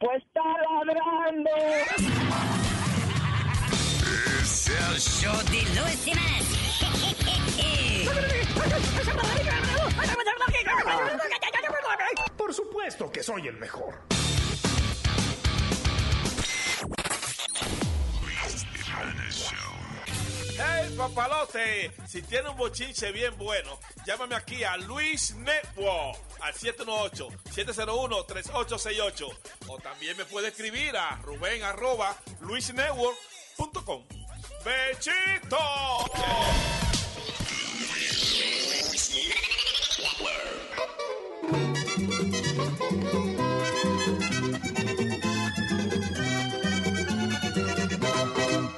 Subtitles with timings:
[0.00, 0.40] Pues está
[0.86, 1.50] ladrando.
[4.40, 6.44] Es el show de Luis Semanas.
[12.38, 14.00] Por supuesto que soy el mejor.
[20.56, 21.92] ¡Hey, papalote!
[22.06, 29.36] Si tiene un bochinche bien bueno, llámame aquí a Luis Network al 718-701-3868.
[29.68, 34.02] O también me puede escribir a Rubén arroba luisnetwork.com.
[34.64, 35.58] ¡Bechito!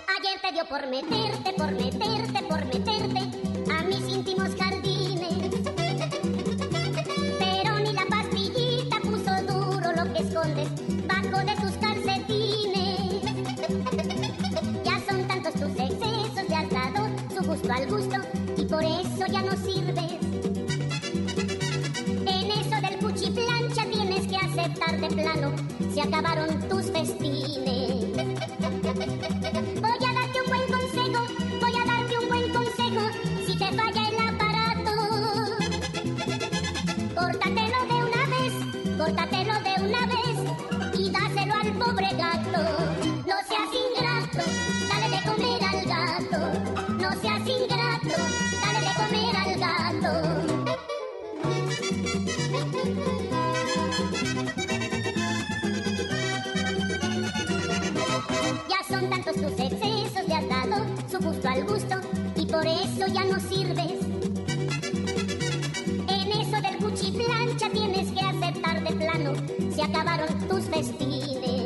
[0.09, 3.21] Ayer te dio por meterte, por meterte, por meterte
[3.73, 4.55] a mis íntimos
[10.17, 10.69] escondes
[11.07, 13.23] bajo de tus calcetines.
[14.85, 18.17] Ya son tantos tus excesos, has dado su gusto al gusto
[18.57, 20.13] y por eso ya no sirves.
[22.27, 25.53] En eso del cuchiplancha tienes que aceptar de plano,
[25.95, 28.07] se acabaron tus festines.
[29.81, 30.12] Voy a
[59.25, 61.97] Tantos tus excesos, le has dado su gusto al gusto
[62.35, 64.01] y por eso ya no sirves.
[66.09, 69.33] En eso del cuchiplancha tienes que aceptar de plano,
[69.75, 71.61] se acabaron tus festines.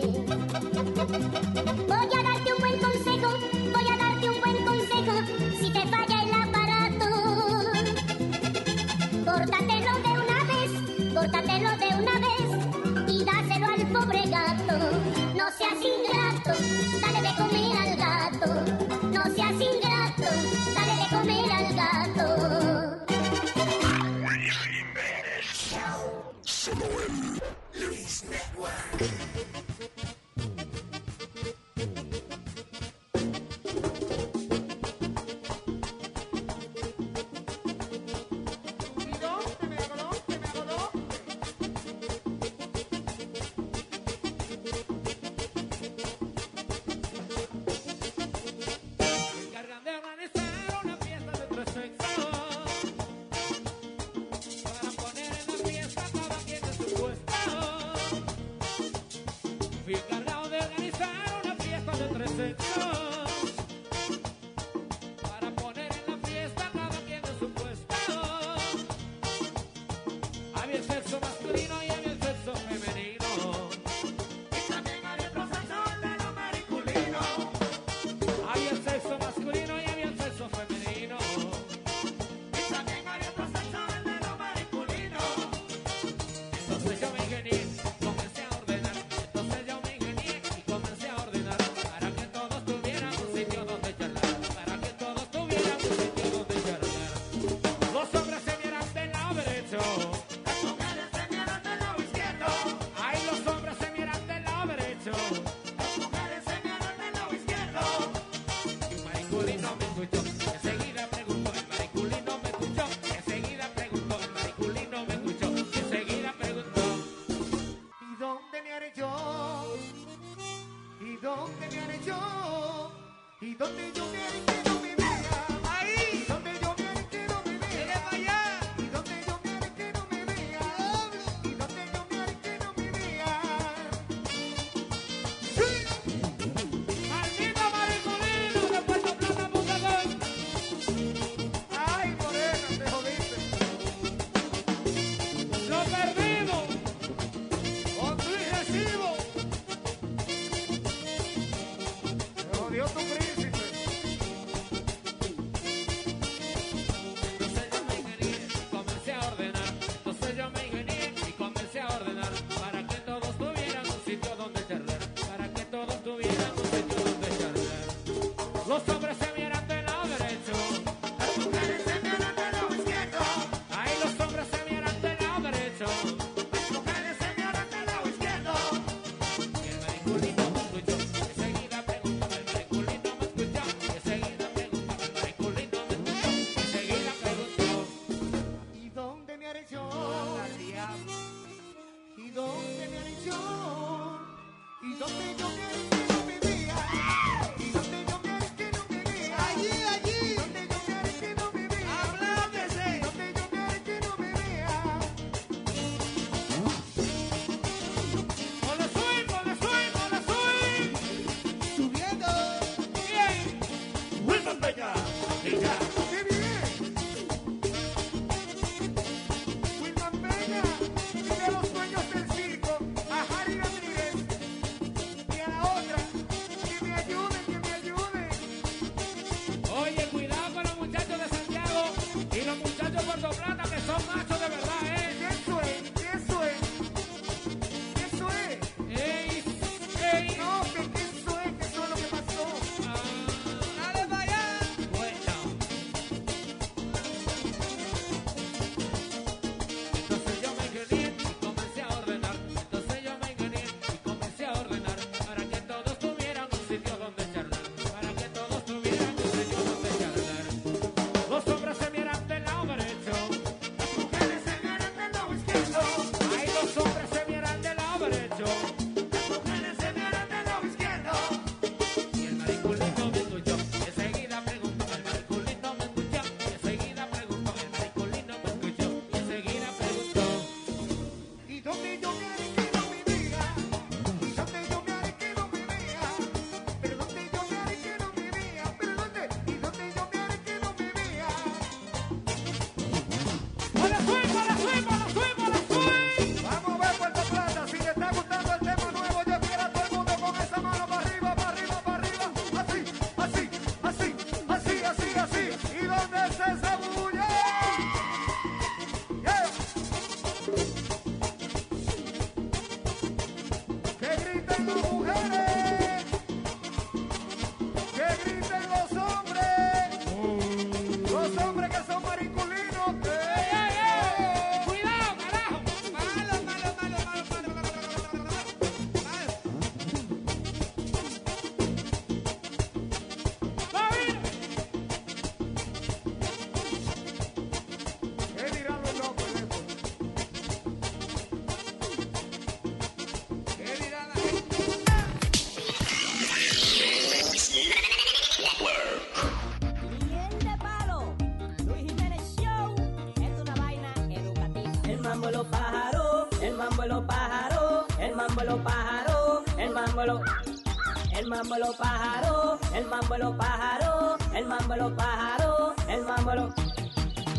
[361.36, 366.02] mambo de los pájaros, el mambo de los pájaros, el mambo de los pájaros, el
[366.02, 366.54] mambo de los...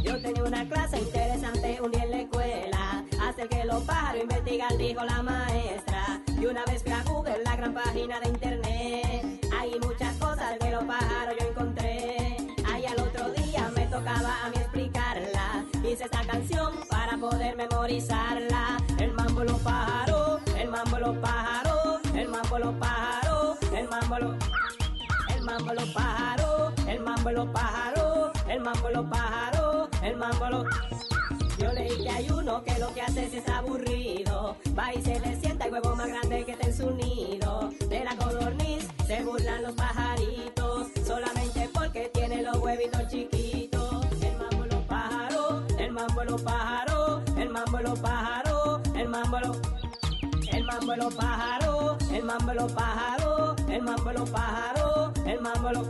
[0.03, 4.77] Yo tenía una clase interesante un día en la escuela, hacer que los pájaros investigan,
[4.77, 6.21] dijo la maestra.
[6.39, 10.69] Y una vez fui a Google, la gran página de internet, hay muchas cosas que
[10.69, 12.37] los pájaros yo encontré.
[12.71, 18.77] Ahí al otro día me tocaba a mí explicarla, hice esta canción para poder memorizarla.
[18.99, 21.36] El mambo de los pájaros, el mambo de los pájaros
[24.17, 30.65] el mambo los pájaros, el mambo los pájaros, el mambo los pájaros, el mambolo.
[31.59, 35.39] Yo leí que hay uno que lo que hace es, aburrido, va y se le
[35.39, 37.69] sienta el huevo más grande que está en su nido.
[37.89, 44.03] De la codorniz se burlan los pajaritos, solamente porque tiene los huevitos chiquitos.
[44.21, 49.51] El mambo los pájaros, el mambo los pájaros, el mambo los pájaros, el mambolo.
[50.51, 53.16] El mambo los pájaros, el mambo los pájaros
[53.69, 54.29] el mambo de los
[55.25, 55.87] el mambo de.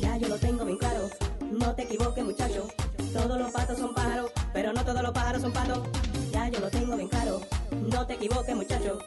[0.00, 1.08] Ya yo lo tengo bien claro,
[1.50, 2.68] no te equivoques muchacho,
[3.12, 5.80] todos los patos son pájaros, pero no todos los pájaros son patos.
[6.32, 8.97] Ya yo lo tengo bien claro, no te equivoques muchacho,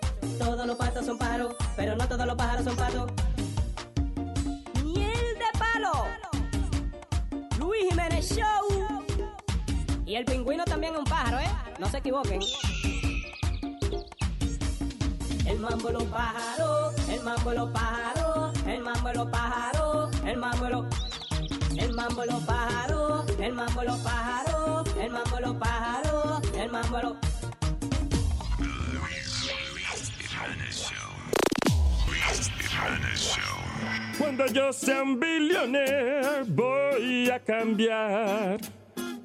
[34.74, 38.60] sea un billionaire voy a cambiar,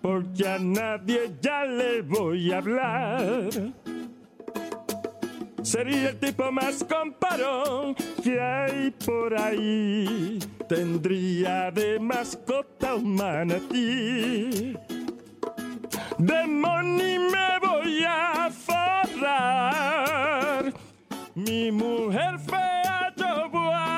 [0.02, 3.50] porque a nadie ya le voy a hablar.
[5.62, 10.38] Sería el tipo más comparón que hay por ahí.
[10.68, 14.76] Tendría de mascota un manatí.
[16.18, 19.86] De money me voy a forrar.
[21.34, 23.95] Mi mujer fea yo voy a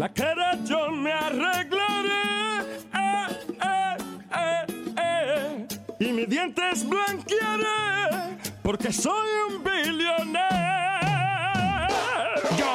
[0.00, 2.62] la cara yo me arreglaré.
[2.94, 3.96] eh,
[4.34, 5.66] eh, eh,
[5.98, 8.38] y mis dientes blanquearé.
[8.62, 10.38] Porque soy un billonero.
[12.56, 12.74] Yo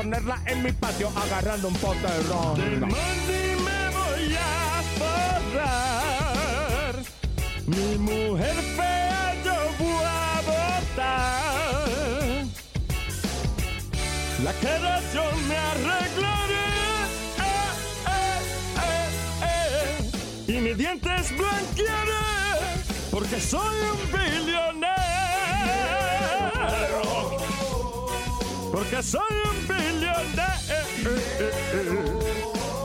[0.01, 2.55] ponerla en mi patio agarrando un pote de ron.
[2.55, 4.81] De money me voy a
[5.51, 6.95] forrar.
[7.67, 11.41] Mi mujer fea yo voy a botar.
[14.43, 16.67] La cara yo me arreglaré.
[17.37, 18.39] eh,
[18.87, 19.09] eh,
[19.43, 22.25] eh, y mis dientes blanquearé.
[23.11, 24.90] Porque soy un billonero.
[28.81, 30.17] Porque soy un billonero.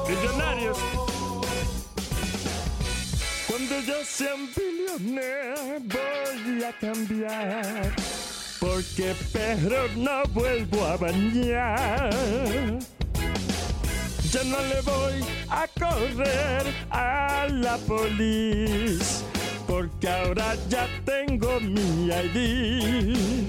[0.07, 0.79] Billonarios.
[3.49, 7.97] Cuando yo sea un billonero voy a cambiar.
[8.61, 12.11] Porque perro no vuelvo a bañar.
[14.31, 19.27] Ya no le voy a correr a la policía.
[19.67, 23.49] Porque ahora ya tengo mi ID.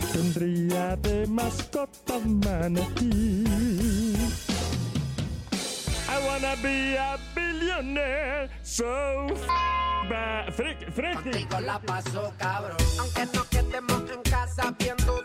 [0.11, 3.45] Tendría de mascota manatí.
[6.09, 9.27] I wanna be a billionaire, so
[10.51, 11.31] freak, freaky.
[11.31, 12.77] Contigo la paso cabrón.
[12.99, 15.23] Aunque no quedemos en casa viendo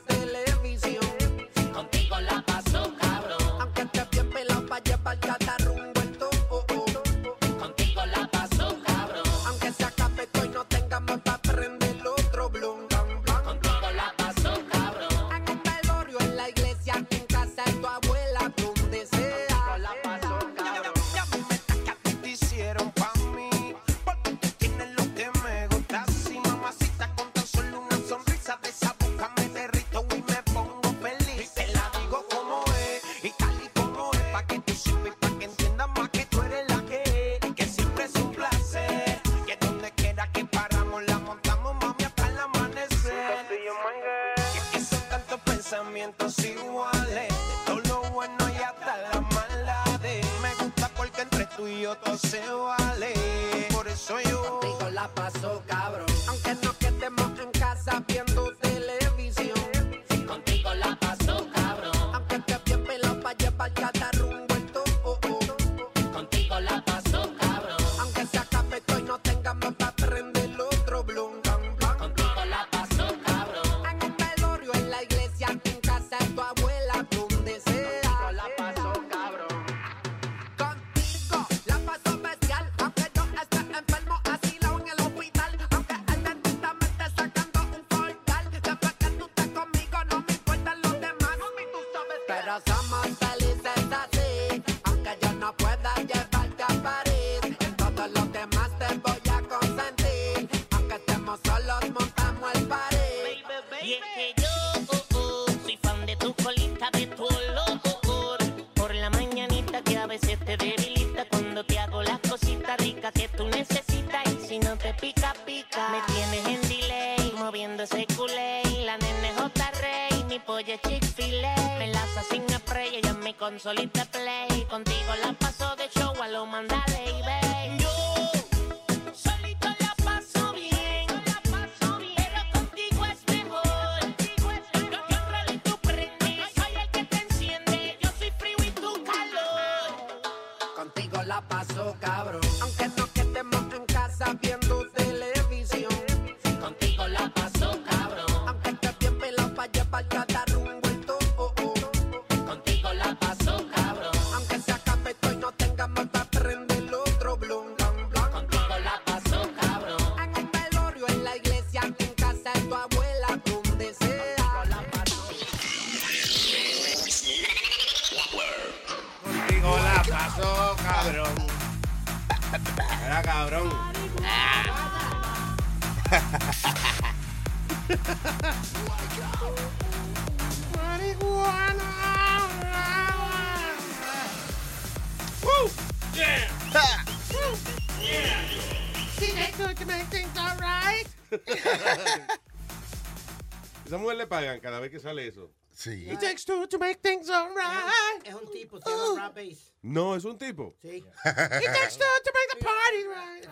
[194.26, 195.50] le pagan cada vez que sale eso.
[195.72, 196.08] Sí.
[196.10, 198.22] It takes two to make things all right.
[198.24, 199.72] Es un tipo, se llama Rob Bass.
[199.82, 200.74] No, es un tipo.
[200.82, 201.04] Sí.
[201.24, 203.42] It takes two to make the party right.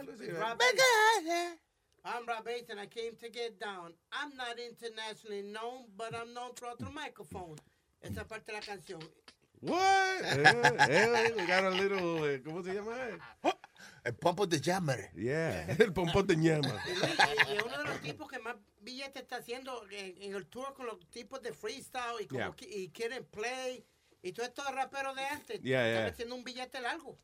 [0.58, 1.58] Bass.
[2.06, 3.92] I'm Rob Bass and I came to get down.
[4.12, 7.56] I'm not internationally known, but I'm known throughout the microphone.
[8.02, 9.02] Esa parte de la canción.
[9.60, 10.24] What?
[10.24, 12.94] Eh, eh, we got a little, eh, ¿cómo se llama?
[14.04, 15.10] El pompo de jammer.
[15.14, 16.78] Yeah, el pompón de ñama.
[17.48, 20.86] Y uno de los tipos que más billetes está haciendo en, en el tour con
[20.86, 22.68] los tipos de freestyle y, como Yeah.
[22.68, 23.84] y quieren play.
[24.22, 26.12] Y todos estos raperos de antes Yeah, están yeah.
[26.12, 27.18] haciendo un billete largo.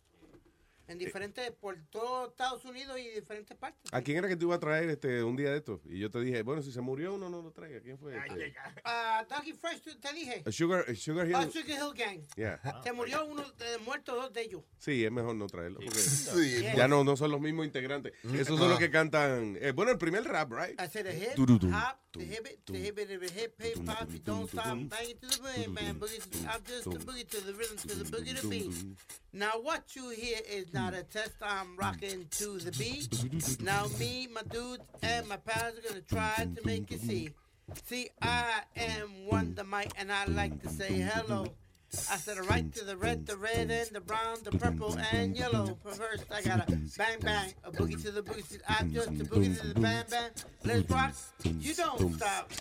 [0.90, 3.80] En diferentes, por todo Estados Unidos y diferentes partes.
[3.94, 5.80] ¿A quién era que te iba a traer este, un día de estos?
[5.86, 7.80] Y yo te dije, bueno, si se murió uno, no lo traiga.
[7.80, 8.16] ¿Quién fue?
[8.18, 8.52] Este?
[8.84, 10.42] Ah, Dougie Fresh, te- dije.
[10.44, 11.34] A Sugar, a Sugar Hill.
[11.36, 12.20] Ah, Sugar Hill Gang.
[12.34, 12.60] Yeah.
[12.82, 14.62] Se murió uno, de muerto dos de ellos.
[14.78, 15.78] Sí, es mejor no traerlo.
[15.78, 16.60] Porque Sí.
[16.76, 18.12] ya no, no son los mismos integrantes.
[18.34, 19.56] Esos son los que cantan.
[19.60, 20.80] eh, bueno, el primer rap, right?
[20.80, 24.18] I said a hip, hop, the hip, it, the hip, the hip, hip, hop, you
[24.18, 27.40] don't stop, bang it to the bang, bang, boogie, to- I'm just the boogie to
[27.46, 28.72] the rhythm, to the boogie to beat.
[29.32, 33.60] Now what you hear is not a test, I'm rocking to the beat.
[33.60, 37.30] Now me, my dudes, and my pals are gonna try to make you see.
[37.84, 41.48] See, I am Wonder Mike, and I like to say hello.
[41.92, 45.36] I said the right to the red, the red and the brown, the purple and
[45.36, 45.76] yellow.
[45.84, 48.46] First I got a bang bang, a boogie to the boogie.
[48.48, 50.30] to- I'm just a boogie to the bang bang.
[50.64, 51.14] Let's rock.
[51.44, 52.52] You don't stop.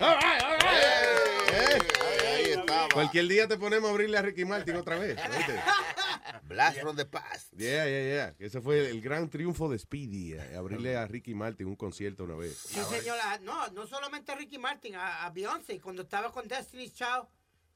[0.00, 1.82] All right, all right.
[2.24, 2.88] Ahí estaba.
[2.94, 5.18] Cualquier día te ponemos a abrirle a Ricky Martin otra vez.
[6.48, 7.48] Blast from the past.
[7.56, 8.32] Yeah, yeah, yeah.
[8.38, 10.34] Ese fue el gran triunfo de Speedy.
[10.34, 12.56] eh, Abrirle a Ricky Martin un concierto una vez.
[12.56, 13.38] Sí, señora.
[13.42, 17.26] No, no solamente a Ricky Martin, a, a Beyoncé, cuando estaba con Destiny's Child.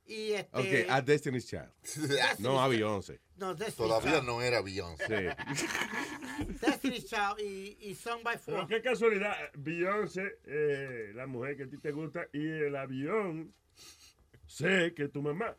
[0.08, 0.84] Y este.
[0.84, 1.70] Ok, a Destiny's Child.
[2.38, 3.20] No a Beyoncé.
[3.36, 4.26] No, Destiny's Todavía Child.
[4.26, 5.34] no era Beyoncé.
[5.54, 5.66] Sí.
[6.60, 8.68] Destiny's Child y, y Song by Pero Four.
[8.68, 13.52] qué casualidad, Beyoncé, eh, la mujer que a ti te gusta, y el avión,
[14.46, 15.56] sé que tu mamá.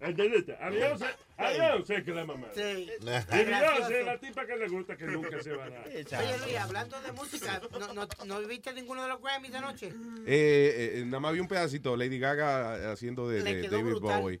[0.00, 0.56] ¿Entendiste?
[0.60, 2.48] A Beyoncé, a Beyoncé que la mamá.
[2.54, 2.60] Sí.
[2.60, 5.86] Y es la tipa que le gusta que nunca se va a dar.
[5.86, 9.92] Oye, Luis, hablando de música, ¿no, no, no viste ninguno de los Grammys de anoche?
[10.26, 11.96] Eh, eh, nada más vi un pedacito.
[11.96, 14.20] Lady Gaga haciendo de, David brutal.
[14.20, 14.40] Bowie.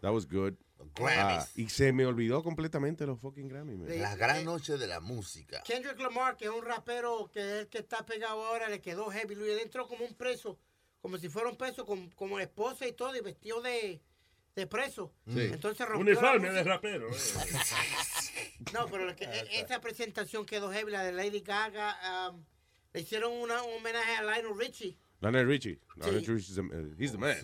[0.00, 0.54] That was good.
[0.94, 1.44] Grammys.
[1.44, 3.76] Ah, y se me olvidó completamente los fucking Grammy.
[3.76, 4.00] man.
[4.00, 5.62] La gran noche de la música.
[5.64, 9.10] Kendrick Lamar, que es un rapero que es el que está pegado ahora, le quedó
[9.10, 9.34] heavy.
[9.34, 10.58] Luis, él entró como un preso,
[11.04, 14.00] como si fuera un preso, con, como esposa y todo, y vestido de,
[14.56, 15.12] de preso.
[15.28, 15.50] Sí.
[15.52, 17.10] Entonces rompió Uniforme de rapero.
[17.14, 17.18] eh.
[18.72, 22.30] No, pero lo que- e- esa presentación quedó heavy, la de Lady Gaga.
[22.30, 22.42] um,
[22.94, 24.96] le hicieron una, un homenaje a Lionel Richie.
[25.20, 25.78] Lionel Richie.
[25.96, 26.32] Lionel Sí.
[26.32, 27.36] Richie is the- uh, he's the man.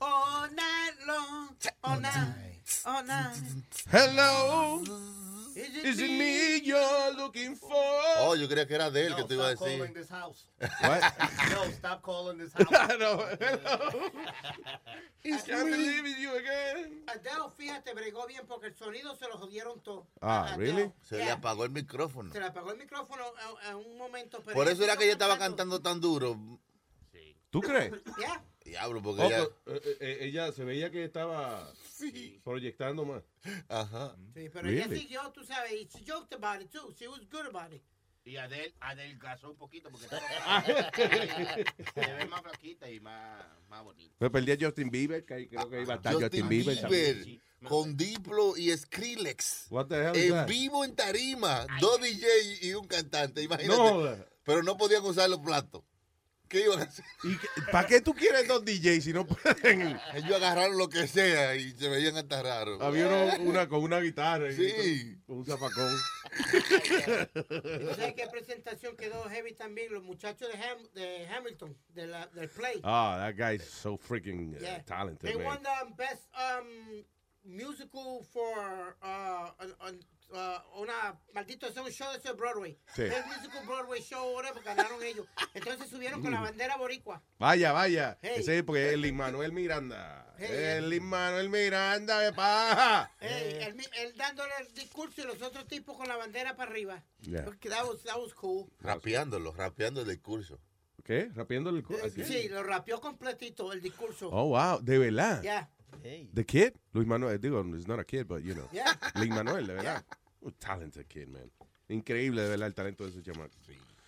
[0.00, 3.36] All night long, all night, all night.
[3.92, 4.82] Hello.
[5.56, 7.70] Is it me you're looking for?
[8.18, 9.94] Oh, yo creía que era de él Yo, que te iba a stop calling decir.
[9.94, 10.46] this house.
[10.80, 11.02] What?
[11.50, 12.66] Yo, stop calling this house.
[12.98, 14.10] no, hello.
[15.22, 17.04] He's can't believe it you again.
[17.08, 20.06] Adele, fíjate, bregó bien porque el sonido se lo jodieron todo.
[20.20, 20.92] Ah, Adele, really?
[21.02, 22.32] Se le yeah, apagó el micrófono.
[22.32, 23.22] Se le apagó el micrófono
[23.64, 24.40] en, en un momento.
[24.44, 26.36] pero Por eso era que ella estaba cantando tan duro.
[27.50, 27.92] ¿Tú crees?
[28.18, 28.44] Yeah.
[28.64, 29.46] Diablo, porque Oh, ella...
[29.64, 31.70] pero, eh, eh, ella se veía que estaba
[32.42, 33.22] proyectando más.
[33.68, 34.16] Ajá.
[34.34, 35.00] Sí, pero ella Really?
[35.00, 36.92] siguió, tú sabes, y she joked about it too.
[36.98, 37.82] She was good about it.
[38.26, 40.62] Y Adel, adelgazó un poquito porque estaba
[41.94, 44.14] se ve más flaquita y más, más bonita.
[44.18, 47.40] Me perdí a Justin Bieber, que ahí creo que iba a estar Justin Justin Bieber.
[47.68, 49.66] Con Diplo y Skrillex.
[49.70, 50.48] What the hell En that?
[50.48, 51.66] vivo en tarima.
[51.80, 52.26] Dos DJ
[52.62, 53.42] y un cantante.
[53.42, 53.78] Imagínate.
[53.78, 54.16] No.
[54.42, 55.82] Pero no podían usar los platos.
[56.54, 57.04] ¿Qué iban a hacer?
[57.72, 59.98] ¿Para qué tú quieres dos DJs si no pueden?
[60.14, 62.80] Ellos agarraron lo que sea y se veían hasta raros.
[62.80, 65.18] Había uno- una con una guitarra y Sí.
[65.26, 65.92] con un zafacón.
[66.54, 69.92] ¿Y tú sabes qué presentación quedó heavy también?
[69.92, 72.80] Los muchachos de, Ham- de Hamilton, de la, del Play.
[72.84, 74.82] Ah, that guy's so freaking uh, Yeah.
[74.84, 75.46] talented, They man.
[75.46, 77.04] won the best um,
[77.44, 82.78] musical for uh, on, on uh, una maldito es un show de Broadway.
[82.94, 83.02] Sí.
[83.02, 85.26] Es musical Broadway show, whatever, ganaron ellos.
[85.54, 87.22] Entonces subieron con la bandera boricua.
[87.38, 88.18] Vaya, vaya.
[88.22, 88.36] Hey.
[88.38, 90.34] Ese es porque es el Manuel Miranda.
[90.38, 90.48] Hey.
[90.50, 93.12] el Manuel Miranda, de paja.
[93.20, 97.02] Él, él dándole el discurso y los otros tipos con la bandera para arriba.
[97.20, 97.44] Yeah.
[97.44, 98.68] Porque That was, that was cool.
[98.80, 100.60] Rapeándolo, rapeando el discurso.
[101.04, 101.30] ¿Qué?
[101.34, 102.24] ¿Rapeando el cu- así?
[102.24, 104.30] Sí, lo rapeó completito el discurso.
[104.32, 104.80] Oh, wow.
[104.80, 105.42] De verdad.
[105.42, 105.70] Yeah.
[106.02, 106.74] The kid?
[106.92, 108.68] Luis Manuel, digo, it's not a kid, but you know.
[108.72, 108.92] Yeah.
[109.16, 110.04] Luis Manuel, de verdad.
[110.42, 111.50] Un talented kid, man.
[111.88, 113.52] Increíble, de verdad, el talento de ese chamaco.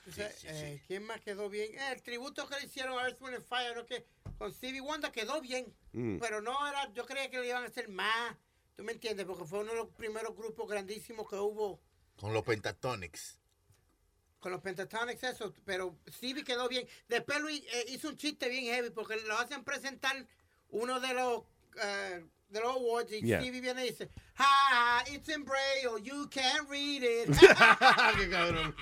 [0.08, 1.72] O sea, eh, ¿Quién más quedó bien?
[1.74, 3.84] Eh, el tributo que le hicieron a Earth, Wind and Fire, ¿no?
[3.84, 4.06] que
[4.38, 5.66] con Stevie Wonder quedó bien.
[5.92, 6.18] Mm.
[6.18, 8.36] Pero no era, yo creía que le iban a hacer más.
[8.76, 9.26] ¿Tú me entiendes?
[9.26, 11.80] Porque fue uno de los primeros grupos grandísimos que hubo
[12.16, 13.40] Con los Pentatonics.
[14.38, 15.52] con los Pentatonics, eso.
[15.64, 16.86] Pero Stevie quedó bien.
[17.08, 20.24] Después Luis eh, hizo un chiste bien heavy porque lo hacen presentar
[20.68, 21.42] uno de los.
[22.48, 23.40] De los awards y Yeah.
[23.40, 24.08] Stevie viene y dice,
[24.38, 27.28] ha, it's in braille, you can't read it.
[28.16, 28.74] Qué cabrón.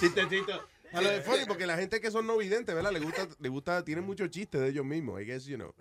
[0.00, 0.68] Chistecito.
[0.92, 2.92] A lo de funny, porque la gente que son no videntes, ¿verdad?
[2.92, 5.74] Le gusta, le gusta, tienen muchos chistes de ellos mismos, I guess, you know.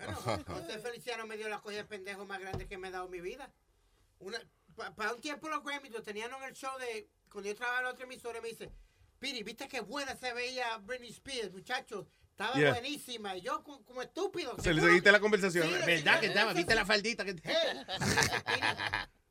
[0.45, 3.11] José Feliciano me dio la cogida de pendejo más grande que me ha dado en
[3.11, 3.49] mi vida.
[4.19, 4.37] Una,
[4.95, 7.07] para un tiempo los Grammys lo tenían en el show de.
[7.31, 8.69] Cuando yo trabajaba en otra emisora, me dice:
[9.19, 12.05] Piri, ¿viste qué buena se veía Britney Spears, muchachos?
[12.37, 12.71] Estaba Yeah.
[12.73, 13.35] buenísima.
[13.35, 14.55] Y yo, como, como estúpido.
[14.61, 15.67] Se le seguiste la conversación.
[15.67, 16.53] Sí, ¿Verdad que estaba?
[16.53, 16.77] ¿Viste sí.
[16.77, 17.83] la faldita que Hey,
[18.45, 18.61] Piri,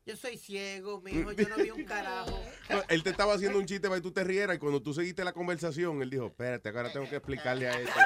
[0.05, 1.31] yo soy ciego, mijo.
[1.31, 2.37] Yo no vi un carajo.
[2.69, 4.93] No, él te estaba haciendo un chiste para que tú te rieras y cuando tú
[4.93, 7.93] seguiste la conversación, él dijo, espérate, ahora tengo que explicarle a este.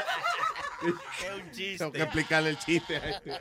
[0.83, 1.77] Es un chiste.
[1.79, 3.31] Tengo que explicarle el chiste a este.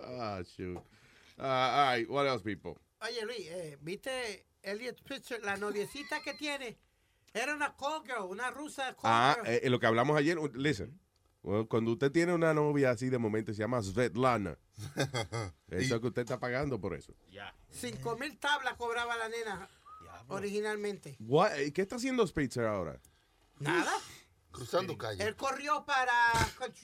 [0.00, 0.82] Ah, shoot.
[1.38, 2.78] Ah, all right, what else, people?
[3.02, 6.78] Oye, Luis, eh, ¿viste Elliot Pritchard, la noviecita que tiene?
[7.34, 9.46] Era una call girl, una rusa call Ah, girl.
[9.62, 10.98] eh, lo que hablamos ayer, listen.
[11.42, 14.58] Well, cuando usted tiene una novia así de momento, se llama Svetlana.
[15.68, 17.14] Eso es que usted está pagando por eso.
[17.70, 19.68] Cinco mil tablas cobraba la nena
[20.28, 21.16] originalmente.
[21.20, 21.54] What?
[21.58, 23.00] Eh, ¿Qué está haciendo Spitzer ahora?
[23.58, 23.92] Nada.
[24.52, 25.24] Cruzando calle.
[25.24, 26.12] Él corrió para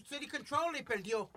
[0.08, 1.30] City Control y perdió.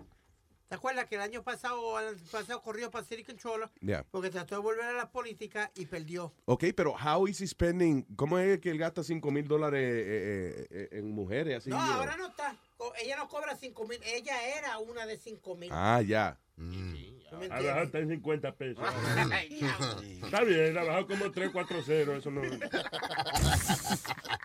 [0.72, 3.68] ¿Te acuerdas que el año pasado, o el pasado corrió para City Controller?
[3.82, 4.06] Yeah.
[4.10, 6.32] Porque trató de volver a la política y perdió.
[6.46, 8.04] Ok, pero how is he spending?
[8.16, 11.58] ¿Cómo es que él gasta 5 mil dólares eh, eh, eh, en mujeres?
[11.58, 11.92] Así, No, know?
[11.96, 12.56] ahora no está.
[12.98, 14.00] Ella no cobra cinco mil.
[14.02, 15.68] Ella era una de cinco mil.
[15.70, 16.38] Ah, ya.
[16.56, 17.50] ¿Tú me Ha entiendes?
[17.50, 18.84] bajado hasta en 50 pesos.
[20.24, 22.16] Está bien, ha bajado como 3, 4, 0.
[22.16, 22.40] Eso no.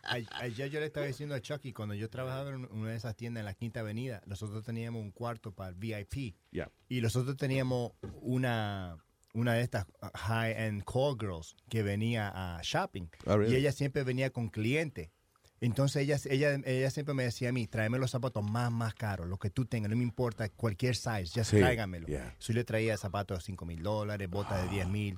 [0.08, 3.16] Ay- Ayer yo le estaba diciendo a Chucky, cuando yo trabajaba en una de esas
[3.16, 6.36] tiendas en la Quinta Avenida, nosotros teníamos un cuarto para el VIP.
[6.52, 6.72] Yeah.
[6.90, 7.92] Y nosotros teníamos
[8.22, 8.98] una,
[9.34, 13.08] una de estas high-end call girls que venía a shopping.
[13.26, 13.54] Oh, really?
[13.56, 15.10] Y ella siempre venía con clientes.
[15.60, 19.28] Entonces ella, ella, ella siempre me decía a mí, tráeme los zapatos más, más caros,
[19.28, 22.06] lo que tú tengas, no me importa cualquier size, ya Sí, tráigamelo.
[22.06, 22.36] yeah.
[22.38, 25.18] So, yo le traía zapatos de 5 mil dólares, botas de 10 mil.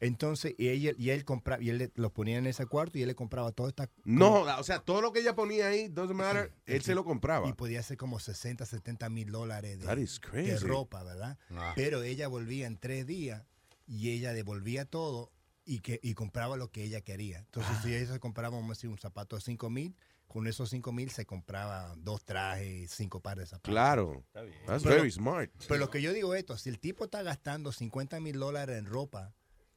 [0.00, 3.02] Entonces, y, ella, y él compraba, y él le- los ponía en ese cuarto y
[3.02, 3.90] él le compraba toda esta...
[4.04, 7.48] No, o sea, todo lo que ella ponía ahí, doesn't matter, él se lo compraba.
[7.48, 11.38] Y podía ser como 60, 70 mil dólares de, de ropa, ¿verdad?
[11.50, 11.72] Ah.
[11.76, 13.44] Pero ella volvía en tres días
[13.86, 15.30] y ella devolvía todo
[15.64, 17.38] y que y compraba lo que ella quería.
[17.38, 17.82] Entonces, Ah.
[17.82, 19.96] si ella se compraba, vamos a decir, un zapato de 5 mil,
[20.26, 23.70] con esos 5 mil se compraba dos trajes, cinco pares de zapatos.
[23.70, 24.24] Claro.
[24.66, 25.50] That's Pero- very smart.
[25.68, 28.76] Pero lo que yo digo es esto, si el tipo está gastando 50 mil dólares
[28.78, 29.32] en ropa,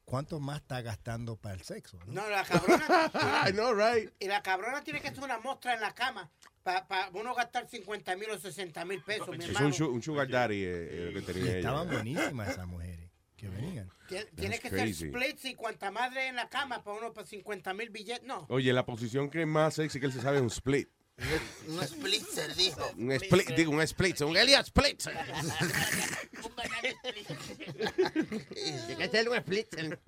[0.07, 1.99] ¿cuánto más está gastando para el sexo?
[2.05, 2.13] no?
[2.23, 2.85] No, la cabrona.
[3.47, 4.09] I know, right?
[4.19, 6.31] Y la cabrona tiene que hacer una muestra en la cama
[6.63, 10.27] para uno gastar 50 mil o 60 mil pesos, mi Es un, su- un sugar
[10.29, 11.57] daddy eh, eh, lo que Y tenía ella.
[11.59, 13.89] estaban buenísimas esas mujeres que venían.
[14.09, 14.93] Tien- Tiene que crazy.
[14.93, 18.23] ser splits y cuanta madre en la cama para uno para 50 mil billetes.
[18.25, 18.45] No.
[18.49, 20.89] Oye, la posición que es más sexy que él se sabe es un split.
[21.67, 22.81] Un splitzer, dijo.
[22.97, 25.01] Un split, digo, un split, un Elliot split.
[28.53, 29.99] Tiene que hacer un splitzer.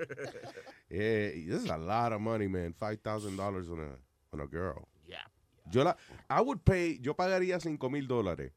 [0.89, 2.73] Yeah, this is a lot of money, man.
[2.73, 3.97] Five thousand dollars on a
[4.33, 4.87] on a girl.
[5.71, 5.95] Yo la,
[6.31, 8.51] I would pay, yo pagaría cinco mil dólares.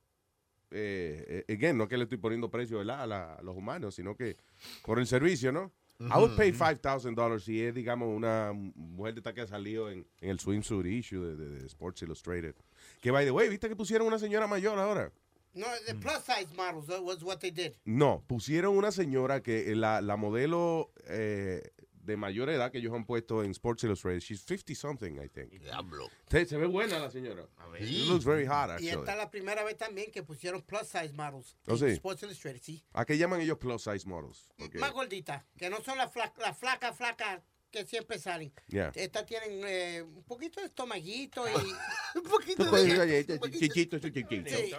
[0.70, 3.02] Eh, eh, again, no que le estoy poniendo precio ¿verdad?
[3.02, 4.38] A, la- a los humanos, sino que
[4.86, 5.70] por el servicio, ¿no?
[6.10, 9.46] I would pay five thousand dollars si es, digamos, una mujer de esta que ha
[9.46, 12.54] salido en, en el swimsuit issue de, de- de Sports Illustrated.
[13.00, 15.12] Que, by the way, ¿viste que pusieron una señora mayor ahora?
[15.54, 17.72] No, the plus size models that was what they did.
[17.84, 21.62] No, pusieron una señora que la, la modelo eh,
[22.02, 25.50] de mayor edad que ellos han puesto en Sports Illustrated, she's 50 something, I think.
[25.60, 26.08] Diablo.
[26.30, 27.46] Se, se ve buena la señora.
[27.80, 28.90] She looks very hot, Y actually.
[28.90, 31.56] esta es la primera vez también que pusieron plus size models.
[31.66, 31.86] Oh, en sí.
[31.92, 32.84] Sports Illustrated, sí.
[32.92, 34.48] ¿A qué llaman ellos plus size models?
[34.58, 38.52] Porque- Más gorditas, que no son las fla- las flacas, flacas que siempre salen.
[38.68, 38.92] Yeah.
[38.94, 41.52] Estas tienen eh, un poquito de estomaguito y
[42.18, 42.24] un
[42.56, 44.34] Tú puedes ir allá, chiquito, chiquito.
[44.50, 44.74] Sí.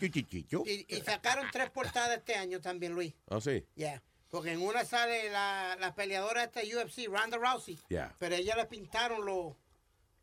[0.00, 0.64] Chichichicho.
[0.66, 3.14] Y, y sacaron tres portadas este año también, Luis.
[3.28, 3.64] Oh, sí.
[3.76, 4.02] Yeah.
[4.34, 7.78] Porque en una sale la, la peleadora esta UFC, Ronda Rousey.
[7.88, 8.14] Yeah.
[8.18, 9.54] Pero ella le pintaron los,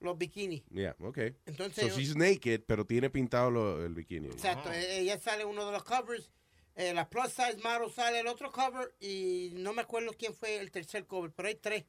[0.02, 0.63] los bikinis.
[0.69, 1.36] Yeah, okay.
[1.45, 4.28] Entonces- so she's naked, pero tiene pintado lo- el bikini.
[4.28, 4.71] Exacto.
[4.71, 6.30] e- Ella sale uno de los covers.
[6.76, 8.93] eh, la plus size model sale el otro cover.
[9.00, 11.32] Y no me acuerdo quién fue el tercer cover.
[11.32, 11.86] Pero hay tres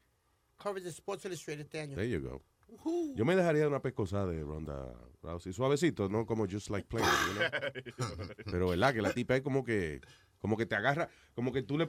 [0.57, 1.97] covers de Sports Illustrated este año.
[1.97, 2.43] There you go.
[3.15, 5.53] Yo me dejaría una pescosada de Ronda Rousey.
[5.53, 6.25] Suavecito, ¿no?
[6.25, 8.29] Como just like playing, you know?
[8.51, 8.95] Pero, ¿verdad?
[8.95, 10.01] Que la tipa es como que,
[10.43, 11.89] como que te agarra, como que tú le,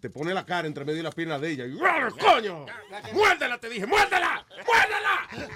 [0.00, 2.64] te pones la cara entre medio de las piernas de ella y ¡Ah, coño!
[3.12, 3.84] ¡Muérdela, te dije!
[3.86, 4.46] ¡Muérdela!
[4.64, 5.50] ¡Muérdela!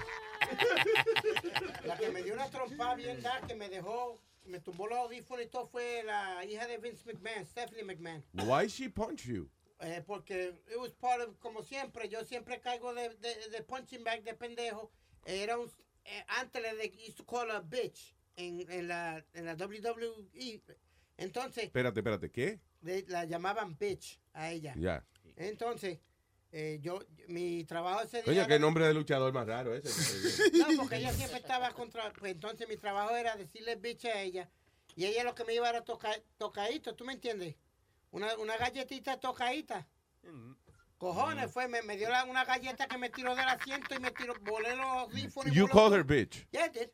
[1.85, 5.45] La que me dio una trompa bien da que me dejó, me tumbó los audífonos
[5.45, 8.25] y todo fue la hija de Vince McMahon, Stephanie McMahon.
[8.35, 9.49] Why she punch you?
[9.81, 14.03] Eh, porque it was part of, como siempre, yo siempre caigo de, de, de punching
[14.03, 14.91] bag de pendejo.
[15.25, 15.71] Era un,
[16.05, 20.61] eh, antes le used to call her bitch en, en, la, en la WWE.
[21.19, 22.61] Entonces, Espérate, espérate, ¿qué?
[23.09, 24.75] la llamaban bitch a ella.
[24.77, 25.05] Ya.
[25.37, 25.99] Entonces,
[26.53, 28.33] eh, yo, mi trabajo ese día...
[28.33, 29.89] Era- qué nombre de luchador más raro ese.
[30.59, 32.13] No, porque ella siempre estaba contra.
[32.13, 34.49] Pues entonces mi trabajo era decirle bitch a ella.
[34.95, 37.57] Y ella lo que me iba era toca, tocadito, ¿tú me entiendes?
[38.11, 39.87] Una, una galletita tocadita.
[40.99, 44.11] Cojones, fue, me, me dio la- una galleta que me tiró del asiento y me
[44.13, 45.53] tiró, volé los audífonos.
[45.53, 45.97] y You voló call todo.
[45.97, 46.47] her bitch.
[46.51, 46.89] Yeah, I did.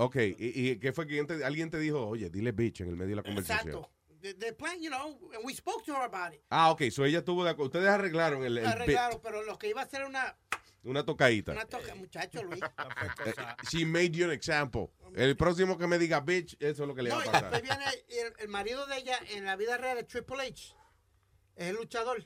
[0.00, 2.88] Ok, ¿y, y qué fue que alguien te- alguien te dijo, oye, dile bitch en
[2.90, 3.68] el medio de la conversación?
[3.74, 3.90] Exacto.
[4.20, 6.40] The, the plan, you know, and we spoke to her about it.
[6.50, 7.66] Ah, ok, so ella tuvo de acuerdo.
[7.66, 10.36] Ustedes arreglaron el, el bit, Arreglaron, pero lo que iba a hacer una,
[10.84, 11.52] una tocadita.
[11.52, 12.60] una toca, muchacho Luis.
[13.26, 13.34] Eh,
[13.70, 14.90] She made you an example.
[15.14, 17.28] El próximo que me diga bitch, eso es lo que le va No, a y
[17.30, 17.50] pasar.
[17.50, 17.84] después viene
[18.26, 20.74] el, el marido de ella en la vida real, de Triple H.
[21.56, 22.24] Es el luchador.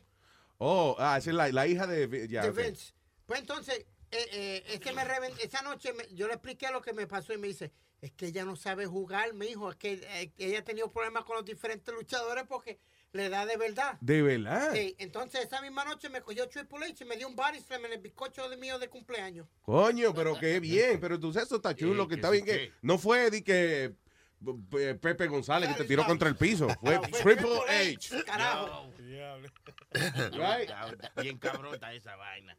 [0.59, 2.29] Oh, ah, esa es la, la hija de...
[2.29, 2.57] Ya, de ok.
[2.57, 2.93] Vince.
[3.27, 5.03] Pues entonces, eh, eh, es que me
[5.43, 8.27] esa noche me- yo le expliqué lo que me pasó y me dice, es que
[8.27, 11.45] ella no sabe jugar, mi hijo, es que eh, ella ha tenido problemas con los
[11.45, 12.79] diferentes luchadores porque
[13.13, 13.99] le da de verdad.
[14.01, 14.73] De verdad.
[14.75, 17.85] Sí, entonces esa misma noche me cogió Triple H y me dio un body slam
[17.87, 19.47] en el bizcocho de mío de cumpleaños.
[19.63, 20.99] Coño, pero qué bien.
[21.01, 22.53] Pero tú sabes, eso está chulo, que que está sí bien que...
[22.53, 23.95] que- No fue de que...
[25.01, 26.67] Pepe González que te tiró contra el piso.
[26.81, 28.25] Fue Triple H.
[28.25, 28.93] Carajo.
[31.21, 32.57] Bien cabrón está esa vaina.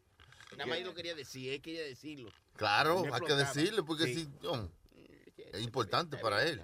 [0.58, 2.32] Nada más yo lo quería decir, hay que decirlo.
[2.56, 4.16] Claro, hay que decirle, porque Sí.
[4.16, 4.70] sí, no,
[5.54, 6.62] es importante para él.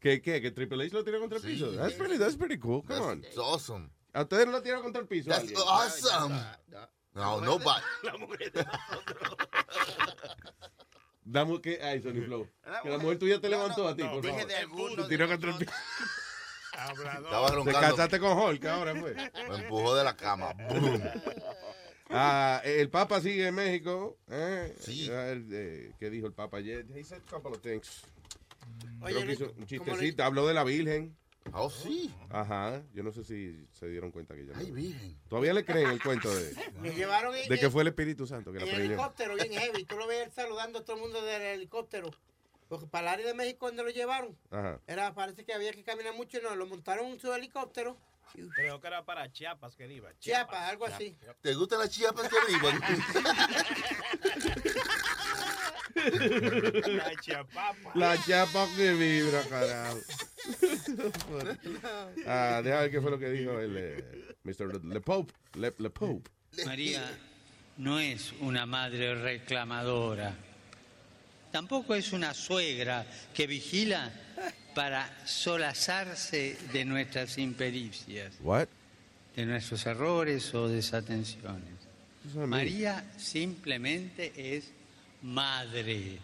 [0.00, 0.40] ¿Qué, qué?
[0.40, 1.50] ¿Que Triple H lo tiró contra el Sí.
[1.52, 1.72] piso?
[1.72, 2.82] That's pretty, that's pretty cool.
[2.84, 3.22] Come on.
[3.22, 3.90] That's awesome.
[4.12, 5.28] ¿A ustedes no lo tiraron contra el piso?
[5.30, 5.58] That's alguien?
[5.66, 6.34] awesome.
[7.14, 7.82] No, nobody.
[8.04, 8.52] La mujer
[11.24, 11.78] Dame que...
[11.82, 12.48] Ay, Sony Flow.
[12.82, 14.46] Que la mujer tuya te levantó a ti, no, por favor.
[14.46, 15.72] de alguno Te tiró contra el piso.
[16.72, 17.80] Estaba Te roncando.
[17.80, 19.16] casaste con Hulk ahora, pues.
[19.16, 20.52] Me empujó de la cama.
[20.54, 21.02] Boom.
[22.10, 24.18] Ah, el Papa sigue en México.
[24.30, 24.74] ¿eh?
[24.80, 25.08] Sí.
[25.10, 26.86] Ah, el, eh, ¿Qué dijo el Papa ayer?
[26.94, 28.02] He said a couple of things.
[29.00, 30.24] Oye, Creo que Luis, hizo un ¿cómo chistecito.
[30.24, 31.16] Habló de la Virgen.
[31.52, 32.14] Oh, sí.
[32.30, 32.82] Ajá.
[32.92, 34.52] Yo no sé si se dieron cuenta que ya.
[34.56, 35.18] Ay, Virgen.
[35.28, 38.52] Todavía le creen el cuento de, Me llevaron en, de que fue el Espíritu Santo
[38.52, 38.84] que la en preñó.
[38.92, 39.84] helicóptero bien heavy.
[39.84, 42.10] Tú lo ves saludando a todo el mundo del helicóptero.
[42.68, 44.78] Porque para el área de México donde lo llevaron, Ajá.
[44.86, 47.96] era, parece que había que caminar mucho y no, lo montaron en su helicóptero.
[48.54, 50.10] Creo que era para Chiapas que iba.
[50.18, 51.16] Chiapas, algo así.
[51.40, 52.80] ¿Te gustan las chiapas que vivan?
[55.94, 57.90] La chiapapa.
[57.94, 59.98] La chapa que vibra, carajo.
[62.26, 64.84] ah, deja ver qué fue lo que dijo el eh, Mr.
[64.84, 65.32] Le Pope.
[65.54, 66.30] Le, Le Pope.
[66.64, 67.02] María
[67.78, 70.34] no es una madre reclamadora.
[71.50, 74.12] Tampoco es una suegra que vigila
[74.78, 78.68] para solazarse de nuestras impericias, What?
[79.34, 81.74] de nuestros errores o desatenciones.
[82.46, 84.70] María simplemente es
[85.22, 86.20] madre.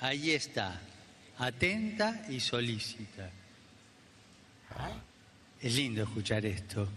[0.00, 0.80] Ahí está,
[1.38, 3.30] atenta y solícita.
[5.62, 6.88] Es lindo escuchar esto.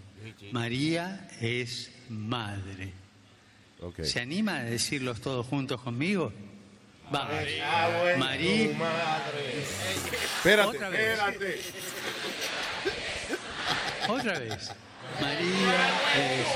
[0.50, 2.92] María es madre.
[4.02, 6.32] ¿Se anima a decirlos todos juntos conmigo?
[7.12, 7.34] Vamos.
[7.62, 8.18] Ah, bueno.
[8.24, 8.68] María.
[8.68, 9.58] Tu madre.
[9.60, 11.00] Espérate, Otra vez.
[11.00, 11.60] espérate.
[14.08, 14.70] Otra vez.
[15.20, 16.46] María es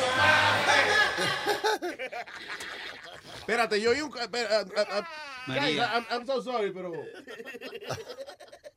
[3.38, 4.10] Espérate, yo oí un.
[4.18, 5.08] ah, ah, ah,
[5.46, 5.62] María.
[5.62, 6.92] guys, I'm, I'm so sorry, pero.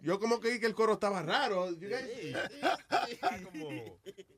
[0.01, 1.71] Yo como que vi que el coro estaba raro.
[1.71, 2.35] You guys-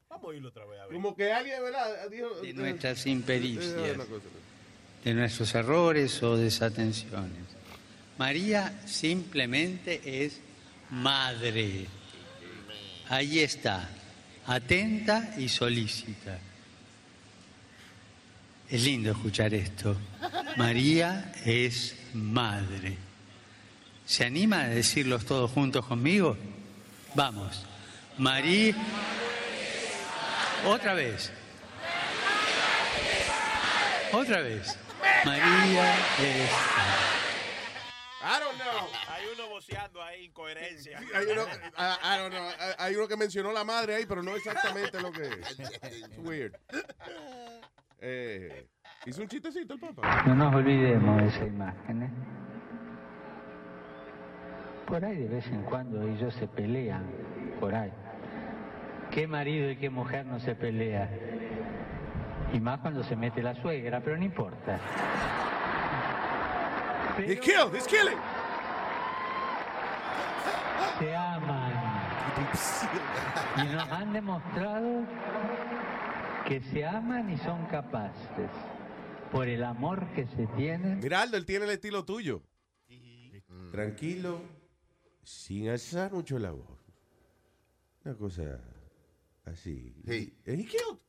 [0.10, 0.80] Vamos a oírlo otra vez.
[0.80, 0.94] A ver.
[0.94, 2.08] Como que alguien, ¿verdad?
[2.10, 4.26] Dijo, de nuestras eh, impericias, una cosa.
[5.04, 7.46] De nuestros errores o desatenciones.
[8.18, 10.40] María simplemente es
[10.92, 11.88] madre.
[13.10, 13.90] Ahí está,
[14.46, 16.38] atenta y solícita.
[18.70, 19.98] Es lindo escuchar esto.
[20.56, 22.96] María es madre.
[24.06, 26.38] ¿Se anima a decirlos todos juntos conmigo?
[27.16, 27.66] Vamos.
[28.18, 28.76] María.
[30.66, 31.32] Otra vez.
[34.14, 34.78] Otra vez.
[35.26, 36.52] María es.
[38.24, 38.88] I don't know.
[39.10, 41.00] Hay uno voceando ahí, incoherencia.
[41.00, 42.48] Hay uno, I, I don't know.
[42.60, 45.60] Hay- Hay uno que mencionó la madre ahí, pero no exactamente lo que es.
[45.60, 46.54] It's weird.
[48.00, 48.68] Eh,
[49.06, 50.24] hizo un chistecito el papá.
[50.28, 52.04] No nos olvidemos de esa imagen.
[52.04, 52.10] ¿eh?
[54.86, 57.10] Por ahí de vez en cuando ellos se pelean.
[57.60, 57.92] Por ahí.
[59.10, 61.10] ¿Qué marido y qué mujer no se pelea?
[62.54, 64.80] Y más cuando se mete la suegra, pero no importa.
[67.18, 68.18] He's killed, he's killing.
[71.00, 71.72] Se aman.
[73.58, 75.06] Y nos han demostrado
[76.48, 78.50] que se aman y son capaces.
[79.32, 81.00] Por el amor que se tienen.
[81.00, 82.44] Mira, Aldo, él tiene el estilo tuyo.
[83.72, 84.42] Tranquilo,
[85.24, 86.80] sin alzar mucho la voz.
[88.04, 88.60] Una cosa
[89.46, 89.96] así.
[90.06, 90.38] Sí.
[90.44, 91.00] ¿Es he killed?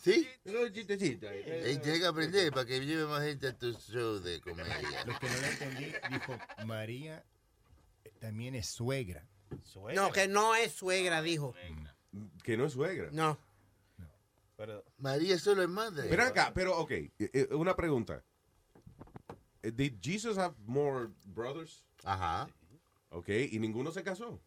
[0.00, 0.26] ¿Sí?
[0.46, 1.28] Un chistecito.
[1.28, 1.42] ahí.
[1.46, 5.04] Ey, tienes que aprender para que lleve más gente a tu show de comedia.
[5.04, 7.22] Lo que no le entendí, dijo María
[8.04, 9.26] eh, también es suegra.
[9.94, 11.54] No, que no es suegra, dijo.
[12.42, 13.08] Que no es suegra.
[13.12, 13.38] No.
[14.98, 16.08] María solo es madre.
[16.08, 18.22] Pero acá, pero ok, eh, eh, una pregunta.
[19.62, 21.82] Eh, Did Jesus have more brothers?
[22.04, 22.48] Ajá.
[23.10, 24.40] Ok, y ninguno se casó.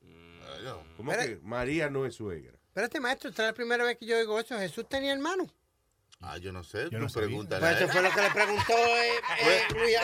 [0.00, 0.84] Bueno.
[0.96, 2.55] ¿Cómo Pero- que María no es suegra?
[2.76, 4.58] Espérate, maestro, esta es la primera vez que yo oigo eso.
[4.58, 5.46] ¿Jesús tenía hermano?
[6.20, 6.90] Ah, yo no sé.
[6.90, 7.58] Yo no pregúntale.
[7.62, 9.96] Pues eso fue lo que le preguntó eh, eh, Luis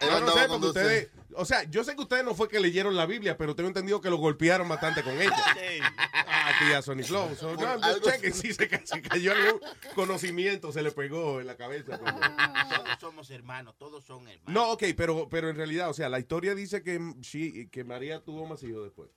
[0.00, 2.96] Yo no sé, porque ustedes, o sea, yo sé que ustedes no fue que leyeron
[2.96, 5.36] la Biblia, pero tengo entendido que lo golpearon bastante con ella.
[6.42, 7.36] Ah, tía Sony Flow.
[7.36, 9.60] So, no, just Algo- checking si se, ca- se cayó algún
[9.94, 12.00] conocimiento, se le pegó en la cabeza.
[12.02, 14.46] pero- Todos somos hermanos, todos son hermanos.
[14.54, 18.20] No, ok, pero, pero en realidad, o sea, la historia dice que, she- que María
[18.24, 19.10] tuvo más hijos después.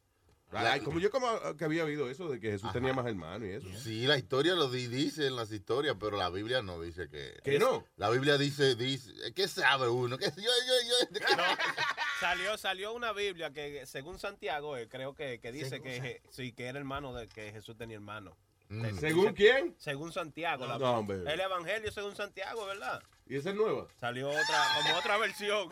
[0.56, 2.74] Ay, como yo como que había oído eso de que Jesús Ajá.
[2.74, 3.68] tenía más hermanos y eso.
[3.80, 7.40] Sí, la historia lo di- dice en las historias, pero la Biblia no dice que.
[7.44, 7.86] ¿Que no?
[7.98, 10.18] La Biblia dice, dice, ¿qué sabe uno?
[10.18, 10.50] ¿Qué, yo, yo,
[11.20, 11.28] yo,
[12.20, 16.54] Salió, salió una Biblia que, según Santiago, eh, creo que, que dice que, Je- sí,
[16.54, 18.36] que era hermano de que Jesús tenía hermano.
[18.70, 18.98] Mm.
[19.00, 19.76] ¿Según quién?
[19.78, 20.66] Según Santiago.
[20.66, 21.18] la- No, hombre.
[21.32, 23.02] el Evangelio según Santiago, ¿verdad?
[23.26, 23.88] ¿Y esa es nueva?
[24.00, 25.70] Salió otra, como otra versión.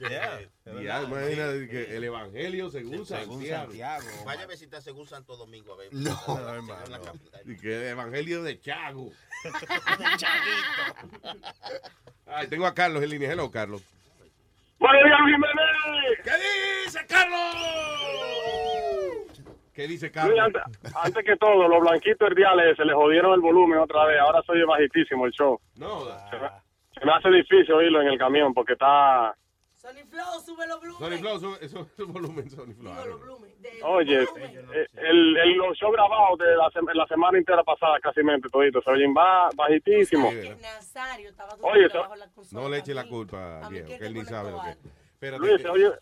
[0.00, 0.40] Yeah,
[0.82, 3.66] Ya, imagínate que el Evangelio según, Según Santiago.
[3.66, 4.24] Santiago.
[4.24, 5.88] Vaya a visitar según Santo Domingo a ver.
[5.94, 6.20] No.
[6.26, 6.84] No, hermano.
[6.84, 7.40] En la capital.
[7.46, 9.12] Y que el Evangelio de Chago.
[10.16, 11.48] Chaguito.
[12.26, 13.30] Ay, tengo a Carlos en línea.
[13.32, 13.82] Hello, Carlos.
[14.80, 16.18] Buenos días, Jiménez.
[16.24, 17.38] ¿Qué dice Carlos?
[19.78, 20.40] ¿Qué dice Luis, Carlos?
[20.40, 20.62] antes,
[20.96, 24.18] antes que todo, los blanquitos herdiales se les jodieron el volumen otra vez.
[24.18, 25.60] Ahora soy bajitísimo el show.
[25.76, 26.48] No, Se me,
[26.98, 29.36] se me hace difícil oírlo en el camión porque está...
[29.76, 31.20] Sony Flow, sube los Sony volúmenes.
[31.20, 32.92] Flow, sube- el volumen Sony Flow.
[32.92, 33.38] Know.
[33.84, 34.26] Oye,
[34.96, 38.82] el, el, los shows grabados de la, sem- la semana entera pasada, casi mente todito,
[38.82, 40.30] se oyen ba- bajitísimo.
[40.30, 44.04] Que Nazario estaba Oye, bajo la consola No le eche la culpa A viejo, que
[44.06, 45.92] él ni sabe lo que Espérate, Luis, oye...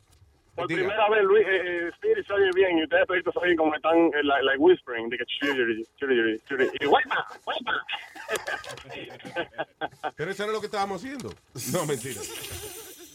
[0.56, 0.80] Por Diga.
[0.80, 3.74] primera vez, Luis, eh, eh, Spirit se oye bien y ustedes toditos se oyen como
[3.74, 7.84] están, eh, like, like whispering, de que chiri, chiri, chiri, y guaypa, guaypa.
[10.16, 11.28] Pero eso no es lo que estábamos haciendo.
[11.72, 12.20] No, mentira.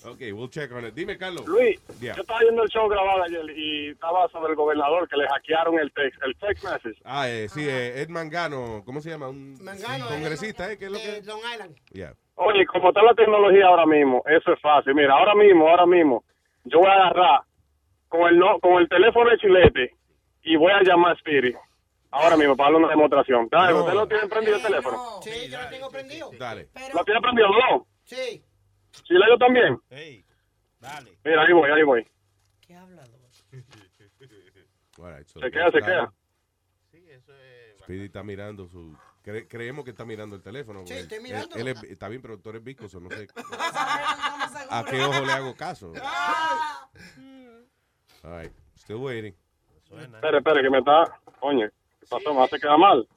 [0.04, 0.94] Ok, we'll check on it.
[0.96, 1.46] Dime, Carlos.
[1.48, 2.16] Luis, Yeah.
[2.16, 5.78] yo estaba viendo el show grabado ayer y estaba sobre el gobernador que le hackearon
[5.78, 7.00] el text, el text message.
[7.04, 9.30] Ah, eh, sí, eh, Ed Mangano, ¿cómo se llama?
[9.30, 10.78] Un Mangano, congresista, ¿eh?
[10.78, 11.22] ¿Qué es lo que?
[11.24, 11.76] Long Island.
[11.92, 12.14] Yeah.
[12.36, 14.96] Oye, como está la tecnología ahora mismo, eso es fácil.
[14.96, 16.24] Mira, ahora mismo, ahora mismo,
[16.64, 17.42] yo voy a agarrar
[18.08, 19.96] con el no, con el teléfono de Chilete
[20.44, 21.56] y voy a llamar a Spirit.
[22.14, 23.48] Ahora mismo, para darle una demostración.
[23.50, 23.80] Dale, No.
[23.80, 25.22] ¿usted lo tiene prendido el teléfono?
[25.22, 26.30] Sí, yo lo tengo prendido.
[26.38, 26.68] Dale.
[26.94, 27.48] ¿Lo tiene prendido?
[27.50, 27.88] No.
[28.04, 28.44] Sí.
[29.04, 29.80] ¿Chile yo también?
[29.90, 30.26] Hey,
[30.80, 31.18] dale.
[31.24, 32.08] Mira, ahí voy, ahí voy.
[32.60, 33.20] ¿Qué hablador?
[34.98, 36.14] Right, so Se queda, se queda.
[37.80, 38.96] Speedy está mirando su...
[39.24, 40.86] cre- creemos que está mirando el teléfono.
[40.86, 41.56] Sí, estoy él- mirando.
[41.56, 43.28] Él, es- está bien, pero tú eres viscoso, no sé
[44.70, 45.94] a qué ojo le hago caso.
[46.04, 46.88] Ah.
[48.24, 49.36] All right, still waiting.
[49.90, 51.20] Espere, espere, que me está...
[51.40, 51.68] Coño,
[52.00, 52.34] ¿qué pasó?
[52.34, 53.08] Me hace quedar mal.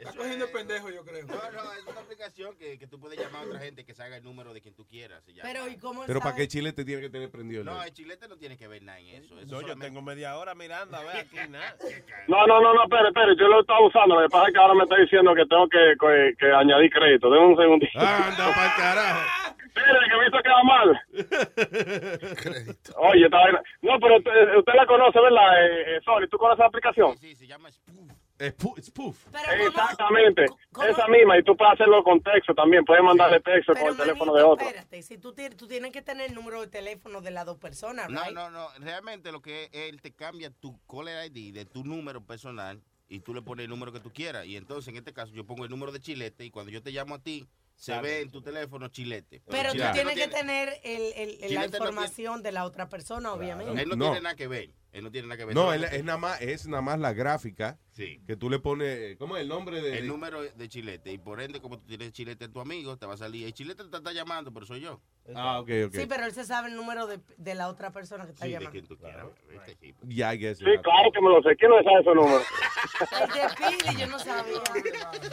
[0.00, 1.26] Está cogiendo el pendejo, yo creo.
[1.26, 4.02] No, no, es una aplicación que, que tú puedes llamar a otra gente que se
[4.02, 5.22] haga el número de quien tú quieras.
[5.28, 5.42] y ya.
[5.42, 7.92] Pero, ¿y cómo Pero ¿para qué Chile te tiene que tener prendido el No, el
[7.92, 9.38] chilete no tiene que ver nada en eso.
[9.38, 11.76] eso No, yo tengo media hora mirando a ver aquí nada.
[12.28, 14.14] No, no, no, no, espere, espere, yo lo estaba usando.
[14.14, 16.90] Lo que pasa es que ahora me está diciendo que tengo que, que, que añadir
[16.90, 17.30] crédito.
[17.30, 17.98] Denme un segundito.
[17.98, 19.54] Anda pa'l carajo.
[19.66, 21.00] Espere, que me hizo quedar mal.
[22.96, 23.62] Oye, esta vaina.
[23.82, 26.26] No, pero usted, usted la conoce, ¿verdad, eh, eh, Sony?
[26.30, 27.16] ¿Tú conoces la aplicación?
[27.18, 28.10] Sí, se llama Spoof.
[28.40, 29.26] Es pu- poof.
[29.66, 30.46] Exactamente.
[30.88, 31.38] Esa misma.
[31.38, 32.84] Y tú puedes hacerlo con texto también.
[32.84, 34.66] Puedes mandarle texto con el teléfono de otro.
[34.66, 37.58] Espérate, si tú, tienes- tú tienes que tener el número de teléfono de las dos
[37.58, 38.32] personas, No, right?
[38.34, 38.68] no, no.
[38.78, 43.20] Realmente lo que es, él te cambia tu caller ID de tu número personal y
[43.20, 44.46] tú le pones el número que tú quieras.
[44.46, 46.92] Y entonces, en este caso, yo pongo el número de Chilete y cuando yo te
[46.92, 47.46] llamo a ti,
[47.80, 49.42] se ve en tu teléfono Chilete.
[49.48, 52.52] Pero tú Chilete tienes no que tiene- tener el, el- el- la no información de
[52.52, 53.82] la otra persona, obviamente.
[53.82, 54.04] Él no, No.
[54.06, 54.70] tiene nada que ver.
[54.92, 55.54] Él no tiene nada que ver.
[55.54, 58.20] No, él- es nada más, es nada más la gráfica Sí.
[58.26, 59.98] que tú le pones, ¿cómo es el nombre de?
[59.98, 61.10] el número de Chilete.
[61.12, 63.46] Y por ende, como tú tienes Chilete en tu amigo, te va a salir.
[63.46, 65.00] El Chilete te está llamando, pero soy yo.
[65.34, 65.94] Ah, ok, ok.
[65.94, 68.48] Sí, pero él se sabe el número de, de la otra persona que está Sí,
[68.50, 68.72] de llamando.
[68.72, 69.26] quien tú quieras.
[69.48, 69.94] ¿viste?
[70.02, 70.58] Ya, I guess.
[70.58, 71.56] Sí, claro que me lo sé.
[71.56, 72.40] ¿Quién no sabe ese número?
[73.22, 74.62] El de Pili, yo no sabía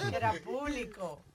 [0.09, 1.25] que era público.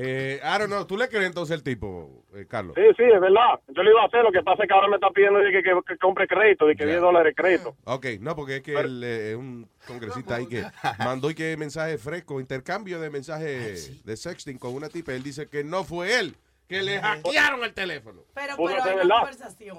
[0.00, 2.76] Eh, I don't know, ¿tú le crees entonces el tipo, eh, Carlos?
[2.76, 3.58] Sí, sí, es verdad.
[3.66, 4.22] Yo le iba a hacer.
[4.22, 6.66] Lo que pasa es que ahora me está pidiendo de que, que, que compre crédito,
[6.66, 7.76] de que 10 dólares de crédito.
[7.82, 10.62] Ok, no, porque es que él eh, es un congresista ahí que
[11.00, 15.12] mandó y que mensaje fresco, intercambio de mensajes de sexting con una tipa.
[15.14, 16.36] Él dice que no fue él,
[16.68, 18.22] que le hackearon el teléfono.
[18.34, 19.04] Pero, pero hay verdad.
[19.04, 19.78] una conversación.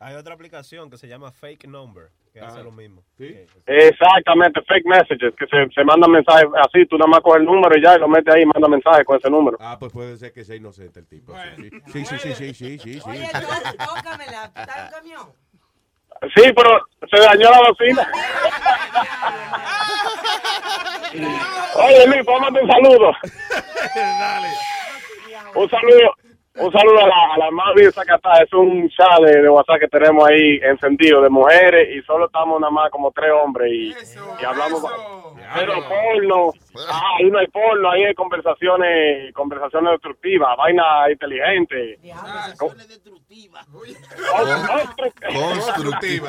[0.00, 2.64] Hay otra aplicación que se llama Fake Number, que hace Ajá.
[2.64, 3.02] lo mismo.
[3.66, 7.76] Exactamente, fake messages, que se, se mandan mensajes así, tú nada más coges el número
[7.76, 9.56] y ya, y lo metes ahí y manda mensajes con ese número.
[9.60, 11.34] Ah, pues puede ser que sea inocente el tipo.
[11.86, 13.08] Sí, sí, sí, sí, sí, sí, sí.
[13.08, 15.32] Oye, tó- tócamela, ¿tú estás en un camión?
[16.34, 16.80] Sí, pero
[17.10, 18.10] se dañó la bocina.
[21.74, 23.12] Oye, Luis, póngame un saludo.
[23.94, 24.48] Dale.
[25.54, 26.14] Un saludo.
[26.60, 28.42] Un saludo a la, a la Mavi de Zacatá.
[28.42, 32.60] Es un chat de, de WhatsApp que tenemos ahí encendido de mujeres y solo estamos
[32.60, 33.94] nada más como tres hombres y,
[34.40, 34.82] y hablamos.
[35.54, 36.52] Pero porno.
[36.90, 41.98] Ah, ahí no hay porno, ahí hay conversaciones, conversaciones destructivas, vaina inteligente.
[42.58, 43.62] Constructiva,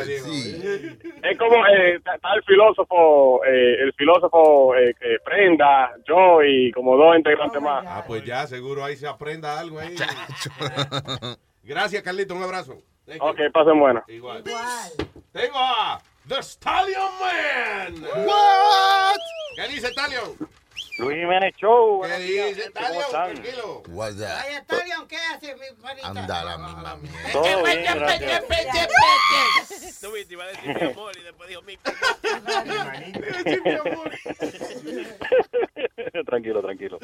[0.04, 0.98] sí.
[1.24, 6.98] Es como eh, está el filósofo, eh, el filósofo eh, que Prenda, yo y como
[6.98, 7.86] dos integrantes más.
[7.88, 9.96] Ah, pues ya, seguro ahí se aprenda algo ahí.
[11.64, 12.78] Gracias, Carlito, un abrazo.
[13.06, 13.28] Thank you.
[13.28, 14.08] Ok, pasen buenas.
[14.08, 14.44] Igual.
[15.32, 18.04] Tengo a The Stallion Man.
[18.28, 19.18] What?
[19.56, 20.38] ¿Qué dice Stallion?
[21.00, 22.04] Luis Jiménez Show.
[22.04, 23.10] ¿Qué dice Stallion?
[23.10, 23.82] Tranquilo.
[23.90, 24.46] What's that?
[24.46, 26.08] Ay, Stallion, ¿qué hace, mi panita?
[26.08, 27.32] Anda la misma mierda.
[27.32, 28.46] Todo bien, gracias.
[30.02, 31.76] Tú viste, iba a decir mi amor y después dijo mi
[36.26, 37.00] tranquilo, tranquilo.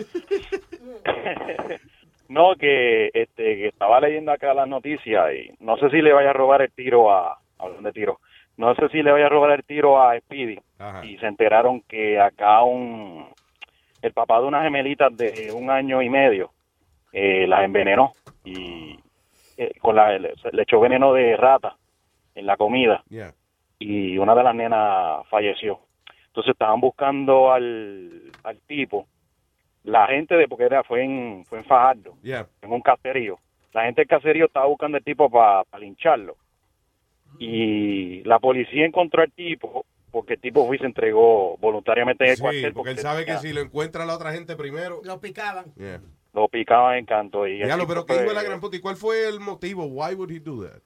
[2.29, 6.29] no, que este que estaba leyendo acá las noticias y no sé si le vaya
[6.29, 8.19] a robar el tiro a hablando de tiro.
[8.57, 10.59] No sé si le vaya a robar el tiro a Speedy
[11.03, 13.27] y se enteraron que acá un
[14.01, 16.51] el papá de unas gemelitas de un año y medio
[17.11, 18.11] eh, las envenenó
[18.43, 18.99] y
[19.57, 21.75] eh, con la le, le echó veneno de rata
[22.35, 23.33] en la comida Yeah.
[23.79, 25.79] y una de las nenas falleció.
[26.27, 29.07] Entonces estaban buscando al, al tipo.
[29.83, 32.47] La gente de, porque era, fue en, fue en Fajardo, Yeah.
[32.61, 33.37] en un caserío.
[33.73, 36.35] La gente del caserío estaba buscando al tipo para lincharlo.
[37.39, 42.29] Y la policía encontró al tipo porque el tipo fue y se entregó voluntariamente en
[42.31, 42.73] el Sí, cuartel.
[42.73, 45.01] porque él sabe que si lo encuentra la otra gente primero.
[45.03, 45.65] Lo picaban.
[45.75, 45.99] Yeah.
[46.33, 47.45] Lo picaban en canto.
[47.47, 48.77] Y Diablo, tipo pero que fue- la gran puta.
[48.77, 49.83] ¿Y cuál fue el motivo?
[49.85, 50.79] Why would he do that?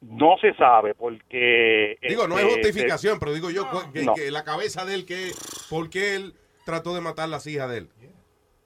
[0.00, 1.98] No se sabe porque...
[2.06, 4.14] Digo, no es este, justificación, pero digo yo que, No.
[4.14, 5.32] que la cabeza de él, que
[5.68, 6.32] ¿por qué él
[6.64, 7.88] trató de matar las hijas de él?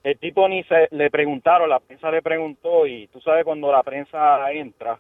[0.02, 3.82] El tipo ni se le preguntaron, la prensa le preguntó y tú sabes cuando la
[3.82, 4.98] prensa entra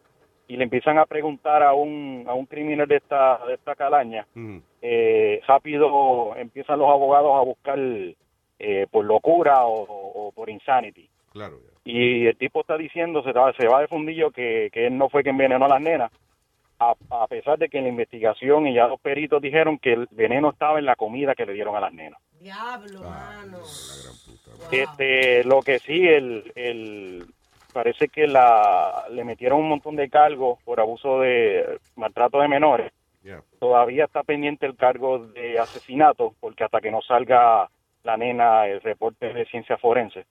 [0.50, 4.26] y le empiezan a preguntar a un, a un criminal de esta, de esta calaña,
[4.82, 7.78] eh, rápido empiezan los abogados a buscar
[8.58, 11.08] eh, por locura o, o por insanity.
[11.30, 11.60] Claro.
[11.84, 15.08] Y el tipo está diciendo, se va, se va de fundillo que, que él no
[15.08, 16.10] fue quien envenenó a las nenas,
[16.80, 20.08] a, a pesar de que en la investigación y ya los peritos dijeron que el
[20.10, 22.20] veneno estaba en la comida que le dieron a las nenas.
[22.40, 23.58] Diablo, mano.
[24.72, 27.24] Este, lo que sí, el, el,
[27.70, 32.92] parece que la, le metieron un montón de cargos por abuso de maltrato de menores.
[33.22, 33.42] Yeah.
[33.58, 37.68] Todavía está pendiente el cargo de asesinato, porque hasta que no salga
[38.02, 40.24] la nena el reporte de ciencia forense,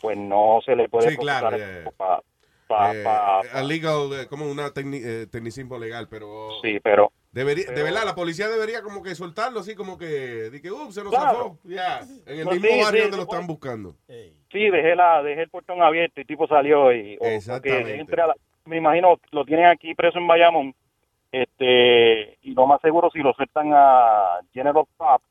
[0.00, 1.90] pues no se le puede Sí, claro, yeah, yeah.
[1.96, 2.22] pa-
[2.68, 6.48] pa- Eh, pa- a legal, eh, como una tecni- eh, tecnicismo legal, pero...
[6.62, 7.10] Sí, pero...
[7.32, 10.04] Debería, de verdad, la policía debería como que soltarlo así como que,
[10.50, 11.26] de que, "Ups, se nos Claro.
[11.38, 11.58] zafó.
[11.64, 13.96] Ya, en el Pues mismo sí, barrio sí, donde lo están buscando.
[14.06, 17.16] Sí, dejé, la, dejé el portón abierto y el tipo salió y...
[17.18, 17.94] o- Exactamente.
[17.98, 20.74] entre a la- me imagino, lo tienen aquí preso en Bayamón,
[21.32, 25.22] este, y lo más seguro si lo sueltan a General Pop,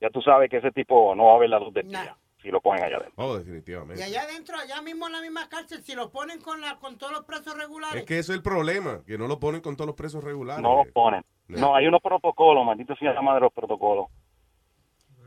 [0.00, 2.48] ya tú sabes que ese tipo no va a ver la luz del día, si
[2.48, 3.14] lo cogen allá adentro.
[3.24, 4.02] Oh, Y definitivamente.
[4.02, 7.12] allá adentro, allá mismo en la misma cárcel, si lo ponen con la con todos
[7.12, 7.96] los presos regulares.
[8.00, 10.62] Es que eso es el problema, que no lo ponen con todos los presos regulares.
[10.62, 11.22] No lo ponen.
[11.58, 14.06] No, hay unos protocolos, maldito sea la madre de los protocolos.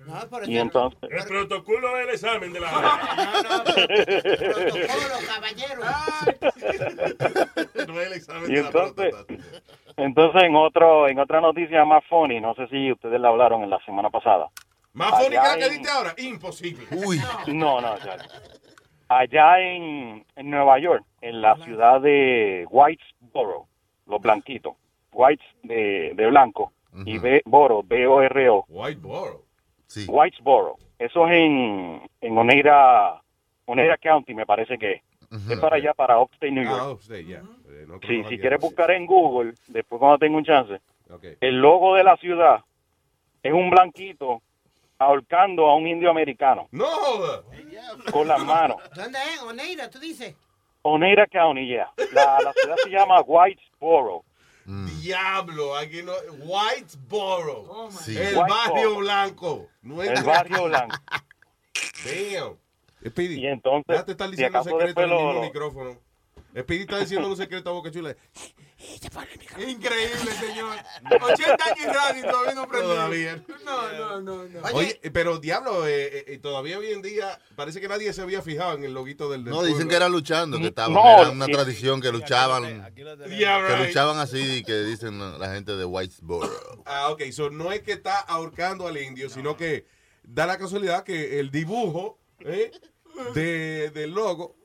[0.06, 2.70] No, por Y entonces, El protocolo del examen de la
[3.72, 5.82] Protocolo, caballero.
[7.88, 9.16] No es el examen y de la entonces,
[9.98, 13.70] entonces en otro, en otra noticia más funny, no sé si ustedes la hablaron en
[13.70, 14.50] la semana pasada.
[14.94, 16.14] Más funny que la Allá que en- diste ahora.
[16.18, 16.86] Imposible.
[17.06, 17.20] Uy.
[17.48, 18.18] No, no, ya.
[19.08, 23.68] Allá en, en Nueva York, en la ciudad de Whitesboro,
[24.08, 24.76] los blanquitos,
[25.14, 26.72] Whites de, de blanco
[27.06, 28.66] y B, Boro, B-O-R-O.
[28.70, 29.42] Whiteboro.
[29.88, 30.06] Sí.
[30.08, 30.76] Whitesboro.
[31.00, 33.22] Eso es en, en Oneida,
[33.66, 35.02] Oneida County, me parece que es.
[35.50, 36.80] Es para allá, para Upstate New York.
[36.80, 37.40] Ah, upstate, ya.
[37.68, 40.80] Eh, no Sí, si quieres buscar en Google, después cuando tenga un chance,
[41.42, 42.64] el logo de la ciudad
[43.42, 44.42] es un blanquito
[45.00, 47.42] ahorcando a un indio americano No joda.
[48.12, 48.78] con las manos.
[48.96, 49.42] ¿Dónde es?
[49.42, 50.36] Oneida, tú dices.
[50.84, 51.92] Oneida County, ya.
[52.14, 54.24] La, la ciudad se llama Whitesboro.
[54.66, 56.14] Diablo, aquí no.
[56.46, 57.90] Whitesboro.
[57.92, 58.12] Sí.
[58.18, 58.48] El Whitesboro.
[58.48, 59.68] barrio blanco.
[59.82, 60.96] No es El barrio blanco.
[62.06, 62.58] Damn.
[63.06, 65.98] Speedy, Y entonces, ya te están diciendo secretos en el lo- micrófono.
[66.58, 68.16] Speedy está diciendo un secreto a Boca Chula.
[69.68, 70.76] Increíble, señor.
[71.22, 72.88] 80 años en radio y todavía no aprendí.
[72.88, 73.44] Todavía.
[73.66, 74.60] No, no, no, no.
[74.74, 78.42] Oye, pero diablo, eh, eh, eh, todavía hoy en día parece que nadie se había
[78.42, 79.44] fijado en el loguito del.
[79.44, 79.90] del No, dicen pueblo.
[79.90, 80.94] que era luchando, que estaban.
[80.94, 81.52] No, era una sí.
[81.52, 82.64] tradición que luchaban.
[82.96, 83.88] Yeah, Que right.
[83.88, 86.84] luchaban así, que dicen la gente de Whitesboro.
[86.86, 89.86] Ah, ok, so no es que está ahorcando al indio, sino que
[90.24, 92.72] da la casualidad que el dibujo eh,
[93.34, 94.56] de, del logo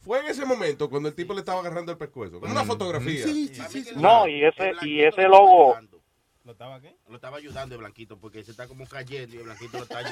[0.00, 2.40] fue en ese momento cuando el tipo le estaba agarrando el pescuezo.
[2.40, 3.26] Como una fotografía.
[3.96, 5.76] No, y ese, y ese logo,
[6.50, 6.96] ¿Lo estaba qué?
[7.08, 9.98] Lo estaba ayudando el blanquito porque se está como cayendo y el blanquito lo está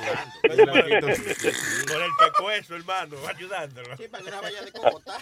[0.66, 1.06] ayudando.
[1.06, 3.96] Por el pecueso, hermano, ayudándolo.
[3.96, 5.18] Sí, para que no vaya de cocota.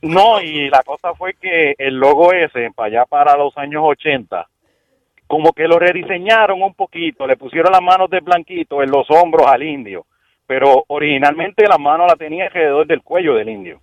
[0.00, 4.48] no, y la cosa fue que el logo ese, para allá para los años 80,
[5.26, 9.46] como que lo rediseñaron un poquito, le pusieron las manos de blanquito en los hombros
[9.46, 10.06] al indio,
[10.50, 13.80] pero originalmente la mano la tenía alrededor del cuello del indio.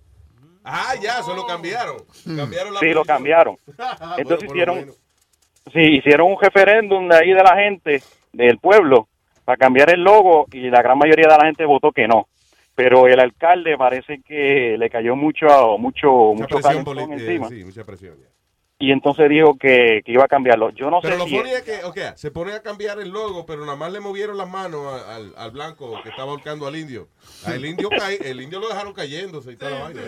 [0.62, 1.96] Ah, ya, eso lo cambiaron.
[2.36, 3.56] Cambiaron la Sí, lo cambiaron.
[3.66, 4.92] Bueno, Entonces hicieron,
[5.72, 8.02] sí, hicieron un referéndum de ahí de la gente,
[8.34, 9.08] del pueblo,
[9.46, 12.28] para cambiar el logo y la gran mayoría de la gente votó que no.
[12.74, 17.48] Pero el alcalde parece que le cayó mucho, mucho, Mucha mucho presión poli- eh, encima.
[17.48, 18.14] sí, mucha presión.
[18.20, 18.28] ya.
[18.80, 20.70] Y entonces dijo que, que iba a cambiarlo.
[20.70, 21.36] Yo no Pero sé lo si...
[21.36, 24.36] funny es que, ok, se pone a cambiar el logo, pero nada más le movieron
[24.38, 27.08] las manos a- al, al blanco que estaba ahorcando al indio.
[27.48, 30.02] El indio cae, el indio lo dejaron cayéndose y toda la vaina.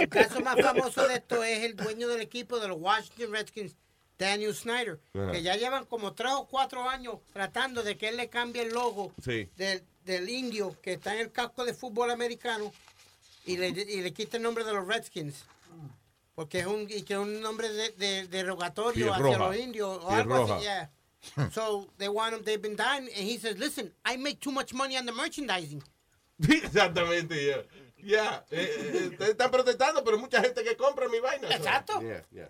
[0.00, 3.76] El caso más famoso de esto es el dueño del equipo de los Washington Redskins,
[4.18, 5.30] Daniel Snyder, Ajá.
[5.32, 8.72] que ya llevan como tres o cuatro años tratando de que él le cambie el
[8.74, 9.48] logo Sí.
[9.56, 12.72] del, del indio que está en el casco de fútbol americano
[13.46, 15.44] y le, y le quita el nombre de los Redskins.
[16.40, 19.46] Porque es un, y que es un nombre de, de- derogatorio Piel hacia roja.
[19.48, 20.54] los indios o Piel algo roja.
[20.56, 20.62] así.
[20.64, 20.90] Yeah.
[21.52, 24.72] so they want him, they've been dying, and he says, listen, I make too much
[24.72, 25.82] money on the merchandising.
[26.48, 27.56] Exactamente, ya.
[28.02, 31.46] Ya, eh, eh, ustedes están protestando, pero mucha gente que compra mi vaina.
[31.54, 32.00] Exacto.
[32.00, 32.46] Yeah,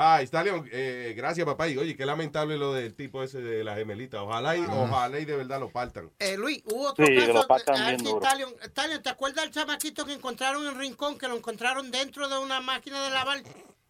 [0.00, 1.68] Ay, Stallion, eh, gracias, papá.
[1.68, 4.22] Y oye, qué lamentable lo del tipo ese de la gemelita.
[4.22, 6.10] Ojalá y, ojalá y de verdad lo partan.
[6.20, 7.32] Eh, Luis, hubo otro Sí, caso.
[7.32, 8.20] lo partan a ver bien si duro.
[8.20, 11.18] Talion, Talion, ¿te acuerdas del chamaquito que encontraron en Rincón?
[11.18, 13.42] Que lo encontraron dentro de una máquina de lavar.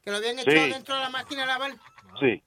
[0.02, 0.44] Que lo habían Sí.
[0.46, 1.72] echado dentro de la máquina de lavar.
[2.20, 2.42] Sí.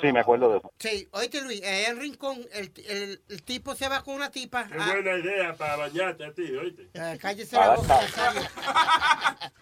[0.00, 0.72] Sí, me acuerdo de eso.
[0.78, 4.66] Sí, oíste Luis, allá en Rincón el, el, el tipo se va con una tipa.
[4.66, 6.88] Qué a- buena idea para bañarte a ti, oíste.
[6.94, 7.98] Eh, cállese la boca.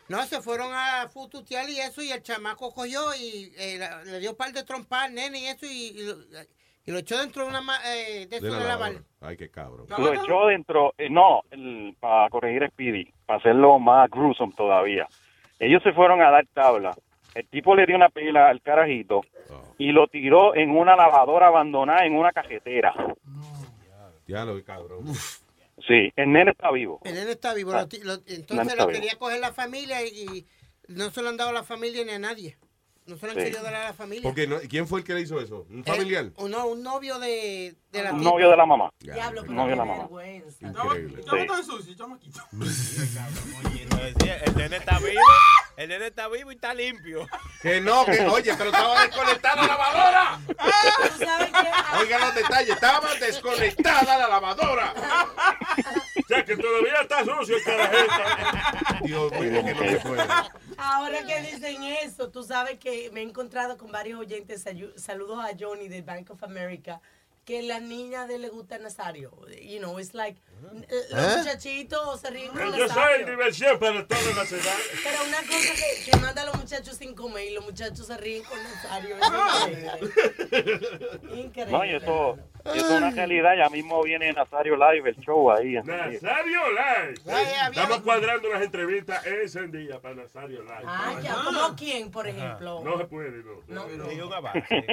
[0.09, 4.21] No, se fueron a fututear y eso, y el chamaco cogió y eh, la- le
[4.21, 6.17] dio un par de trompas al nene y eso, y, y lo,
[6.87, 8.93] y lo echó dentro de una eh, de eso De de, la lavar.
[8.93, 9.05] lavadora.
[9.23, 9.87] Ay, qué cabrón.
[9.89, 15.09] Lo echó dentro, eh, no, el- para corregir a Speedy, para hacerlo más gruesome todavía.
[15.59, 16.95] Ellos se fueron a dar tabla.
[17.35, 19.23] El tipo le dio una pila al carajito
[19.79, 22.95] y lo tiró en una lavadora abandonada en una cajetera.
[24.27, 25.05] Ya lo cabrón.
[25.87, 27.01] Sí, el nene está vivo.
[27.05, 27.73] El nene está vivo.
[27.73, 28.93] Ah, lo lo- entonces está lo vivo.
[29.01, 30.47] quería coger la familia y
[30.89, 32.57] no se lo han dado a la familia ni a nadie.
[33.07, 33.45] No se lo han Sí.
[33.45, 34.23] querido dar a la familia.
[34.23, 35.67] Porque no- ¿Quién fue el que le hizo eso?
[35.69, 36.31] ¿Un Eh, familiar?
[36.39, 38.91] un, no, un novio de, de la Un novio de la mamá.
[39.01, 40.05] Diablo, Un pero novio de la mamá.
[40.61, 41.23] Increíble.
[41.27, 41.35] No
[44.47, 45.21] el nene está vivo,
[45.77, 47.27] el nene está vivo y está limpio.
[47.63, 50.41] Que no, que oye, pero estaba desconectada la lavadora.
[52.01, 54.95] Oiga los detalles, estaba desconectada la lavadora.
[56.23, 59.05] O sea, que todavía está sucio el carajito.
[59.05, 60.25] Dios mío, que no se puede.
[60.77, 64.65] Ahora que dicen eso, tú sabes que me he encontrado con varios oyentes.
[64.97, 67.01] Saludos a Johnny del Bank of America.
[67.45, 69.33] Que las niñas de le gusta Nazario.
[69.61, 70.41] You know, it's like,
[70.89, 71.07] ¿Eh?
[71.11, 74.91] los muchachitos se ríen con Yo soy diversión para todas las edades.
[75.03, 78.17] Pero una cosa que, que manda a los muchachos sin comer y los muchachos se
[78.17, 79.17] ríen con Nazario.
[81.33, 81.73] Es increíble.
[81.73, 83.57] No, y eso es una realidad.
[83.57, 85.75] Ya mismo viene Nazario Live, el show ahí.
[85.75, 87.15] Nazario Live.
[87.71, 90.85] Estamos cuadrando las entrevistas ese día para Nazario Live.
[90.87, 92.81] Ah, ya, ¿como quién, por ejemplo?
[92.85, 93.85] No se puede, no.
[94.09, 94.87] Diga un avance.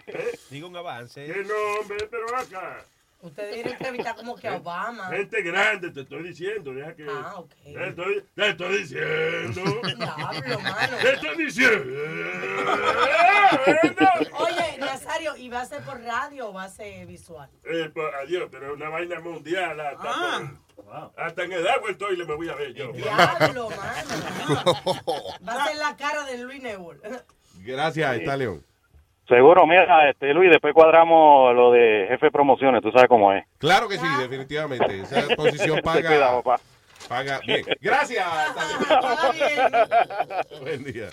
[0.50, 1.26] Diga un avance.
[1.26, 2.84] Que no, hombre, pero acá.
[3.20, 5.08] Usted debería entrevistar como que a Obama.
[5.08, 7.06] Gente grande, te estoy diciendo, deja que.
[7.10, 7.50] Ah, ok.
[7.64, 9.80] Te estoy, te estoy diciendo.
[9.96, 10.96] Diablo, mano.
[11.02, 11.84] Te estoy diciendo.
[14.38, 17.48] Oye, Nazario, ¿y va a ser por radio o va a ser visual?
[17.64, 19.80] Eh, pues, adiós, pero es una vaina mundial.
[19.80, 22.92] Hasta, por- hasta en el agua estoy le me voy a ver yo.
[22.92, 24.64] Diablo, mano.
[25.46, 27.00] Va a ser la cara de Luis Nebul.
[27.56, 28.64] Gracias, está León.
[29.28, 33.44] Seguro, mira, este Luis, después cuadramos lo de jefe de promociones, tú sabes cómo es.
[33.58, 35.00] Claro que sí, definitivamente.
[35.00, 36.08] Esa posición paga.
[36.08, 36.62] Cuidado, papá.
[37.08, 37.64] Paga bien.
[37.80, 38.26] Gracias.
[40.60, 41.10] Buen día.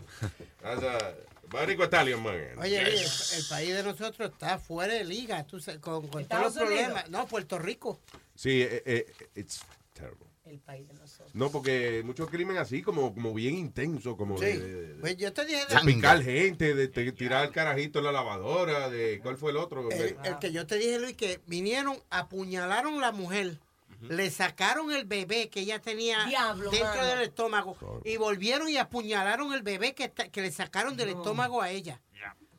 [1.51, 2.33] Good Italian man.
[2.57, 6.09] Oye, oye, el, el país de nosotros está fuera de liga, tú sabes, con, con
[6.09, 7.09] todos ¿Estados los problemas.
[7.09, 7.99] No, Puerto Rico.
[8.33, 9.05] Sí, eh, eh,
[9.35, 9.63] it's
[9.93, 10.24] terrible.
[10.45, 11.33] El país de nosotros.
[11.33, 14.45] No, porque muchos crímenes así, como, como bien intenso, como Sí.
[14.45, 17.97] de, de- de- Pues yo te dije de picar gente, de, de tirar el carajito
[17.99, 19.89] en la lavadora, de ¿cuál fue el otro?
[19.89, 23.57] El, el que yo te dije, Luis, que vinieron, apuñalaron la mujer,
[24.01, 27.07] le sacaron el bebé que ella tenía Diablo, dentro mano.
[27.07, 31.61] del estómago y volvieron y apuñalaron el bebé que, está- que le sacaron del estómago
[31.61, 32.01] a ella.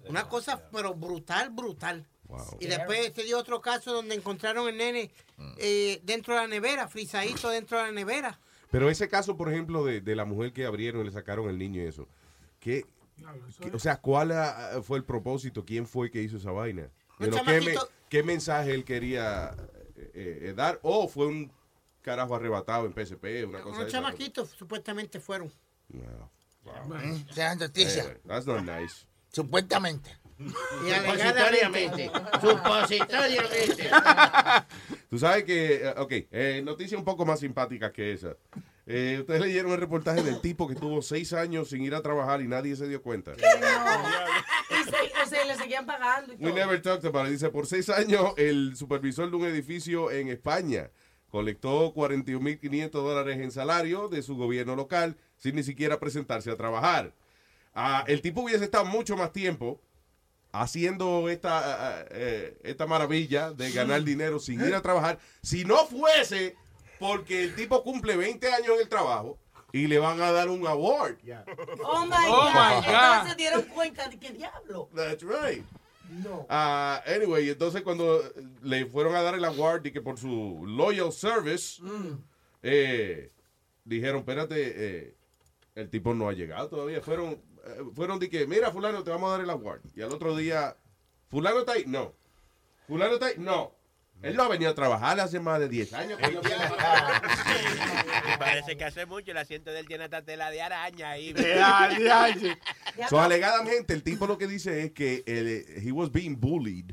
[0.09, 2.07] Una cosa, pero brutal, brutal.
[2.61, 5.11] Y después te dio otro caso donde encontraron el nene
[5.59, 8.39] eh, dentro de la nevera, frisadito dentro de la nevera.
[8.70, 11.59] Pero ese caso, por ejemplo, de, de la mujer que abrieron y le sacaron el
[11.59, 12.09] niño y eso,
[12.59, 12.85] ¿qué,
[13.61, 15.64] qué- o sea, ¿cuál ah, fue el propósito?
[15.64, 16.91] ¿Quién fue que hizo esa vaina?
[17.18, 19.55] ¿qué, me- chamaquito- qué mensaje él quería
[19.97, 20.79] eh, eh, dar?
[20.83, 21.53] ¿O fue un
[22.03, 23.45] carajo arrebatado en PSP?
[23.47, 23.91] Una cosa esa?
[23.91, 25.51] chamaquitos supuestamente fueron.
[25.89, 26.31] No.
[26.64, 28.05] Mm, sea noticia.
[28.05, 29.07] Eh, that's not nice.
[29.33, 30.11] Supuestamente.
[30.39, 32.11] Y alegadamente.
[32.41, 33.91] Supositoriamente.
[35.11, 38.37] Tú sabes que, eh, ok, eh, noticia un poco más simpática que esa.
[38.87, 42.41] Eh, Ustedes leyeron el reportaje del tipo que tuvo seis años sin ir a trabajar
[42.41, 43.32] y nadie se dio cuenta.
[43.34, 43.41] Y
[44.84, 46.55] se, o sea, le seguían pagando y We todo.
[46.55, 47.32] never talked about it.
[47.32, 50.91] Dice, por seis años, el supervisor de un edificio en España
[51.30, 57.12] colectó 41.500 dólares en salario de su gobierno local sin ni siquiera presentarse a trabajar.
[57.74, 59.80] Ah, el tipo hubiese estado mucho más tiempo
[60.63, 66.57] haciendo esta, eh, esta maravilla de ganar dinero sin ir a trabajar si no fuese
[66.99, 69.39] porque el tipo cumple 20 años en el trabajo
[69.73, 71.17] y le van a dar un award.
[71.85, 72.55] Oh my Oh, God.
[72.55, 72.95] my God.
[72.95, 74.89] Entonces se dieron cuenta de que diablo.
[74.95, 75.65] That's right.
[76.09, 76.47] No.
[76.49, 78.23] Ah, anyway, entonces cuando
[78.63, 81.83] le fueron a dar el award y que por su loyal service,
[82.63, 83.33] eh,
[83.85, 85.15] dijeron, espérate, eh,
[85.75, 87.01] el tipo no ha llegado todavía.
[87.03, 87.39] Fueron, eh,
[87.95, 89.81] fueron de que, mira, fulano, te vamos a dar el award.
[89.95, 90.77] Y al otro día,
[91.29, 92.14] fulano está ahí, no.
[92.87, 93.73] Fulano está ahí, no.
[94.23, 96.19] Él no ha venido a trabajar hace más de 10 años.
[96.19, 96.27] que.
[98.39, 101.35] Parece que hace mucho el asiento de él tiene esta tela de araña ahí.
[103.09, 106.93] So, alegadamente, el tipo lo que dice es que él, eh, he was being bullied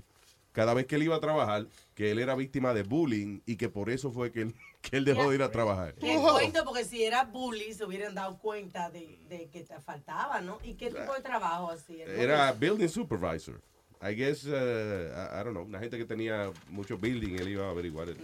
[0.52, 3.70] cada vez que él iba a trabajar, que él era víctima de bullying y que
[3.70, 4.56] por eso fue que él,
[4.90, 5.96] que él dejó de ir a trabar.
[5.96, 10.42] Qué cuento, porque si era bully se hubieran dado cuenta de, de que te faltaba,
[10.42, 10.60] ¿no?
[10.64, 12.06] ¿Y qué tipo de trabajo hacía?
[12.06, 13.62] Era building supervisor.
[14.02, 17.66] I guess, uh, I, I don't know, una gente que tenía mucho building, él iba
[17.68, 18.18] a averiguar el-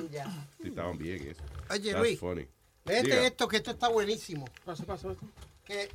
[0.61, 1.25] si estaban bien.
[1.29, 1.41] Eso.
[1.69, 2.45] Oye, That's Luis, funny.
[2.85, 3.25] Diga.
[3.25, 4.45] esto, que esto está buenísimo.
[4.65, 5.25] Paso, paso esto.
[5.63, 5.89] Que, eh,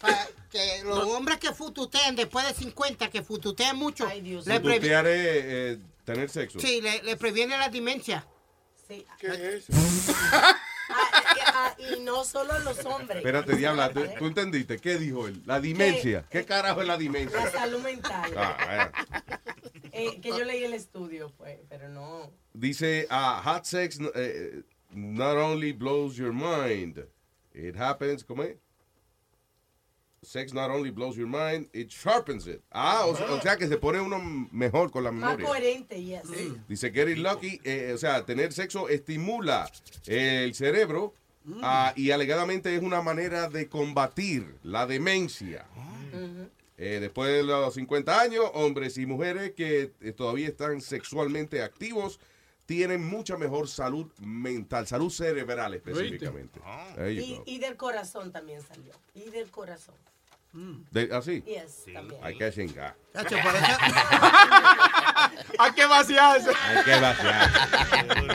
[0.00, 5.06] pa- que los hombres que fututean después de 50, que fututean mucho, le, previ- Fututear
[5.08, 6.58] es, eh, tener sexo.
[6.60, 8.24] sí, le, le previene la demencia.
[8.86, 9.06] Sí.
[9.18, 9.72] ¿Qué es eso?
[10.88, 13.18] Ah, y no solo los hombres.
[13.18, 14.78] Espérate, diabla, ¿tú, tú entendiste?
[14.78, 15.42] ¿Qué dijo él?
[15.46, 16.24] La dimencia.
[16.30, 17.50] ¿Qué carajo es la La dimencia?
[17.50, 18.32] salud mental.
[18.36, 18.92] Ah,
[19.98, 22.30] Eh, que yo leí el estudio, pues, pero no.
[22.52, 24.60] Dice, ah, hot sex eh,
[24.90, 26.98] not only blows your mind,
[27.54, 28.56] it happens, ¿cómo es?
[30.26, 32.60] Sex not only blows your mind, it sharpens it.
[32.72, 34.18] Ah, o, sea- o sea que se pone uno
[34.50, 35.46] mejor con la Más memoria.
[35.46, 36.22] coherente, yes.
[36.68, 39.70] Dice, getting lucky, eh, o sea, tener sexo estimula
[40.06, 41.14] el cerebro
[41.62, 45.64] ah, y alegadamente es una manera de combatir la demencia.
[46.76, 52.18] Eh, después de los 50 años, hombres y mujeres que eh, todavía están sexualmente activos
[52.66, 56.60] tienen mucha mejor salud mental, salud cerebral específicamente.
[57.08, 57.44] Y, go.
[57.46, 58.92] y del corazón también salió.
[59.14, 59.94] Y del corazón.
[60.90, 61.42] De- ¿Así?
[61.42, 62.20] Yes, también.
[62.24, 62.96] Hay que chingar.
[65.58, 66.50] Hay que vaciarse.
[66.50, 67.50] Hay que vaciar.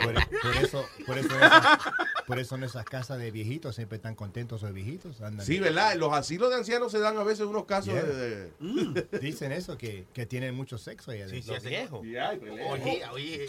[0.02, 1.78] Por, por eso, por eso, esas-
[2.26, 5.20] por eso en esas casas de viejitos siempre están contentos los viejitos.
[5.20, 5.92] andan- Sí, ¿verdad?
[5.92, 8.02] En los asilos de ancianos se dan a veces unos casos Yeah.
[8.02, 8.14] de...
[8.46, 8.94] de- Mm.
[9.20, 11.58] Dicen eso, que, que tienen mucho sexo ahí adentro.
[11.60, 12.00] sí, viejos.
[12.00, 13.46] Oye, oye.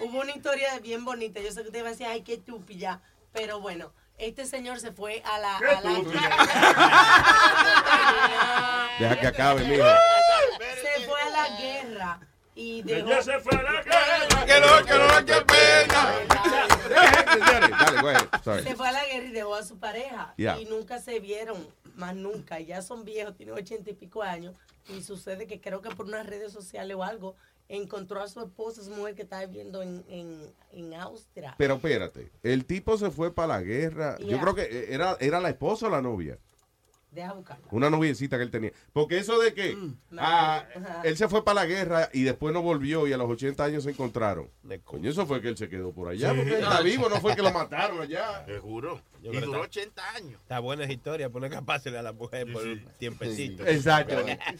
[0.00, 1.40] Hubo una historia bien bonita.
[1.40, 3.00] Yo sé que usted va a decir, ay, qué estúpida.
[3.32, 3.92] Pero bueno,
[4.22, 5.56] este señor se fue a la.
[5.56, 5.90] A la
[9.00, 9.84] Deja que acabe, mijo.
[10.80, 12.20] se fue a la guerra
[12.54, 13.08] y dejó.
[13.08, 15.24] Ya se fue a la guerra.
[15.24, 16.12] Que pena.
[18.44, 18.62] Sorry.
[18.62, 20.34] Se fue a la guerra y dejó a su pareja.
[20.36, 20.60] Yeah.
[20.60, 21.66] Y nunca se vieron,
[21.96, 22.60] más nunca.
[22.60, 24.54] Ya son viejos, tienen ochenta y pico años.
[24.88, 27.34] Y sucede que creo que por unas redes sociales o algo,
[27.76, 31.54] encontró a su esposa, su mujer que estaba viviendo en, en, en Austria.
[31.56, 34.18] Pero espérate, el tipo se fue para la guerra.
[34.18, 36.38] Yo creo que eh, era, era la esposa o la novia.
[37.12, 37.66] Deja buscarla.
[37.70, 38.72] Una noviecita que él tenía.
[38.94, 39.76] Porque eso de que
[40.18, 40.64] ah,
[41.04, 43.84] él se fue para la guerra y después no volvió y a los 80 años
[43.84, 44.48] se encontraron.
[44.84, 46.30] Coño, eso fue que él se quedó por allá.
[46.30, 46.36] Sí.
[46.38, 48.44] Porque él está vivo, no fue que lo mataron allá.
[48.46, 49.02] Seguro.
[49.22, 50.40] Yo Y duró que 80 años.
[50.40, 53.64] Está buena esa historia, poner capársele a la mujer por un tiempecito.
[53.66, 54.16] Exacto.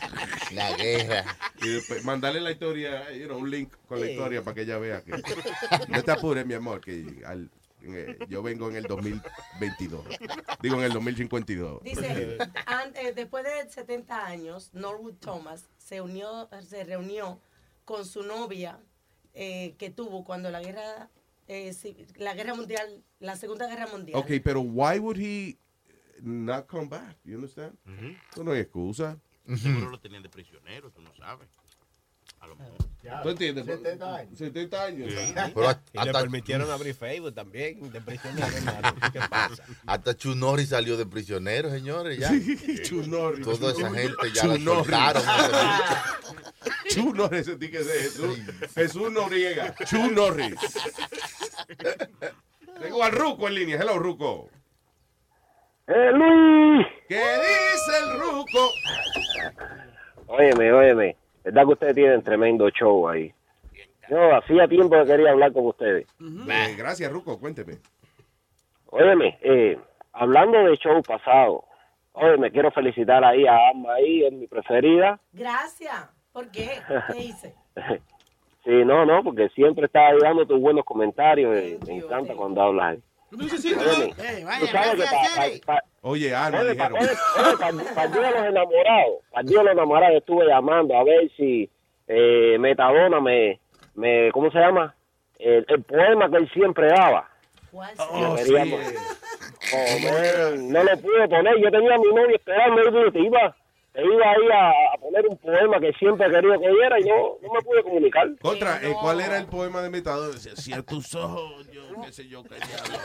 [0.52, 1.24] La guerra.
[1.62, 4.12] Y después mandarle la historia, you know, un link con la Sí.
[4.12, 5.10] historia para que ella vea que
[5.88, 7.50] no te apures, mi amor, que al-
[7.84, 10.04] eh, yo vengo en el 2022.
[10.60, 11.82] Digo, en el 2052.
[11.82, 12.38] Dice,
[12.94, 17.40] eh, después de 70 años, Norwood Thomas se unió, se reunió
[17.84, 18.78] con su novia
[19.34, 21.10] eh, que tuvo cuando la guerra,
[21.48, 21.74] eh,
[22.16, 24.20] la guerra mundial, la segunda guerra mundial.
[24.20, 25.58] Ok, pero why would he
[26.20, 27.16] not come back?
[27.24, 27.76] You understand?
[28.30, 29.18] Eso no hay excusa.
[29.56, 31.48] Seguro lo tenían de prisionero, tú no sabes.
[32.42, 32.76] A lo mejor.
[33.22, 33.64] ¿Tú entiendes?
[33.66, 34.38] 70 años.
[34.38, 35.12] 70 años.
[35.54, 38.94] Pero Y le permitieron abrir Facebook también, de prisionero, hermano.
[39.12, 39.64] ¿Qué pasa?
[39.86, 42.18] Hasta Chunori salió de prisionero, señores.
[42.18, 42.30] Ya.
[42.82, 43.42] Chunori.
[43.42, 44.76] Toda esa gente ya la Chunori.
[44.84, 45.22] soltaron.
[45.26, 46.52] hace mucho.
[46.88, 48.38] Chu Norris, ese ticket de Jesús.
[48.74, 49.74] Jesús Noriega.
[49.84, 50.54] Chu Norris.
[52.80, 53.76] Tengo al Ruco en línea.
[53.80, 54.48] Hello, Ruco.
[55.86, 56.86] ¡Eh, Luis!
[57.08, 58.70] ¿Qué dice el Ruco?
[60.26, 61.16] Óyeme, óyeme.
[61.44, 63.32] ¿Verdad que ustedes tienen tremendo show ahí?
[64.10, 66.06] Yo hacía tiempo que quería hablar con ustedes.
[66.20, 67.38] Eh, gracias, Ruco.
[67.38, 67.78] Cuénteme.
[68.90, 69.78] Óyeme, eh,
[70.12, 71.64] hablando de show pasado,
[72.12, 75.18] óyeme, quiero felicitar ahí a Alma ahí, es mi preferida.
[75.32, 76.10] Gracias.
[76.32, 76.68] ¿Por qué?
[77.12, 77.54] ¿Qué hice?
[78.64, 81.52] Sí, no, no, porque siempre está ahí dando tus buenos comentarios.
[81.56, 82.96] eh, me encanta cuando hablas.
[82.96, 83.02] Óyeme,
[86.02, 87.78] Oye, ah, Oye, pa- dijeron.
[87.78, 91.70] de los enamorados, para el día de los enamorados estuve llamando a ver si
[92.08, 93.60] eh, Metadona me,
[93.94, 94.94] me, ¿cómo se llama?
[95.38, 97.28] El, el poema que él siempre daba.
[97.70, 98.54] ¿Cuál Oh, sí.
[99.74, 103.56] Oh, man, no lo pude poner, yo tenía a mi novia esperando y te iba,
[103.92, 107.04] te iba ahí a, a poner un poema que siempre he querido que oyera y
[107.04, 108.28] no, no me pude comunicar.
[108.40, 110.32] Contra, eh, ¿cuál era el poema de Metadona?
[110.32, 112.98] Decía, cierra tus ojos, yo qué sé yo, qué diablo.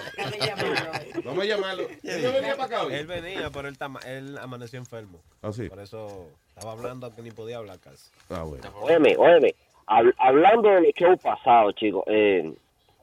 [1.26, 1.84] Vamos a llamarlo.
[2.04, 2.94] ¿Él no venía para acá hoy?
[2.94, 5.20] Él venía, pero él, él amaneció enfermo.
[5.42, 5.68] Ah, sí.
[5.70, 8.10] Por eso estaba hablando que ni podía hablar casi.
[8.30, 8.64] Ah, bueno.
[8.82, 9.56] Óyeme, óyeme,
[9.88, 12.54] hab- hablando del show pasado, chicos, eh,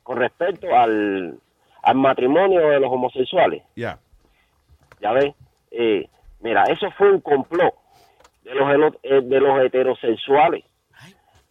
[0.03, 1.39] con respecto al,
[1.83, 3.99] al matrimonio de los homosexuales, Ya.
[5.01, 5.35] ya ves,
[5.71, 6.09] eh,
[6.45, 7.75] mira, eso fue un complot
[8.45, 10.65] de los, eh, de los heterosexuales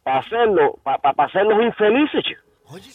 [0.04, 2.24] para hacerlo, para hacerlos infelices.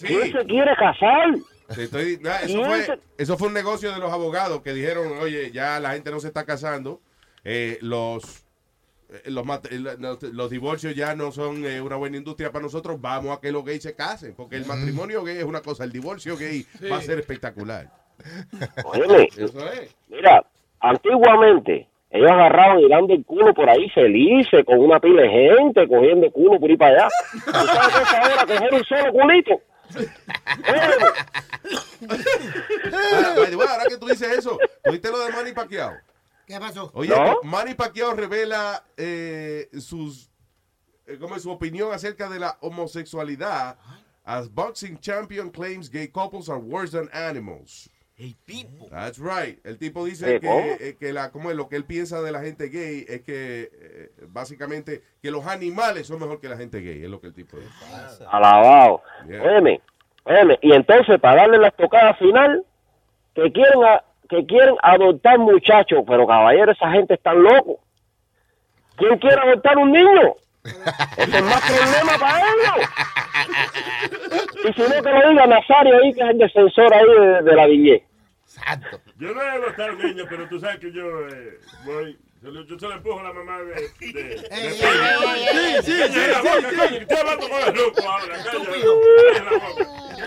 [0.00, 1.34] ¿Quién se quiere casar?
[1.76, 5.78] Estoy- eso, fue, ese- eso fue un negocio de los abogados que dijeron, oye, ya
[5.80, 7.00] la gente no se está casando,
[7.44, 8.44] eh, los,
[9.10, 9.44] eh, los,
[9.98, 13.52] los, los divorcios ya no son eh, una buena industria para nosotros, vamos a que
[13.52, 16.96] los gays se casen, porque el matrimonio gay es una cosa, el divorcio gay va
[16.98, 17.90] a ser espectacular.
[18.84, 19.94] Óyeme, Eso es.
[20.08, 20.42] mira,
[20.80, 25.86] antiguamente ellos agarraban y dando el culo por ahí felices, con una pila de gente,
[25.86, 27.08] cogiendo culo por ahí para allá.
[27.32, 29.60] ¿Tú sabes qué es ahora coger un solo culito?
[33.12, 35.92] Ahora, way, ahora que tú dices eso, ¿tuviste lo de Manny Pacquiao?
[36.46, 36.90] ¿Qué pasó?
[36.94, 40.30] Oye, Manny Pacquiao revela eh, sus,
[41.06, 41.42] eh, ¿cómo es?
[41.42, 43.76] su opinión acerca de la homosexualidad.
[44.24, 47.90] As boxing champion claims gay couples are worse than animals.
[48.18, 48.86] El tipo.
[48.90, 49.64] That's right.
[49.64, 52.32] El tipo dice ¿Eh, que, eh, que la, como es, lo que él piensa de
[52.32, 56.80] la gente gay es que eh, básicamente que los animales son mejor que la gente
[56.80, 57.04] gay.
[57.04, 57.70] Es lo que el tipo dice.
[58.28, 59.02] Alabado.
[59.28, 59.42] Yeah.
[59.42, 59.80] Óyeme,
[60.24, 62.64] óyeme, y entonces para darle la estocada final,
[63.34, 67.78] que quieren, a- que quieren adoptar muchachos, pero caballero, esa gente está loco.
[68.96, 70.34] ¿Quién quiere adoptar un niño?
[70.64, 72.88] Ese es más problema para ellos.
[74.64, 77.54] Y si no, que lo diga Nazario ahí, que es el defensor ahí de, de
[77.54, 77.66] la
[78.58, 79.00] viñez.
[79.18, 82.86] Yo no he adoptado niños, pero tú sabes que yo eh, voy Yo, le- se
[82.88, 83.74] le empujo a la mamá de...
[83.74, 84.44] de, de Sí,
[85.82, 86.40] sí, sí, sí.
[86.40, 88.36] coño, estoy hablando con el ahora.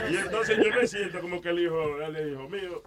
[0.09, 2.83] Y entonces yo me siento como que el hijo, el hijo mío.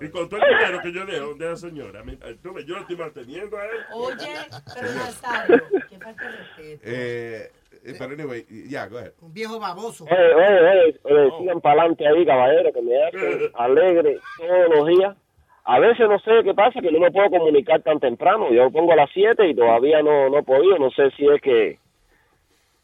[0.00, 2.74] Y con todo el dinero que yo dejo de la señora, mi- tú ves, yo
[2.74, 3.70] lo estoy manteniendo a él.
[3.92, 4.34] Oye,
[4.74, 6.62] pero Nazario, que falta de respeto.
[6.64, 7.52] Eh, eh,
[7.98, 9.12] pero anyway, yeah, go ahead.
[9.20, 10.04] Un viejo baboso.
[10.04, 14.86] Oye, oye, oye, oye, sigan para adelante ahí, caballero, que me hacen alegre todos los
[14.88, 15.16] días.
[15.64, 18.52] A veces no sé qué pasa, que no me puedo comunicar tan temprano.
[18.52, 20.76] Yo pongo a las 7 y todavía no, no he podido.
[20.78, 21.78] No sé si es que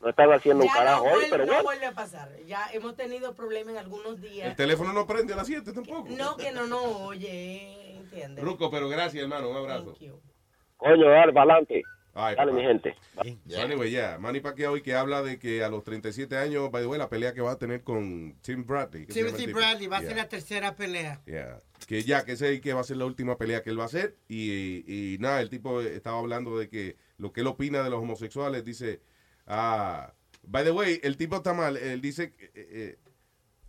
[0.01, 1.65] no están haciendo un Ya carajo no, hoy, pero no bueno.
[1.65, 2.29] vuelve a pasar.
[2.47, 4.57] Ya hemos tenido problemas en algunos El días.
[4.57, 6.07] teléfono no prende a las 7 tampoco.
[6.17, 8.45] No, que no nos oye, ¿entiendes?
[8.45, 9.51] Ruco, pero gracias, hermano.
[9.51, 9.97] Un abrazo.
[10.77, 11.83] Coño, dale para adelante.
[12.21, 12.61] Ay, Dale, papá.
[12.61, 12.95] mi gente.
[13.49, 14.19] So, anyway, yeah.
[14.19, 17.09] Manny Pacquiao hoy que habla de que a los 37 años, by the way, la
[17.09, 19.07] pelea que va a tener con Tim Bradley.
[19.07, 19.59] ¿qué se llama el Timothy tipo?
[19.59, 20.09] Bradley va a Yeah.
[20.09, 21.21] ser la tercera pelea.
[21.27, 21.63] Yeah.
[21.87, 23.87] Que ya, que sé que va a ser la última pelea que él va a
[23.87, 24.17] hacer.
[24.29, 28.01] Y, y nada, el tipo estaba hablando de que lo que él opina de los
[28.03, 28.65] homosexuales.
[28.65, 29.01] Dice,
[29.47, 30.13] ah,
[30.43, 31.77] by the way, el tipo está mal.
[31.77, 32.99] Él dice, eh, eh,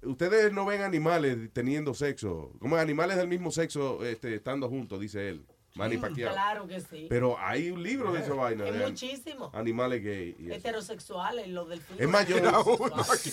[0.04, 2.52] ustedes no ven animales teniendo sexo.
[2.60, 5.46] Como animales del mismo sexo este, estando juntos, dice él.
[5.80, 6.32] Manny Mm, Pacquiao.
[6.34, 7.08] Claro que sí.
[7.10, 8.68] Pero hay un libro de esa vaina.
[8.68, 9.50] Es muchísimo.
[9.54, 10.36] Animales gay.
[10.40, 10.56] y eso.
[10.56, 12.02] Heterosexuales, los delfines.
[12.02, 12.36] Es más, yo,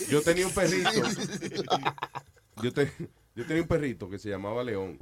[0.09, 0.91] yo tenía un perrito.
[2.63, 2.91] Yo, te-
[3.35, 4.99] yo tenía un perrito que se llamaba León.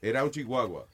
[0.00, 0.86] Era un chihuahua.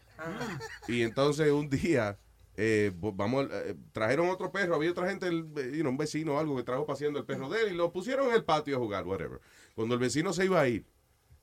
[0.88, 2.18] Y entonces un día,
[2.57, 4.74] eh, vamos, eh, trajeron otro perro.
[4.74, 7.24] Había otra gente, el, eh, you know, un vecino o algo que trajo paseando el
[7.24, 9.40] perro de él y lo pusieron en el patio a jugar, whatever.
[9.74, 10.86] Cuando el vecino se iba a ir,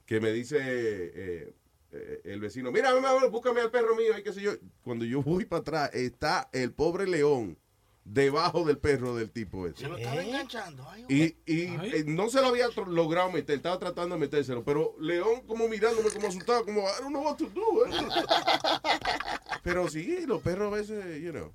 [0.06, 1.54] que me dice eh,
[1.92, 4.52] el vecino, mira, mamá, búscame al perro mío, y qué sé yo.
[4.84, 7.58] Cuando yo voy para atrás, está el pobre león
[8.06, 9.82] debajo del perro del tipo ese.
[9.82, 10.88] Se lo estaba enganchando.
[10.90, 14.96] Ay, Y, y eh, no se lo había logrado meter, estaba tratando de metérselo, pero
[15.00, 17.86] León como mirándome como asustado, como, I don't know what to do.
[17.86, 17.92] eh".
[19.64, 21.54] pero sí, los perros a veces, you know.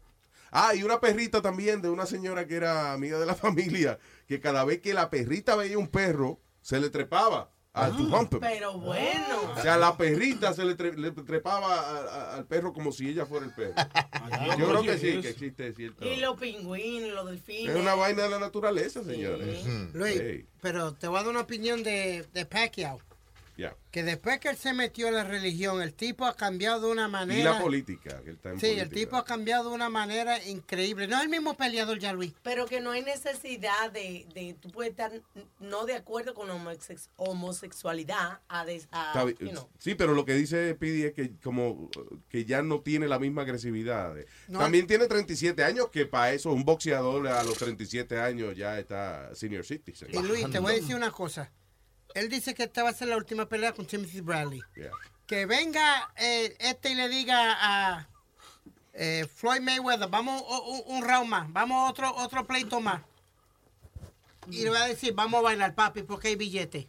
[0.50, 4.40] Ah, y una perrita también de una señora que era amiga de la familia, que
[4.40, 7.50] cada vez que la perrita veía un perro, se le trepaba
[7.96, 8.38] tu bumper.
[8.40, 9.52] Pero bueno.
[9.56, 11.98] O sea, la perrita se le, tre- le trepaba a-
[12.32, 13.74] a- al perro como si ella fuera el perro.
[14.58, 16.04] Yo creo que sí, que existe cierto.
[16.04, 17.74] Y los pingüinos, los delfines.
[17.74, 19.64] Es una vaina de la naturaleza, señores.
[19.92, 23.00] Luis, Hey, pero te voy a dar una opinión de, de Pacquiao.
[23.90, 27.06] Que después que él se metió en la religión, el tipo ha cambiado de una
[27.06, 27.38] manera.
[27.40, 30.44] Y la política, que él está en Sí, el tipo ha cambiado de una manera
[30.48, 31.06] increíble.
[31.06, 32.32] No es el mismo peleador ya, Luis.
[32.42, 35.12] Pero que no hay necesidad de, de tú puedes estar
[35.60, 39.36] no de acuerdo con la homosex- homosexualidad a, des- a, Está bien.
[39.38, 39.68] you know.
[39.78, 41.88] Sí, pero lo que dice Pidi es que como
[42.28, 44.14] que ya no tiene la misma agresividad.
[44.48, 44.58] No.
[44.58, 49.34] También tiene 37 años, que para eso un boxeador a los 37 años ya está
[49.34, 50.08] senior citizen.
[50.12, 51.52] Y Luis, te voy a decir una cosa.
[52.14, 54.62] Él dice que esta va a ser la última pelea con Timothy Bradley.
[54.76, 54.90] Yeah.
[55.26, 58.08] Que venga eh, este y le diga a
[58.92, 63.02] eh, Floyd Mayweather, vamos o- un round más, vamos otro otro pleito más.
[64.50, 66.88] Y le va a decir, vamos a bailar, papi, porque hay billete.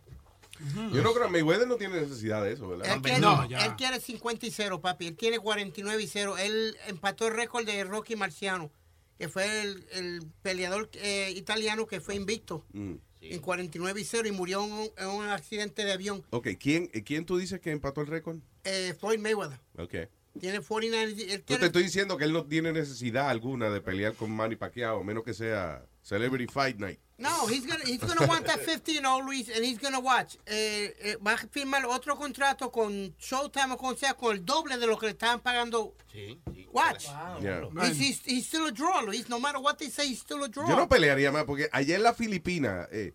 [0.94, 2.88] Yo no creo, Mayweather no tiene necesidad de eso, ¿verdad?
[2.96, 3.20] Él quiere,
[3.66, 5.08] él quiere 50 y 0, papi.
[5.08, 6.38] Él tiene 49 y 0.
[6.38, 8.72] Él empató el récord de Rocky Marciano,
[9.18, 12.96] que fue el, el peleador eh, italiano que fue invicto Mm.
[13.34, 16.24] En 49 y 0 y murió en un, en un accidente de avión.
[16.30, 18.38] Ok, ¿quién, ¿quién tú dices que empató el récord?
[18.64, 19.60] Eh, Floyd Mayweather.
[19.78, 19.96] Ok.
[20.40, 21.12] Tiene 49.
[21.12, 24.56] Él Yo te estoy diciendo que él no tiene necesidad alguna de pelear con Manny
[24.56, 27.00] Pacquiao, menos que sea Celebrity Fight Night.
[27.18, 30.38] No, he's gonna, he's gonna want that 50 and all, Luis, and he's gonna watch.
[30.46, 34.78] Eh, eh, va a firmar otro contrato con Showtime o con sea, con el doble
[34.78, 35.96] de lo que le estaban pagando.
[36.12, 36.68] Sí, sí.
[36.72, 37.08] Watch.
[37.42, 37.62] Yeah.
[37.84, 39.30] He's, he's, he's still a draw, Luis.
[39.30, 40.68] No matter what they say, he's still a draw.
[40.68, 43.14] Yo no pelearía más porque allá en la Filipina, eh,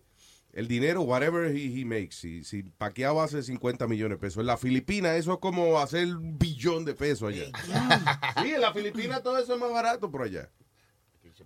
[0.53, 4.47] el dinero, whatever he, he makes, si, si Pacquiao hace 50 millones de pesos, en
[4.47, 7.45] la Filipina eso es como hacer un billón de pesos allá.
[8.41, 10.49] Sí, en la Filipina todo eso es más barato por allá.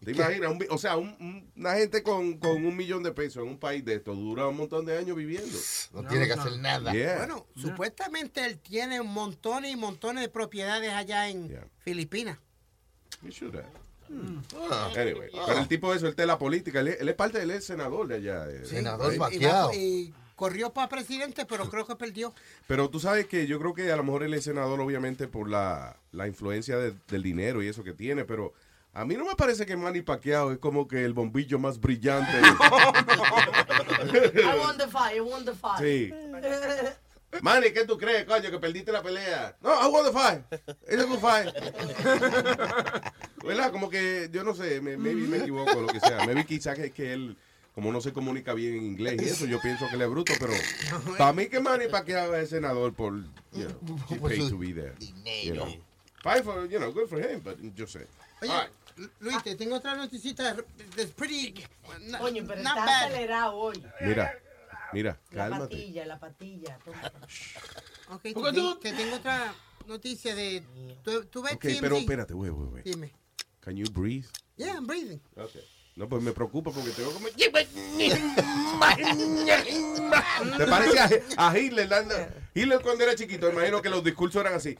[0.05, 0.51] ¿Te imaginas?
[0.51, 3.57] Un o sea, un- un- una gente con, con un millón de pesos en un
[3.59, 5.57] país de esto dura un montón de años viviendo.
[5.93, 6.93] No tiene que hacer nada.
[6.93, 7.17] Yeah.
[7.17, 11.49] Bueno, supuestamente él tiene montones y montones de propiedades allá en
[11.79, 12.37] Filipinas.
[13.27, 13.65] Should have.
[14.99, 17.15] Anyway, pero el tipo de eso, él está en la política, él es, él es
[17.15, 18.45] parte, él es senador de allá.
[18.49, 18.63] eh,
[19.09, 19.15] right?
[19.15, 22.33] Y, va- y corrió para presidente, pero creo que perdió.
[22.67, 25.49] Pero tú sabes que yo creo que a lo mejor él es senador, obviamente, por
[25.49, 28.53] la, la influencia de- del dinero y eso que tiene, pero
[28.95, 32.31] a mí no me parece que Manny Pacquiao es como que el bombillo más brillante.
[32.39, 32.43] I
[34.57, 35.81] won the fight, I won the fight.
[35.81, 36.13] Sí.
[37.41, 39.57] Manny, ¿qué tú crees, coño, que perdiste la pelea?
[39.61, 40.43] No, I won the fight.
[40.89, 41.53] It's a good fight.
[43.43, 43.73] ¿Verdad?
[43.73, 46.25] Como que, yo no sé, me, maybe me equivoco, lo que sea.
[46.25, 47.35] Maybe quizás que, que él,
[47.73, 50.31] como no se comunica bien en inglés y eso, yo pienso que él es bruto,
[50.39, 50.53] pero
[51.17, 53.13] para mí que Manny Pacquiao es senador por,
[53.51, 53.77] you know,
[54.09, 54.93] he paid to be there.
[55.43, 55.67] you know.
[56.23, 58.07] Fine for, you know, good for him, but yo sé.
[58.41, 58.69] Oye,
[59.19, 60.55] Luis, te tengo otra noticita.
[60.97, 61.53] It's pretty.
[62.07, 63.03] not- Coño, pero not está bad.
[63.05, 63.83] acelerado hoy.
[64.01, 64.33] Mira,
[64.93, 65.75] mira, La cálmate.
[65.75, 66.79] patilla, la patilla.
[66.85, 67.11] toma.
[68.11, 69.53] Ok, te, tengo- te tengo otra
[69.87, 70.63] noticia de.
[71.03, 71.81] ¿Tú, tú ves Ok, TMZ?
[71.81, 72.83] pero espérate, güey, güey, güey.
[72.83, 73.11] Dime.
[73.59, 74.27] Can you breathe?
[74.57, 75.19] Yeah, I'm breathing.
[75.35, 75.63] Okay.
[75.95, 77.27] No, pues me preocupa porque tengo como...
[80.57, 81.87] ¿Te parece a, a Hitler?
[81.87, 82.15] dando-
[82.53, 84.77] Hitler cuando era chiquito, imagino que los discursos eran así.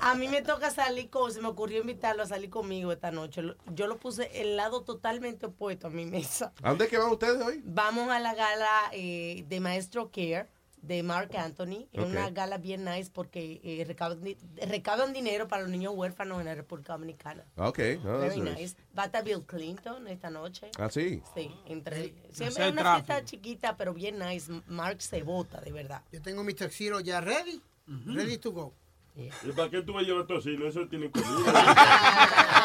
[0.00, 3.42] A mí me toca salir con, se me ocurrió invitarlo a salir conmigo esta noche.
[3.72, 6.52] Yo lo puse el lado totalmente opuesto a mi mesa.
[6.62, 7.60] ¿A dónde es que van ustedes hoy?
[7.64, 10.48] Vamos a la gala eh, de Maestro Care
[10.82, 11.88] de Mark Anthony.
[11.92, 12.10] Es Ok.
[12.10, 14.20] una gala bien nice porque eh, recaudan,
[14.68, 17.44] recaudan dinero para los niños huérfanos en la República Dominicana.
[17.56, 18.60] Ok, oh, Very nice.
[18.60, 18.76] nice.
[18.98, 20.70] Va a estar Bill Clinton esta noche.
[20.78, 21.22] Ah, sí.
[21.34, 22.12] Sí, entre.
[22.32, 23.06] Siempre es una tráfico.
[23.06, 24.52] fiesta chiquita, pero bien nice.
[24.66, 26.02] Mark se vota, de verdad.
[26.12, 27.60] Yo tengo mi taxiro ya ready.
[27.86, 28.74] Ready to go.
[29.14, 30.66] ¿Y para qué tú vas a llevar tocino?
[30.66, 31.28] Eso tiene comida.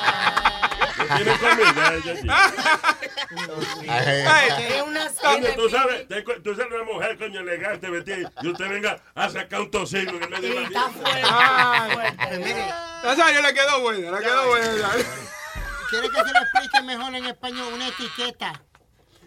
[0.97, 1.93] No tiene comida.
[1.95, 2.11] ella
[4.55, 4.63] aquí.
[4.63, 5.55] Es una cena.
[5.55, 6.07] tú sabes,
[6.43, 10.29] tú sabes una mujer, coño, elegante, vestida, y usted venga a sacar un tocino en
[10.29, 11.17] medio de la Está fuerte.
[13.03, 14.67] Ya le quedó buena, le quedó buena.
[15.89, 17.73] ¿Quiere que se lo explique mejor en español?
[17.73, 18.61] Una etiqueta.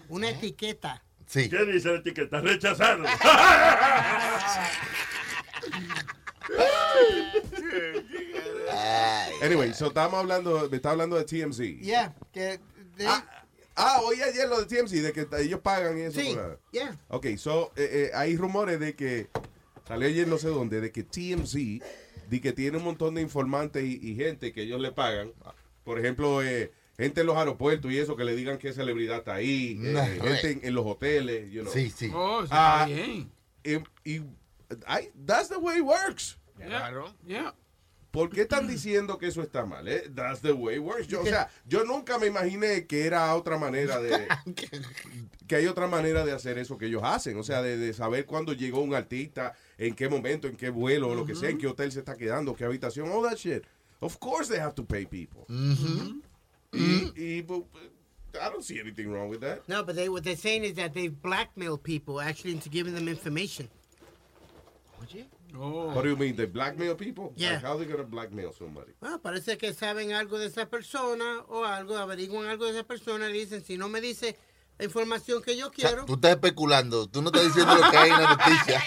[0.08, 1.02] Una etiqueta.
[1.26, 1.48] Sí.
[1.48, 2.40] ¿Qué dice la etiqueta?
[2.40, 3.04] Rechazado.
[9.42, 11.58] Anyway, so estábamos hablando, me está hablando de TMZ.
[11.80, 12.60] Yeah, que.
[12.96, 13.06] de-
[13.76, 16.20] Ah, oye ayer lo de TMZ, de que ellos pagan y eso.
[16.20, 16.98] Sí, por la- yeah.
[17.08, 19.28] Ok, so, eh, eh, hay rumores de que,
[19.88, 21.54] salió ayer no sé dónde, de que TMZ,
[22.28, 25.32] de que tiene un montón de informantes y, y gente que ellos le pagan.
[25.84, 29.34] Por ejemplo, eh, gente en los aeropuertos y eso, que le digan qué celebridad está
[29.34, 29.80] ahí.
[29.82, 31.72] eh, gente en, en los hoteles, you know.
[31.72, 32.10] Sí, sí.
[32.14, 33.30] Oh, Ah, bien.
[33.64, 34.20] Y,
[35.26, 36.36] that's the way it works.
[36.58, 37.14] Claro.
[37.26, 37.54] Yeah.
[38.10, 39.86] ¿Por qué están diciendo que eso está mal?
[39.86, 40.10] eh?
[40.14, 41.06] That's the way it works.
[41.06, 44.26] Yo, o sea, yo nunca me imaginé que era otra manera de...
[45.46, 47.38] que hay otra manera de hacer eso que ellos hacen.
[47.38, 51.14] O sea, de, de saber cuándo llegó un artista, en qué momento, en qué vuelo,
[51.14, 53.64] lo que sea, en qué hotel se está quedando, qué habitación, all that shit.
[54.00, 55.44] Of course they have to pay people.
[56.72, 57.64] Y, y, but,
[58.34, 59.68] I don't see anything wrong with that.
[59.68, 63.08] No, but they, what they're saying is that they blackmail people actually into giving them
[63.08, 63.68] information.
[65.58, 65.92] Oh.
[65.94, 66.36] What do you mean?
[66.36, 67.32] They blackmail people?
[67.36, 67.54] Yeah.
[67.54, 68.92] Like, how they gonna blackmail somebody?
[69.02, 73.28] Ah, parece que saben algo de esa persona o algo, averiguan algo de esa persona
[73.30, 74.36] y dicen, si no me dice
[74.78, 77.90] la información que yo O sea, quiero, tú estás especulando, tú no estás diciendo lo
[77.90, 78.82] que hay en la noticia.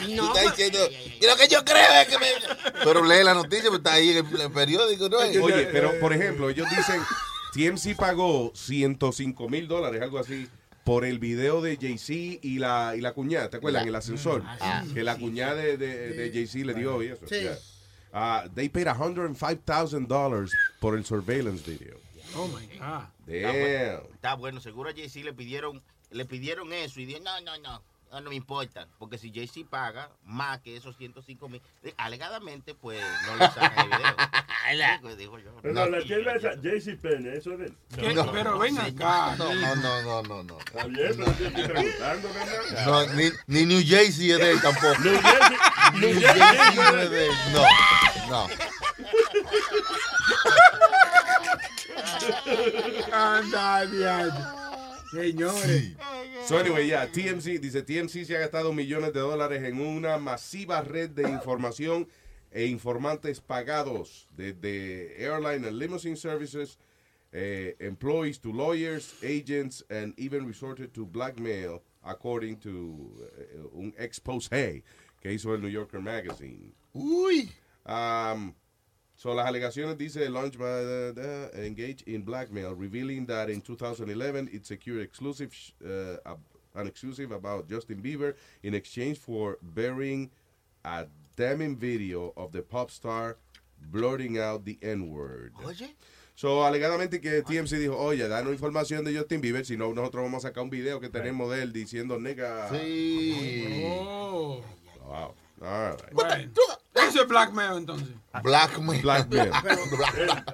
[0.00, 0.78] tú No, estás ma- diciendo,
[1.20, 2.26] y lo que yo creo es que me...
[2.82, 5.18] Pero lee la noticia, pero está ahí en el, el periódico, ¿no?
[5.18, 7.00] Oye, pero por ejemplo, ellos dicen,
[7.52, 10.48] TMC pagó 105 mil dólares, algo así,
[10.90, 13.82] por el video de Jay-Z y la, y la cuñada, ¿te acuerdas?
[13.82, 14.42] En el ascensor.
[14.44, 17.28] Ah, que la cuñada de, de, de Jay-Z le dio y eso.
[17.28, 17.42] Sí.
[17.42, 17.56] yeah.
[18.12, 21.96] Ah, they paid $105,000 por el surveillance video.
[22.34, 23.04] Oh my God.
[23.24, 24.02] Damn.
[24.14, 25.80] Está bueno, seguro a Jay-Z le pidieron,
[26.10, 28.88] le pidieron eso y dijo, no, no, no, no, no me importa.
[28.98, 33.90] Porque si Jay-Z paga más que esos 105 mil, eh, alegadamente, pues no le sacan
[33.90, 34.16] el video.
[34.70, 35.50] Sí, pues, digo yo.
[35.62, 37.76] Pero la tienda esa, JC Penney, eso es de él.
[37.96, 38.14] ¿Qué?
[38.32, 39.34] Pero ven acá.
[39.36, 40.58] No, no, no, no, no, no.
[40.58, 42.86] Está bien, pero yo estoy preguntando, ¿verdad?
[42.86, 45.00] No, ni, ni New Jersey es de él tampoco.
[45.00, 47.32] New no no es de él.
[47.52, 47.64] No,
[48.28, 48.48] no.
[53.12, 54.59] Anda, diablo.
[55.10, 55.96] Señores.
[56.46, 60.82] So anyway, yeah, TMC, dice TMC se ha gastado millones de dólares en una masiva
[60.82, 62.08] red de información
[62.52, 66.78] e informantes pagados desde airline and limousine services,
[67.32, 74.48] eh, employees to lawyers, agents, and even resorted to blackmail, according to eh, un expose
[75.20, 76.72] que hizo el New Yorker Magazine.
[76.94, 77.50] Uy.
[77.86, 78.54] Um,
[79.20, 81.12] so las alegaciones dice launched by the,
[81.52, 86.16] the- engaged in blackmail, revealing that in 2011 it secured exclusive sh- uh,
[86.74, 90.30] an exclusive about Justin Bieber in exchange for burying
[90.84, 91.04] a
[91.36, 93.36] damning video of the pop star
[93.92, 95.52] blurting out the N-word.
[95.66, 95.94] Oye.
[96.34, 100.42] So, alegadamente que TMC dijo, oye, danos información de Justin Bieber, si no, nosotros vamos
[100.44, 102.70] a sacar un video que tenemos de él diciendo nigga.
[102.70, 103.82] Sí.
[103.84, 104.62] Oh.
[105.06, 105.34] Wow.
[105.62, 106.50] All right.
[107.08, 108.08] Eso es blackmail entonces.
[108.42, 109.02] Blackmail.
[109.02, 109.50] Blackmail.
[109.50, 110.44] Man.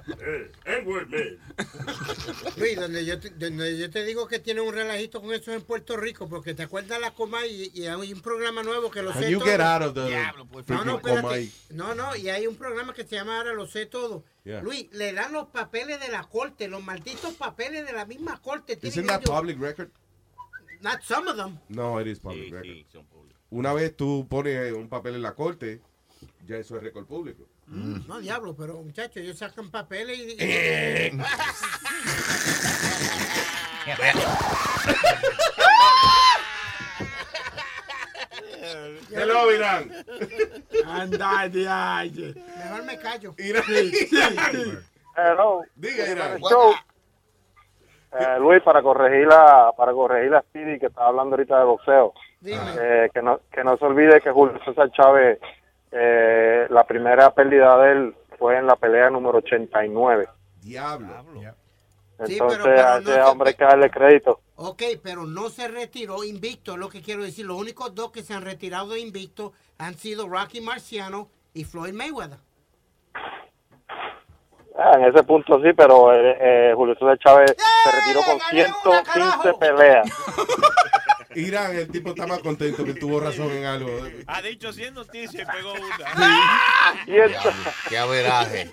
[2.57, 5.61] Luis, donde yo, te, donde yo te digo que tiene un relajito con eso en
[5.61, 9.13] Puerto Rico, porque te acuerdas la coma y, y hay un programa nuevo que lo
[9.13, 9.49] sé you todo.
[9.49, 11.49] get out of the Diablo, pues, No, no, espérate.
[11.71, 14.23] No, no, y hay un programa que se llama ahora Lo sé todo.
[14.43, 14.61] Yeah.
[14.61, 18.73] Luis, le dan los papeles de la corte, los malditos papeles de la misma corte.
[18.81, 19.89] Isn't Tienen that ellos- public record?
[20.81, 21.57] Not some of them.
[21.69, 22.65] No, it is public Sí, record.
[22.65, 23.41] sí, son públicos.
[23.49, 25.81] Una vez tú pones un papel en la corte
[26.47, 27.43] ya eso es récord público.
[27.67, 30.31] No, diablo, pero muchachos, ellos sacan papeles y...
[30.31, 31.11] y-
[38.59, 38.91] Eh.
[39.11, 39.91] Hello, Irán.
[40.85, 42.35] Anda, ay.
[42.57, 43.33] Mejor me callo.
[43.37, 43.63] Irán.
[43.63, 44.77] Sí, sí, sí.
[45.15, 45.63] Hello.
[45.75, 46.39] Diga, Irán.
[48.19, 52.13] Eh, Luis, para corregir la para corregir a Speedy que estaba hablando ahorita de boxeo,
[52.45, 55.39] eh, que no que no se olvide que Julio César Chávez
[55.91, 60.27] eh, la primera pérdida de él fue en la pelea número 89.
[60.61, 61.07] Diablo.
[62.25, 64.39] Sí, Entonces pero- pero a no ese se- hombre hay que darle crédito.
[64.55, 67.45] Ok, pero no se retiró invicto, es lo que quiero decir.
[67.45, 71.93] Los únicos dos que se han retirado de invicto han sido Rocky Marciano y Floyd
[71.93, 72.39] Mayweather.
[74.79, 79.53] Ah, en ese punto sí, pero eh, eh, Julio César Chávez se retiró con 115
[79.59, 80.07] peleas.
[81.41, 83.89] Irán, el tipo está más contento que tuvo razón en algo.
[84.27, 85.97] Ha dicho 100 noticias y pegó una.
[87.89, 88.71] Qué averaje.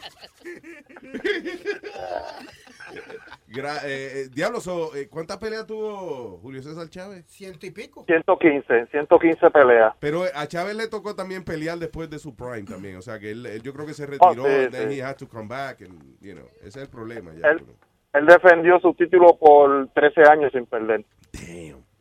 [3.48, 7.24] Gra- eh, eh, Diablo, so, eh, ¿cuántas peleas tuvo Julio César Chávez?
[7.28, 8.04] Ciento y pico.
[8.06, 9.94] 115, 115 peleas.
[10.00, 12.96] Pero a Chávez le tocó también pelear después de su prime también.
[12.96, 14.98] O sea, que él, él- yo creo que se retiró Oh, sí, and then sí.
[14.98, 15.80] he had to come back.
[15.82, 17.32] And, you know, ese es el problema.
[17.34, 17.64] Ya, Él,
[18.12, 21.04] él defendió su título por 13 años sin perder.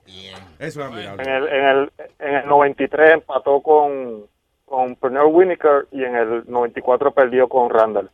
[0.06, 1.24] Eso es admirable.
[1.24, 4.28] En el, en el, en el 93 empató con,
[4.66, 8.10] con Pernell Winiker y en el 94 perdió con Randall.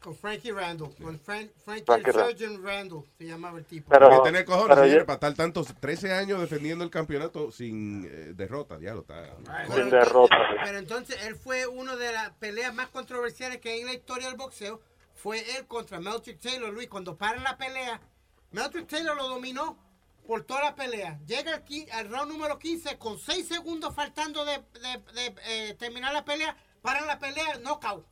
[0.00, 0.90] Con Frankie Randall.
[1.02, 3.90] Con Fran- Frankie, Frankie Surgeon Randall se llamaba el tipo.
[3.90, 7.50] Pero- Hay que tener cojones, pero yo- para estar tantos 13 años defendiendo el campeonato
[7.50, 8.78] sin eh, derrota.
[8.78, 9.34] Diablo, está.
[9.74, 10.36] Sin derrota.
[10.64, 14.28] Pero entonces él fue una de las peleas más controversiales que hay en la historia
[14.28, 14.80] del boxeo.
[15.14, 16.88] Fue él contra Melchick Taylor, Luis.
[16.88, 18.00] Cuando paran la pelea,
[18.52, 19.76] Melchick Taylor lo dominó
[20.28, 21.18] por toda la pelea.
[21.26, 25.34] Llega al, al round número 15 con 6 segundos faltando de, de- de,
[25.70, 26.54] eh, terminar la pelea.
[26.82, 28.06] Paran la pelea, knockout.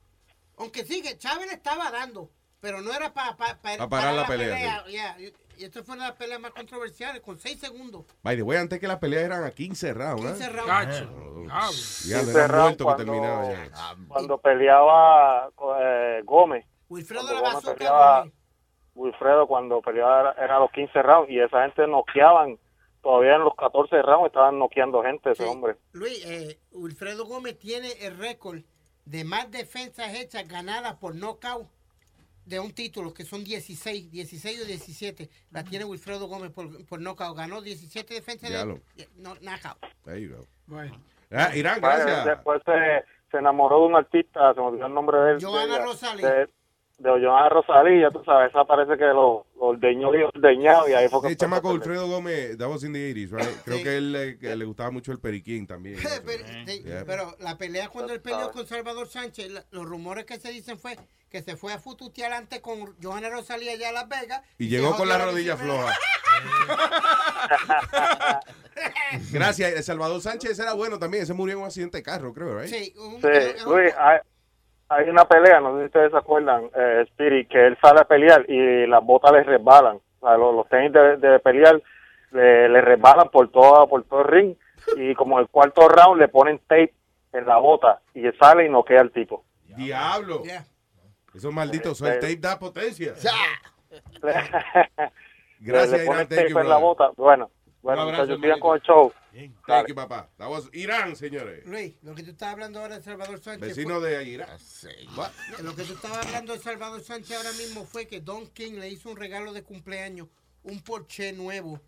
[0.56, 3.58] Aunque sí, que Chávez le estaba dando, pero no era para Pa
[3.90, 5.16] parar la pelea, yeah.
[5.20, 8.06] Y, esto fue una de las peleas más controversiales, con 6 segundos.
[8.22, 10.22] By the way, antes que las peleas eran a 15 rounds.
[10.24, 10.28] ¿eh?
[10.28, 10.66] 15 rounds.
[10.70, 11.44] Cacho.
[12.08, 13.96] Ya, Quince era rounds muerto que cuando- terminaba ya.
[14.08, 15.50] Cuando peleaba
[15.82, 16.64] eh, Gómez.
[16.88, 18.30] Wilfredo Cuando la bazooka.
[18.96, 22.58] Wilfredo cuando peleaba era, los 15 rounds y esa gente noqueaban.
[23.02, 25.76] Todavía en los 14 rounds estaban noqueando gente ese hombre.
[25.92, 28.62] Luis, eh, Wilfredo Gómez tiene el récord
[29.04, 31.68] de más defensas hechas ganadas por knockout
[32.46, 35.28] de un título, que son 16, 16 o 17.
[35.50, 37.36] La tiene Wilfredo Gómez por, por knockout.
[37.36, 38.80] Ganó 17 defensas de Diablo.
[39.16, 39.78] no, knockout.
[40.04, 40.44] There you go.
[40.66, 41.00] Bueno.
[41.30, 42.24] Ah, Irán, gracias.
[42.24, 45.44] Después se, se enamoró de un artista, se me olvidó el nombre de él.
[45.44, 46.22] Johanna de, Rosalí.
[46.98, 50.88] De, de Johanna Rosalí, ya tú sabes, esa parece que lo, lo ordeñó y ordeñado
[50.88, 51.70] y ahí fue que El chamaco.
[51.70, 53.62] Wilfredo Gómez, that was in the 80s, right?
[53.64, 53.82] Creo Sí.
[53.84, 55.98] que él eh, que le gustaba mucho el periquín también.
[56.24, 57.04] pero, sí, Yeah.
[57.06, 60.78] pero la pelea cuando él peleó con Salvador Sánchez, la- los rumores que se dicen
[60.78, 60.96] fue
[61.28, 64.40] que se fue a fututear antes con Johanna Rosalí allá a Las Vegas.
[64.58, 65.92] Y se llegó con la la rodilla floja.
[69.32, 69.84] Gracias.
[69.84, 71.24] Salvador Sánchez era bueno también.
[71.24, 72.72] Ese murió en un accidente de carro, creo, right?
[72.72, 73.28] Sí, un- Sí,
[73.66, 74.18] Luis, hay,
[74.88, 78.04] hay una pelea, no sé si ustedes se acuerdan, eh, Spirit, que él sale a
[78.04, 79.98] pelear y las botas le resbalan.
[80.20, 81.80] O sea, los, los tenis de, de pelear
[82.32, 84.54] le, le resbalan por todo, por todo el ring
[84.96, 86.94] y como el cuarto round le ponen tape
[87.32, 89.44] en la bota y sale y noquea al tipo.
[89.64, 90.42] Diablo.
[91.34, 93.12] Esos malditos, Eh, el tape da potencia.
[94.22, 94.32] le,
[95.60, 96.06] Gracias, le Irán.
[96.06, 97.10] ponen Thank tape you, en la bota.
[97.16, 97.50] Bueno,
[97.82, 99.12] bueno, abrazo, muchachos, sigan con el show.
[99.66, 100.28] Thank you, papá.
[100.38, 101.66] That was Irán, señores.
[101.66, 103.68] Luis, lo que tú estabas hablando ahora de Salvador Sánchez.
[103.76, 104.48] Vecino fue- de Irán.
[105.16, 105.30] What?
[105.62, 108.88] Lo que tú estabas hablando de Salvador Sánchez ahora mismo fue que Don King le
[108.88, 110.28] hizo un regalo de cumpleaños,
[110.62, 111.80] un Porsche nuevo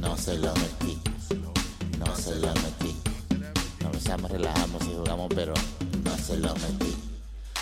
[0.00, 0.98] No se lo metí.
[1.98, 2.93] No se lo metí.
[3.94, 5.54] Besamos, relajamos y jugamos, pero
[6.02, 6.96] no se lo metí.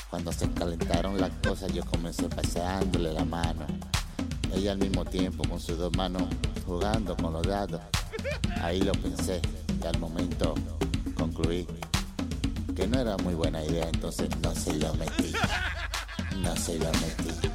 [0.09, 3.67] Cuando se calentaron las cosas, yo comencé paseándole la mano.
[4.55, 6.23] Ella al mismo tiempo con sus dos manos
[6.67, 7.83] jugando con los dados.
[8.63, 9.43] Ahí lo pensé
[9.83, 10.55] y al momento
[11.19, 11.67] concluí
[12.75, 15.35] que no era muy buena idea, entonces no se lo metí.
[16.39, 17.49] No se lo metí.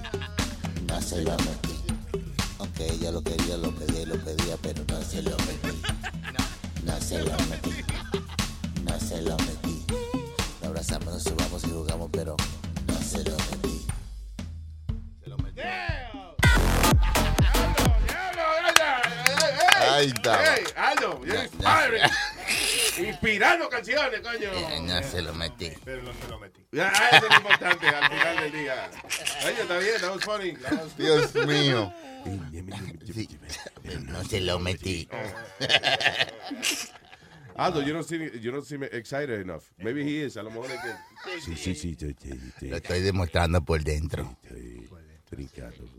[0.87, 1.75] No se lo metí.
[2.59, 5.81] Aunque ella lo quería, lo pedía, lo pedía, pero no se lo metí.
[6.83, 7.96] No se lo metí.
[8.87, 9.85] No se lo metí.
[10.61, 12.35] Nos abrazamos, nos subamos y jugamos, pero
[12.87, 13.85] no se lo metí.
[19.79, 20.43] Ahí está.
[20.55, 22.01] Hey, Aldo, you're inspiring.
[22.97, 24.51] Inspirando canciones, coño.
[24.81, 25.71] No se lo metí.
[25.85, 26.61] Pero no se lo metí.
[26.71, 28.89] Ya, eso es lo importante al final del día.
[29.45, 30.51] Oye, está bien, that was funny.
[30.53, 31.93] That was- Dios mío.
[34.07, 35.07] No se lo metí.
[37.57, 39.71] Aldo, you don't seem, you don't seem excited enough.
[39.79, 40.37] Maybe he is.
[40.37, 41.55] A lo mejor es que...
[41.55, 42.67] Sí, sí, sí.
[42.69, 44.37] Lo estoy demostrando por dentro.
[45.29, 45.89] Trincando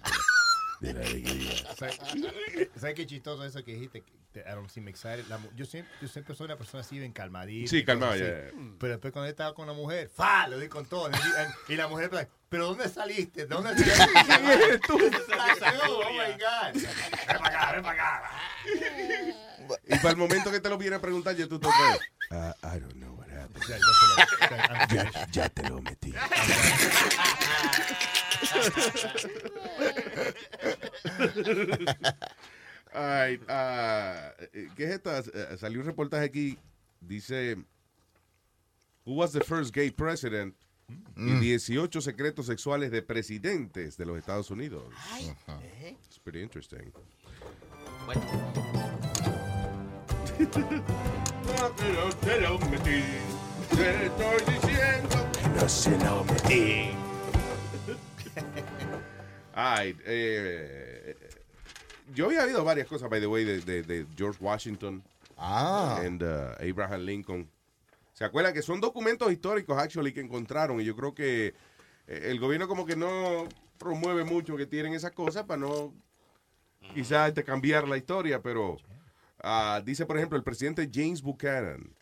[0.80, 1.52] de la alegría.
[1.76, 1.98] ¿Sabes
[2.76, 4.02] ¿sabes qué chistoso eso que dijiste?
[4.02, 5.24] que I don't seem excited.
[5.28, 7.68] La mu- yo, siempre, yo siempre soy una persona así bien calmadita.
[7.70, 8.50] Sí, ya.
[8.78, 10.46] Pero después cuando estaba con la mujer, ¡fa!
[10.48, 11.10] Le doy con todo.
[11.68, 13.46] Y, y la mujer, pues, ¿pero dónde saliste?
[13.46, 14.80] ¿De dónde saliste?
[15.88, 16.74] Oh my God.
[16.74, 18.30] Ven para acá, ven para acá.
[19.86, 21.98] Y para el momento que te lo viene a preguntar, yo tú tocas.
[22.30, 23.17] Ah, I don't know
[23.68, 26.12] Ya, ya se lo- Ya, ya te lo metí.
[32.92, 34.32] Ay, ah,
[34.76, 35.18] ¿Qué es esta?
[35.18, 36.58] Eh, Salió un reportaje aquí.
[37.00, 37.56] Dice:
[39.04, 40.54] Who was the first gay president?
[41.16, 41.36] Mm.
[41.36, 44.84] Y 18 secretos sexuales de presidentes de los Estados Unidos.
[46.06, 46.92] It's pretty interesting.
[51.44, 53.02] No, pero te lo metí.
[53.76, 56.90] Te estoy diciendo Que no se lo metí.
[59.54, 61.16] Ay, eh,
[62.14, 65.02] yo había oído varias cosas, by the way, de, de- de George Washington
[65.36, 66.00] Ah.
[66.04, 67.48] and uh, Abraham Lincoln.
[68.12, 70.80] ¿Se acuerdan que son documentos históricos, actually, que encontraron?
[70.80, 71.54] Y yo creo que
[72.06, 75.92] eh, el gobierno como que no promueve mucho que tienen esas cosas para no
[76.94, 78.76] quizás cambiar la historia, pero
[79.42, 81.94] ah, dice, por ejemplo, el presidente James Buchanan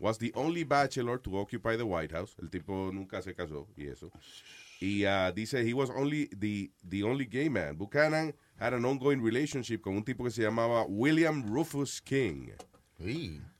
[0.00, 2.34] was the only bachelor to occupy the White House.
[2.40, 4.10] El tipo nunca se casó y eso.
[4.80, 7.76] Y ah, dice, he was only the, the only gay man.
[7.76, 12.50] Buchanan had an ongoing relationship con un tipo que se llamaba William Rufus King.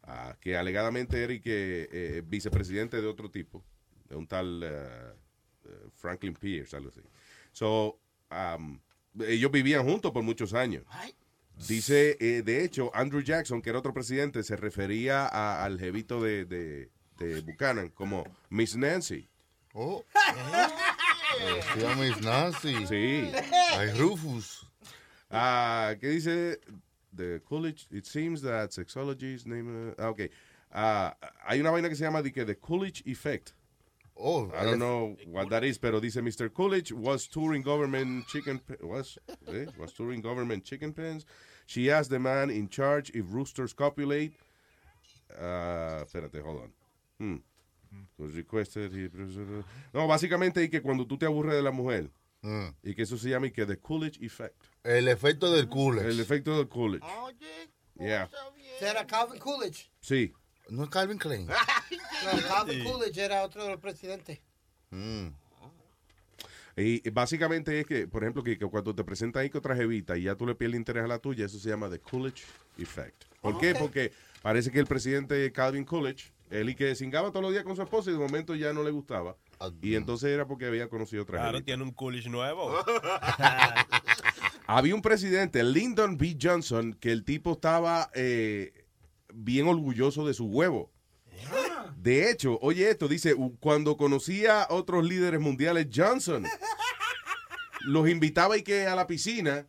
[0.02, 3.64] Ah, que alegadamente era y que eh, vicepresidente de otro tipo,
[4.08, 5.14] de un tal eh,
[5.64, 7.00] eh, Franklin Pierce, algo así.
[7.52, 7.98] So,
[8.30, 8.78] um,
[9.26, 10.84] ellos vivían juntos por muchos años.
[11.68, 16.20] Dice, eh, de hecho, Andrew Jackson, que era otro presidente, se refería a- al jevito
[16.22, 19.28] de, de, de Buchanan como Miss Nancy.
[19.72, 20.04] Oh.
[21.74, 22.86] Decía Miss Nancy.
[22.86, 23.30] Sí.
[23.76, 24.66] Ay, Rufus.
[25.30, 26.60] Ah, ¿Qué dice?
[27.16, 29.90] The Coolidge, it seems that sexology's name.
[29.90, 30.22] uh, ah, ok.
[30.72, 31.16] Ah,
[31.46, 33.50] hay una vaina que se llama que The Coolidge Effect.
[34.16, 36.48] Oh, I don't know what that is, pero dice Mr.
[36.52, 39.18] Coolidge was touring government chicken was
[39.48, 41.26] eh, was touring government chicken pens.
[41.66, 44.32] She asked the man in charge if roosters copulate.
[45.40, 46.72] Ah, espérate, hold on.
[47.18, 47.36] Hmm.
[48.18, 49.10] Was requested he-
[49.92, 52.10] No, básicamente es que cuando tú te aburres de la mujer
[52.82, 54.54] y que eso se llama y que the Coolidge Effect.
[54.84, 56.06] El efecto del Coolidge.
[56.06, 57.04] El efecto del Coolidge.
[57.98, 58.28] Yeah.
[58.80, 59.90] Era Calvin Coolidge.
[60.00, 60.32] Sí.
[60.68, 61.48] No es Calvin Klein.
[62.24, 64.40] No, Calvin Coolidge era otro de los presidentes.
[64.90, 65.26] Mm.
[66.76, 70.16] Y básicamente es que, por ejemplo, que, que cuando te presentan ahí con otra jevita
[70.16, 72.42] y ya tú le pierdes interés a la tuya, eso se llama the Coolidge
[72.78, 73.24] Effect.
[73.42, 73.72] ¿Por qué?
[73.72, 73.78] Ok.
[73.78, 74.12] Porque
[74.42, 77.82] parece que el presidente Calvin Coolidge, él y que cingaba todos los días con su
[77.82, 79.36] esposa y de momento ya no le gustaba.
[79.82, 81.66] Y entonces era porque había conocido otra Claro, jevita.
[81.66, 82.74] tiene un coolish nuevo.
[84.66, 86.38] Había un presidente, Lyndon B.
[86.40, 88.83] Johnson, que el tipo estaba eh,
[89.34, 90.90] bien orgulloso de su huevo.
[91.96, 96.44] De hecho, oye esto, dice, "U- cuando conocía a otros líderes mundiales, Johnson
[97.86, 99.66] los invitaba y que a la piscina,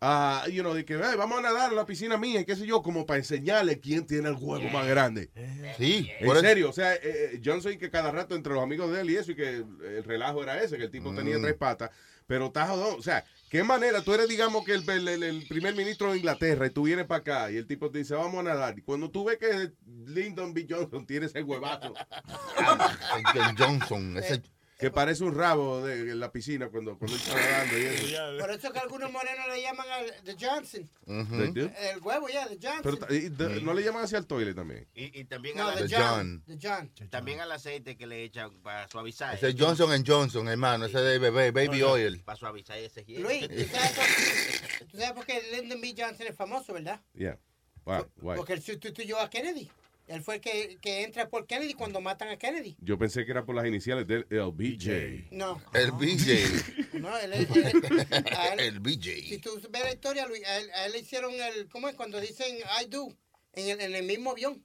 [0.00, 2.54] a, you know, de que "Ay, vamos a nadar en la piscina mía, y qué
[2.54, 5.30] sé yo, como para enseñarle quién tiene el huevo más grande.
[5.76, 8.92] Sí, En serio, o sea, eh, eh, Johnson y que cada rato entre los amigos
[8.92, 11.42] de él y eso, y que el relajo era ese, que el tipo tenía Mm.
[11.42, 11.90] tres patas,
[12.28, 12.94] pero está jodón.
[12.98, 14.02] O sea, ¿qué manera?
[14.02, 17.50] Tú eres, digamos, que el, el- primer ministro de Inglaterra y tú vienes para acá
[17.50, 18.78] y el tipo te dice, vamos a nadar.
[18.78, 19.72] Y cuando tú ves que
[20.06, 20.66] Lyndon B.
[20.68, 21.94] Johnson tiene ese huevazo.
[23.34, 24.42] El Johnson, ese-
[24.78, 28.38] Que parece un rabo de, en la piscina cuando, cuando está nadando y eso.
[28.38, 30.88] Por eso que algunos morenos le llaman al The Johnson.
[31.04, 31.70] They do?
[31.76, 32.96] El huevo, ya, The Johnson.
[33.00, 34.86] Pero y de- no le llaman hacia el toilet también.
[34.94, 36.44] Y, y también, No, al, The John.
[36.46, 36.92] The John.
[37.10, 39.34] también al aceite que le echan para suavizar.
[39.34, 42.22] ese es Johnson Johnson, hermano, ese de bebé, baby oil.
[42.24, 43.28] Para suavizar ese hielo.
[43.28, 45.92] Luis, ¿tú sabes, por, tú sabes por qué Lyndon B.
[45.98, 47.00] Johnson es famoso, verdad?
[47.14, 47.36] Yeah.
[47.84, 48.36] Wow, why?
[48.36, 49.68] Porque él sustituyó a Kennedy.
[50.08, 52.76] Él fue el que, que entra por Kennedy cuando matan a Kennedy.
[52.80, 55.28] Yo pensé que era por las iniciales del LBJ.
[55.32, 55.60] No.
[55.74, 56.98] El BJ.
[56.98, 57.50] No, él es.
[57.50, 59.28] él- él- El BJ.
[59.28, 61.68] Si tú ves la historia, Luis, a él, a él le hicieron el.
[61.68, 61.94] ¿Cómo es?
[61.94, 63.08] Cuando dicen I do.
[63.52, 64.62] En el, en el mismo avión.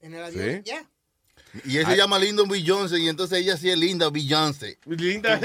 [0.00, 0.56] En el avión.
[0.56, 0.62] ¿Sí?
[0.64, 0.88] Ya.
[1.64, 2.62] Y él se llama Lyndon B.
[2.66, 4.78] Johnson y entonces ella sí es Linda Beyoncé.
[4.86, 5.38] Linda.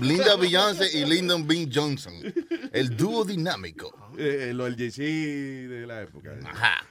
[0.00, 1.68] Linda Beyoncé y Lyndon B.
[1.72, 2.14] Johnson.
[2.72, 3.92] El dúo dinámico.
[4.18, 4.98] Eh, eh, lo del JC
[5.68, 6.36] de la época.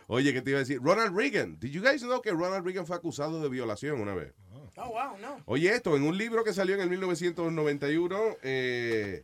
[0.08, 0.80] Oye, ¿qué te iba a decir?
[0.82, 1.60] Ronald Reagan.
[1.60, 4.34] Did you guys know que Ronald Reagan fue acusado de violación una vez?
[4.76, 5.38] Oh, wow, no.
[5.46, 9.24] Oye, esto, en un libro que salió en el 1991, eh,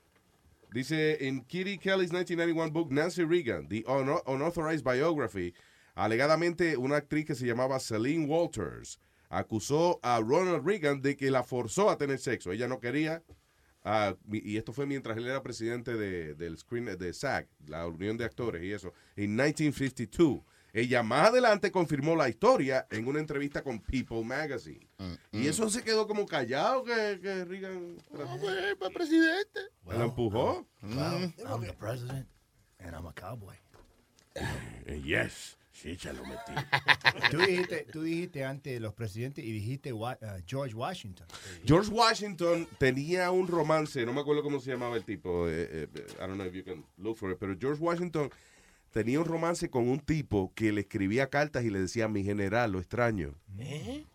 [0.72, 5.54] dice, en Kitty Kelly's 1991 book, Nancy Reagan, The Uno- Unauthorized Biography,
[5.96, 9.00] alegadamente una actriz que se llamaba Celine Walters
[9.32, 12.52] acusó a Ronald Reagan de que la forzó a tener sexo.
[12.52, 13.24] Ella no quería,
[13.84, 18.18] ah, y esto fue mientras él era presidente de, del screen, de SAG, la Unión
[18.18, 20.42] de Actores y eso, en 1952.
[20.72, 24.88] Ella más adelante confirmó la historia en una entrevista con People Magazine.
[25.32, 27.98] Y eso se quedó como callado que, que Reagan
[28.80, 29.60] para presidente.
[29.86, 30.68] la empujó.
[30.84, 32.28] Well, I'm the president
[32.78, 33.56] and I'm a cowboy.
[34.86, 36.54] Eh, yes, sí, se lo metí.
[37.32, 40.16] Tú dijiste, tú dijiste antes los presidentes y dijiste uh,
[40.46, 41.28] George Washington.
[41.66, 46.08] George Washington tenía un romance, no me acuerdo cómo se llamaba el tipo, eh, eh,
[46.16, 48.30] I don't know if you can look for it, pero George Washington
[48.92, 52.72] tenía un romance con un tipo que le escribía cartas y le decía, mi general,
[52.72, 53.36] lo extraño.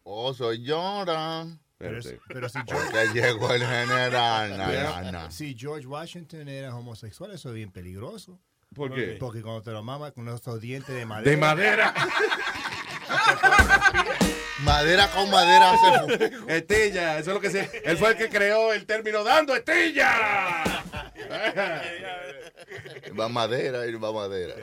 [0.03, 1.61] Oh, soy Jordan.
[1.77, 2.01] Pero,
[2.49, 4.57] si Porque llegó el general.
[4.57, 5.31] Na, Pero na, na.
[5.31, 8.41] Si George Washington era homosexual, eso es bien peligroso.
[8.75, 9.17] ¿Por qué?
[9.21, 11.31] Porque cuando te lo mama con esos dientes de madera.
[11.31, 11.95] De madera.
[14.65, 17.71] Madera con madera fu- Estilla, eso es lo que se...
[17.85, 20.65] Él fue el que creó el término dando estilla.
[23.19, 24.55] Va madera y va madera.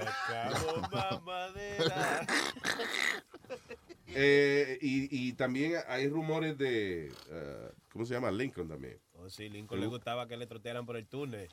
[4.08, 8.30] Eh, y, y también hay rumores de, uh, ¿cómo se llama?
[8.32, 8.98] Lincoln también.
[9.24, 11.48] Oh, sí, Lincoln le gustaba que le trotearan por el túnel.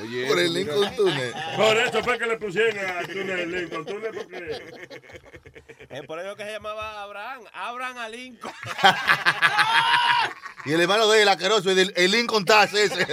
[0.00, 0.72] Oye, Por el mira.
[0.74, 1.34] Lincoln Tunnel.
[1.54, 4.62] Por eso fue que le pusieron a túnel Lincoln Túnel porque
[5.90, 7.42] Es por eso que se llamaba Abraham.
[7.52, 8.52] Abraham a Lincoln.
[10.66, 13.06] Y el hermano de él, asqueroso, el, el Lincoln Tax ese.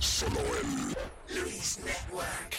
[0.00, 0.94] Solo en
[1.42, 2.56] Luis Network.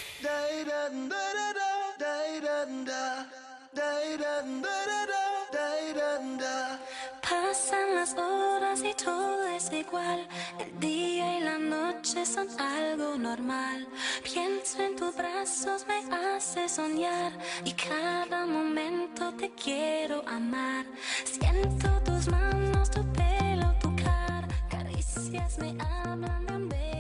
[7.21, 10.27] Pasan las horas y todo es igual.
[10.59, 13.87] El día y la noche son algo normal.
[14.23, 17.31] Pienso en tus brazos, me hace soñar.
[17.65, 20.85] Y cada momento te quiero amar.
[21.25, 24.47] Siento tus manos, tu pelo, tu cara.
[24.69, 26.92] Caricias me hablan de un bello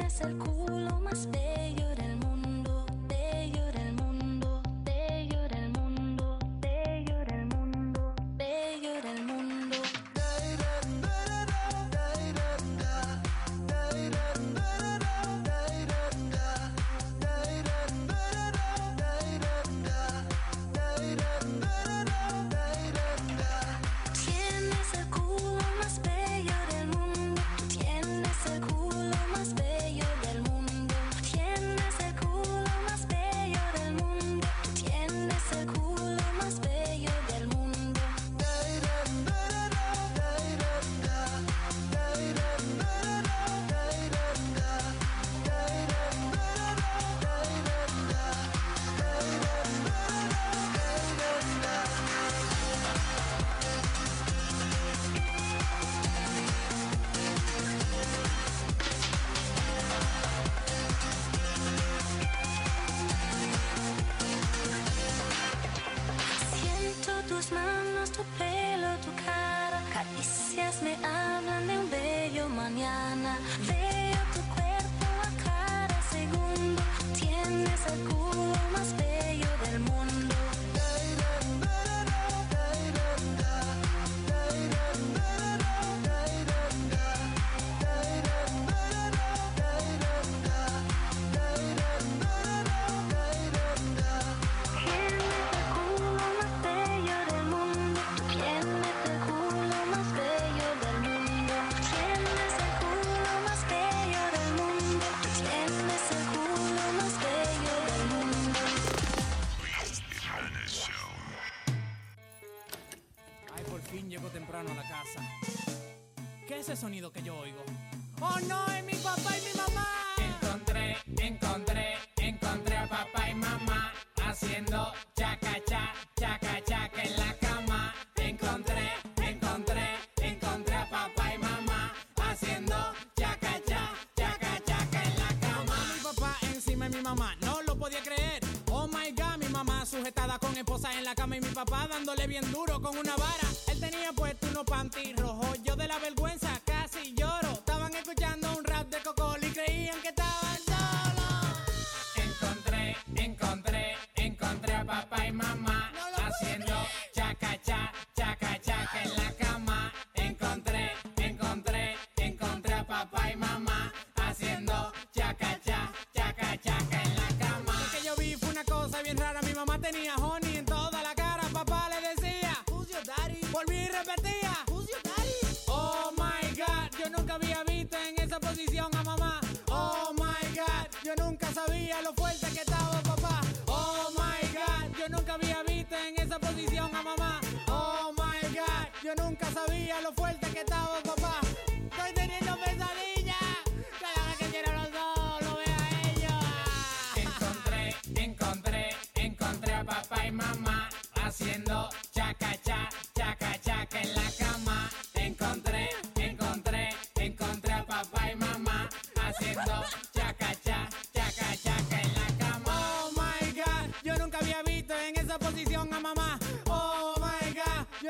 [0.00, 1.89] Tienes el culo más bello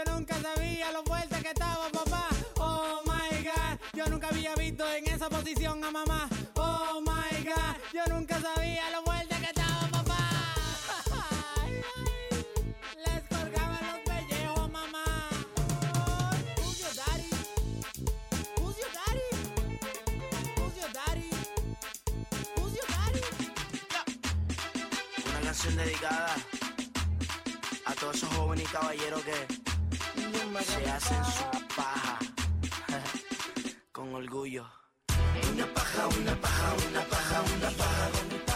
[0.04, 2.28] yo nunca sabía lo fuerte que estaba papá.
[2.58, 6.28] Oh my god, yo nunca había visto en esa posición a mamá.
[6.56, 10.16] Oh my god, yo nunca sabía lo fuerte que estaba papá.
[13.04, 15.04] Les colgaban los pellejos, mamá.
[16.56, 17.30] Who's your daddy?
[18.56, 19.28] Who's your daddy?
[20.56, 21.30] Who's your daddy?
[22.56, 23.24] Who's your daddy?
[25.28, 26.34] Una canción dedicada
[27.84, 29.59] a todos esos jóvenes y caballeros que
[30.64, 32.18] se hacen su paja
[33.92, 34.66] con orgullo.
[35.52, 38.49] Una paja, una paja, una paja, una paja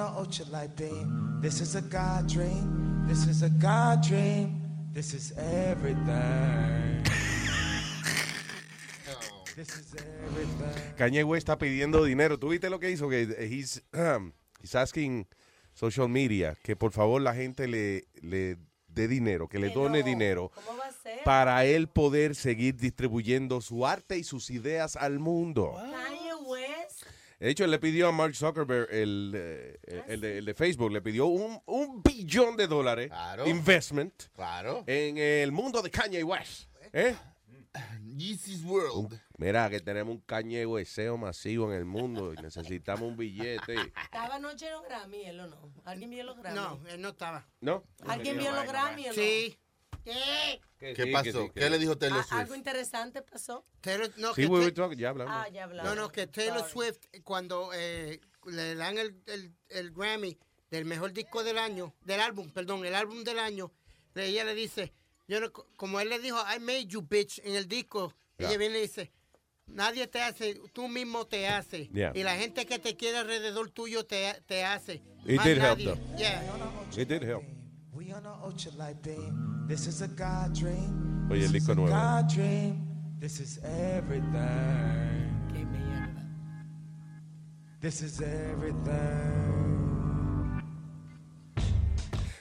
[0.00, 1.40] a ultralight beam.
[1.40, 3.04] This is a God dream.
[3.08, 4.60] This is a God dream.
[4.92, 7.02] This is everything.
[9.56, 10.96] This is everything.
[10.96, 12.38] Kanye West está pidiendo dinero.
[12.38, 13.08] ¿Tú viste lo que hizo?
[13.08, 15.26] Que he's, um, he's asking
[15.74, 18.56] social media que por favor la gente le, le
[18.88, 20.52] dé dinero, que le done dinero
[21.24, 25.74] para él poder seguir distribuyendo su arte y sus ideas al mundo.
[25.74, 26.21] West.
[27.42, 30.92] De hecho, él le pidió a Mark Zuckerberg, el, eh, el de, el de Facebook,
[30.92, 33.10] le pidió un, un billón de dólares
[33.46, 34.84] investment Claro.
[34.86, 36.68] en el mundo de Kanye West.
[36.92, 37.16] ¿Eh?
[38.16, 39.18] Yeezy's World.
[39.38, 43.74] Mira, que tenemos un Kanye Westeo masivo en el mundo y necesitamos un billete.
[44.04, 45.72] Estaba anoche en los Grammy, él o no.
[45.84, 46.54] ¿Alguien vio los Grammy?
[46.56, 47.48] No, él no estaba.
[47.60, 47.82] ¿No?
[48.06, 49.12] ¿Alguien vio los Grammy o
[50.04, 50.60] ¿Qué?
[50.94, 51.52] ¿Qué pasó?
[51.52, 52.40] ¿Qué le dijo Taylor Ah, Swift?
[52.40, 53.64] Algo interesante pasó.
[53.80, 55.32] Taylor, no, Sí, que we were Ta- talking, ya hablamos.
[55.36, 55.94] Ah, ya hablamos.
[55.94, 56.72] No, no, que Taylor Sorry.
[56.72, 60.36] Swift, cuando eh, le dan el, el- el Grammy
[60.70, 63.70] del mejor disco del año, del álbum, perdón, el álbum del año,
[64.14, 64.92] le- ella le dice,
[65.28, 68.48] yo no, como él le dijo, I made you bitch en el disco, Yeah.
[68.48, 69.12] ella viene y dice,
[69.66, 71.86] nadie te hace, tú mismo te hace.
[71.88, 72.10] Yeah.
[72.14, 74.94] Y la gente que te quiere alrededor tuyo te, te hace.
[75.24, 75.84] It Más did help, nadie.
[75.86, 76.16] though.
[76.16, 76.42] Yeah.
[76.96, 77.44] It did help.
[81.30, 81.90] Oye, el This is disco a nuevo.
[81.90, 82.86] God dream.
[83.20, 85.22] This is everything.
[87.82, 89.62] This is everything.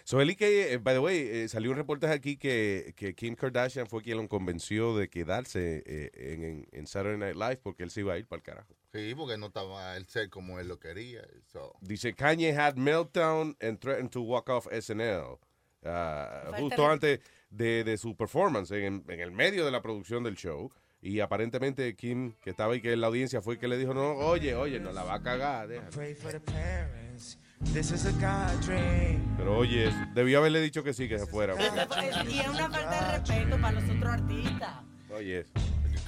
[0.03, 3.34] So, Eli, que, eh, by the way, eh, salió un reportaje aquí que, que Kim
[3.34, 8.02] Kardashian fue quien lo convenció de quedarse eh, en, Saturday Night Live porque él se
[8.02, 8.76] iba a ir para el carajo.
[8.91, 11.22] Sí, porque no estaba el ser como él lo quería.
[11.48, 11.73] so.
[11.81, 15.39] Dice, Kanye had meltdown and threatened to walk off SNL.
[15.86, 20.36] Ah, justo antes de, de su performance, en, en el medio de la producción del
[20.36, 20.72] show.
[21.03, 24.12] Y aparentemente Kim, que estaba ahí que en la audiencia, fue que le dijo, no,
[24.18, 25.68] oye, oye, no la va a cagar.
[25.68, 25.90] déjala".
[25.90, 27.40] Pray for the parents.
[27.74, 29.36] This is a God dream.
[29.38, 31.56] Pero oye, debió haberle dicho que sí, que se fuera.
[31.60, 34.74] Y es una falta de respeto para los otros artistas.
[35.16, 35.45] Oye.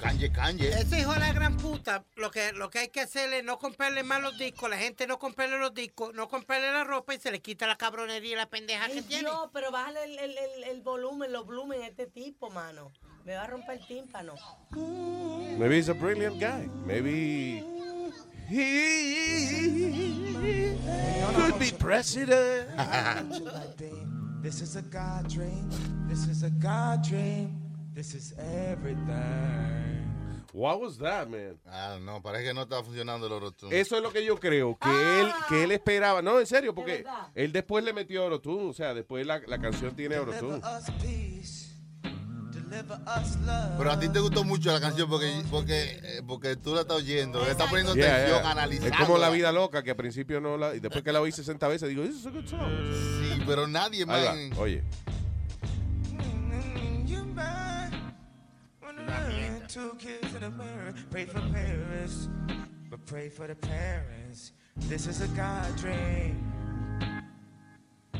[0.04, 0.68] Kanye, Kanye.
[0.68, 3.58] Ese hijo de la gran puta, lo que, lo que hay que hacerle es no
[3.58, 7.18] comprarle más los discos, la gente no comprarle los discos, no comprarle la ropa y
[7.18, 9.22] se le quita la cabronería y la pendeja que tiene.
[9.22, 12.92] Dios, pero bájale el, el, el, el volumen, los volumen a este tipo, mano.
[13.24, 14.34] Me va a romper el tímpano.
[14.72, 16.68] Maybe he's a brilliant guy.
[16.84, 17.64] Maybe
[18.50, 19.22] he
[21.34, 22.68] could be president.
[24.42, 25.70] This is a God dream.
[26.06, 27.63] This is a God dream.
[27.94, 30.12] This is everything.
[30.52, 31.58] What was that, man?
[31.66, 33.78] Ah, no, parece que no estaba funcionando el autotune.
[33.78, 36.22] Eso es lo que yo creo, que él que él esperaba.
[36.22, 37.04] No, en serio, porque
[37.34, 38.70] él después le metió Autotune.
[38.70, 40.76] O sea, después la, la canción tiene Deliver Autotune.
[40.76, 41.74] us peace.
[42.52, 43.78] Deliver us love.
[43.78, 46.96] Pero a ti te gustó mucho la canción porque, porque, eh, porque tú la estás
[46.98, 48.50] oyendo, le estás poniendo Yeah, atención, yeah.
[48.52, 48.94] analizando.
[48.94, 50.74] Es como la vida loca, que al principio no la.
[50.76, 52.60] Y después que la oí 60 veces, digo, this is a good song.
[53.22, 54.24] Sí, pero nadie más.
[54.56, 54.84] Oye.
[59.68, 60.94] Two kids in a mirror.
[61.10, 62.28] Pray for parents.
[62.90, 64.52] But pray for the parents.
[64.76, 66.52] This is a God dream.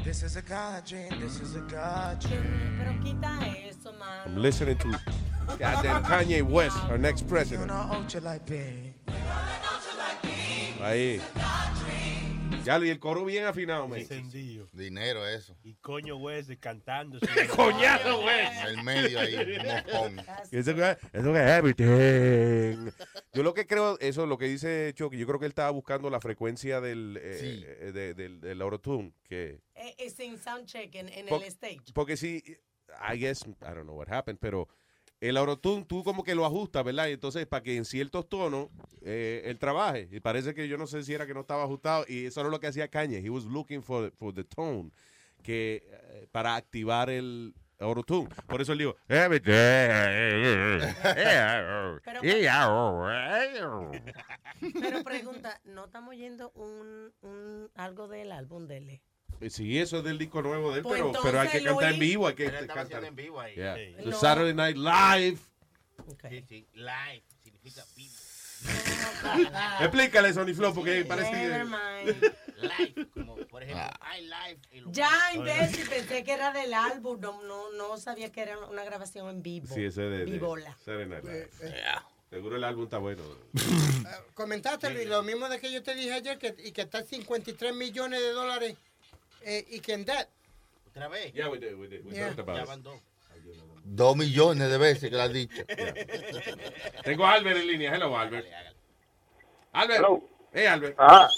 [0.04, 1.10] This is a God dream.
[1.20, 2.76] This is a God dream.
[2.78, 3.38] Pero quita
[3.68, 4.22] eso, mano.
[4.26, 4.98] I'm listening to
[5.58, 7.70] goddamn Kanye West, our next president.
[7.70, 8.94] On a ultralight beam.
[10.80, 11.20] Ahí.
[12.64, 13.94] Ya, y el coro bien afinado.
[13.94, 14.68] Encendido.
[14.72, 15.56] Dinero, eso.
[15.62, 17.18] Y coño, güey, cantando.
[17.54, 18.46] Coñazo, güey.
[18.46, 20.18] En el medio ahí, mojón.
[20.50, 22.90] Eso que eso que es everything.
[23.32, 26.08] Yo lo que creo, eso lo que dice Chucky, yo creo que él estaba buscando
[26.10, 31.08] la frecuencia del, eh, eh, de- del, del autotune, que Eh, eh, sin soundcheck en,
[31.08, 31.80] en el stage.
[31.92, 32.42] Porque sí,
[33.12, 34.68] I guess, I don't know what happened, pero
[35.20, 37.08] el autotune tú como que lo ajustas, ¿verdad?
[37.08, 38.68] Y entonces para que en ciertos tonos
[39.02, 40.08] eh, él trabaje.
[40.10, 42.50] Y parece que yo no sé si era que no estaba ajustado y eso era
[42.50, 43.18] lo que hacía Kanye.
[43.18, 44.90] He was looking for, for the tone
[45.42, 48.28] que eh, para activar el autotune.
[48.46, 48.96] Por eso él dijo,
[54.80, 59.00] Pero pregunta, ¿no estamos oyendo un, un algo del álbum de él?
[59.48, 61.98] Sí, eso es del disco nuevo de él, Pues pero, pero hay que cantar en
[61.98, 63.04] vivo, hay que cantar.
[63.04, 63.54] en vivo ahí.
[63.54, 63.74] Yeah.
[63.76, 63.94] Sí.
[63.98, 64.16] The No.
[64.18, 65.38] Saturday Night Live.
[66.30, 66.66] Sí, sí.
[66.74, 68.14] Live significa vivo.
[69.80, 71.64] Explícale, Sony Flow, porque parece Never que...
[71.64, 72.34] mind.
[72.56, 73.84] Live, como por ejemplo,
[74.16, 74.60] I live.
[74.72, 77.20] y lo- Ya, imbécil, pensé que era del álbum.
[77.20, 79.66] No, no, no sabía que era una grabación en vivo.
[79.74, 80.74] Sí, ese de, de Vivola.
[80.78, 81.50] Saturday Night Live.
[82.30, 83.22] Seguro el álbum está bueno.
[84.34, 87.06] Comentaste, Luis, lo mismo de que yo te dije ayer, que, y que está en
[87.06, 88.76] 53 millones de dólares
[89.44, 90.28] eh, y que en debt.
[90.88, 91.32] Otra vez.
[91.32, 92.04] Yeah, we did, we did.
[92.04, 92.26] We Yeah.
[92.28, 92.68] talked about Ya it.
[92.68, 93.00] van dos.
[93.86, 95.62] Dos millones de veces que lo has dicho.
[97.04, 97.94] Tengo a Albert en línea.
[97.94, 98.46] Hello, Albert.
[99.72, 100.04] Albert.
[100.52, 100.94] Hey, Albert.
[100.98, 101.28] Ajá.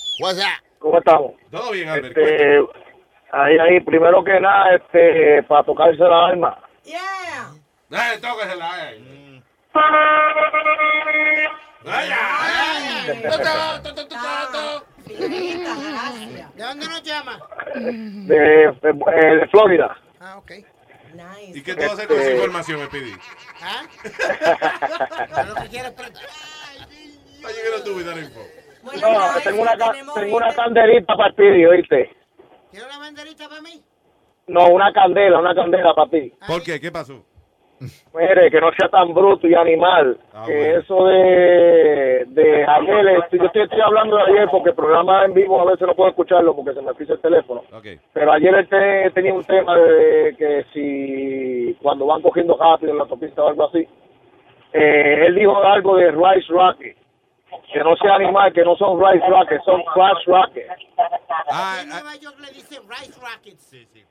[0.78, 1.33] ¿Cómo estamos?
[1.51, 2.16] Todo bien, Albert.
[2.16, 2.59] Este,
[3.33, 6.62] ahí, ahí, primero que nada, este, para tocarse la alma.
[7.89, 8.93] Dale, tóquesela.
[8.93, 9.43] eh.
[16.57, 17.39] ¿De dónde nos llama?
[17.74, 19.97] De, de, eh, de Florida.
[20.20, 20.53] Ah, ok.
[21.55, 23.12] ¿Y qué tú vas a hacer con esa información, me pedí?
[23.62, 23.83] ¿Ah?
[25.47, 25.95] Lo que quieres
[27.85, 28.41] do with that info?
[28.83, 32.11] No, tengo una, tengo una candelita para ti, ¿oíste?
[32.70, 33.83] ¿Quieres una banderita para mí?
[34.49, 36.33] No, una candela, una candela para ti.
[36.47, 36.81] ¿Por qué?
[36.81, 37.24] ¿Qué pasó?
[38.15, 40.16] Mire, que no sea tan bruto y animal.
[40.32, 45.24] Ah, que eso de, de ayer, yo estoy, estoy hablando de ayer porque el programa
[45.24, 47.62] en vivo a veces no puedo escucharlo porque se me pisa el teléfono.
[47.78, 47.98] Okay.
[48.15, 52.98] Pero ayer él te- tenía un tema de que si cuando van cogiendo rápido en
[52.98, 53.86] la autopista o algo así,
[54.73, 56.97] eh, él dijo algo de Rice Rocket.
[57.73, 60.66] Que no sea animal, que no son Rice Rocket, son Crash Rocket.
[61.51, 63.62] Ah, en Nueva York le dicen Rice Rockets.
[63.62, 64.05] Sí, sí.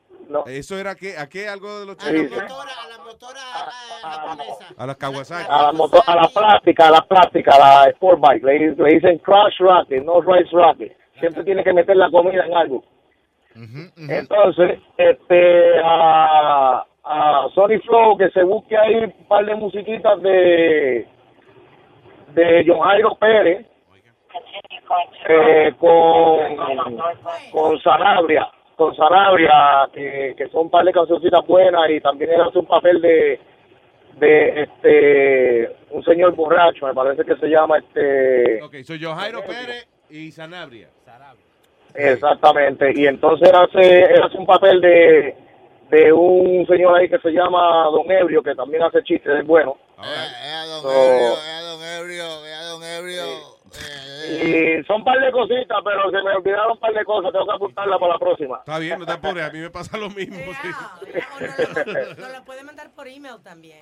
[0.48, 1.18] ¿Eso era qué?
[1.18, 3.40] ¿A qué algo de los A la motora, a la motora
[4.02, 4.66] japonesa.
[4.78, 5.48] A las Kawasaki.
[5.50, 8.44] A la, moto- a la plástica, a la plástica, a la Sport Bike.
[8.44, 10.98] Le, le dicen Crash Rocket, no Rice Rocket.
[11.20, 12.84] Siempre tiene que meter la comida en algo.
[13.98, 21.08] Entonces, este, a, a Sony Flow, que se busque ahí un par de musiquitas de,
[22.36, 23.66] de John Jairo Pérez,
[25.28, 26.58] eh, con,
[27.52, 32.42] con Sanabria, con Sanabria, que, que son un par de cancioncitas buenas y también él
[32.42, 33.40] hace un papel de,
[34.18, 39.88] de este, un señor borracho, me parece que se llama este, Ok, soy Jairo Pérez
[40.10, 40.90] y Sanabria.
[41.96, 42.92] Exactamente.
[42.94, 45.36] Y entonces él hace, él hace un papel de,
[45.90, 49.78] de un señor ahí que se llama Don Ebrio, que también hace chistes, es bueno.
[50.82, 51.38] So,
[54.28, 57.46] y son un par de cositas, pero se me olvidaron un par de cosas, tengo
[57.46, 58.58] que apuntarla para la próxima.
[58.60, 60.36] Está bien, no te apures, a mí me pasa lo mismo.
[60.38, 60.70] sí.
[62.18, 63.82] Nos lo puede mandar por email también.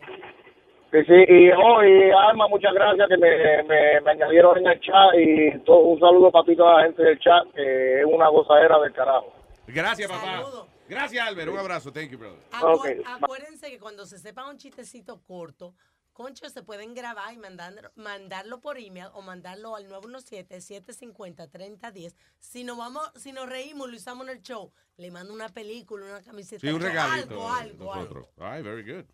[0.91, 5.13] Sí, sí, y hoy, Alma, muchas gracias que me, me, me añadieron en el chat
[5.17, 8.77] y todo, un saludo para ti, toda la gente del chat, que es una gozadera
[8.79, 9.33] del carajo.
[9.67, 10.43] Gracias, papá.
[10.87, 11.49] Gracias, Albert.
[11.49, 11.91] Un abrazo.
[11.91, 12.37] Thank you, brother.
[12.51, 15.73] Acu- Acuérdense que cuando se sepa un chistecito corto,
[16.13, 22.15] concho, se pueden grabar y mandar, mandarlo por email o mandarlo al 917-750-3010.
[22.39, 26.05] Si nos vamos, si nos reímos, lo usamos en el show, le mando una película,
[26.05, 26.61] una camiseta.
[26.61, 27.47] Sí, un regalito.
[27.47, 28.29] Algo, algo, algo.
[28.37, 29.05] Ay, very good.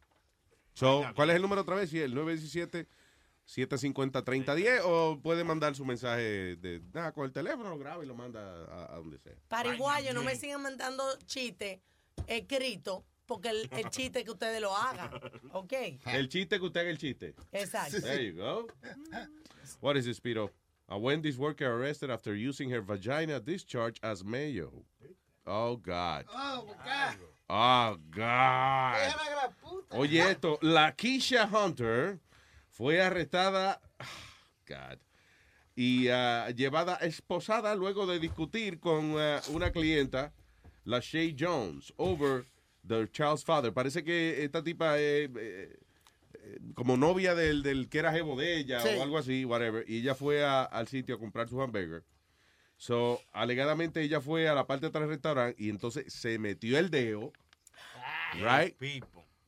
[0.73, 1.89] So, ¿Cuál es el número otra vez?
[1.89, 8.01] Sí, el 917-750-3010 o puede mandar su mensaje de, nada, con el teléfono, lo graba
[8.03, 9.34] y lo manda a, a donde sea.
[9.47, 11.80] Paraguayo, no me sigan mandando chistes
[12.27, 15.11] escritos porque el, el chiste que ustedes lo hagan.
[15.53, 15.73] ¿Ok?
[16.07, 17.35] El chiste que usted haga el chiste.
[17.51, 18.01] Exacto.
[18.01, 18.68] There you go.
[19.81, 20.49] What is this, Piro?
[20.89, 24.84] A Wendy's worker arrested after using her vagina discharge as mayo.
[25.45, 26.26] Oh, God.
[26.34, 27.15] Oh, God.
[27.51, 29.14] Oh, God.
[29.91, 32.19] Oye, esto, la Keisha Hunter
[32.68, 33.80] fue arrestada,
[34.68, 34.97] God,
[35.76, 40.31] y ah, llevada esposada luego de discutir con ah, una clienta,
[40.85, 42.45] la Shay Jones, over
[42.89, 43.71] the child's father.
[43.71, 45.79] Parece que esta tipa es eh,
[46.33, 48.89] eh, como novia del, del que era jevo de ella Sí.
[48.97, 52.03] o algo así, whatever, y ella fue a- al sitio a comprar su hamburger.
[52.77, 56.77] So, alegadamente ella fue a la parte de atrás del restaurante y entonces se metió
[56.79, 57.31] el dedo,
[58.41, 58.75] right?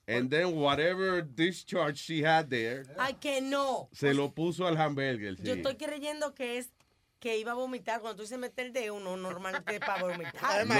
[0.08, 3.88] And then whatever discharge she had there, Ay, que no.
[3.94, 5.38] se lo puso al hamburger.
[5.38, 5.44] sí.
[5.44, 6.70] Yo estoy creyendo que es
[7.22, 8.02] que iba a vomitar.
[8.02, 10.66] Cuando tú dices meter el dedo, uno normalmente es para vomitar.
[10.68, 10.76] No.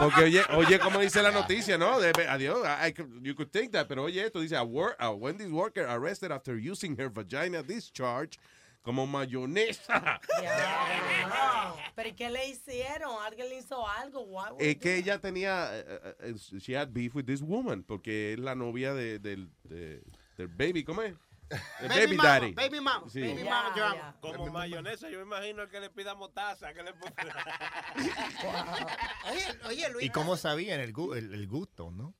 [0.00, 2.00] Porque oye, oye, como dice la noticia, ¿no?
[2.00, 5.50] De, adiós, I you could think that, pero oye, esto dice, a, wor- a Wendy's
[5.50, 8.38] worker arrested after using her vagina discharge
[8.82, 10.20] como mayonesa.
[11.26, 11.76] Wow.
[11.96, 13.10] ¿Pero ¿y qué le hicieron?
[13.24, 14.24] ¿Alguien le hizo algo?
[14.52, 18.54] Es they que ella tenía, eh, she had beef with this woman, porque es la
[18.54, 20.00] novia de, del, de-
[20.36, 21.14] del baby, ¿cómo es?
[21.80, 22.52] El Baby baby, mama, daddy.
[22.54, 23.20] baby mama, Sí.
[23.20, 24.14] baby mama, yo amo.
[24.20, 27.14] Como mayonesa, yo me imagino que le pida mostaza, que le ponga.
[29.30, 30.06] Oye, oye, Luis.
[30.06, 32.14] ¿Y cómo sabían el, gu- el, el gusto, no?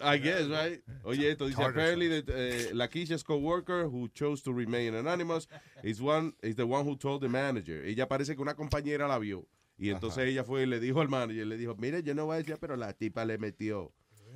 [0.00, 0.82] I guess, right?
[1.04, 5.46] Oye, esto dice, apparently that uh, Lakeisha's co-worker who chose to remain anonymous
[5.84, 7.84] is one is the one who told the manager.
[7.84, 9.46] Ella parece que una compañera la vio
[9.78, 12.34] y entonces ella fue y le dijo al manager, le dijo, mire, yo no voy
[12.34, 13.92] a decir, pero la tipa le metió,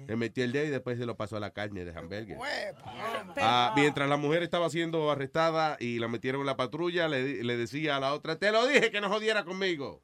[0.07, 2.39] le metió el dedo y después se lo pasó a la carne de hamburger.
[3.37, 7.57] Ah, mientras la mujer estaba siendo arrestada y la metieron en la patrulla, le, le
[7.57, 10.03] decía a la otra, te lo dije que no jodiera conmigo.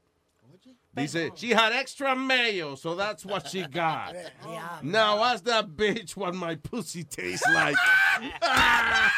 [0.94, 4.14] Dice, she had extra mayo, so that's what she got.
[4.82, 7.74] Now ask that bitch what my pussy tastes like.
[8.43, 9.09] Uh,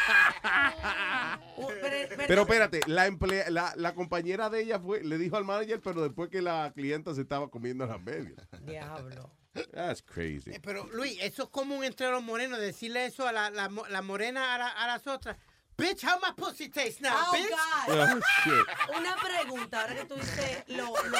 [2.27, 6.01] Pero espérate, la, emplea- la, la compañera de ella fue, le dijo al manager, pero
[6.01, 8.47] después que la clienta se estaba comiendo las hamburguesas.
[8.65, 9.31] Diablo.
[9.73, 10.51] That's crazy.
[10.51, 14.01] Eh, Pero Luis, eso es común entre los morenos, decirle eso a la, la, la
[14.01, 15.37] morena a, la- a las otras.
[15.77, 17.49] Bitch, how my pussy tastes now, Oh, bitch.
[17.49, 17.89] God.
[17.89, 18.97] Oh, shit.
[18.97, 21.19] Una pregunta, ahora que tú dices lo, lo,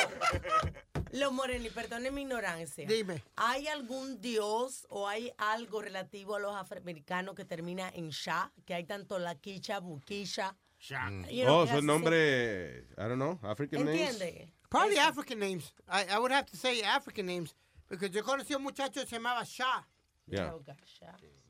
[1.11, 2.87] lo moreno, y perdone mi ignorancia.
[2.87, 3.21] Dime.
[3.35, 8.51] ¿Hay algún dios o hay algo relativo a los afroamericanos que termina en Sha?
[8.65, 10.55] Que hay tanto la quicha, buquisha.
[11.29, 14.21] You know, Oh, son nombres, I don't know, African names.
[14.21, 14.53] ¿Entiende?
[14.69, 15.73] Probably African names.
[15.89, 17.55] I, I would have to say African names.
[17.87, 19.87] Porque yo conocí a un muchacho que se llamaba Shah.
[20.27, 20.53] Yeah.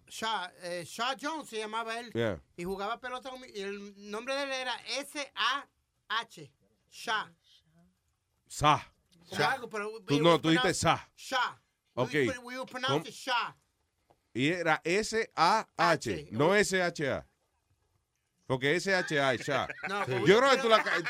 [0.08, 2.12] Shah, eh, Shah Jones se llamaba él.
[2.14, 2.40] Yeah.
[2.58, 3.54] Y jugaba pelota conmigo.
[3.56, 6.52] Y el nombre de él era S-A-H.
[6.92, 7.32] Shah.
[9.52, 11.10] Algo, pero Tú, no, tú dijiste pronounce- Sa.
[11.16, 11.62] Shah.
[11.96, 12.12] Ok.
[12.14, 13.56] We, we pronounce Shah.
[14.34, 17.26] Y era S-A-H, no S-H-A.
[18.46, 19.68] Porque S-H-A es Sha.
[19.88, 20.84] No, Yo creo que tú la...
[20.84, 21.02] ca-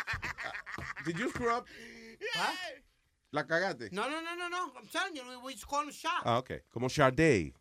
[1.06, 1.66] Did you screw up?
[3.36, 3.90] ¿La cagaste?
[3.92, 4.72] No, no, no, no, no.
[4.78, 6.22] I'm telling you, we, just call him Shah.
[6.24, 6.62] Ah, ok.
[6.72, 7.54] Como Sharday.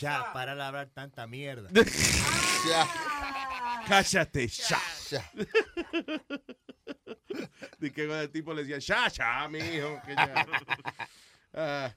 [0.00, 1.68] Ya, para de hablar tanta mierda.
[3.88, 4.80] Cállate, Sha.
[7.80, 10.00] De que el tipo le decía, Sha, Sha, mijo.
[10.06, 10.46] Que ya.
[11.56, 11.92] Ah,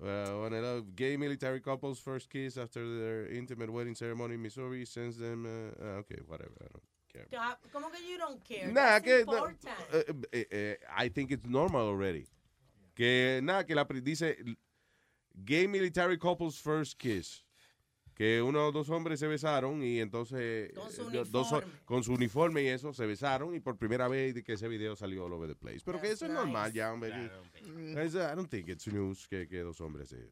[0.00, 4.42] well, one of the gay military couples first kiss after their intimate wedding ceremony in
[4.42, 7.28] Missouri sends them, uh, ah, okay, whatever, I don't care.
[7.36, 8.72] Ah, ¿Cómo que you don't care?
[8.72, 12.26] That's que, eh, eh, eh, I think it's normal already.
[12.94, 14.36] Que nada, que la dice
[15.34, 17.44] gay military couples first kiss.
[18.14, 21.72] Que uno o dos hombres se besaron y entonces Con su eh, dos uniforme.
[21.84, 25.26] con su uniforme y eso se besaron y por primera vez que ese video salió
[25.26, 25.82] all over the place.
[25.84, 27.10] Pero que eso es normal ya, hombre.
[27.14, 30.30] I don't think it's news que, que dos hombres se,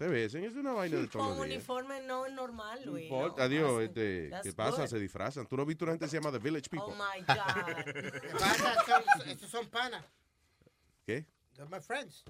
[0.00, 0.44] se besen.
[0.44, 1.56] Es una vaina de todos Con los días.
[1.58, 3.04] uniforme no es normal, No Luis.
[3.04, 4.82] importa, no, Dios, este, ¿qué pasa?
[4.82, 4.88] good.
[4.88, 5.46] Se disfrazan.
[5.46, 6.94] ¿Tú no has visto una gente que se llama The Village People?
[6.94, 7.34] Oh my God.
[8.40, 10.02] Pana, son- panas.
[11.06, 11.26] ¿Qué?
[11.54, 12.24] They're my friends.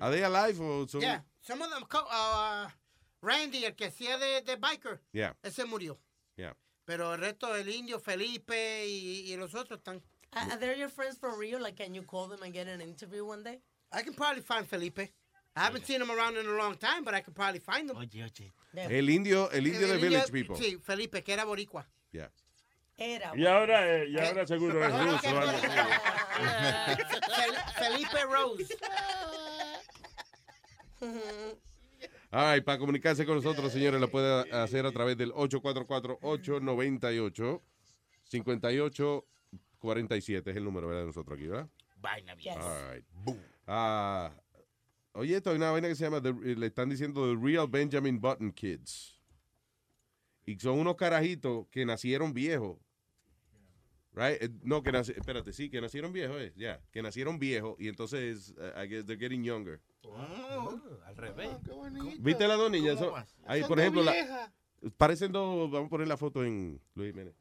[0.00, 1.02] ¿Are they alive o son...?
[1.02, 2.68] Yeah, some of them, co- uh,
[3.22, 5.98] Randy, el que hacía de, de biker, Yeah, ese murió.
[6.36, 6.54] yeah.
[6.84, 10.02] Pero el resto, el indio, Felipe y, y los otros están.
[10.32, 11.60] Are are they your friends for real?
[11.60, 13.60] Like, can you call them and get an interview one day?
[13.92, 15.12] I can probably find Felipe.
[15.56, 17.96] I haven't seen him around in a long time, but I can probably find him.
[17.96, 18.52] Oye, oye.
[18.74, 20.54] El indio, el indio de El Village People.
[20.56, 21.86] Sí, Felipe, que era boricua.
[22.12, 22.30] Yeah.
[22.98, 23.32] Era.
[23.34, 25.20] Y ahora, eh, y ahora seguro es ruso.
[25.22, 25.66] que- o algo así.
[27.32, 28.76] Fel- Felipe Rose.
[32.32, 35.32] All right, para comunicarse con nosotros, señores, lo puede hacer a través del
[39.82, 40.50] 844-898-5847.
[40.50, 41.02] Es el número ¿verdad?
[41.02, 41.68] de nosotros aquí, ¿verdad?
[41.98, 42.58] Vaina bien.
[42.60, 43.04] All right.
[43.66, 44.30] Ah,
[45.16, 48.20] oye, esto hay una vaina que se llama, The- le están diciendo The Real Benjamin
[48.20, 49.20] Button Kids.
[50.44, 52.78] Y son unos carajitos que nacieron viejos.
[54.12, 54.42] Right?
[54.42, 56.80] Eh, No, que naci- espérate, sí, que nacieron viejos, eh, ya.
[56.90, 59.80] Que nacieron viejos y entonces, eh, I guess they're getting younger.
[61.04, 61.50] al revés.
[62.20, 62.94] ¿Viste las dos niñas?
[62.94, 63.36] ¿Cómo Son- vas?
[63.44, 64.52] ahí, Son por ejemplo, la-
[64.96, 67.34] parecen dos, vamos a poner la foto en Luis Jiménez.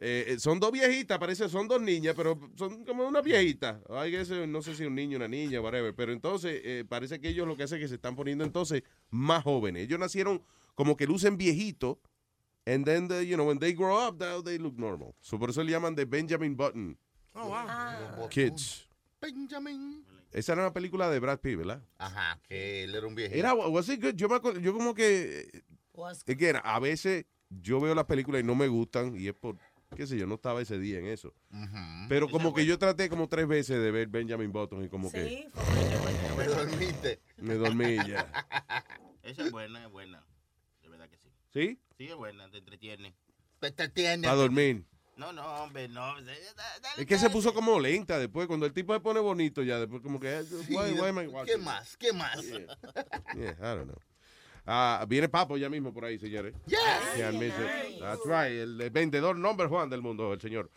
[0.00, 3.80] Eh, eh, son dos viejitas, parece, son dos niñas, pero son como una viejita.
[3.88, 5.94] Ay, que ese, no sé si un niño, una niña, whatever.
[5.94, 8.82] Pero entonces, eh, parece que ellos lo que hacen es que se están poniendo entonces
[9.10, 9.84] más jóvenes.
[9.84, 10.42] Ellos nacieron
[10.74, 11.98] como que lucen viejitos.
[12.66, 15.14] And then, the, you know, when they grow up, they look normal.
[15.20, 16.98] So por eso le llaman de Benjamin Button
[17.34, 18.28] Oh, wow.
[18.28, 18.88] Kids.
[19.20, 20.04] Benjamin.
[20.32, 21.82] Esa era una película de Brad Pitt, ¿verdad?
[21.98, 23.38] Ajá, que él era un viejito.
[23.38, 24.14] Era, was it good?
[24.14, 25.62] Yo, me acuerdo- yo como que,
[26.26, 29.56] que a veces yo veo las películas y no me gustan y es por,
[29.96, 31.32] qué sé yo, no estaba ese día en eso.
[32.08, 35.28] Pero como que yo traté como tres veces de ver Benjamin Button y como que
[35.28, 35.48] Sí,
[36.36, 37.20] Me dormiste.
[37.38, 38.30] me dormí ya.
[39.22, 40.22] Esa es buena, es buena.
[40.82, 41.28] De verdad que sí.
[41.52, 41.80] ¿Sí?
[41.96, 43.14] Sí, es buena, te entretiene.
[43.60, 44.26] Te entretiene.
[44.26, 44.84] Para dormir.
[45.16, 46.18] No, no, hombre, no.
[46.98, 50.02] Es que se puso como lenta después, cuando el tipo se pone bonito ya, después
[50.02, 50.42] como que...
[50.68, 51.96] why- why am I ¿Qué más?
[51.96, 52.42] ¿Qué más?
[52.44, 53.98] Yeah, I don't know.
[54.66, 56.54] Ah, viene Papo ya mismo por ahí, señores.
[56.66, 56.78] Yes.
[58.00, 58.52] That's right.
[58.58, 60.70] El vendedor number one del mundo, el señor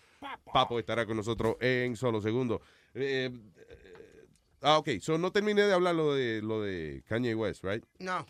[0.52, 2.62] Papo, estará con nosotros en solo segundo.
[2.94, 4.26] Eh, eh,
[4.62, 4.90] ah, ok.
[5.00, 7.84] So no terminé de hablar lo de, lo de Kanye West, right?
[8.00, 8.26] No.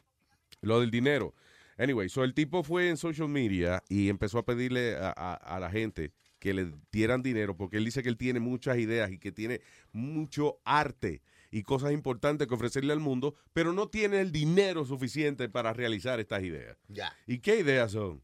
[0.61, 1.33] Lo del dinero.
[1.79, 5.59] Anyway, so el tipo fue en social media y empezó a pedirle a, a- a
[5.59, 9.17] la gente que le dieran dinero porque él dice que él tiene muchas ideas y
[9.19, 9.61] que tiene
[9.91, 11.21] mucho arte
[11.51, 16.19] y cosas importantes que ofrecerle al mundo, pero no tiene el dinero suficiente para realizar
[16.19, 16.77] estas ideas.
[16.87, 17.15] Ya.
[17.25, 18.23] ¿Y qué ideas son?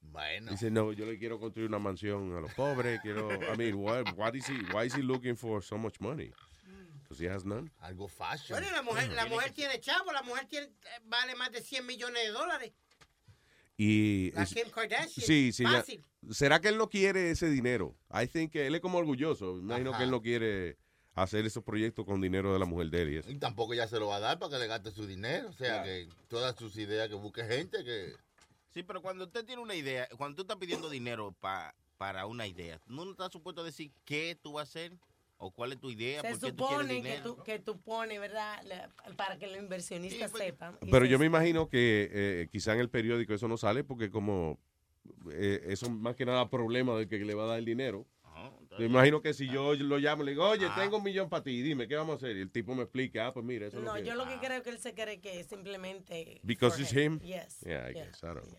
[0.00, 0.50] Bueno.
[0.50, 4.04] Dice, no, yo le quiero construir una mansión a los pobres, quiero, I mean, what,
[4.16, 6.32] what is he, why is he looking for so much money?
[7.02, 7.70] Because he has none.
[7.80, 8.58] Algo fashion.
[8.58, 10.68] Bueno, la mujer, la mujer tiene chavo, la mujer tiene,
[11.06, 12.72] vale más de 100 millones de dólares.
[13.76, 15.08] Y La es- Kim Kardashian.
[15.26, 15.62] Sí, sí.
[15.62, 15.84] ya-.
[16.30, 17.96] ¿Será que él no quiere ese dinero?
[18.12, 19.58] I think que él es como orgulloso.
[19.58, 19.98] Imagino Ajá.
[19.98, 20.76] que él no quiere
[21.22, 23.30] hacer esos proyectos con dinero de la mujer de él y eso.
[23.30, 25.48] Y tampoco ya se lo va a dar para que le gaste su dinero.
[25.48, 28.12] O sea, que todas sus ideas, que busque gente que...
[28.72, 32.46] Sí, pero cuando usted tiene una idea, cuando tú estás pidiendo dinero pa- para una
[32.46, 34.92] idea, ¿no no estás supuesto a decir qué tú vas a hacer?
[35.40, 36.20] ¿O cuál es tu idea?
[36.20, 37.22] Se ¿Por qué tú supone que dinero?
[37.36, 38.60] tú, que tú pones, ¿verdad?
[38.64, 40.76] La- para que los inversionistas sepan.
[40.82, 43.84] Y Pero se- yo me imagino que eh, quizá en el periódico eso no sale
[43.84, 44.58] porque como
[45.32, 48.04] eh, eso más que nada problema del que le va a dar el dinero.
[48.78, 50.74] Me imagino que si yo lo llamo y le digo, oye, Ah.
[50.78, 52.36] tengo un millón para ti, dime, ¿qué vamos a hacer?
[52.36, 54.08] Y el tipo me explica, ah, pues mira, eso es No, lo que...
[54.08, 56.40] yo lo que creo que él se cree que es simplemente.
[56.42, 57.18] Because it's him?
[57.20, 57.60] Yes.
[57.64, 58.04] Yeah, I yeah.
[58.06, 58.58] guess, I don't know.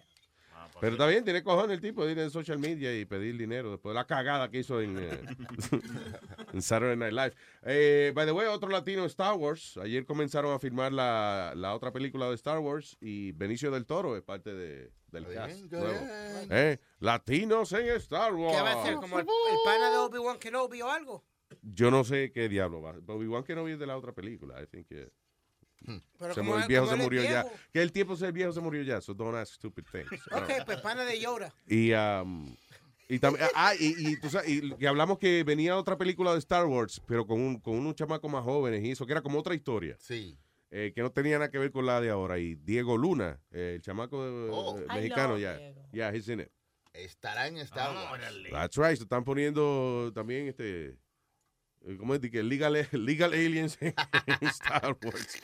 [0.81, 3.71] Pero está bien, tiene cojones el tipo de ir en social media y pedir dinero
[3.71, 5.09] después de la cagada que hizo en, eh,
[6.53, 7.33] en Saturday Night Live.
[7.63, 9.77] Eh, by the way, otro latino Star Wars.
[9.77, 14.15] Ayer comenzaron a filmar la, la otra película de Star Wars y Benicio del Toro
[14.15, 15.65] es parte de, del cast.
[16.49, 18.55] Eh, latinos en Star Wars.
[18.55, 18.95] ¿Qué va a ser?
[18.95, 21.25] ¿Como el, el pana de Obi-Wan Kenobi o algo?
[21.61, 22.95] Yo no sé qué diablo va.
[23.07, 24.61] Obi-Wan que no vi de la otra película.
[24.61, 25.11] I think que...
[26.17, 27.43] Pero se como el viejo como se es murió ya.
[27.43, 27.57] viejo.
[27.71, 29.01] Que el tiempo el viejo se murió ya.
[29.01, 30.09] So don't ask stupid things.
[30.31, 31.53] Ok, pues pana de Yoda.
[31.65, 32.53] Y, um,
[33.07, 36.39] y también, ah, y, y tú sabes, y, y hablamos que venía otra película de
[36.39, 39.39] Star Wars, pero con, un, con unos chamacos más jóvenes y eso, que era como
[39.39, 39.95] otra historia.
[39.99, 40.37] Sí.
[40.71, 42.37] Eh, que no tenía nada que ver con la de ahora.
[42.37, 44.77] Y Diego Luna, eh, el chamaco eh, Oh.
[44.93, 45.59] mexicano, ya.
[45.91, 46.49] Ya, he's in it.
[46.93, 48.21] Estará en Star Wars.
[48.51, 48.95] That's right.
[48.97, 50.95] Se están poniendo también este.
[51.97, 52.19] ¿Cómo es?
[52.19, 53.95] Que legal, legal aliens en
[54.41, 55.41] Star Wars.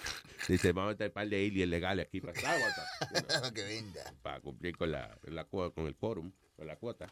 [0.47, 2.75] Dice, vamos a meter un par de aliens legales aquí para Star Wars.
[3.55, 4.13] que venda.
[4.21, 5.17] Para cumplir con, la,
[5.49, 7.07] con el quórum, con la cuota.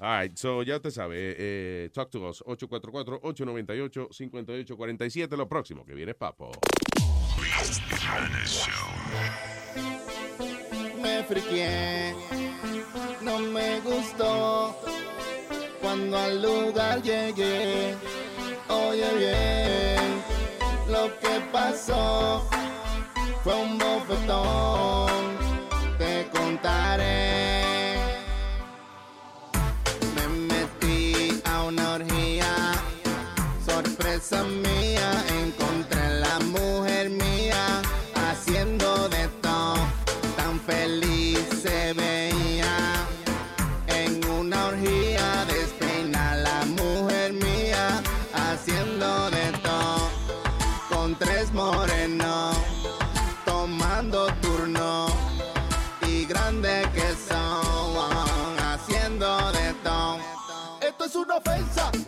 [0.00, 1.16] All right, so ya usted sabe.
[1.38, 2.42] eh, talk to us.
[2.42, 5.36] 844-898-5847.
[5.36, 6.50] Lo próximo que viene es Papo.
[11.00, 12.14] Me friqué,
[13.20, 14.76] no me gustó
[15.80, 17.94] cuando al lugar llegué.
[18.68, 20.22] Oye bien,
[20.88, 22.46] lo que pasó
[23.42, 24.77] fue un bofetón,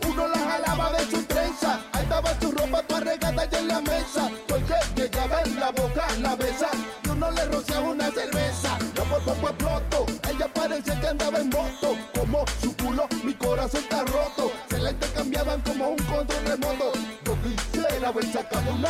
[0.07, 1.79] uno la jalaba de su trenza.
[1.93, 4.29] Ahí estaba su ropa toda regada y en la mesa.
[4.47, 6.69] Porque llegaba en la boca, la besa.
[7.03, 8.77] Y uno le rociaba una cerveza.
[8.95, 11.95] Yo por poco exploto, ella parece que andaba en moto.
[12.17, 14.51] Como su culo, mi corazón está roto.
[14.69, 16.91] Se la intercambiaban como un control remoto.
[17.25, 18.89] Yo quisiera haber sacado una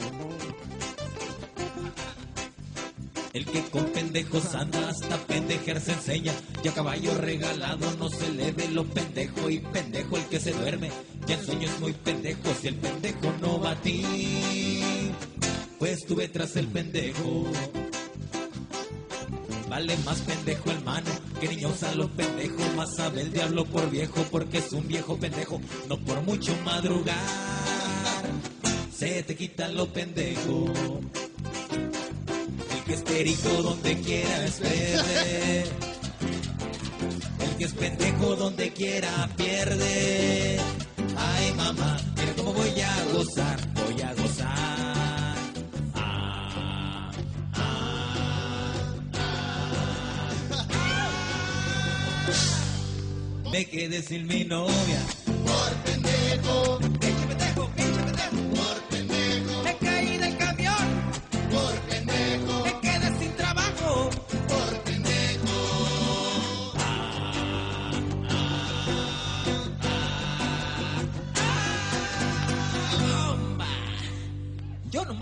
[3.51, 6.33] Que con pendejos anda hasta pendejer se enseña.
[6.63, 9.49] Y a caballo regalado no se le ve lo pendejo.
[9.49, 10.89] Y pendejo el que se duerme.
[11.27, 15.11] Y en sueño es muy pendejo si el pendejo no va a ti.
[15.79, 17.45] Pues estuve tras el pendejo.
[19.69, 21.09] Vale más pendejo el mano
[21.39, 22.75] que niños a los pendejos.
[22.75, 25.61] Más sabe el diablo por viejo porque es un viejo pendejo.
[25.89, 27.15] No por mucho madrugar.
[28.93, 30.71] Se te quita lo pendejo.
[32.91, 34.59] El que es perico donde quiera es.
[37.39, 40.59] El que es pendejo donde quiera pierde.
[41.15, 45.37] Ay, mamá, mira cómo voy a gozar, voy a gozar.
[53.53, 55.01] Me quedé sin mi novia.
[55.45, 56.79] Por pendejo,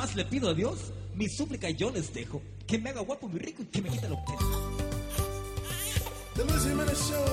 [0.09, 3.27] Nomás le pido a Dios mi súplica y yo les dejo que me haga guapo,
[3.27, 4.43] muy rico y que me quite los pelos.
[6.33, 7.25] The Luis Jiménez Show.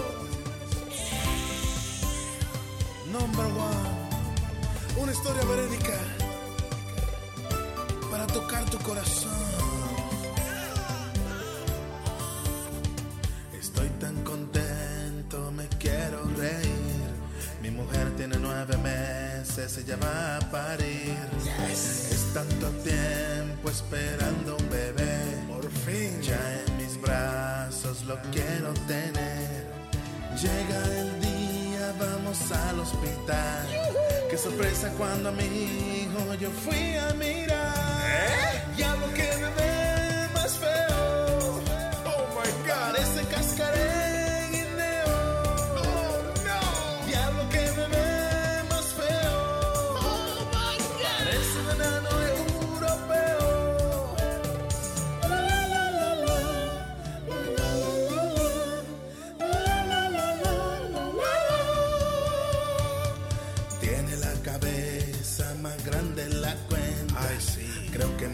[3.13, 5.01] Number one.
[5.01, 5.99] Una historia verídica
[8.11, 9.33] para tocar tu corazón.
[13.59, 17.07] Estoy tan contento, me quiero reír.
[17.63, 21.17] Mi mujer tiene nueve meses, ella va a parir.
[21.71, 25.17] Es tanto tiempo esperando un bebé.
[25.49, 26.21] Por fin.
[26.21, 29.65] Ya en mis brazos lo quiero tener.
[30.43, 33.67] Llega el día, vamos al hospital.
[34.29, 38.67] Qué sorpresa cuando a mi hijo yo fui a mirar.
[38.77, 40.96] Y a lo que me ve más feo.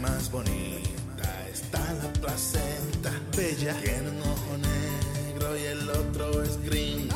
[0.03, 3.09] Más bonita está la placenta.
[3.37, 3.73] Bella.
[3.81, 7.07] Tiene un ojo negro y el otro es green.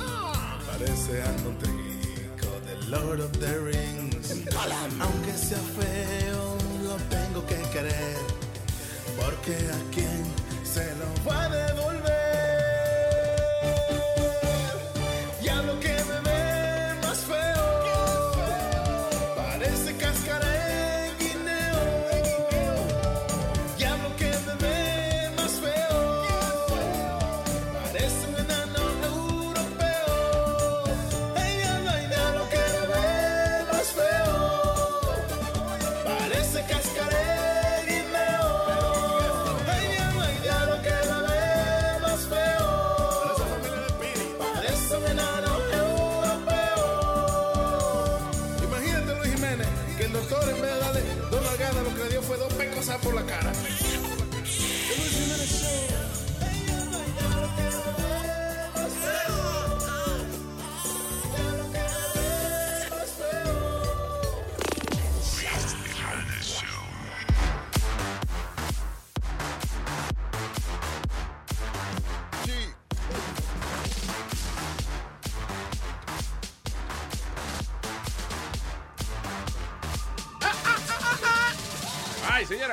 [0.71, 4.27] Parece algo trico de Lord of the Rings.
[5.05, 6.57] Aunque sea feo,
[6.87, 8.17] lo tengo que querer.
[9.19, 10.23] Porque a quien
[10.63, 11.86] se lo va a devolver.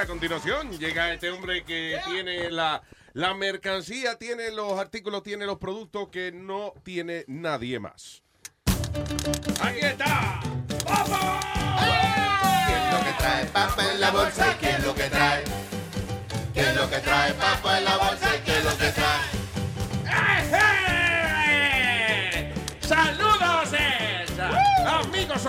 [0.04, 2.82] A continuación llega este hombre que tiene la,
[3.14, 8.22] la mercancía, tiene los artículos, tiene los productos que no tiene nadie más.
[9.62, 10.40] Aquí está.
[12.66, 15.44] ¿Qué es lo que trae papa en la bolsa y qué es lo que trae?
[16.52, 19.44] ¿Qué es lo que trae papa en la bolsa y qué es lo que trae?
[22.80, 23.72] ¡Saludos,
[24.86, 25.48] amigos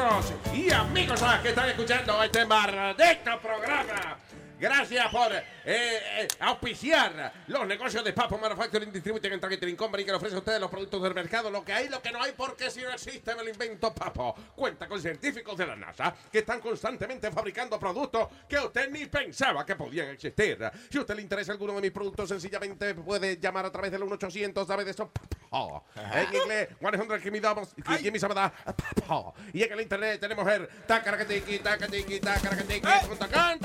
[0.54, 4.25] y amigos que están escuchando este maldito programa!
[4.66, 10.10] Gracias por eh, eh, auspiciar los negocios de Papo Manufacturing Distributing and Targeting Company que
[10.10, 12.32] le ofrece a ustedes los productos del mercado, lo que hay, lo que no hay,
[12.32, 14.34] porque si no existe me lo invento Papo.
[14.56, 19.64] Cuenta con científicos de la NASA que están constantemente fabricando productos que usted ni pensaba
[19.64, 20.58] que podían existir.
[20.90, 24.02] Si a usted le interesa alguno de mis productos, sencillamente puede llamar a través del
[24.02, 25.12] 1-800, ¿sabe de eso?
[25.12, 25.86] Papo.
[25.96, 29.36] En inglés, 100 give me doubles, give me that, Papo.
[29.54, 33.60] Y en el internet tenemos el tacaracatiki, tacatiki, tacaracatiki, punto com,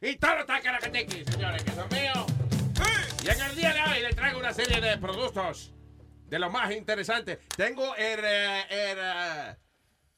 [0.00, 0.46] Y todos los
[1.32, 2.26] señores, que son míos.
[3.22, 5.72] Y en el día de hoy les traigo una serie de productos
[6.26, 7.38] de los más interesantes.
[7.56, 9.56] Tengo el, eh, el, eh,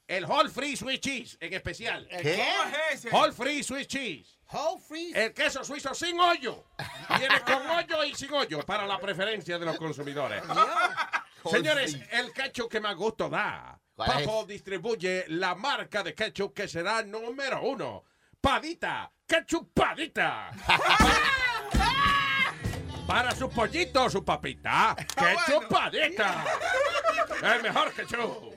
[0.07, 2.05] el Whole Free Swiss Cheese en especial.
[2.09, 2.43] ¿El qué?
[3.11, 4.37] Whole Free Swiss Cheese.
[4.51, 5.13] Whole Free.
[5.15, 6.65] El queso suizo sin hoyo.
[7.17, 10.43] Viene con hoyo y sin hoyo para la preferencia de los consumidores.
[11.49, 13.79] Señores, el ketchup que más gusto da.
[13.97, 18.03] ¿Cuál Papo distribuye la marca de ketchup que será número uno.
[18.39, 20.51] Padita ¡Qué chupadita!
[23.07, 24.95] Para su pollito, su papita.
[24.95, 26.45] ¡Qué chupadita!
[27.41, 28.55] Es mejor que chu.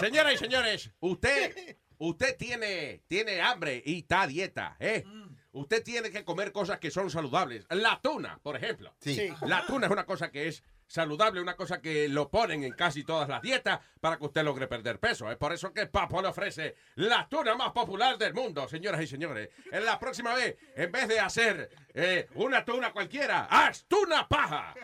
[0.00, 5.04] Señoras y señores, usted, usted tiene, tiene hambre y está a dieta, ¿eh?
[5.52, 7.66] Usted tiene que comer cosas que son saludables.
[7.70, 8.96] La tuna, por ejemplo.
[9.00, 9.32] Sí.
[9.42, 13.04] La tuna es una cosa que es saludable, una cosa que lo ponen en casi
[13.04, 15.30] todas las dietas para que usted logre perder peso.
[15.30, 19.06] Es por eso que Papo le ofrece la tuna más popular del mundo, señoras y
[19.06, 19.50] señores.
[19.70, 24.74] En la próxima vez, en vez de hacer eh, una tuna cualquiera, haz tuna paja.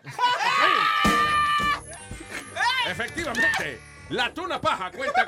[2.86, 5.24] Efectivamente, la tuna paja cuenta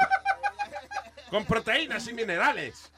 [1.31, 2.93] con proteínas y minerales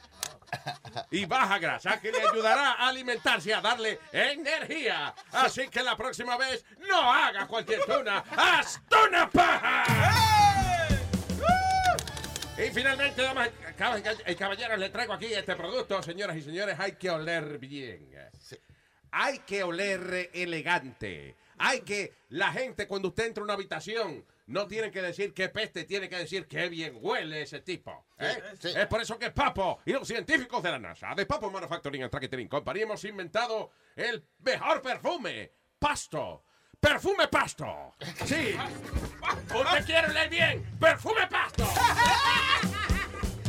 [1.11, 5.13] y baja grasa que le ayudará a alimentarse y a darle energía.
[5.31, 9.83] Así que la próxima vez no haga cualquier tuna, haz tuna paja.
[12.57, 13.49] Y finalmente, damas
[14.27, 18.09] y caballeros, le traigo aquí este producto, señoras y señores, hay que oler bien.
[19.11, 21.37] Hay que oler elegante.
[21.57, 25.49] Hay que, la gente cuando usted entra a una habitación, no tiene que decir qué
[25.49, 28.07] peste, tiene que decir qué bien huele ese tipo.
[28.17, 28.41] ¿eh?
[28.59, 28.79] Sí, sí.
[28.79, 32.11] Es por eso que Papo y los científicos de la NASA, de Papo Manufacturing and
[32.11, 36.43] Tracking Company, hemos inventado el mejor perfume, Pasto.
[36.79, 37.93] ¡Perfume Pasto!
[38.25, 38.55] Sí.
[39.55, 40.77] ¿Usted quiere oler bien?
[40.79, 41.65] ¡Perfume Pasto!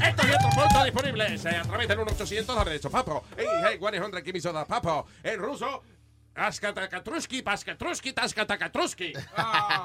[0.06, 3.24] Estos y otros productos disponibles eh, a través del 1-800 de Papo.
[3.36, 5.06] En Hey 100 Kimisoda Papo.
[5.22, 5.82] En ruso,
[6.40, 9.12] Askatakatruski, Paskatruski, Taskatakatruski.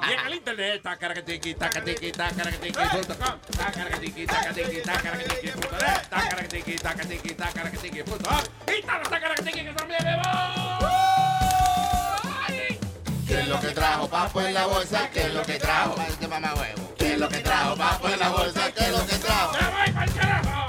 [0.08, 9.08] Y en el internet, tacarakatiki, takatiki, tacarakatiki.com, tacarakatiki, takatiki, tacarakatiki.net, tacarakatiki, takatiki, tacarakatiki.com, y todos
[9.10, 10.26] tacarakatiki que también vemos.
[13.26, 15.10] ¿Qué es lo que trajo Papo en la bolsa?
[15.10, 15.96] ¿Qué es lo que trajo?
[16.30, 16.94] Mamá huevo.
[16.96, 18.72] ¿Qué es lo que trajo Papo en la bolsa?
[18.72, 19.52] ¿Qué es lo que trajo?
[19.52, 20.65] ¡Me voy pa'l carajo!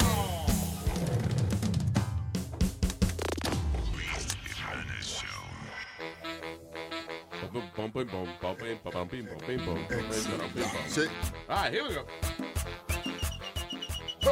[11.48, 12.06] Ah, here we go.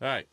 [0.00, 0.28] All right.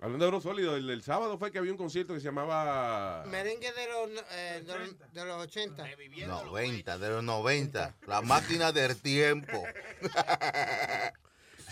[0.00, 3.22] Hablando de oro sólido, el, el sábado fue que había un concierto que se llamaba
[3.28, 5.84] Merengue de los, eh, de los, de los 80.
[6.26, 7.94] 90, de los 90.
[8.08, 9.62] La máquina del tiempo.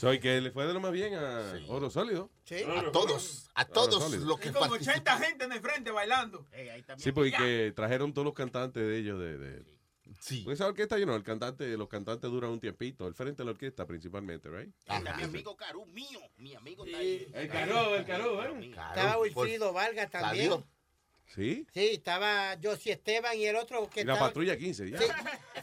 [0.01, 2.31] Soy que le fue de lo más bien a Oro Sólido.
[2.75, 5.01] A todos, a todos los que Y como participan.
[5.01, 6.47] 80 gente en el frente bailando.
[6.97, 9.37] Sí, porque trajeron todos los cantantes de ellos de...
[9.37, 9.81] de
[10.19, 10.43] Sí.
[10.45, 13.45] Pues esa orquesta, yo no, el cantante, los cantantes duran un tiempito, el frente de
[13.45, 14.69] la orquesta principalmente, right?
[14.79, 16.21] Está mi amigo Caru, mío.
[16.37, 17.31] Mi amigo está ahí.
[17.33, 18.71] El Caru, el Caru, ¿eh?
[18.71, 20.51] Estaba Wilfrido Vargas también.
[20.51, 20.67] Salió.
[21.35, 21.66] Sí.
[21.73, 24.98] Sí, estaba Josie Esteban y el otro que Y la estaba- patrulla 15, ya.
[24.98, 25.05] Sí,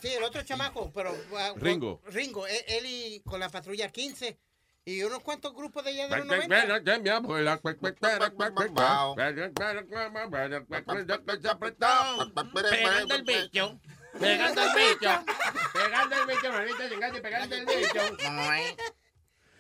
[0.02, 1.12] sí, el otro chamaco, pero...
[1.12, 2.02] uh, Ringo.
[2.08, 4.38] Ringo, él, él y con la patrulla 15
[4.86, 6.66] y unos cuantos grupos de allá de los Ven, 90.
[6.66, 7.60] ven, ven, mi abuela.
[12.70, 13.80] Pegando el bicho.
[14.20, 15.26] Pegando el bicho.
[15.74, 18.18] Pegando el bicho, manita, llegando y pegando el bicho.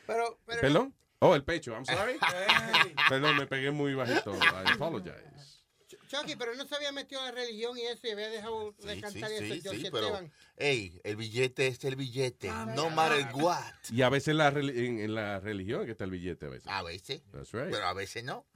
[0.07, 0.95] Pero, pero ¿Perdón?
[1.19, 2.17] Oh, el pecho, I'm sorry.
[3.09, 4.33] Perdón, me pegué muy bajito.
[4.35, 5.63] I apologize.
[6.07, 8.93] Chucky, pero no se había metido en la religión y eso y había dejado de
[8.93, 10.19] Sí, sí, cantar eso sí, pero,
[10.55, 12.49] ey, el billete es el billete.
[12.75, 13.61] No matter what.
[13.91, 16.67] Y a veces la en, en la religión que está el billete a veces.
[16.67, 17.21] A veces.
[17.31, 17.69] That's right.
[17.71, 18.45] Pero a veces no.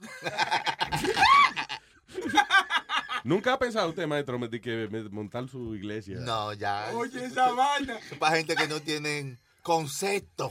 [3.24, 6.16] ¿Nunca ha pensado usted, maestro, que montar su iglesia?
[6.18, 6.90] No, ya.
[6.94, 7.98] Oye, esa vaina.
[8.18, 10.50] Para gente que no tienen concepto.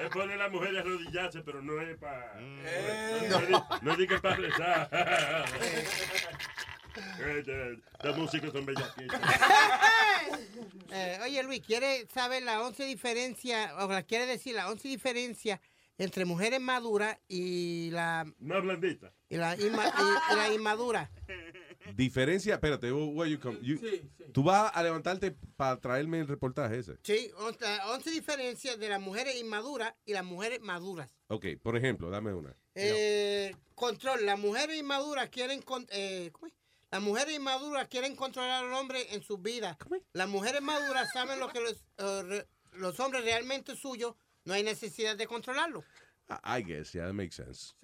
[0.00, 2.34] Es poner a la mujer a arrodillarse, pero no es para.
[2.40, 3.28] Eh.
[3.50, 4.90] No, no es que para rezar.
[7.20, 8.92] Eh, eh, Las músicas son bellas.
[10.92, 15.60] Eh, oye, Luis, ¿quiere saber la 11 diferencia, o la quiere decir la 11 diferencia
[15.98, 19.12] entre mujeres maduras y la, Más blandita.
[19.28, 21.10] y la, inma- y- y la inmadura?
[21.94, 23.78] Diferencia, espérate, where you come- you-
[24.32, 26.96] tú vas a levantarte para traerme el reportaje ese.
[27.02, 31.10] Sí, 11, 11 diferencias de las mujeres inmaduras y las mujeres maduras.
[31.28, 32.56] Ok, por ejemplo, dame una.
[32.74, 36.52] Eh, control, las mujeres inmaduras quieren con- eh, ¿cómo es?
[36.90, 39.76] las mujeres inmaduras quieren controlar al hombre en sus vidas.
[40.12, 44.14] Las mujeres maduras saben lo que los, eh, re- los hombres realmente suyos,
[44.44, 45.84] no hay necesidad de controlarlo.
[46.28, 47.74] I I guess, yeah, that makes sense.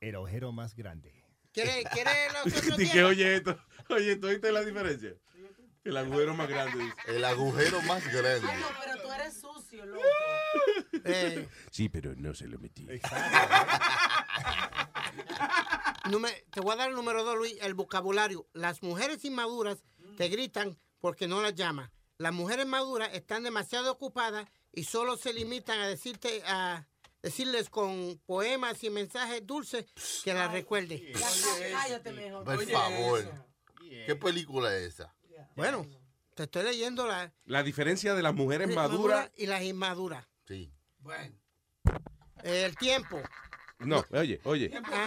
[0.00, 1.17] El ojero más grande.
[1.62, 3.58] ¿Quiere, quiere los otros que oye esto,
[3.88, 5.14] oye, ¿tú oíste la diferencia?
[5.84, 6.78] El agujero más grande.
[6.84, 6.94] dice.
[7.06, 8.46] El agujero más grande.
[8.46, 10.02] Ay, no, pero tú eres sucio, loco.
[11.04, 12.86] Eh, Sí, pero no se lo metí.
[16.10, 18.46] Nume- te voy a dar el número dos, Luis, el vocabulario.
[18.52, 19.78] Las mujeres inmaduras
[20.16, 21.90] te gritan porque no las llamas.
[22.18, 26.86] Las mujeres maduras están demasiado ocupadas y solo se limitan a decirte a
[27.22, 29.86] decirles con poemas y mensajes dulces
[30.24, 31.12] que la recuerde.
[31.14, 31.28] Ya,
[31.72, 32.44] cállate mejor.
[32.44, 33.32] Por favor.
[34.06, 35.14] ¿Qué película es esa?
[35.56, 35.86] Bueno,
[36.34, 39.16] te estoy leyendo la La diferencia de las mujeres maduras.
[39.20, 40.26] madura y las inmaduras.
[40.46, 40.72] Sí.
[40.98, 41.34] Bueno.
[42.42, 43.20] El tiempo.
[43.80, 44.72] No, oye, oye.
[44.84, 45.06] Ah,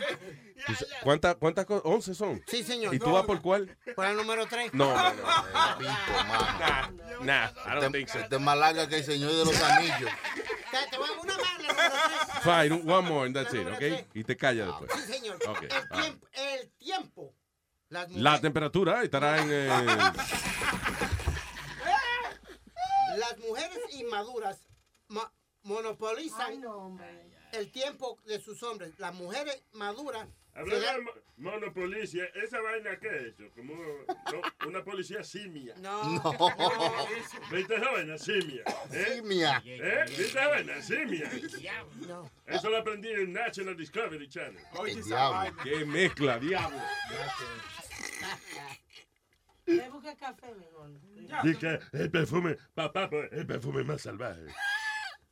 [0.66, 1.82] ¿tú sa- ¿Cuántas cuántas cosas?
[1.86, 2.42] 11 son.
[2.48, 2.94] Sí, señor.
[2.96, 3.78] ¿Y tú vas por cuál?
[3.96, 4.74] Por el número 3.
[4.74, 5.24] No, no, no.
[5.82, 6.90] Nah,
[7.22, 8.20] nah, I don't think so.
[8.20, 10.10] Este es más larga que el Señor de los Anillos.
[10.72, 11.96] Te, te voy a una más, la número
[12.44, 14.08] Fine, one more and that's it, ¿ok?
[14.14, 14.90] Y te callas después.
[14.92, 15.04] 3.
[15.06, 15.38] Sí, señor.
[15.62, 17.34] El, tiempo, el tiempo.
[17.90, 19.50] Las La temperatura estará en...
[19.52, 19.68] eh,
[23.18, 24.60] las mujeres inmaduras
[25.10, 25.30] mo-
[25.64, 26.64] monopolizan
[27.52, 28.94] el tiempo de sus hombres.
[28.98, 33.44] Las mujeres maduras Hablando de mo- monopolicia, ¿esa vaina qué es eso?
[33.56, 35.74] Como no, una policía simia.
[35.78, 36.04] No.
[36.04, 36.22] No.
[37.52, 38.18] ¿Viste esa vaina?
[38.18, 38.64] Simia.
[38.92, 39.16] ¿eh?
[39.16, 39.62] Simia.
[39.66, 40.04] ¿Eh?
[40.08, 40.82] ¿Viste esa vaina?
[40.82, 41.32] Simia.
[42.08, 42.30] No.
[42.46, 44.62] Eso lo aprendí en National Discovery Channel.
[44.86, 45.56] El diablo.
[45.64, 46.78] Qué mezcla, diablo.
[49.66, 50.92] Ve busca café mejor.
[51.44, 54.48] Dice el perfume, papá, pues, el perfume más salvaje.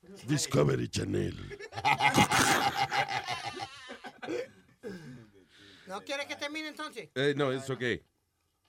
[0.28, 1.60] Discovery Channel.
[5.90, 7.10] ¿No quieres que termine entonces?
[7.16, 7.80] Eh, no, es ok.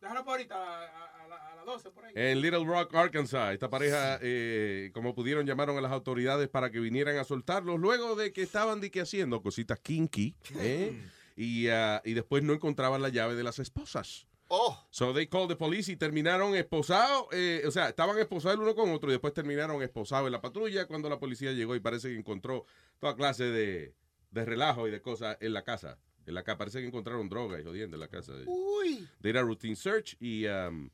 [0.00, 2.12] Déjalo por ahorita a, a- a la- a las 12 por ahí.
[2.16, 6.80] En Little Rock, Arkansas, esta pareja, eh, como pudieron, llamaron a las autoridades para que
[6.80, 10.98] vinieran a soltarlos luego de que estaban de que haciendo cositas kinky, ¿eh?
[11.36, 14.26] y, ah, y después no encontraban la llave de las esposas.
[14.48, 14.84] Oh.
[14.90, 18.74] So they called the police y terminaron esposados, eh, o sea, estaban esposados el uno
[18.74, 22.08] con otro y después terminaron esposados en la patrulla cuando la policía llegó y parece
[22.08, 22.64] que encontró
[22.98, 23.94] toda clase de,
[24.30, 25.98] de relajo y de cosas en la casa.
[26.30, 28.32] En la casa parece que encontraron droga y jodiendo en la casa.
[28.32, 29.06] de- Uy.
[29.20, 30.88] They did a routine search y, um,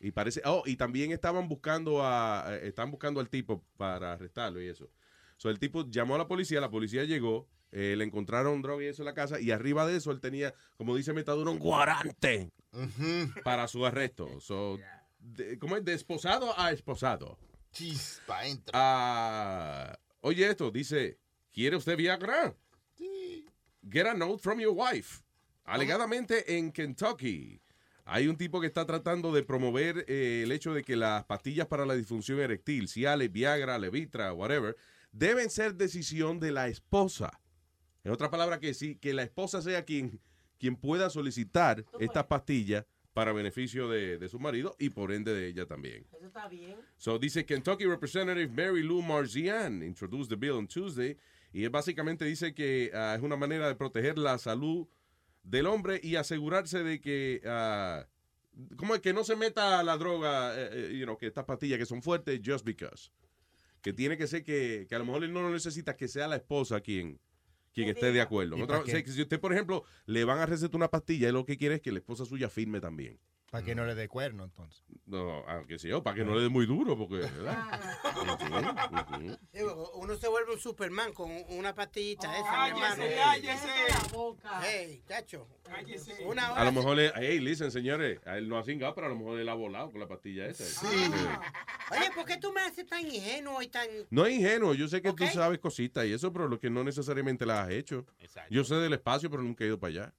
[0.00, 4.60] y parece, oh, y también estaban buscando a, eh, estaban buscando al tipo para arrestarlo
[4.60, 4.90] y eso.
[5.36, 8.86] So el tipo llamó a la policía, la policía llegó, eh, le encontraron droga y
[8.88, 12.50] eso en la casa y arriba de eso él tenía, como dice Metaduro, un guarante
[13.44, 14.40] para su arresto.
[14.40, 14.78] So,
[15.18, 15.84] de- ¿Cómo es?
[15.84, 17.38] De esposado a esposado.
[17.72, 18.72] Chispa, entra.
[18.74, 21.18] Ah, oye esto, dice,
[21.52, 22.54] ¿quiere usted Viagra?
[23.82, 25.22] Get a note from your wife.
[25.64, 27.60] Alegadamente en Kentucky
[28.04, 31.68] hay un tipo que está tratando de promover eh, el hecho de que las pastillas
[31.68, 34.76] para la disfunción eréctil, Cialis, Viagra, Levitra, whatever,
[35.12, 37.40] deben ser decisión de la esposa.
[38.02, 40.20] En otras palabras, que sí, que la esposa sea quien,
[40.58, 45.46] quien pueda solicitar estas pastillas para beneficio de, de su marido y por ende de
[45.46, 46.06] ella también.
[46.12, 46.76] Eso está bien.
[46.96, 51.16] So dice Kentucky Representative Mary Lou Marzian introduced the bill on Tuesday
[51.52, 54.86] y él básicamente dice que ah, es una manera de proteger la salud
[55.42, 57.40] del hombre y asegurarse de que
[58.76, 61.78] como es que no se meta la droga, eh, eh, you know, que estas pastillas
[61.78, 63.10] que son fuertes just because.
[63.80, 66.28] Que tiene que ser que, que a lo mejor él no lo necesita que sea
[66.28, 67.18] la esposa quien
[67.72, 68.58] quien esté de acuerdo.
[68.58, 68.90] ¿Y Otra- para qué?
[68.90, 71.44] o sea, que si usted, por ejemplo, le van a recetar una pastilla, él lo
[71.44, 73.18] que quiere es que la esposa suya firme también.
[73.50, 74.84] Para que no le dé cuerno, entonces.
[75.06, 77.80] No, aunque sí, o para que no le dé muy duro, porque, ¿verdad?
[79.94, 85.02] Uno se vuelve un Superman con una pastillita esa, mi cállese, cállese.
[85.08, 85.48] Chacho.
[85.64, 86.24] Cállese.
[86.24, 89.10] Una A lo mejor, le, hey, listen, señores, a él no ha cingado, pero a
[89.10, 90.64] lo mejor él ha volado con la pastilla esa.
[90.64, 91.10] Sí.
[91.90, 93.88] Oye, ¿por qué tú me haces tan ingenuo y tan...
[94.10, 96.84] No es ingenuo, yo sé que tú sabes cositas y eso, pero lo que no
[96.84, 98.06] necesariamente las has hecho.
[98.48, 100.14] Yo sé del espacio, pero nunca he ido para allá.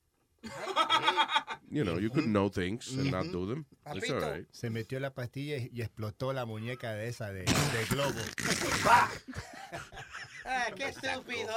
[1.71, 3.65] You know, you could know things and not do them.
[3.95, 4.45] It's all right.
[4.51, 8.19] Se metió la pastilla y, y explotó la muñeca de esa de, de globo.
[10.43, 11.53] Ah, qué estúpido.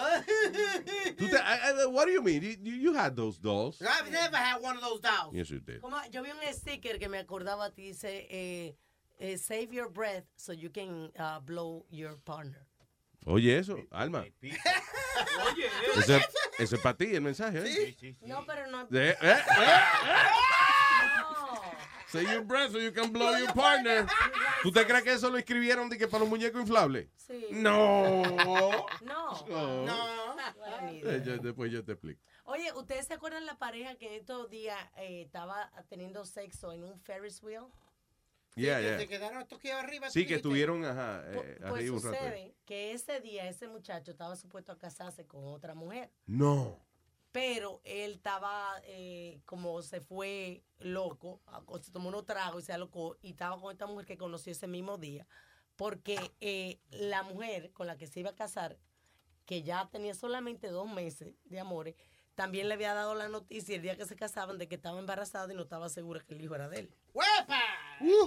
[1.16, 2.42] Tú te- I- I- what do you mean?
[2.42, 3.80] You, you- you had those dolls.
[3.80, 5.32] I've never had one of those dolls.
[5.34, 5.80] Yes, you did.
[5.80, 8.74] Como yo vi un sticker que me acordaba, te dice, eh,
[9.18, 12.66] eh, save your breath so you can uh, blow your partner.
[13.26, 14.26] Oye, eso, Alma.
[14.42, 15.66] Oye,
[15.96, 16.20] Ese,
[16.58, 18.16] ese es para ti el mensaje, ¿eh?
[18.22, 18.82] No, pero no.
[18.92, 19.36] Eh, eh,
[22.08, 24.06] Say your breath so you can blow your partner.
[24.62, 27.08] ¿Tú te crees que eso lo escribieron de que para los muñecos inflables?
[27.16, 27.48] Sí.
[27.50, 28.22] No.
[29.02, 29.46] No.
[29.48, 30.36] No.
[30.92, 32.20] Eh, yo- después yo te explico.
[32.44, 36.84] Oye, ¿ustedes se acuerdan la pareja que en estos días eh, estaba teniendo sexo en
[36.84, 37.64] un Ferris wheel?
[38.56, 38.98] Yeah, que yeah.
[38.98, 40.10] se quedaron toqueados arriba.
[40.10, 42.16] Sí, que estuvieron ajá, eh, Pues arriba un rato.
[42.16, 46.78] sucede que ese día ese muchacho estaba supuesto a casarse con otra mujer, No.
[47.32, 52.72] pero él estaba eh, como se fue loco, a- se tomó unos tragos y se
[52.72, 55.26] alocó y estaba con esta mujer que conoció ese mismo día,
[55.74, 58.78] porque eh, la mujer con la que se iba a casar,
[59.46, 61.96] que ya tenía solamente dos meses de amores,
[62.36, 65.52] también le había dado la noticia el día que se casaban de que estaba embarazada
[65.52, 66.94] y no estaba segura que el hijo era de él.
[67.12, 67.60] ¡Huepa!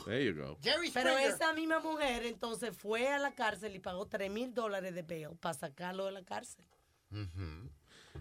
[0.05, 0.57] There you go.
[0.61, 1.31] Jerry Pero Springer.
[1.33, 5.35] esa misma mujer entonces fue a la cárcel y pagó 3 mil dólares de bail
[5.39, 6.63] para sacarlo de la cárcel.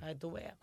[0.00, 0.58] A ver, tú veas.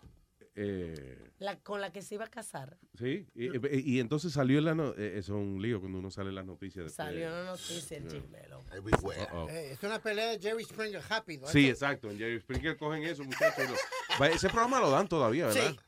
[0.56, 2.76] Eh, La, con la que se iba a casar.
[2.96, 6.12] sí, y, y entonces salió en la no- eh, eso es un lío cuando uno
[6.12, 6.84] sale en las noticias.
[6.84, 6.94] después.
[6.94, 8.20] Salió una noticia el Yeah.
[8.20, 8.64] chisme, loco.
[9.32, 9.48] Uh-oh.
[9.48, 11.48] Eh, es una pelea de Jerry Springer rápido.
[11.48, 12.08] Sí, exacto.
[12.08, 13.64] En Jerry Springer cogen eso, muchachos.
[13.64, 15.72] y lo- Va, Ese programa lo dan todavía, ¿verdad?
[15.72, 15.78] Sí.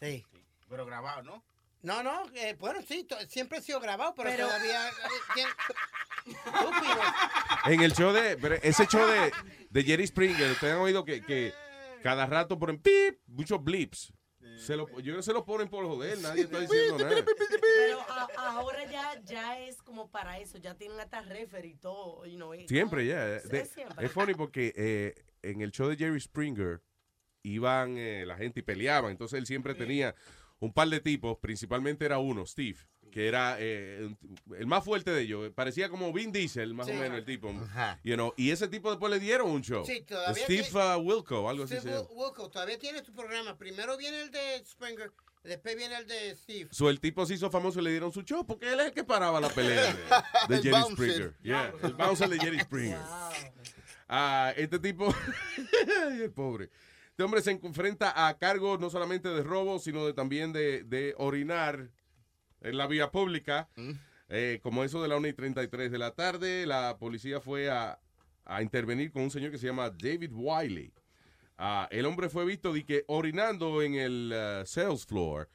[0.00, 0.24] Sí.
[0.68, 1.44] Pero grabado, ¿no?
[1.82, 4.88] No, no, eh, bueno, sí, siempre ha sido grabado, pero, Pero- todavía...
[4.88, 4.92] eh.
[7.66, 8.36] En el show de.
[8.36, 9.32] pero ese show de,
[9.70, 11.52] de Jerry Springer, ustedes han oído que, que
[12.02, 14.12] cada rato ponen pip, muchos blips.
[14.58, 17.24] Se lo, yo creo que se lo ponen por joder, nadie está diciendo nada.
[17.24, 22.26] Pero a- ahora ya, ya es como para eso, ya tienen hasta refer y todo.
[22.26, 23.36] You know, y- Siempre, ya.
[23.36, 26.82] Es funny porque eh, en el show de Jerry Springer
[27.44, 29.10] iban eh, la gente y peleaban.
[29.12, 30.14] Entonces él siempre tenía
[30.62, 32.78] un par de tipos, principalmente era uno, Steve,
[33.10, 34.14] que era eh,
[34.56, 35.50] el más fuerte de ellos.
[35.54, 36.92] Parecía como Vin Diesel, más Sí.
[36.92, 37.52] o menos, el tipo.
[38.04, 39.84] You know, y ese tipo después le dieron un show.
[39.84, 41.76] Sí, todavía Steve tiene- uh, Wilco, algo así.
[41.76, 43.58] Steve Wilco todavía tiene su programa.
[43.58, 45.12] Primero viene el de Springer,
[45.44, 46.68] después viene el de Steve.
[46.70, 48.92] So, el tipo se hizo famoso y le dieron su show porque él es el
[48.92, 49.92] que paraba la pelea de,
[50.48, 50.92] de El Jerry.
[50.92, 51.34] Springer.
[51.42, 52.98] Yeah, el bouncer de Jerry Springer.
[54.08, 55.12] Ah, este tipo,
[56.20, 56.70] el pobre.
[57.12, 61.14] Este hombre se enfrenta a cargos no solamente de robo, sino de, también de, de
[61.18, 61.90] orinar
[62.62, 63.68] en la vía pública.
[64.30, 68.00] Eh, como eso de la 1 y 33 de la tarde, la policía fue a,
[68.46, 70.90] a intervenir con un señor que se llama David Wiley.
[71.58, 75.50] Ah, el hombre fue visto de que orinando en el ah, sales floor.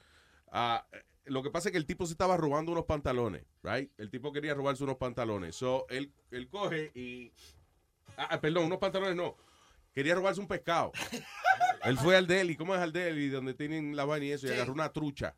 [0.52, 0.86] Ah,
[1.26, 3.92] lo que pasa es que el tipo se estaba robando unos pantalones, right?
[3.98, 5.56] El tipo quería robarse unos pantalones.
[5.56, 7.32] So, él, él coge y...
[8.16, 9.36] Ah, ah, perdón, unos pantalones no.
[9.98, 10.92] Quería robarse un pescado.
[11.84, 13.30] él fue al deli, ¿cómo es al deli?
[13.30, 15.34] Donde tienen la vaina y eso, y agarró una trucha.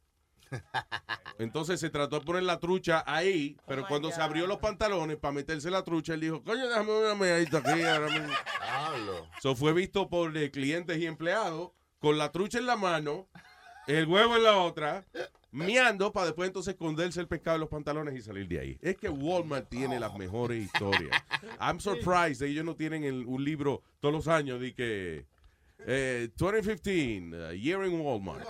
[1.40, 5.32] Entonces se trató de poner la trucha ahí, pero cuando se abrió los pantalones para
[5.32, 7.82] meterse la trucha, él dijo, coño, déjame una medallita aquí.
[7.84, 8.34] ahora mismo".
[9.42, 13.30] So fue visto por eh, clientes y empleados con la trucha en la mano,
[13.88, 15.06] el huevo en la otra,
[15.52, 18.78] miando para después entonces esconderse el pescado en los pantalones y salir de ahí.
[18.82, 21.12] Es que Walmart tiene las mejores historias.
[21.60, 25.26] I'm surprised, ellos no tienen el- un libro todos los años de que
[25.88, 28.46] eh, 2015, uh, Year in Walmart.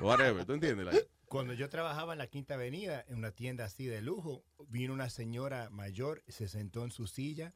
[0.00, 0.86] Whatever, ¿tú entiendes?
[0.86, 4.94] Like, Cuando yo trabajaba en la Quinta Avenida, en una tienda así de lujo, vino
[4.94, 7.54] una señora mayor, se sentó en su silla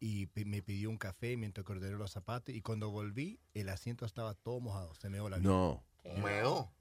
[0.00, 2.54] y me pidió un café mientras ordené los zapatos.
[2.54, 4.94] Y cuando volví, el asiento estaba todo mojado.
[4.94, 5.50] Se meó la vida.
[5.50, 5.84] No.
[6.22, 6.72] ¿Meó?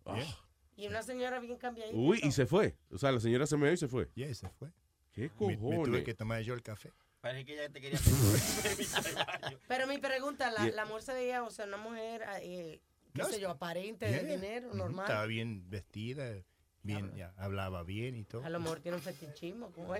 [0.75, 1.95] Y una señora bien cambiadita.
[1.97, 2.75] Uy, y se fue.
[2.91, 4.09] O sea, la señora se me dio y se fue.
[4.15, 4.69] Y se fue.
[5.11, 5.59] ¿Qué Me, cojones?
[5.61, 6.91] me tuve que tomar yo el café.
[7.21, 7.99] Parece que ella te quería
[9.67, 10.75] Pero mi pregunta, la, Yeah.
[10.75, 12.81] la mujer se veía, o sea, una mujer, eh,
[13.13, 14.23] qué No, sé yo, aparente Yeah.
[14.23, 15.05] de dinero, normal.
[15.05, 16.33] Estaba bien vestida,
[16.81, 18.43] bien, ya, hablaba bien y todo.
[18.43, 19.95] A lo mejor tiene un fetichismo, como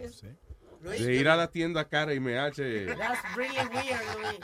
[0.91, 1.05] es.
[1.05, 2.85] De ir a la tienda cara y me hace.
[2.85, 4.39] That's really weird, Luis.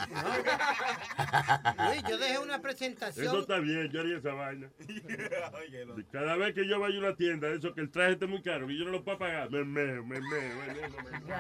[1.88, 3.26] Luis, yo dejé una presentación.
[3.26, 4.70] Eso está bien, yo haría esa vaina.
[6.12, 8.68] Cada vez que yo vaya a una tienda, eso que el traje esté muy caro,
[8.68, 11.36] que yo no lo puedo pagar, me meo, me meo, me meo, me meo.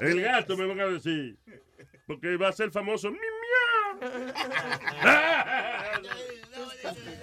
[0.00, 1.36] El gato me van a decir.
[2.06, 3.10] Porque va a ser famoso.
[3.10, 3.18] ¡Mi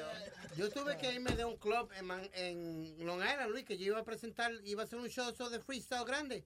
[0.58, 3.86] Yo tuve que irme de un club en, Man- en Long Island, Luis, que yo
[3.88, 6.44] iba a presentar, iba a hacer un show de freestyle grande.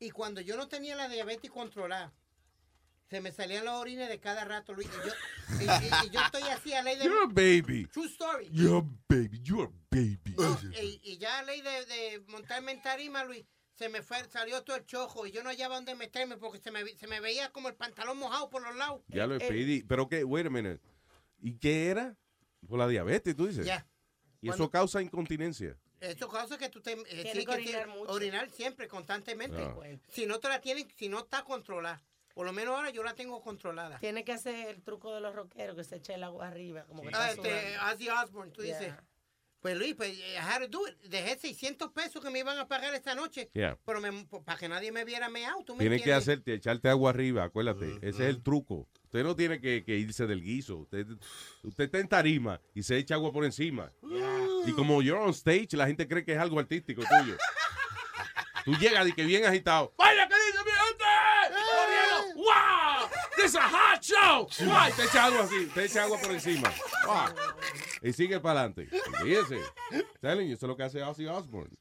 [0.00, 2.12] Y cuando yo no tenía la diabetes controlada,
[3.08, 4.88] se me salían los orines de cada rato, Luis.
[4.88, 5.14] Y yo,
[5.60, 7.04] y, y- y yo estoy así a ley de...
[7.04, 7.86] You're a baby.
[7.92, 8.48] True story.
[8.50, 9.40] You're a baby.
[9.42, 10.34] You're a baby.
[10.36, 13.44] No, y, y ya a ley de, de montarme en tarima, Luis,
[13.74, 16.70] se me fue, salió todo el chojo y yo no hallaba dónde meterme porque se
[16.70, 19.02] me, vi- se me veía como el pantalón mojado por los lados.
[19.08, 19.82] Ya lo Eh, pedí.
[19.84, 20.80] Pero que, wait a minute.
[21.40, 22.16] ¿Y qué era?
[22.68, 23.66] Por la diabetes, tú dices.
[23.66, 23.86] Ya.
[24.40, 25.76] Y eso causa incontinencia.
[26.00, 28.12] Eso causa que tú te, eh, Tienes tienes que orinar mucho.
[28.12, 29.56] orinar siempre, constantemente.
[30.08, 32.02] Si no te la tienen, si no está controlada.
[32.34, 33.98] Por lo menos ahora yo la tengo controlada.
[34.00, 37.02] Tiene que hacer el truco de los rockeros, que se eche el agua arriba, como
[37.02, 37.78] que Ah, este.
[37.78, 38.78] Ozzy Osbourne, tú Yeah.
[38.78, 38.94] dices.
[39.60, 40.94] Pues Luis, pues, I had to do it.
[41.04, 43.48] Dejé 600 pesos que me iban a pagar esta noche.
[43.54, 43.78] Yeah.
[43.86, 47.10] Pero me- para que nadie me viera meado, ¿tú me Tienes que hacerte, echarte agua
[47.10, 47.94] arriba, acuérdate.
[48.02, 48.88] Ese es el truco.
[49.14, 50.78] Usted no tiene que, que irse del guiso.
[50.78, 51.06] Usted,
[51.62, 53.92] usted está en tarima y se echa agua por encima.
[54.66, 57.36] Y como you're on stage, la gente cree que es algo artístico tuyo.
[58.64, 59.94] Tú llegas y que bien agitado.
[59.96, 61.04] ¡Vaya, qué dice mi gente!
[62.34, 63.08] ¡Wow!
[63.36, 64.48] ¡This is a hot show!
[64.96, 66.72] Te echa agua así, te echa agua por encima.
[67.06, 67.53] ¡Wow!
[68.04, 68.86] Y sigue para adelante.
[69.22, 69.58] Fíjese.
[70.20, 71.74] Telling you, eso es lo que hace Ozzy Osbourne.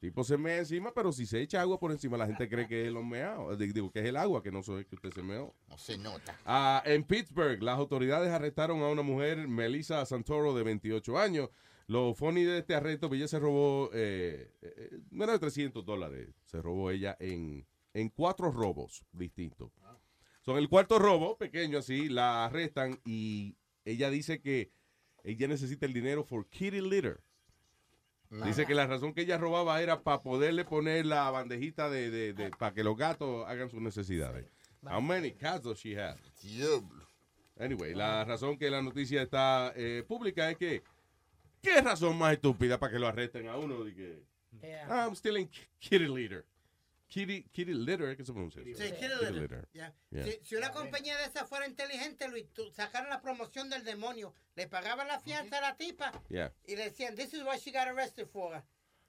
[0.00, 2.86] tipo se mea encima, pero si se echa agua por encima, la gente cree que
[2.86, 3.56] es los meados.
[3.56, 5.54] Digo, que es el agua, que no soy que usted se meó.
[5.68, 6.36] No se nota.
[6.44, 11.50] Ah, en Pittsburgh, las autoridades arrestaron a una mujer, Melissa Santoro, de 28 años.
[11.86, 16.30] Lo funny de este arresto, que ella se robó eh, eh, menos de 300 dólares.
[16.46, 19.70] Se robó ella en, en cuatro robos distintos.
[20.40, 24.72] Son el cuarto robo, pequeño así, la arrestan y ella dice que
[25.24, 27.20] ella necesita el dinero for kitty litter.
[28.46, 32.32] Dice que la razón que ella robaba era para poderle poner la bandejita de, de,
[32.32, 34.46] de- para que los gatos hagan sus necesidades.
[34.84, 36.18] How many cats does she have?
[37.60, 40.82] Anyway, la razón que la noticia está eh, pública es que
[41.60, 43.84] ¿qué razón más estúpida para que lo arresten a uno?
[43.84, 44.22] De que,
[44.88, 46.44] "Ah, I'm stealing ki- kitty litter.
[47.12, 48.62] Kitty, kitty litter, ¿qué se pronuncia?
[48.64, 49.68] Sí, kitty litter.
[49.74, 49.94] Ya.
[50.10, 50.24] Yeah.
[50.24, 54.66] Si, si una compañía de esa fuera inteligente, Luis, sacaron la promoción del demonio, le
[54.66, 56.54] pagaban la fianza a la tipa Yeah.
[56.66, 58.62] y le decían, this is what she got arrested for.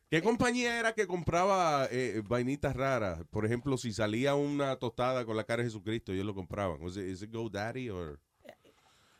[0.09, 3.23] ¿Qué compañía era que compraba eh, vainitas raras?
[3.31, 6.81] Por ejemplo, si salía una tostada con la cara de Jesucristo, ellos lo compraban.
[6.81, 8.19] Was it, is it GoDaddy or-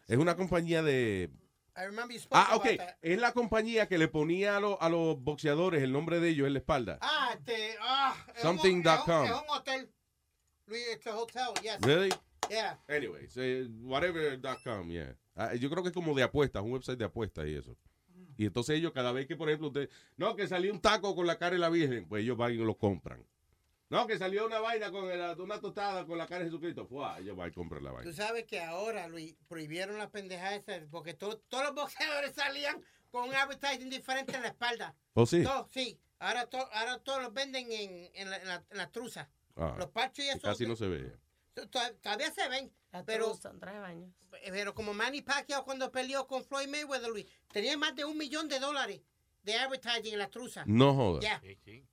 [0.10, 1.32] Es una compañía de...
[1.76, 2.78] I remember you spoke Ah, about ok.
[2.78, 2.96] that.
[3.02, 6.46] Es la compañía que le ponía a, lo- a los boxeadores el nombre de ellos
[6.48, 7.00] en la espalda.
[7.02, 9.26] Ah, este, ah, Something.com.
[9.26, 9.90] Es un, es un hotel.
[10.68, 11.78] Luis, it's a hotel, yes.
[11.82, 12.14] Really?
[12.50, 12.78] Yeah.
[12.88, 15.16] Anyway, say, whatever.com, yeah.
[15.36, 17.76] Ah, yo creo que es como de apuestas, un website de apuestas y eso.
[18.38, 21.26] Y entonces ellos, cada vez que, por ejemplo, usted, no, que salió un taco con
[21.28, 23.26] la cara de la Virgen, pues ellos van y lo compran.
[23.94, 27.20] No, que salió una vaina con el- una tostada con la cara de Jesucristo, ¡fua!
[27.20, 28.10] ellos van y compran la vaina.
[28.10, 32.84] Tú sabes que ahora, Luis, prohibieron las pendejadas esas porque to- todos los boxeadores salían
[33.12, 34.96] con un advertising diferente en la espalda.
[35.14, 35.44] ¿Oh, sí?
[35.44, 36.00] Todos, sí.
[36.20, 39.30] Ahora, to- ahora todos los venden en, en, la, en, la, en la truza.
[39.56, 40.42] Ah, Los parchos y eso.
[40.42, 41.16] casi no se ve.
[41.54, 42.74] to- to- Todavía se ven.
[43.06, 43.38] pero,
[44.52, 48.48] pero como Manny Pacquiao cuando peleó con Floyd Mayweather, Luis, tenía más de un millón
[48.48, 49.02] de dólares
[49.44, 50.64] de advertising en la truza.
[50.66, 51.20] No joda.
[51.22, 51.42] Ya.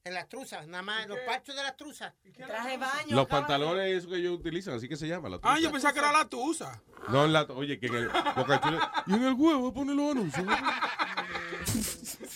[0.04, 2.14] En las truzas, nada más, los parchos de las truzas.
[2.34, 3.14] Traje baño.
[3.16, 5.28] Los pantalones esos que ellos utilizan, así que se llama.
[5.28, 5.60] La Ah, truza.
[5.60, 6.82] yo pensaba que era la tusa.
[7.08, 10.10] No, en la, oye, que en el, Boca Chula- y en el huevo pone los
[10.12, 10.46] anuncios.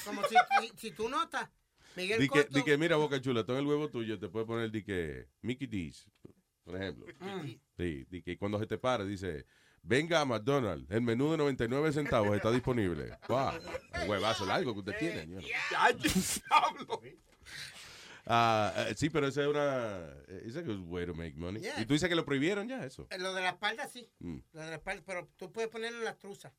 [0.04, 1.48] Como si, si, si tú notas,
[1.96, 2.58] Miguel Di que, Cotto.
[2.58, 5.66] di que, mira, Boca Chula, todo el huevo tuyo te puede poner di que Mickey
[5.68, 6.06] D's,
[6.64, 7.06] por ejemplo.
[7.20, 7.50] Mm.
[7.76, 9.46] Sí, di que cuando se te pare dice,
[9.84, 13.16] venga a McDonald's, el menú de 99 centavos está disponible.
[13.28, 13.50] Wow,
[14.02, 15.20] un huevazo largo que usted tiene.
[15.20, 15.42] señor.
[18.26, 19.98] Ah, eh, sí, pero esa es una,
[20.46, 21.60] esa es un way to make money.
[21.60, 21.80] Yeah.
[21.80, 23.06] Y tú dices que lo prohibieron ya, eso.
[23.10, 24.08] Eh, Lo de la espalda sí.
[24.20, 24.38] Mm.
[24.52, 26.52] Lo de la espalda, pero tú puedes ponerlo en las truzas.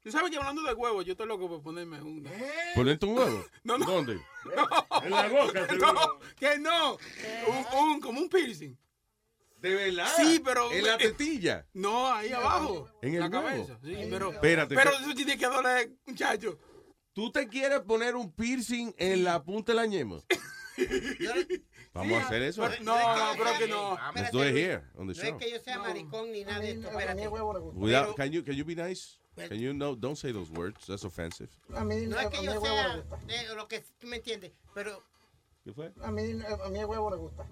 [0.00, 2.30] Tú sabes que hablando de huevo, yo estoy loco por ponerme una.
[2.74, 3.44] ¿Ponerte un huevo?
[3.64, 3.86] No, no.
[3.86, 4.14] ¿Dónde?
[5.04, 6.94] En la boca, No, que no.
[7.46, 8.76] Un, un- como un piercing.
[9.60, 10.08] ¿De verdad?
[10.16, 10.72] Sí, pero.
[10.72, 11.66] ¿En la tetilla?
[11.74, 12.88] No, ahí abajo.
[13.02, 13.42] ¿En el la huevo?
[13.42, 13.78] cabeza.
[13.82, 14.32] Sí, pero.
[14.32, 16.58] Espérate, Pero eso tiene que doler, muchacho.
[17.12, 20.20] ¿Tú te quieres poner un piercing en la punta de la ñema?
[21.92, 22.66] Vamos a hacer eso.
[22.82, 23.98] No, no, creo que no.
[24.14, 25.38] Let's do it here on the No es show.
[25.38, 27.28] que yo sea maricón ni nada de esto, espérate.
[27.74, 29.18] Without, can you can you be nice?
[29.36, 29.94] Can you no?
[29.94, 30.86] Don't say those words.
[30.86, 31.50] That's offensive.
[31.74, 32.96] A mí, no es que yo sea
[33.26, 35.02] de lo que tú me entiendes, pero
[35.64, 35.92] ¿Qué fue?
[36.02, 37.46] A mí, a mí el huevo le gusta.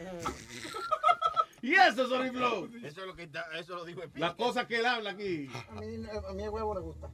[1.62, 2.70] Y eso, Sony Flow.
[2.82, 5.46] Eso es lo que está, eso lo dijo el Las cosas que él habla aquí.
[5.68, 7.10] A mí, a mí el huevo le gusta.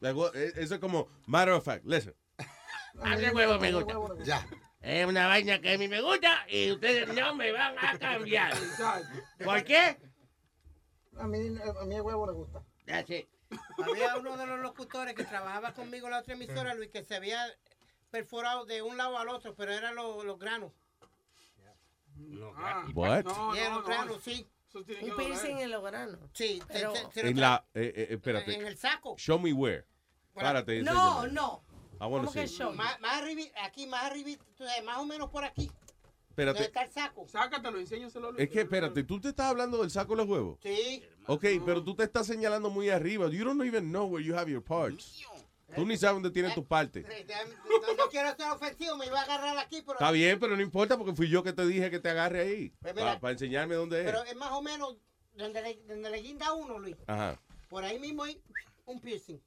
[0.00, 1.84] Eh, Eso es como matter of fact.
[1.84, 2.14] Listen.
[3.02, 3.94] A mí el huevo me gusta.
[4.22, 4.46] Ya.
[4.80, 8.52] Es una vaina que a mí me gusta y ustedes no me van a cambiar.
[9.44, 9.98] ¿Por qué?
[11.18, 12.62] A mí, a mí el huevo le gusta.
[13.84, 17.16] Había uno de los locutores que trabajaba conmigo en la otra emisora, Luis, que se
[17.16, 17.44] había
[18.10, 20.72] perforado de un lado al otro, pero eran los, los granos.
[22.56, 23.24] Ah, What?
[23.24, 24.18] No, Yeah, no, no.
[24.20, 24.46] sí.
[24.74, 26.18] Un piercing en los granos.
[26.34, 28.54] Sí, Pero- En la, eh, eh, espérate.
[28.54, 29.16] En el saco.
[29.16, 29.84] Show me where.
[30.34, 30.82] Párate.
[30.82, 31.62] No, no.
[32.00, 32.58] I wanna ¿Cómo que see.
[32.58, 32.72] show?
[32.74, 34.40] Más, más arriba, aquí, más arriba,
[34.84, 35.70] más o menos por aquí.
[36.28, 36.58] Espérate.
[36.60, 37.26] Donde está el saco.
[37.26, 38.36] Sácatelo, enséñaselo.
[38.36, 40.58] Es que, espérate, ¿tú te estás hablando del saco de los huevos?
[40.62, 41.02] Sí.
[41.26, 43.28] Ok, pero tú te estás señalando muy arriba.
[43.30, 45.26] You don't even know where you have your parts.
[45.74, 47.04] Tú ni sabes dónde tienes tus partes.
[47.08, 47.26] Eh,
[47.68, 49.92] No, no quiero ser ofensivo, me iba a agarrar aquí, pero...
[49.94, 52.72] Está bien, pero no importa porque fui yo que te dije que te agarre ahí.
[52.80, 54.06] Pues Para enseñarme dónde es.
[54.06, 54.96] Pero es más o menos
[55.34, 56.96] donde le, donde le guinda uno, Luis.
[57.06, 57.40] Ajá.
[57.68, 58.42] Por ahí mismo hay
[58.86, 59.40] un piercing.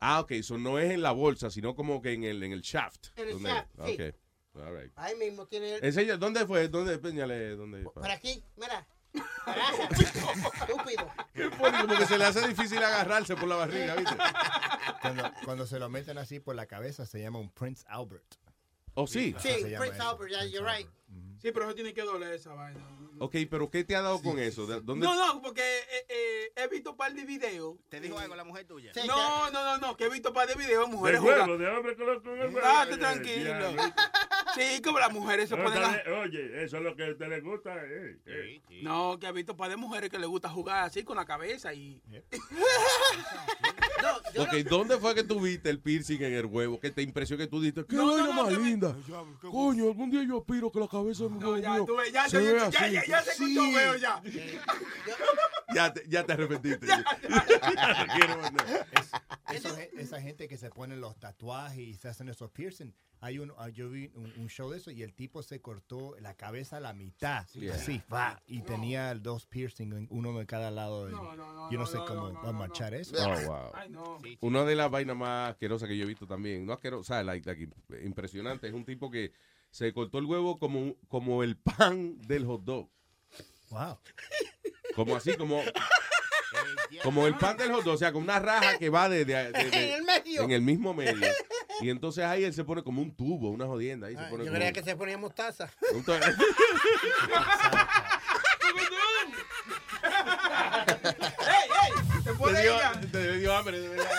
[0.00, 2.60] Ah, ok, eso no es en la bolsa, sino como que en el, en el
[2.60, 3.06] shaft.
[3.16, 3.94] En el shaft, sí.
[3.94, 4.14] Ok,
[4.60, 4.92] all right.
[4.96, 5.84] Ahí mismo tiene el...
[5.84, 6.68] Enseña, ¿dónde fue?
[6.68, 6.98] ¿Dónde?
[6.98, 7.84] Péñale, ¿dónde?
[7.84, 8.86] Por aquí, mira.
[9.46, 9.88] Agarra.
[9.92, 11.12] Estúpido.
[11.60, 14.16] Como que se le hace difícil agarrarse por la barriga, ¿viste?
[15.00, 18.36] Cuando, cuando se lo meten así por la cabeza se llama un Prince Albert.
[18.94, 19.34] ¿Oh, sí?
[19.38, 20.88] Sí, Prince Albert, yeah, you're right.
[21.44, 22.80] Sí, pero eso tiene que doler esa vaina.
[23.18, 24.66] Ok, pero ¿qué te ha dado con eso?
[24.66, 25.04] ¿De- ¿Dónde?
[25.06, 27.76] No, no, porque eh, eh, he visto un par de videos.
[27.90, 28.92] ¿Te dijo algo la mujer tuya?
[29.06, 31.42] No, no, no, no, que he visto un par de videos de mujeres De huevo,
[31.44, 31.58] jugando.
[31.62, 32.54] de hombre con los-.
[32.54, 33.54] Date Eh, tranquilo.
[34.54, 35.88] Sí, como las mujeres se No, ponen a...
[35.88, 37.74] dale, Oye, eso es lo que a usted le gusta.
[37.76, 38.62] eh, eh.
[38.82, 41.24] No, que he visto un par de mujeres que les gusta jugar así con la
[41.24, 42.00] cabeza y...
[44.38, 46.78] Ok, ¿dónde fue que tú viste el piercing en el huevo?
[46.78, 48.94] Que te impresionó que tú dijiste, qué vaina no, más linda.
[49.50, 52.68] Coño, algún día yo aspiro que la cabeza de huevo ya, tú ya, se ya,
[52.70, 54.22] ya, ya, ya se escuchó feo ya.
[55.74, 56.86] Ya te, ya te arrepentiste.
[59.52, 62.92] Esa, ge- esa gente que se ponen los tatuajes y se hacen esos piercing.
[63.20, 66.14] Hay un, ah, yo vi un, un show de eso y el tipo se cortó
[66.20, 67.46] la cabeza a la mitad.
[67.48, 67.68] Sí.
[67.68, 68.42] Así, va.
[68.46, 71.06] Y tenía dos piercing, uno de cada lado.
[71.06, 71.14] del-
[71.70, 73.16] yo no sé cómo va a marchar eso.
[73.18, 74.18] Oh, wow.
[74.40, 77.24] Una de las vainas más asquerosas que yo he visto también, no asquerosa, o sea,
[77.24, 77.68] like, like,
[78.04, 79.32] impresionante, es un tipo que
[79.74, 82.88] se cortó el huevo como, como el pan del hot dog.
[83.70, 83.98] Wow.
[84.94, 85.64] Como así, como,
[87.02, 89.50] como el pan del hot dog, o sea, con una raja que va de, de-
[89.50, 90.42] de- de- En el medio.
[90.42, 91.26] en el mismo medio.
[91.80, 94.06] Y entonces ahí él se pone como un tubo, una jodienda.
[94.06, 95.68] Ahí se pone Yo como- creía que se ponía mostaza.
[95.80, 95.88] ¿Te
[102.44, 104.10] Te dio- te dio hambre, de verdad.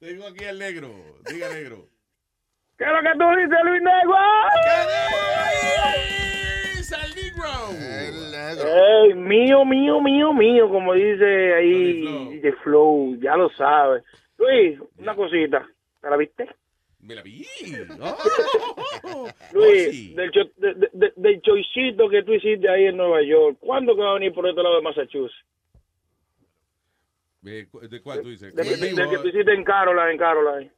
[0.00, 0.92] Tengo aquí al negro.
[1.30, 1.88] Diga negro.
[2.78, 4.16] ¿Qué es lo que tú dices, Luis Negro?
[6.74, 8.64] dice el negro?
[9.04, 14.02] Ey, mío, mío, mío, mío, como dice ahí de Flow, ya lo sabes.
[14.38, 15.66] Luis, una cosita,
[16.00, 16.48] ¿te la viste?
[17.00, 17.44] Me la vi.
[19.52, 23.56] Luis, del, cho- de- de- de- del choicito que tú hiciste ahí en Nueva York,
[23.60, 25.34] ¿cuándo que va a venir por este lado de Massachusetts?
[27.40, 28.54] ¿De, cu- de cuál tú dices?
[28.54, 29.10] Del ¿Con que, el del vivo?
[29.10, 30.70] que tú hiciste en Caroline, en Caroline.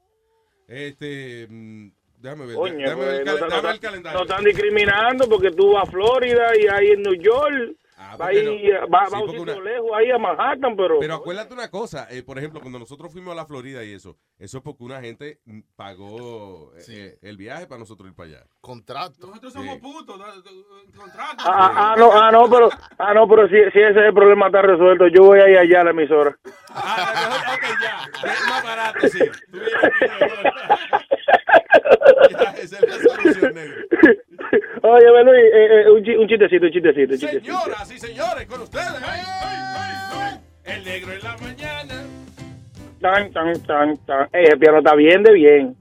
[0.69, 2.55] Este, mm, déjame ver.
[2.57, 4.19] Coño, déjame ver pues, cal- no, déjame no- ver el calendario.
[4.19, 8.45] no están discriminando porque tú vas a Florida y ahí en New York, va, ahí,
[8.45, 8.53] no.
[8.53, 10.99] va, Sí, va a un porque sitio una- lejos ahí a Manhattan, pero...
[10.99, 14.17] Pero acuérdate una cosa, eh, por ejemplo, cuando nosotros fuimos a la Florida y eso,
[14.39, 15.41] eso es porque una gente
[15.77, 18.45] pagó eh, eh, el viaje para nosotros ir para allá.
[18.61, 19.27] Contrato.
[19.27, 21.45] Nosotros somos putos, da- da- contrato.
[21.47, 22.69] Ah, ah, no, ah, no, pero,
[22.99, 25.59] ah, no, pero si, si ese es el problema está resuelto, yo voy a ir
[25.59, 26.31] allá a la emisora.
[26.41, 28.31] ok, ya.
[28.33, 29.19] Es más barato, sí.
[29.51, 30.07] Tú vienes aquí,
[32.39, 33.85] ya, esa es la solución, negro.
[34.83, 37.45] Oye, Luis, eh, eh, un, un chistecito, un chistecito, un chistecito.
[37.45, 39.03] Señoras y señores, con ustedes.
[39.03, 41.95] ay, ay, ay, ay, El negro en la mañana.
[43.01, 44.29] Tan, tan, tan, tan.
[44.33, 45.77] Ey, el piano está bien de bien.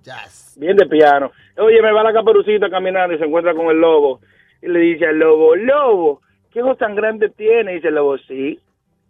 [0.57, 1.31] Bien de piano.
[1.57, 4.19] Oye, me va la caperucita caminando y se encuentra con el lobo.
[4.61, 6.21] Y le dice al lobo, lobo,
[6.51, 7.71] ¿qué ojos tan grandes tiene?
[7.71, 8.59] Y dice el lobo, sí.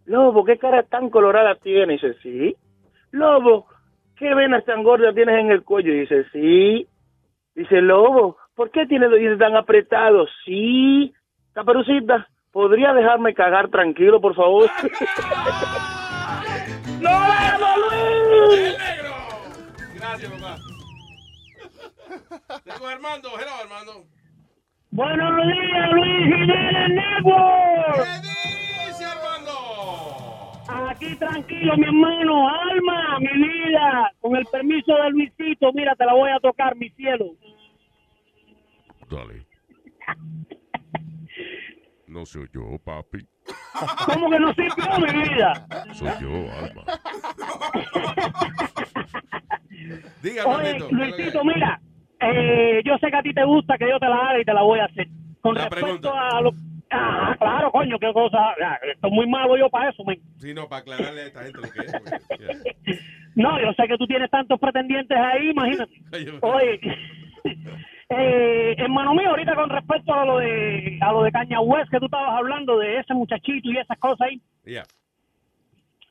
[0.06, 1.94] Lobo, ¿qué cara tan colorada tiene?
[1.94, 2.56] Y dice, sí.
[3.12, 3.68] Lobo,
[4.18, 5.94] ¿qué venas tan gordas tienes en el cuello?
[5.94, 6.88] Y dice, sí.
[7.56, 10.30] Dice, lobo, ¿por qué tiene los dientes tan apretados?
[10.46, 11.14] Sí.
[11.54, 14.70] Caperucita, ¿podría dejarme cagar tranquilo, por favor?
[17.00, 17.12] ¡No,
[17.78, 18.76] Luis!
[19.96, 20.58] Gracias, papá.
[22.64, 23.30] Tengo Armando.
[23.40, 24.06] Hello, Armando.
[24.92, 28.06] Buenos días, Luis Jiménez Network.
[28.06, 29.52] ¿Qué dice Armando?
[30.90, 32.50] Aquí tranquilo, mi hermano.
[32.50, 34.12] Alma, mi vida.
[34.22, 37.26] Con el permiso de Luisito, mira, te la voy a tocar, mi cielo.
[39.14, 39.46] Dale.
[42.08, 43.20] No soy yo, papi.
[44.12, 45.68] ¿Cómo que no soy yo, mi vida?
[45.94, 46.84] Soy yo, Alma.
[50.22, 51.80] Diga, Oye, Armandito, ¿qué es lo que Luisito, mira.
[52.22, 54.54] eh, yo sé que a ti te gusta que yo te la haga y te
[54.54, 55.08] la voy a hacer.
[55.42, 56.38] Con La respecto pregunta.
[56.38, 56.52] a lo...
[56.90, 58.38] Ah, claro, coño, qué cosa.
[58.64, 60.20] ah, Estoy muy malo yo para eso, men.
[60.40, 61.92] Sí, no, para aclararle a esta gente lo que es.
[61.92, 62.98] porque- yeah.
[63.36, 65.92] No, yo sé que tú tienes tantos pretendientes ahí, imagínate.
[66.12, 66.80] Oye, Oye,
[68.18, 72.00] eh, hermano mío, ahorita con respecto a lo de a lo de Caña West que
[72.00, 74.84] tú estabas hablando de ese muchachito y esas cosas ahí, Yeah.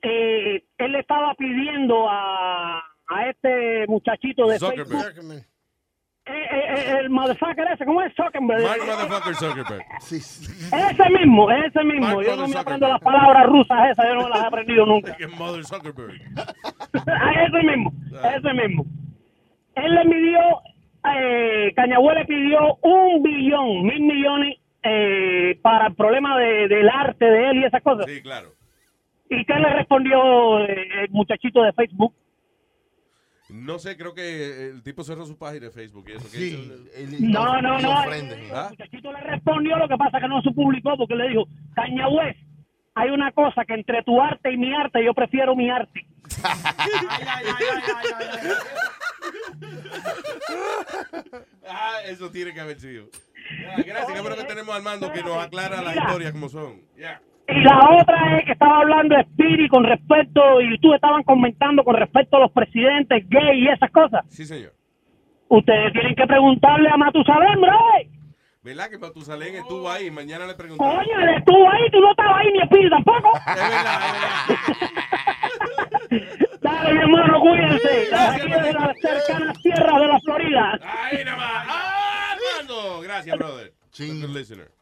[0.02, 5.14] eh, él le estaba pidiendo a, a este muchachito de Zuckerberg.
[5.14, 5.44] Facebook,
[6.24, 8.62] eh, eh, eh, el motherfucker ese, ¿cómo es Zuckerberg?
[8.62, 9.82] Mark Motherfucker Zuckerberg.
[10.00, 12.06] Ese mismo, ese mismo.
[12.06, 15.16] Mark yo no me aprendo las palabras rusas esas, yo no las he aprendido nunca.
[15.38, 16.12] Mother Zuckerberg.
[16.92, 17.92] ese mismo,
[18.36, 18.84] ese mismo.
[19.74, 20.38] Él le pidió,
[21.16, 27.24] eh, Cañagüe le pidió un billón, mil millones eh, para el problema de- del arte
[27.24, 28.06] de él y esas cosas.
[28.06, 28.50] Sí, claro.
[29.30, 32.14] ¿Y qué le respondió eh, el muchachito de Facebook?
[33.48, 36.30] No sé, creo que el tipo cerró su página de Facebook y eso.
[36.30, 36.72] que Sí,
[37.20, 38.02] No, no, no.
[38.12, 42.36] El muchachito le respondió, lo que pasa que no se publicó porque le dijo, Cañagüez,
[42.94, 46.06] hay una cosa que entre tu arte y mi arte, yo prefiero mi arte.
[51.68, 53.06] Ah, eso tiene que haber sido.
[53.68, 56.80] Ah, gracias, qué bueno que tenemos al mando que nos aclara las historias como son.
[56.96, 57.20] Ya.
[57.48, 61.82] Y la otra es que estaba hablando de Speedy con respecto, y tú estaban comentando
[61.84, 64.24] con respecto a los presidentes gay y esas cosas.
[64.28, 64.72] Sí, señor.
[65.48, 67.78] Ustedes tienen que preguntarle a Matusalén, bro.
[68.62, 70.10] ¿Verdad que Matusalén estuvo ahí?
[70.10, 70.94] Mañana le preguntamos.
[70.94, 73.32] Coño, él estuvo ahí, tú no estabas ahí ni Speedy tampoco.
[76.82, 78.14] Dale, mi hermano, cuídense.
[78.14, 80.78] Aquí de las cercanas tierras de la Florida.
[80.82, 81.66] Ahí nada más.
[81.68, 83.00] ¡Ah, Armando!
[83.02, 83.72] Gracias, brother.
[83.96, 84.72] Good listener.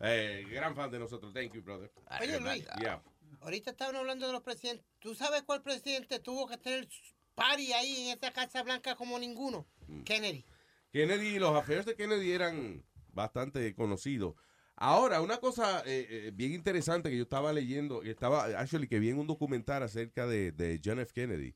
[0.00, 1.32] Eh, gran fan de nosotros.
[1.32, 1.90] Thank you, brother.
[2.20, 2.64] Oye, Luis.
[2.78, 3.02] Yeah.
[3.40, 4.86] Ahorita estaban hablando de los presidentes.
[5.00, 6.86] ¿Tú sabes cuál presidente tuvo que tener
[7.34, 9.66] party ahí en esa Casa Blanca como ninguno?
[9.88, 10.02] Mm.
[10.02, 10.44] Kennedy.
[10.92, 14.34] Kennedy, los affairs de Kennedy eran bastante conocidos.
[14.76, 18.98] Ahora, una cosa eh, eh, bien interesante que yo estaba leyendo, y estaba, actually, que
[18.98, 21.12] vi en un documental acerca de, de John F.
[21.14, 21.54] Kennedy,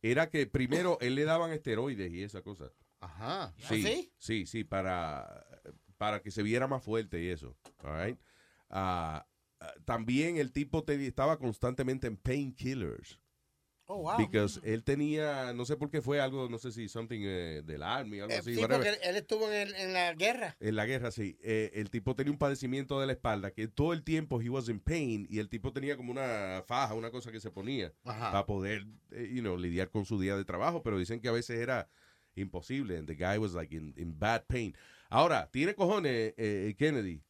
[0.00, 2.72] era que primero él le daban esteroides y esa cosa.
[3.00, 3.52] Ajá.
[3.58, 4.12] Sí, ¿Sí?
[4.18, 5.46] sí, sí, para,
[5.98, 7.56] para que se viera más fuerte y eso.
[7.84, 8.18] all right?
[8.70, 9.26] Ah,
[9.60, 13.18] ah, también el tipo te- estaba constantemente en painkillers.
[13.86, 14.16] Oh, wow.
[14.16, 17.82] Because él tenía, no sé por qué fue algo, no sé si something eh, del
[17.82, 18.54] army, algo Eh, así.
[18.54, 20.56] sí, porque él, él estuvo en, el- en la guerra.
[20.60, 21.36] En la guerra, sí.
[21.42, 24.68] Eh, el tipo tenía un padecimiento de la espalda que todo el tiempo he was
[24.68, 28.30] in pain y el tipo tenía como una faja, una cosa que se ponía Ajá.
[28.30, 31.32] para poder, eh, you know, lidiar con su día de trabajo, pero dicen que a
[31.32, 31.88] veces era
[32.34, 32.96] imposible.
[32.96, 34.74] And the guy was like in, in bad pain.
[35.10, 37.22] Ahora, tiene cojones eh, Kennedy.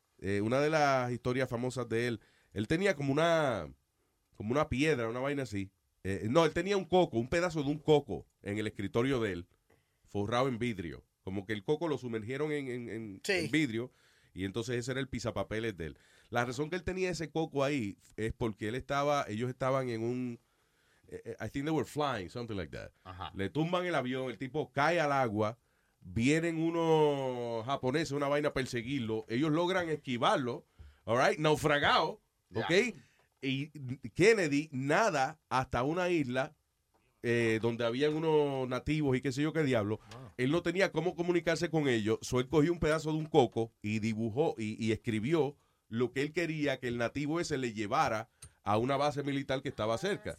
[0.43, 2.20] Una de las historias famosas de él,
[2.53, 3.69] él tenía como una,
[4.37, 5.73] como una piedra, una vaina así.
[6.05, 9.32] Eh, no, él tenía un coco, un pedazo de un coco en el escritorio de
[9.32, 9.47] él,
[10.09, 11.05] forrado en vidrio.
[11.22, 13.93] Como que el coco lo sumergieron en, en- en- en vidrio
[14.35, 15.98] y entonces ese era el pisapapeles de él.
[16.31, 20.03] La razón que él tenía ese coco ahí es porque él estaba, ellos estaban en
[20.03, 20.40] un,
[21.09, 22.90] eh, eh, I think they were flying, something like that.
[23.35, 25.59] Le tumban el avión, el tipo cae al agua,
[26.01, 30.66] vienen unos japoneses, una vaina a perseguirlo, ellos logran esquivarlo,
[31.05, 32.21] all right, naufragado,
[32.64, 32.97] ¿ok?
[33.43, 33.66] Y
[34.14, 36.54] Kennedy nada hasta una isla
[37.24, 40.01] eh, donde habían unos nativos y qué sé yo qué diablo.
[40.37, 43.72] Él no tenía cómo comunicarse con ellos, so él cogió un pedazo de un coco
[43.82, 45.56] y dibujó y, y escribió
[45.88, 48.29] lo que él quería que el nativo ese le llevara
[48.64, 50.38] a una base militar que estaba cerca.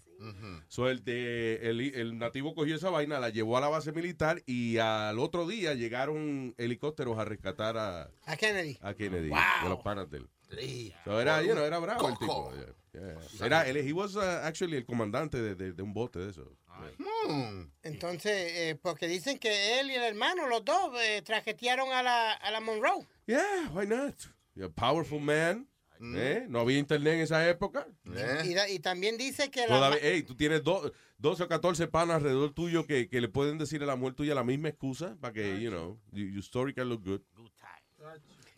[0.70, 4.42] So, el, de- el, el nativo cogió esa vaina, la llevó a la base militar
[4.46, 8.78] y al otro día llegaron helicópteros a rescatar a, A Kennedy.
[8.82, 9.40] a Kennedy Wow.
[9.64, 10.28] de los panas de él.
[10.60, 10.94] Sí.
[11.06, 12.52] So, era, you know, era bravo el tipo.
[12.94, 13.46] yeah, yeah.
[13.46, 16.50] Era, él, he was uh, actually el comandante de, de- de un bote de eso.
[17.84, 22.34] Entonces, eh, porque dicen que él y el hermano, los dos, eh, trajetearon a la,
[22.34, 23.08] a la Monroe.
[23.26, 24.16] Yeah, why not?
[24.56, 25.68] You're a powerful man.
[26.02, 26.46] ¿eh?
[26.50, 27.88] No había internet en esa época.
[28.44, 29.68] Y, da- y también dice que la...
[29.68, 33.58] Todavía, hey, tú tienes do- 12 o 14 panas alrededor tuyo que, que le pueden
[33.58, 36.74] decir a la mujer tuya la misma excusa para que, you know, you- your story
[36.74, 37.22] can look good.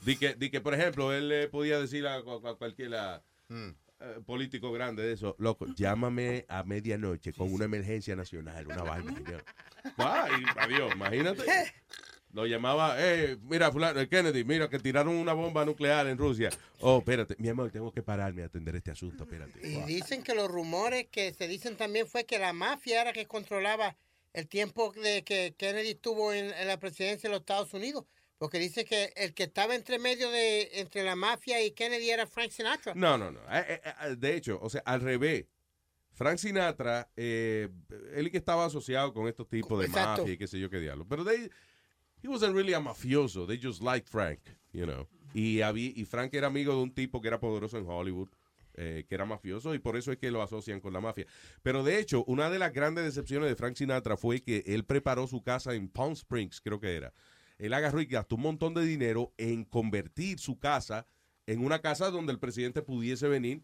[0.05, 4.19] Di que, di que, por ejemplo, él le podía decir a, a cualquier a, eh,
[4.25, 9.13] político grande de eso, loco, llámame a medianoche con una emergencia nacional, una vaina.
[9.97, 11.43] y adiós, imagínate.
[12.33, 16.49] Lo llamaba, eh, mira, fulano, eh, Kennedy, mira que tiraron una bomba nuclear en Rusia.
[16.81, 19.65] Oh, espérate, mi amor, tengo que pararme a atender este asunto, espérate.
[19.65, 23.25] Y dicen que los rumores que se dicen también fue que la mafia era que
[23.25, 23.95] controlaba
[24.33, 28.03] el tiempo de que Kennedy estuvo en, en la presidencia de los Estados Unidos.
[28.37, 32.27] Porque dice que el que estaba entre medio de entre la mafia y Kennedy era
[32.27, 32.93] Frank Sinatra.
[32.93, 33.39] No, no, no.
[33.51, 35.45] Eh, eh, eh, De hecho, o sea, al revés.
[36.11, 37.67] Frank Sinatra, eh,
[38.13, 40.21] él que estaba asociado con estos tipos de Exacto.
[40.21, 41.05] mafia y qué sé yo qué diablo.
[41.07, 41.49] Pero they,
[42.23, 43.45] he wasn't really a mafioso.
[43.45, 44.39] They just liked Frank,
[44.71, 45.07] you know.
[45.33, 48.29] Y, había, y Frank era amigo de un tipo que era poderoso en Hollywood,
[48.75, 51.25] eh, que era mafioso, y por eso es que lo asocian con la mafia.
[51.61, 55.27] Pero de hecho, una de las grandes decepciones de Frank Sinatra fue que él preparó
[55.27, 57.13] su casa en Palm Springs, creo que era.
[57.57, 61.07] Él agarró y gastó un montón de dinero en convertir su casa
[61.47, 63.63] en una casa donde el presidente pudiese venir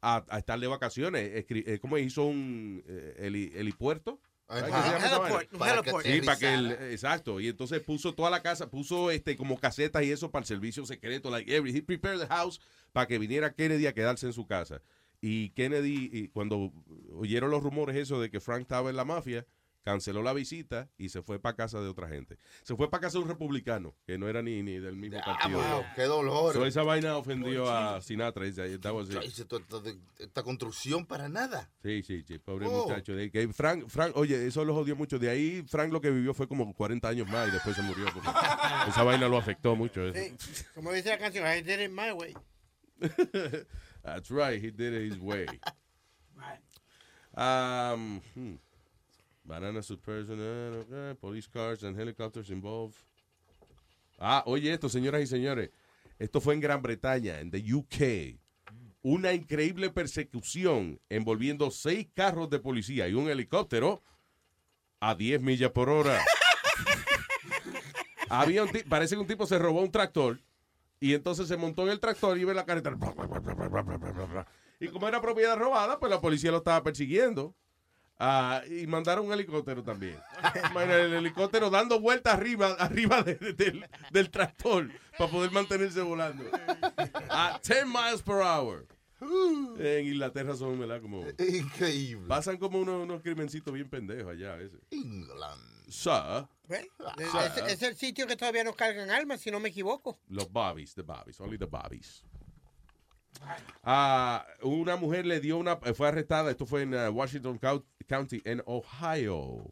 [0.00, 1.30] a, a estar de vacaciones.
[1.46, 4.20] Escri- eh, ¿Cómo hizo un eh, heli- helipuerto?
[4.48, 5.58] ¿Sabes qué se llama esa Heliport, vaina?
[5.58, 6.06] Para que heliport.
[6.06, 7.40] Sí, para que el- exacto.
[7.40, 10.84] Y entonces puso toda la casa, puso este como casetas y eso para el servicio
[10.84, 11.30] secreto.
[11.30, 12.60] Like every, he prepared the house
[12.92, 14.82] para que viniera Kennedy a quedarse en su casa.
[15.22, 16.72] Y Kennedy, y cuando
[17.14, 19.46] oyeron los rumores eso de que Frank estaba en la mafia,
[19.84, 22.38] canceló la visita y se fue para casa de otra gente.
[22.62, 25.58] Se fue para casa de un republicano, que no era ni, ni del mismo partido.
[25.58, 26.52] wow, qué dolor.
[26.54, 28.44] So, esa vaina ofendió a Sinatra.
[28.44, 29.18] Dice, that was it.
[29.20, 31.70] Dice, "Esto- esto de- esta construcción para nada.
[31.82, 32.84] Sí, sí, sí, pobre Oh.
[32.86, 33.14] muchacho.
[33.14, 35.18] De que Frank, Frank, oye, eso lo jodió mucho.
[35.18, 38.04] De ahí, Frank lo que vivió fue como 40 años más y después se murió.
[38.14, 38.28] porque
[38.88, 40.06] esa vaina lo afectó mucho.
[40.06, 40.34] eso.
[40.74, 42.34] Como dice la canción, I did it my way.
[44.04, 45.46] That's right, he did it his way.
[47.34, 48.56] Um, hmm.
[49.44, 52.96] Banana suppression, eh, okay, police cars and helicopters involved.
[54.18, 55.70] Ah, oye esto, señoras y señores.
[56.18, 58.38] Esto fue en Gran Bretaña, en the UK.
[59.02, 64.00] Una increíble persecución envolviendo seis carros de policía y un helicóptero
[65.00, 66.22] a 10 millas por hora.
[68.28, 70.38] Había un parece que un tipo se robó un tractor
[71.00, 72.96] y entonces se montó en el tractor y iba en la carretera.
[74.78, 77.56] Y como era propiedad robada, pues la policía lo estaba persiguiendo.
[78.24, 80.16] Ah, y mandaron un helicóptero también.
[80.76, 86.44] El helicóptero dando vueltas arriba, arriba de- de- del, del tractor para poder mantenerse volando.
[87.30, 88.86] A 10 miles per hour.
[89.78, 91.00] En Inglaterra son, ¿verdad?
[91.00, 92.26] Como, Increíble.
[92.28, 94.56] pasan como unos, unos crimencitos bien pendejos allá.
[94.60, 94.76] Ese.
[94.90, 95.60] England.
[95.88, 96.46] Sir, Ah.
[97.18, 100.18] es- es el sitio que todavía no cargan armas, si no me equivoco.
[100.28, 102.24] Los Bobbies, the Bobbies, only the Bobbies.
[103.82, 108.40] Ah, una mujer le dio una, fue arrestada, esto fue en uh, Washington Cou- County,
[108.44, 109.70] en Ohio.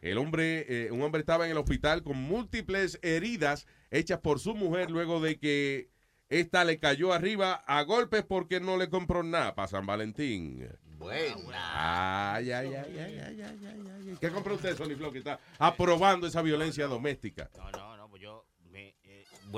[0.00, 4.54] El hombre, eh, un hombre estaba en el hospital con múltiples heridas hechas por su
[4.54, 5.90] mujer luego de que
[6.30, 10.66] esta le cayó arriba a golpes porque no le compró nada para San Valentín.
[10.98, 12.34] Buena.
[12.34, 14.16] Ay, ay, ay, ay, ay, ay, ay, ay.
[14.20, 17.50] ¿Qué compró usted, Sony Flow, que está aprobando esa violencia doméstica?
[17.56, 17.99] No, no, no, yo me.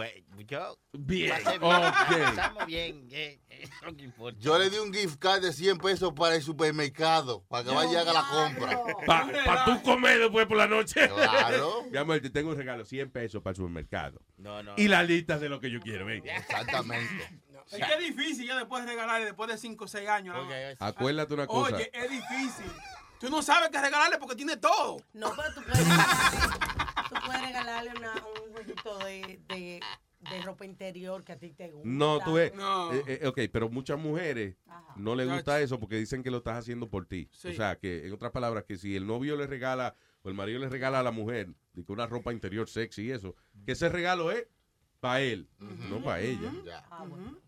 [0.01, 0.79] Eh, bue- yo.
[0.93, 2.29] Bien, pasé ok.
[2.29, 4.39] Estamos bien, eh, eh, lo que importa.
[4.41, 7.99] Yo le di un gift card de 100 pesos para el supermercado, para que vaya
[7.99, 8.81] a haga la compra.
[9.07, 11.09] Para tú comer después por la noche.
[11.09, 11.85] Claro.
[11.91, 14.21] Mi amor, te tengo un regalo, 100 pesos para el supermercado.
[14.39, 14.75] No, no.
[14.77, 16.23] Y la lista de lo que yo quiero, ven.
[16.27, 17.41] Exactamente.
[17.71, 20.37] Es que es difícil ya después de regalarle después de 5 o 6 años.
[20.37, 20.49] ¿no?
[20.81, 21.77] Acuérdate una cosa.
[21.77, 22.71] Oye, es difícil.
[23.19, 24.97] Tú no sabes qué regalarle porque tiene todo.
[25.13, 25.87] No, pero tú puedes,
[27.25, 29.81] puedes regalarle una- un jueguito de, de,
[30.31, 31.89] de ropa interior que a ti te gusta.
[31.89, 32.55] No, tú ves.
[32.55, 32.93] No.
[32.93, 34.57] eh, eh, ok, pero muchas mujeres
[34.97, 37.29] no les gusta eso porque dicen que lo estás haciendo por ti.
[37.33, 37.49] Sí.
[37.49, 40.59] O sea, que en otras palabras, que si el novio le regala o el marido
[40.61, 43.35] le regala a la mujer de que una ropa interior sexy y eso,
[43.67, 44.47] que ese regalo es
[45.01, 46.53] para él, no para ella.
[46.91, 47.39] Ah, bueno.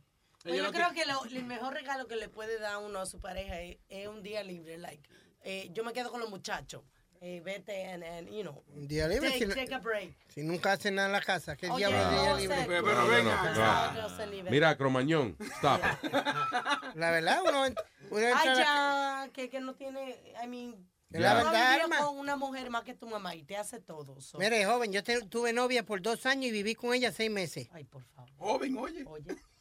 [0.42, 3.18] Pues yo creo que lo- el mejor regalo que le puede dar uno a su
[3.20, 4.76] pareja es, es un día libre.
[4.76, 5.08] Like,
[5.42, 6.82] eh, yo me quedo con los muchachos.
[7.26, 8.62] Eh, vete and, and, you know.
[8.76, 10.12] Un día libre, Take, si no- take a break.
[10.28, 12.56] Si nunca hacen nada en la casa, ¿qué Oye, diablo de día no, libre?
[12.58, 12.68] sé.
[12.68, 14.50] No, no, no, no.
[14.50, 15.80] Mira, Cromañón, stop.
[16.94, 17.64] La verdad, uno,
[18.10, 22.36] uno entra Ay, ya, que, que no tiene, I mean, Es la verdad, con una
[22.36, 24.20] mujer más que tu mamá y te hace todo.
[24.20, 24.36] so.
[24.38, 27.68] Mire, joven, yo te- tuve novia por dos años y viví con ella seis meses.
[27.72, 28.30] Ay, por favor.
[28.36, 29.04] Joven, oye.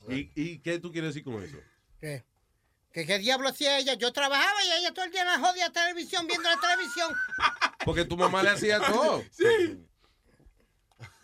[0.10, 1.56] ¿Y, ¿Y qué tú quieres decir con eso?
[2.02, 2.26] ¿Qué?
[2.94, 3.96] ¿Que qué diablo hacía ella?
[3.96, 7.12] Yo trabajaba y ella todo el día en la jodida televisión, viendo la televisión.
[7.86, 9.24] Porque tu mamá le hacía todo.
[9.32, 9.84] Sí.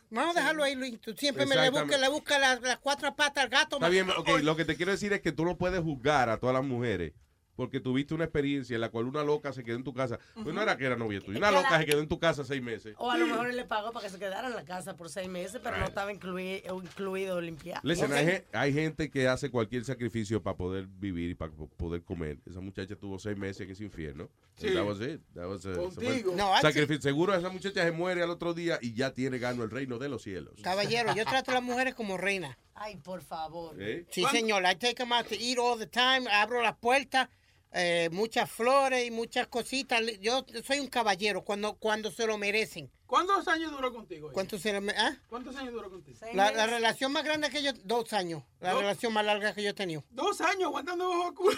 [0.10, 1.00] Vamos a dejarlo ahí, Luis.
[1.00, 3.76] Tú siempre me le buscas le busca las, las cuatro patas al gato.
[3.76, 6.40] Está bien, ok, lo que te quiero decir es que tú no puedes juzgar a
[6.40, 7.14] todas las mujeres
[7.60, 10.18] porque tuviste una experiencia en la cual una loca se quedó en tu casa.
[10.34, 12.46] Pues no era que era novia tuya, una loca la- se quedó en tu casa
[12.46, 12.96] seis meses.
[12.98, 15.10] O a lo mejor él le pagó para que se quedara en la casa por
[15.10, 17.82] seis meses, pero no estaba inclui- incluido limpiar.
[17.84, 21.68] Listen, hay, gen- hay gente que hace cualquier sacrificio para poder vivir y para po-
[21.68, 22.38] poder comer.
[22.50, 24.30] Esa muchacha tuvo seis meses en ese infierno.
[24.56, 24.74] Sí.
[24.74, 25.20] That was it.
[25.34, 26.34] That was, uh, fue- Contigo.
[26.38, 27.02] No, sacrificio.
[27.02, 30.08] Seguro esa muchacha se muere al otro día y ya tiene gano el reino de
[30.08, 30.54] los cielos.
[30.64, 32.56] Caballero, yo trato a las mujeres como reinas.
[32.82, 33.76] Ay, por favor.
[33.82, 34.06] ¿Eh?
[34.10, 34.64] Sí, señor.
[34.64, 36.30] I take them out to eat all the time.
[36.32, 37.28] Abro las puertas,
[37.72, 40.02] eh, muchas flores y muchas cositas.
[40.20, 42.92] Yo soy un caballero cuando, cuando se lo merecen.
[43.06, 44.28] ¿Cuántos años duró contigo?
[44.28, 44.34] ella?
[44.34, 45.18] ¿Cuánto se lo me- ah?
[45.30, 46.18] ¿Cuántos años duró contigo?
[46.34, 48.44] La, la relación más grande que yo, dos años.
[48.60, 48.82] La ¿Dos?
[48.82, 50.04] relación más larga que yo he tenido.
[50.12, 51.58] Dos años aguantando bajo culo.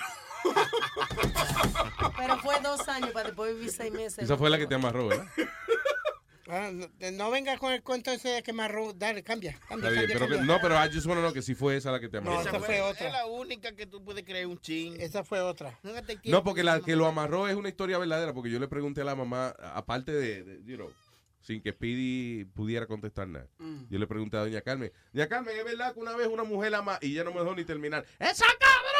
[2.18, 4.20] Pero fue dos años para después vivir seis meses.
[4.20, 5.26] Esa fue la que te amarró, ¿verdad?
[6.48, 8.94] Ah, no, no venga con el cuento ese de que me arro...
[8.94, 10.56] Dale, cambia, cambia, Está bien, cambia, pero que- cambia.
[10.56, 12.36] no, pero I just want to know que si fue esa la que te amarró.
[12.36, 13.08] No, esa fue otra.
[13.08, 15.00] Es la única que tú puedes creer un ching.
[15.00, 15.80] Esa fue otra.
[16.26, 19.06] No, porque la que lo amarró es una historia verdadera, porque yo le pregunté a
[19.06, 20.92] la mamá, aparte de, de, you know,
[21.42, 23.48] sin que Speedy pudiera contestar nada.
[23.58, 23.86] Mm.
[23.90, 26.74] Yo le pregunté a doña Carmen, doña Carmen, ¿es verdad que una vez una mujer
[26.76, 28.06] ama y ya no me dejó ni terminar?
[28.20, 28.91] ¡Esa cabrona!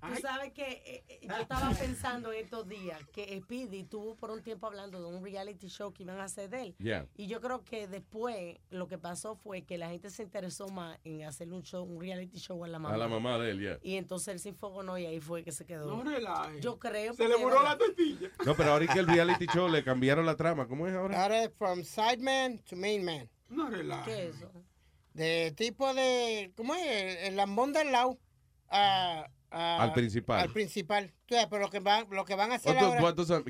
[0.00, 4.30] Tú sabes que eh, eh, yo estaba pensando en estos días que Speedy tuvo por
[4.30, 6.74] un tiempo hablando de un reality show que iban a hacer de él.
[6.78, 7.06] Yeah.
[7.16, 10.98] Y yo creo que después lo que pasó fue que la gente se interesó más
[11.04, 12.94] en hacerle un show, un reality show a la mamá.
[12.94, 13.78] A la mamá de él, ya.
[13.82, 15.96] Y entonces él se enfogonó y ahí fue que se quedó.
[15.96, 16.60] No relaje.
[16.60, 17.14] Yo creo.
[17.14, 18.30] Se le murió la tortilla.
[18.44, 20.66] No, pero ahora es que el reality show le cambiaron la trama.
[20.66, 21.22] ¿Cómo es ahora?
[21.22, 23.28] Ahora es from side man to main man.
[23.48, 24.10] No relaje.
[24.10, 24.50] ¿Qué es eso?
[25.14, 26.84] De tipo de, ¿cómo es?
[26.84, 28.18] El, el lambón del lado
[28.68, 30.40] a, a- Al principal.
[30.40, 31.12] Al principal.
[31.28, 33.00] Pero lo que van, lo que van a hacer ahora.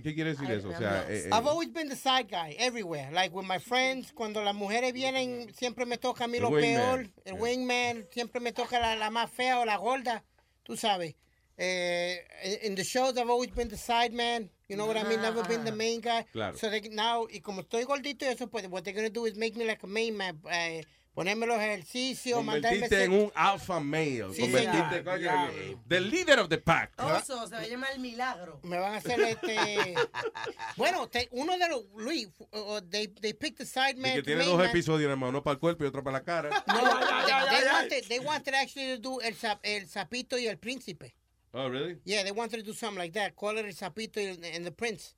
[0.02, 0.68] ¿Qué quiere decir eso?
[0.68, 3.10] O sea, eh, eh, I've always been the side guy everywhere.
[3.12, 7.08] Like with my friends, cuando las mujeres vienen, siempre me toca a mí lo peor.
[7.24, 10.24] El wingman, siempre me toca la, la más fea o la gorda,
[10.62, 11.14] tú sabes.
[11.58, 14.50] eh, in the shows I've always been the side man.
[14.68, 15.22] You know what I mean?
[15.22, 16.24] Never been the main guy.
[16.32, 16.56] Claro.
[16.56, 19.24] So they, now, y como estoy gordito y eso, pues what they're going to do
[19.26, 20.38] is make me like a main man.
[20.50, 20.82] Eh,
[21.16, 22.78] ponerme los ejercicios, mandarme...
[22.78, 24.34] Convertiste en un alpha male.
[24.34, 25.18] Sí, Convertiste, señor.
[25.20, 25.50] Ya.
[25.88, 26.92] the leader of the pack.
[27.02, 28.60] Oso, se va a llamar el milagro.
[28.62, 29.94] Me van a hacer este...
[30.76, 31.84] bueno, te- uno de los...
[31.96, 34.12] Luis, uh, they, they picked the side Y man.
[34.12, 34.68] que to tiene dos man.
[34.68, 36.50] episodios, hermano, uno para el cuerpo y otro para la cara.
[36.66, 36.74] No,
[37.26, 41.14] they, they wanted, they wanted actually to do el, sap- el sapito y el príncipe.
[41.52, 41.98] Oh, really?
[42.04, 43.34] Yeah, they wanted to do something like that.
[43.34, 45.14] Call it el sapito y el, and the prince.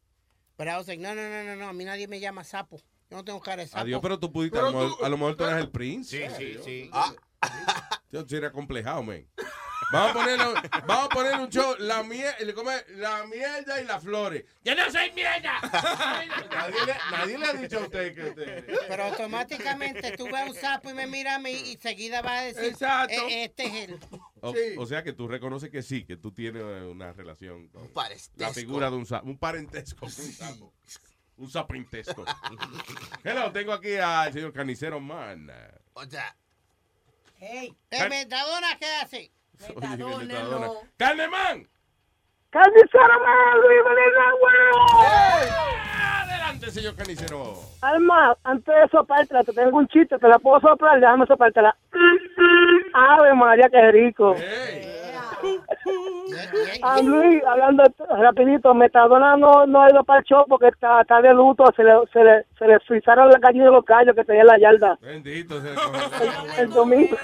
[0.57, 1.68] But I was like, no, no, no, no, no.
[1.68, 2.81] A mí nadie me llama sapo.
[3.10, 3.82] Yo no tengo cara de sapo.
[3.82, 6.30] Adiós, pero tú pudiste, a, lo mejor, a lo mejor tú eres el príncipe.
[6.36, 6.90] Sí, sí, sí.
[8.10, 9.26] Yo soy acomplejado, man.
[9.90, 10.38] Vamos a poner,
[10.86, 12.34] vamos a poner un show, la, miel,
[12.96, 14.44] la mierda y las flores.
[14.62, 15.58] ¡Yo no soy mierda!
[15.62, 18.66] Nadie le, nadie le ha dicho a usted que usted...
[18.86, 22.42] Pero automáticamente tú ves un sapo y me miras a mí y seguida vas a
[22.42, 23.14] decir, Exacto.
[23.28, 24.00] "Eh, este es él.
[24.42, 27.88] O, o sea que tú reconoces que sí, que tú tienes una relación con la
[27.94, 28.52] parentesco.
[28.52, 30.74] figura de un sapo, un parentesco con un sapo.
[31.39, 32.25] Un saprintesco.
[33.25, 35.50] Hello, tengo aquí al señor Carnicero Man.
[35.94, 36.34] O sea.
[37.39, 39.33] Hey, ¿eh, Metadona qué hace?
[39.60, 40.70] Metadona.
[40.97, 41.68] ¡Carneman!
[42.50, 43.81] ¡Carnicero man, Luis!
[46.23, 47.55] Adelante, señor Carnicero.
[47.83, 51.76] Alma, antes de soplártela, te tengo un chiste, te la puedo soplar, déjame soplártela.
[52.94, 54.34] Ave María, qué rico.
[56.83, 61.20] Ah, Luis, hablando rapidito, Metadona no, no ha ido para el show porque está, está
[61.23, 64.25] de luto, se le, se le, se le frizaron las gallinas de los gallos que
[64.25, 64.99] tenía en la yarda.
[65.00, 67.17] Bendito, se le congelaron, El domingo,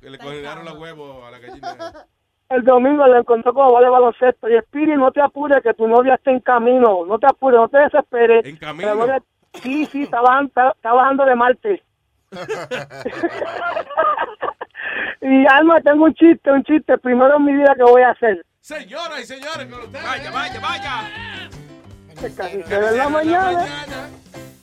[0.00, 1.76] le congelaron los huevos a la gallina.
[2.50, 4.48] el domingo le encontró como va de baloncesto.
[4.48, 7.68] Y Spiri, no te apures que tu novia está en camino, no te apures, no
[7.68, 8.44] te desesperes.
[8.46, 8.94] ¿En camino?
[8.94, 9.22] Novia-
[9.54, 11.82] sí, sí, está bajando, está, está bajando de Marte.
[15.22, 18.44] Y Alma, tengo un chiste, un chiste, primero en mi vida que voy a hacer.
[18.60, 20.04] Señoras y señores, con ustedes.
[20.04, 21.50] Vaya, vaya, vaya.
[22.36, 23.66] Carnicero en la mañana.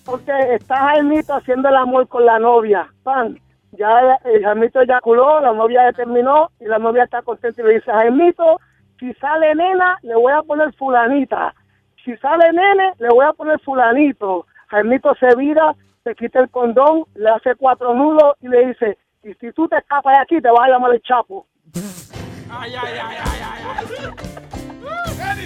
[0.06, 2.88] Porque está Jaimito haciendo el amor con la novia.
[3.04, 3.40] Pan.
[3.72, 7.74] Ya el Jaimito eyaculó, la novia ya terminó y la novia está contenta y le
[7.76, 8.60] dice, Jaimito,
[9.00, 11.54] si sale nena, le voy a poner fulanita.
[12.04, 14.46] Si sale nene, le voy a poner fulanito.
[14.68, 19.34] Jaimito se vira, se quita el condón, le hace cuatro nudos y le dice, y
[19.36, 21.48] si tú te escapas de aquí, te vas a llamar el Chapo.
[22.50, 23.42] Ay, ay, ay, ay,
[25.20, 25.38] ay,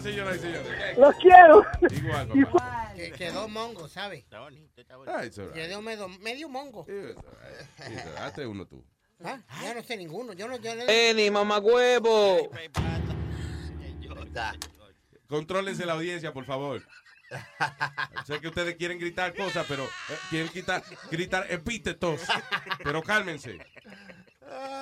[0.00, 0.98] señoras y señores.
[0.98, 1.64] Los quiero.
[1.90, 2.92] Igual, papá.
[2.94, 4.24] Que quedó mongo, ¿sabes?
[4.32, 5.54] Ah, it's all right.
[5.54, 6.84] Quedó medio, medio mongo.
[6.86, 7.18] Right.
[8.18, 8.84] Hazte uno tú.
[9.24, 10.32] Ah, Yo no sé ninguno.
[10.34, 12.50] Yo no, yo no- Eni, mamagüevo.
[15.28, 16.82] Contrólense la audiencia, por favor.
[18.26, 22.20] Sé que ustedes quieren gritar cosas, pero eh, quieren quitar, gritar epítetos.
[22.82, 23.58] Pero cálmense.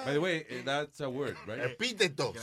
[0.05, 1.61] By the way, eh, that's a word, right?
[1.65, 2.37] Epítetos.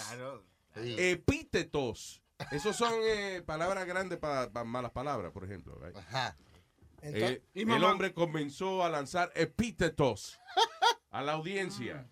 [0.76, 2.22] Epítetos.
[2.52, 5.78] Esos son eh, palabras grandes para malas palabras, por ejemplo.
[5.80, 5.96] right?
[7.04, 7.92] Entonces- Eh, ¿Y el mamá?
[7.92, 10.40] hombre comenzó a lanzar epítetos
[11.10, 12.08] a la audiencia.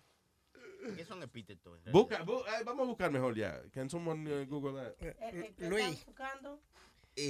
[0.96, 1.78] ¿Qué son epítetos?
[1.92, 3.60] Busca, bu- eh, vamos a buscar mejor ya.
[3.72, 4.94] Can someone uh, Google that?
[5.00, 6.04] Eh, Luis,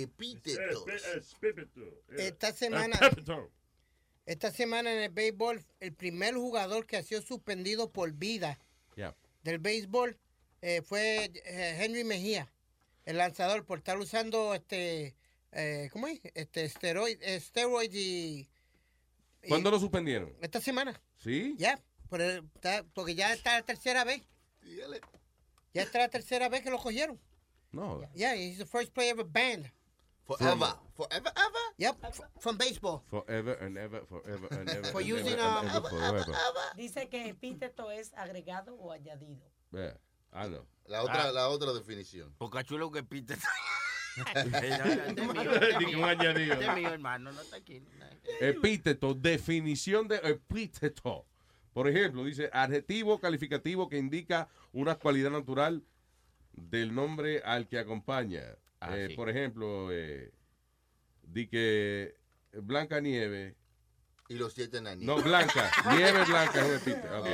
[0.03, 0.85] Epítetos.
[2.17, 2.99] esta semana,
[4.27, 8.59] esta semana en el béisbol, el primer jugador que ha sido suspendido por vida
[8.97, 9.15] Yeah.
[9.45, 10.19] del béisbol
[10.63, 12.53] eh, fue eh, Henry Mejía,
[13.05, 15.15] el lanzador, por estar usando este,
[15.53, 16.21] eh, ¿cómo es?
[16.35, 18.49] Este steroid, eh, steroids y,
[19.43, 20.35] y- ¿Cuándo lo suspendieron?
[20.43, 21.01] esta semana.
[21.19, 21.55] ¿Sí?
[21.57, 24.23] Ya, por el- está- porque ya está la tercera vez.
[25.73, 27.19] Ya está la tercera vez que lo cogieron.
[27.73, 28.03] No.
[28.15, 29.71] Yeah, he's the first player ever banned.
[30.39, 30.75] Forever.
[30.95, 31.65] Forever, ever?
[31.79, 33.03] Yep, f- from baseball.
[33.11, 34.85] Forever and ever, forever and ever.
[34.93, 36.35] For and using, ever and um, ever forever.
[36.77, 39.45] Dice que epíteto es agregado o añadido.
[39.73, 39.97] Yeah,
[40.33, 40.67] I know.
[40.87, 42.33] La otra, la otra definición.
[42.39, 43.47] Pocachuelo que epíteto.
[45.81, 46.55] Ni un añadido.
[46.55, 47.83] Este es mío, hermano, no está aquí.
[48.41, 51.27] Epíteto, definición de epíteto.
[51.73, 55.85] Por ejemplo, dice adjetivo calificativo que indica una cualidad natural
[56.53, 58.43] del nombre al que acompaña.
[58.81, 59.15] Ah, Eh, sí.
[59.15, 60.33] Por ejemplo, eh,
[61.23, 62.15] di que
[62.53, 63.57] Blanca Nieve.
[64.29, 65.17] Y los siete enanitos.
[65.17, 65.71] No, Blanca.
[65.97, 67.21] Nieve Blanca es un epíteto.
[67.21, 67.27] Ok.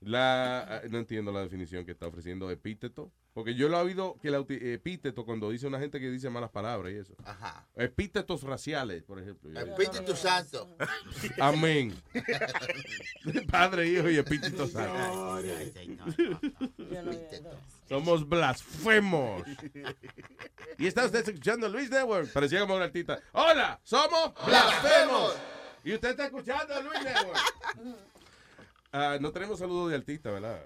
[0.00, 3.10] La, ah, no entiendo la definición que está ofreciendo epíteto.
[3.34, 6.28] Porque yo lo he oído que la uti- epíteto cuando dice una gente que dice
[6.28, 7.14] malas palabras y eso.
[7.24, 7.68] Ajá.
[7.76, 9.50] Epítetos raciales, por ejemplo.
[9.60, 10.76] Espíritu Santo.
[11.40, 11.94] Amén.
[13.50, 15.40] Padre, Hijo y Espíritu Santo.
[17.88, 19.42] Somos blasfemos.
[20.78, 22.32] Y está usted escuchando Luis Network.
[22.32, 23.20] Parecía como una artista.
[23.32, 25.34] Hola, somos blasfemos.
[25.84, 27.38] Y usted está escuchando Luis Network.
[28.92, 30.60] Ah, no tenemos saludos de artista, ¿verdad?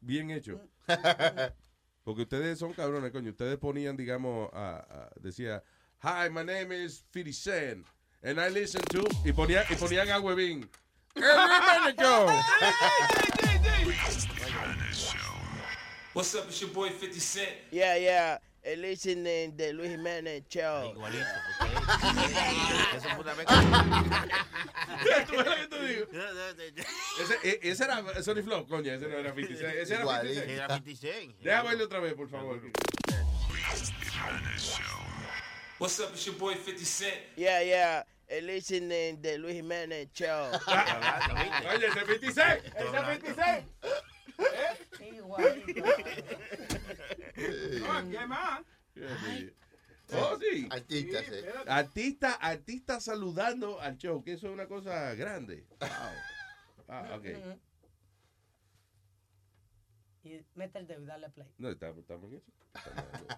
[0.00, 0.60] bien hecho.
[2.04, 3.30] Porque ustedes son cabrones, coño.
[3.30, 5.62] Ustedes ponían, digamos, a- decía,
[6.02, 7.86] Hi, my name is 50 Cent,
[8.22, 10.68] and I listen to, y ponían, y ponían a Huevín.
[16.14, 17.50] What's up, it's your boy 50 Cent.
[17.70, 20.92] Yeah, yeah el listening de Luis Jiménez Show.
[20.92, 21.24] Igualito.
[22.96, 23.46] Eso fue una vez.
[25.26, 26.86] ¿Tú ves lo que?
[27.42, 28.92] E, ese, era Sony Flow, coño.
[28.92, 29.74] Ese no era 56.
[29.74, 31.34] Ese era 56.
[31.40, 32.60] Déjame verlo otra vez, por favor.
[35.78, 37.14] What's up, it's your boy 50 Cent.
[37.36, 38.04] Yeah, yeah.
[38.26, 40.50] El listening de Luis Jiménez Show.
[41.70, 42.62] Oye, ese 56.
[42.76, 43.64] Ese 56.
[44.38, 45.22] ¿Eh?
[48.26, 48.64] Más.
[50.12, 50.66] Oh, sí.
[50.70, 51.44] Artistas, sí,
[52.40, 55.66] artista saludando al show, que eso es una cosa grande.
[55.80, 55.88] Wow.
[56.88, 57.26] Ah, ok.
[60.24, 61.48] Y mete el dedo dale play.
[61.58, 62.52] No, estamos en eso.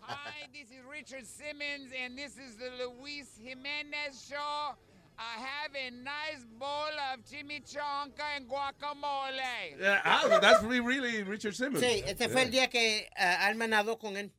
[0.03, 4.77] Hi, this is Richard Simmons, and this is the Luis Jimenez Show.
[5.23, 9.79] I have a nice bowl of chimichanga and guacamole.
[9.79, 11.85] Yeah, ah, that's really, really Richard Simmons.
[11.85, 14.31] Sí, este fue el día que ah, Alma nadó con él.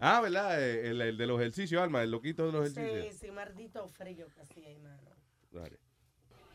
[0.00, 0.60] Ah, ¿verdad?
[0.62, 3.16] Eh, El, el de los ejercicios, Alma, el loquito de los Sí, ejercicios.
[3.20, 5.10] sí, maldito frío que hacía ahí, mano.
[5.50, 5.78] Dale.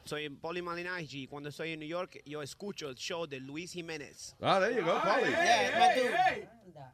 [0.04, 1.26] Soy Poli Malignaggi.
[1.28, 4.36] Cuando estoy en New York, yo escucho el show de Luis Jiménez.
[4.42, 6.50] Ah, there you go, Yeah, my dude.
[6.66, 6.94] Anda.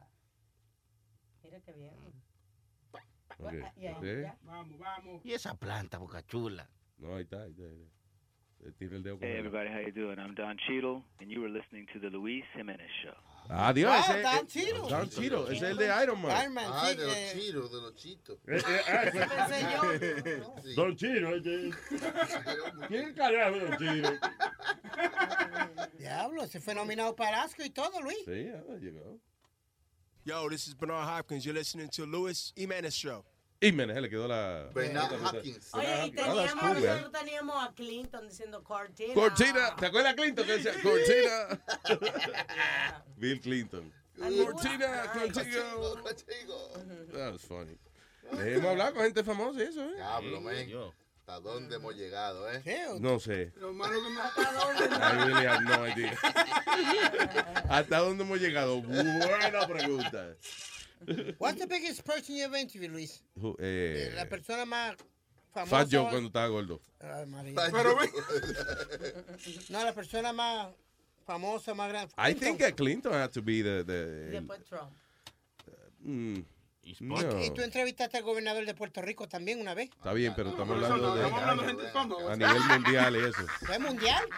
[1.42, 1.94] Mira qué bien.
[3.38, 3.62] Okay.
[3.76, 4.06] Yeah, Sí.
[4.06, 4.36] yeah.
[4.42, 5.24] Vamos, vamos.
[5.24, 6.68] Y esa planta, boca chula.
[6.98, 7.62] No, ahí está, ahí está.
[7.64, 7.96] ahí está.
[8.68, 10.18] Eh, Tira el dedo con Hey everybody, how you doing?
[10.18, 13.14] I'm Don Cheadle, and you were listening to the Luis Jimenez Show.
[13.48, 14.88] Ah, Wow, ese Don eh, Cheadle.
[14.88, 16.40] Don Cheadle, ese es el de Iron Man.
[16.40, 18.38] Iron Man, Ah, sí, de los eh, chiros, de los chitos.
[18.48, 20.54] Eh, eh, ah, ese- Pensé yo.
[20.64, 20.74] Sí.
[20.74, 21.70] Don Chino, oye.
[22.88, 24.08] ¿Quién carajo es Don Chino?
[25.98, 28.18] Diablo, se fue nominado para Asco y todo, Luis.
[28.24, 29.20] Sí, ah, you go.
[30.26, 31.46] Yo, this is Bernard Hopkins.
[31.46, 33.24] You're listening to Louis Jimenez Show.
[33.62, 34.64] Y Menes, le quedó la...
[34.74, 35.70] Bernard Hopkins.
[35.72, 39.14] Oye, y that's teníamos, cool, nosotros teníamos a Clinton diciendo Cortina.
[39.14, 41.60] Cortina, ¿te acuerdas Clinton que decía Cortina?
[43.16, 43.92] Bill Clinton.
[44.18, 45.94] Cortina, contigo.
[47.12, 47.78] That was funny.
[48.32, 49.94] Hemos hablado con gente famosa y eso, ¿eh?
[49.94, 50.56] Diablo, man.
[51.28, 52.62] ¿Hasta dónde hemos llegado, eh?
[53.00, 53.52] No sé.
[53.56, 56.16] Lo malo que me I really have no idea.
[57.68, 58.80] ¿Hasta dónde hemos llegado?
[58.80, 60.36] Buena pregunta.
[61.40, 63.24] What's the biggest person you ever interviewed, Luis?
[63.34, 64.94] Who- eh, La persona más
[65.52, 65.78] famosa.
[65.78, 66.80] Fat Joe cuando estaba gordo.
[67.00, 67.54] Ay, María.
[67.72, 67.98] Pero.
[69.70, 70.68] No, la persona más
[71.26, 72.14] famosa, más grande.
[72.16, 73.82] I think that Clinton had to be the...
[73.82, 74.92] the Después Trump.
[76.04, 76.44] mm,
[77.00, 77.44] no.
[77.44, 79.90] Y tú entrevistaste al gobernador de Puerto Rico también una vez.
[79.90, 81.22] Está bien, pero estamos hablando no, de...
[81.22, 81.86] estamos hablando de gente.
[82.32, 83.46] A nivel mundial y eso.
[83.64, 84.24] ¿Fue mundial?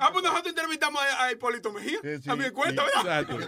[0.00, 1.98] Ah, pues nosotros entrevistamos a, Hipólito Mejía.
[2.26, 3.20] A mi cuenta, ¿verdad?
[3.22, 3.38] Exacto.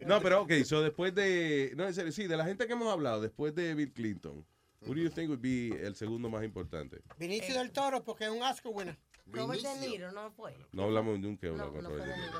[0.06, 1.72] No, pero ok, so después de.
[1.76, 4.44] No, en serio, sí, de la gente que hemos hablado, después de Bill Clinton,
[4.82, 7.02] who do you think would be el segundo más importante?
[7.18, 8.98] Vinicio del Toro, porque es un Oscar winner.
[9.26, 10.54] Robert De Niro, ¿no fue?
[10.72, 12.38] No hablamos nunca No, una con no fue Robert De De Niro.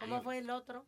[0.00, 0.86] ¿Cómo fue el otro?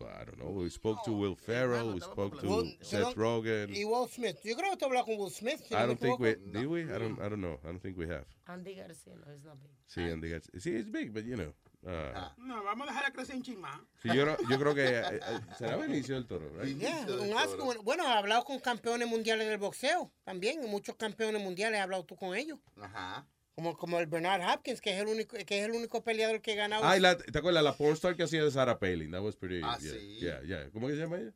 [0.00, 0.50] I don't know.
[0.50, 3.70] We spoke to Will Ferrell, we spoke to Will- Seth Rogen.
[3.74, 4.38] Y Will Smith.
[4.44, 5.60] Yo creo que tú hablas con Will Smith.
[5.66, 6.30] si no I don't think we.
[6.32, 6.52] equivoco.
[6.58, 6.82] Did we?
[6.82, 7.18] I don't.
[7.20, 7.58] I don't know.
[7.64, 8.26] I don't think we have.
[8.46, 9.70] Andy García, no, es not big.
[9.86, 10.60] Sí, Andy García.
[10.60, 11.54] Sí, it's big, but you know.
[11.84, 13.80] uh, No, vamos a dejar a crecer un chin más.
[14.02, 16.78] sí, yo, no- yo creo que eh, eh, será Benicio del Toro, right?
[16.78, 17.82] Yeah, un.
[17.82, 20.60] Bueno, he hablado con campeones mundiales del boxeo también.
[20.70, 22.58] Muchos campeones mundiales he hablado tú con ellos.
[22.80, 23.26] Ajá.
[23.54, 26.52] Como, como el Bernard Hopkins, que es el único, que es el único peleador que
[26.52, 26.82] ha ganado.
[26.84, 29.10] Ah, y la, ¿te acuerdas la pornstar que hacía de Sarah Palin?
[29.10, 29.60] That was pretty.
[29.62, 30.18] Ah, yeah, sí.
[30.20, 30.70] Yeah, yeah.
[30.72, 31.34] ¿Cómo que se llama ella?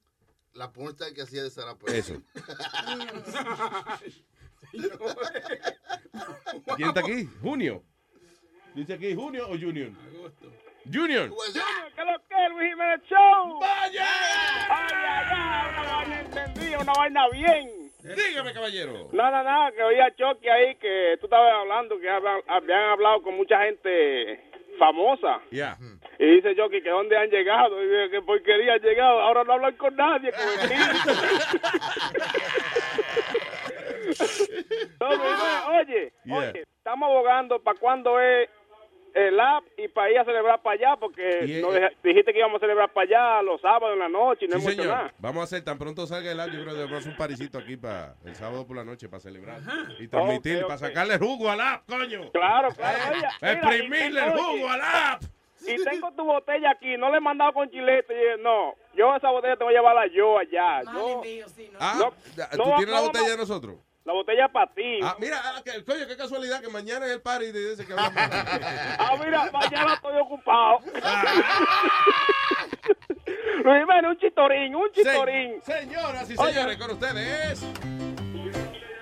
[0.55, 1.97] La pornstar que hacía de Sarah Palin.
[1.97, 2.23] Eso.
[6.77, 7.29] ¿Quién está aquí?
[7.43, 7.83] Junio.
[8.75, 9.91] ¿Dice aquí Junio o Junior?
[10.93, 11.31] Junior.
[11.31, 13.59] ¿Qué lo que, Luis Jiménez Show?
[13.61, 14.07] ¡Vaya!
[14.71, 15.81] ¡Ay, ay, ay!
[15.81, 17.76] Una vaina entendida, una vaina bien.
[18.15, 19.09] Dígame, caballero.
[19.13, 23.61] Nada, nada, que oía Chucky ahí que tú estabas hablando, que habían hablado con mucha
[23.65, 24.41] gente
[24.79, 25.41] famosa.
[25.51, 25.77] Ya.
[26.19, 27.83] Y dice Chucky que dónde han llegado.
[27.83, 29.21] Y dice que porquería han llegado.
[29.21, 30.33] Ahora no hablan con nadie.
[35.01, 35.09] No,
[35.79, 36.37] oye, Yeah.
[36.39, 38.49] oye, estamos abogando para cuándo es
[39.17, 42.33] el app y para ir a celebrar para allá, porque Y, nos eh, deja- dijiste
[42.33, 43.07] que íbamos a celebrar para
[43.39, 44.97] allá los sábados en la noche y no Sí, hemos hecho señor.
[44.99, 45.15] nada.
[45.19, 47.59] Vamos a hacer, tan pronto salga el app, yo creo que debemos hacer un parisito
[47.59, 49.61] aquí para el sábado por la noche para celebrar
[49.99, 52.31] y transmitir, para sacarle jugo al app, coño.
[52.31, 52.99] Claro, claro.
[52.99, 55.23] Eh, oye, mira, exprimirle el jugo al app.
[55.67, 58.37] Y tengo tu botella aquí, no le he mandado con chilete.
[58.41, 60.83] No, yo esa botella tengo que llevarla yo allá.
[60.93, 61.23] Yo,
[61.81, 62.11] Ah, no,
[62.51, 63.77] ¿tú no, tienes la no botella de nosotros?
[64.07, 65.01] La botella para ti.
[65.03, 67.93] Ah, mira, ah, que- coño, qué casualidad que mañana es el party de ese que.
[68.99, 70.79] Ah, mira, mañana estoy ocupado.
[73.65, 75.61] Luis Jiménez, un chitorín, un chitorín.
[75.63, 77.67] señoras y Oye, señores, con ustedes.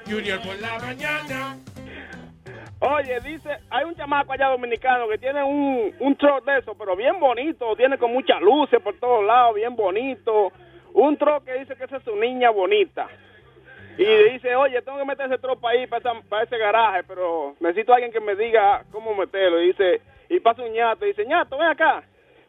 [0.08, 1.58] Junior por la mañana.
[2.80, 6.96] Oye, dice, hay un chamaco allá dominicano que tiene un, un truck de eso, pero
[6.96, 10.50] bien bonito, tiene con muchas luces por todos lados, bien bonito.
[10.94, 13.06] Un truck que dice que esa es su niña bonita.
[13.96, 17.54] Y dice, oye, tengo que meter ese tropa ahí para, esa- para ese garaje, pero
[17.60, 19.60] necesito a alguien que me diga cómo meterlo.
[19.62, 22.02] Y dice, y pasa un ñato, y dice, ñato, ven acá.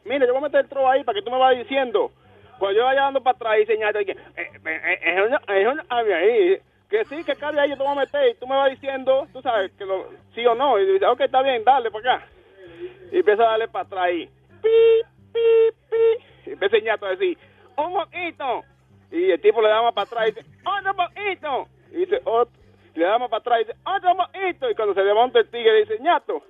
[0.05, 2.11] Mira, yo voy a meter el tropa ahí para que tú me vayas diciendo.
[2.57, 6.57] Cuando yo vaya dando para atrás, dice ñato, eh, eh, eh, es una, ahí.
[6.89, 9.27] Que sí, que cabe ahí, yo te voy a meter y tú me vas diciendo,
[9.33, 10.79] tú sabes, que lo, sí o no.
[10.79, 12.27] Y dice, ok, está bien, dale para acá.
[13.11, 14.29] Y empieza a darle para atrás ahí.
[14.61, 15.01] Pi,
[15.33, 15.39] pi,
[15.89, 16.49] pi.
[16.49, 17.37] Y empieza el ñato a decir,
[17.77, 18.63] un poquito.
[19.11, 21.67] Y el tipo le da más para atrás y dice, otro poquito.
[21.91, 22.53] Y dice, otro.
[22.93, 24.69] Y le da más para atrás y dice, otro poquito.
[24.69, 26.43] Y cuando se levanta el tigre dice, ñato,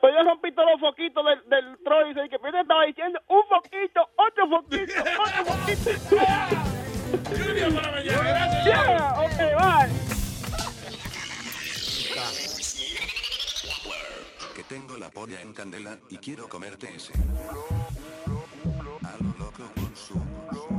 [0.00, 2.06] pues yo rompí todos los foquitos del, del troll.
[2.06, 5.90] Y dice, que Peter estaba diciendo, un foquito, otro foquito, otro foquito.
[7.30, 8.64] Junior por la mañana, gracias.
[8.64, 10.14] Yeah, ok, bye.
[14.54, 17.12] Que tengo la polla en candela y quiero comerte ese.
[19.02, 20.73] A lo loco con su.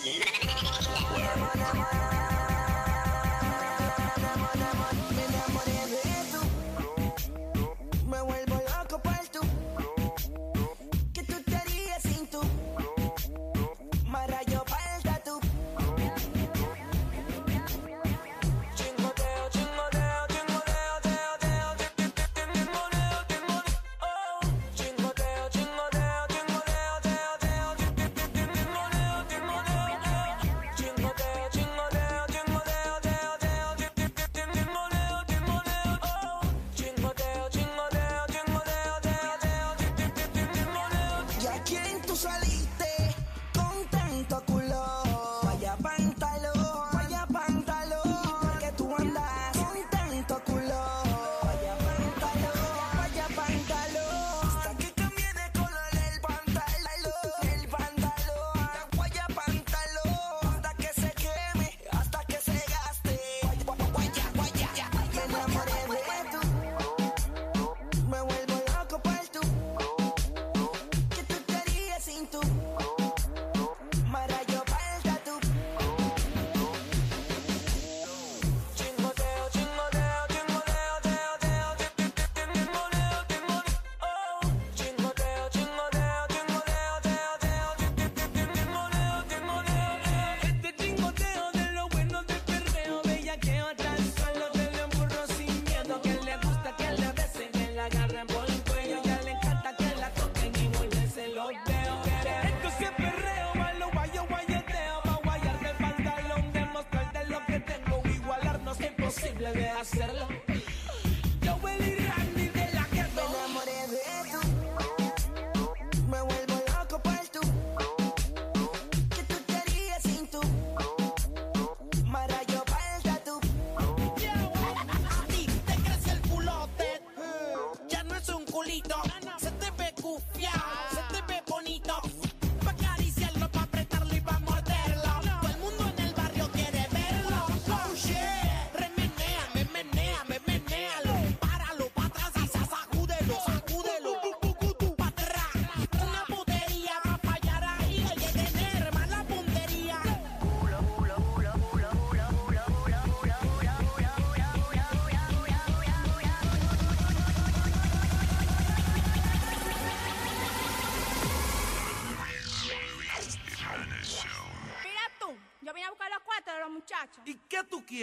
[0.00, 1.61] Me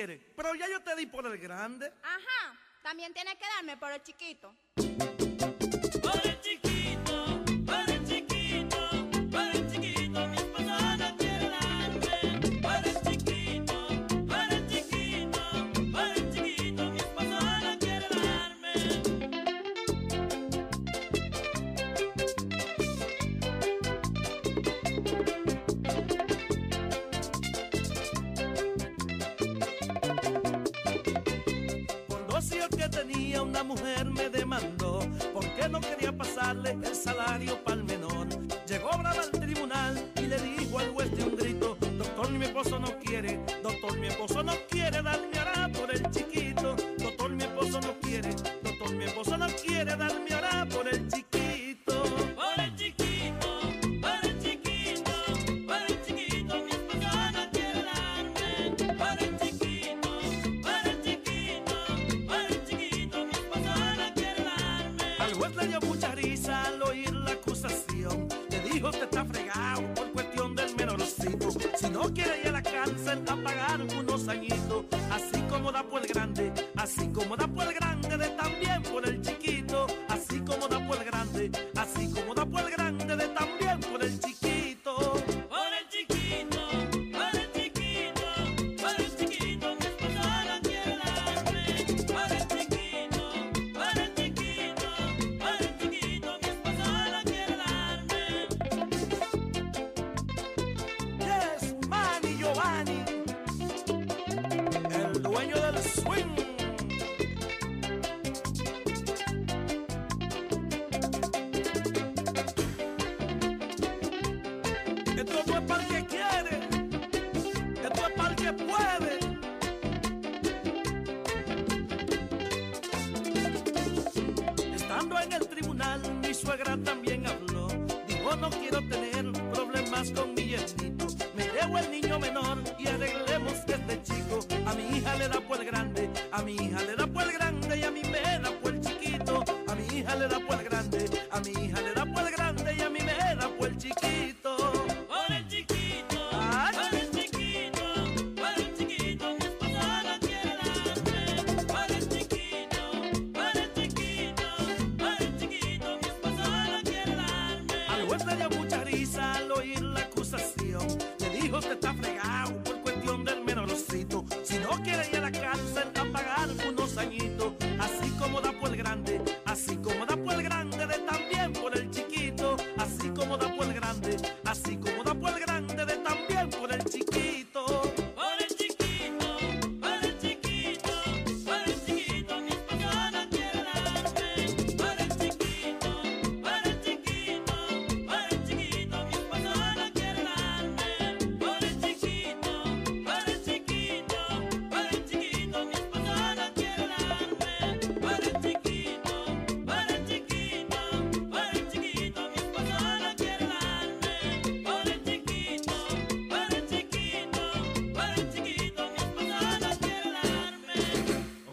[0.07, 1.91] Pero ya yo te di por el grande.
[2.03, 4.55] Ajá, también tienes que darme por el chiquito.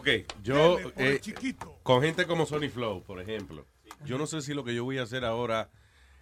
[0.07, 1.19] Ok, yo eh,
[1.83, 3.65] con gente como Sony Flow, por ejemplo,
[4.05, 5.69] yo no sé si lo que yo voy a hacer ahora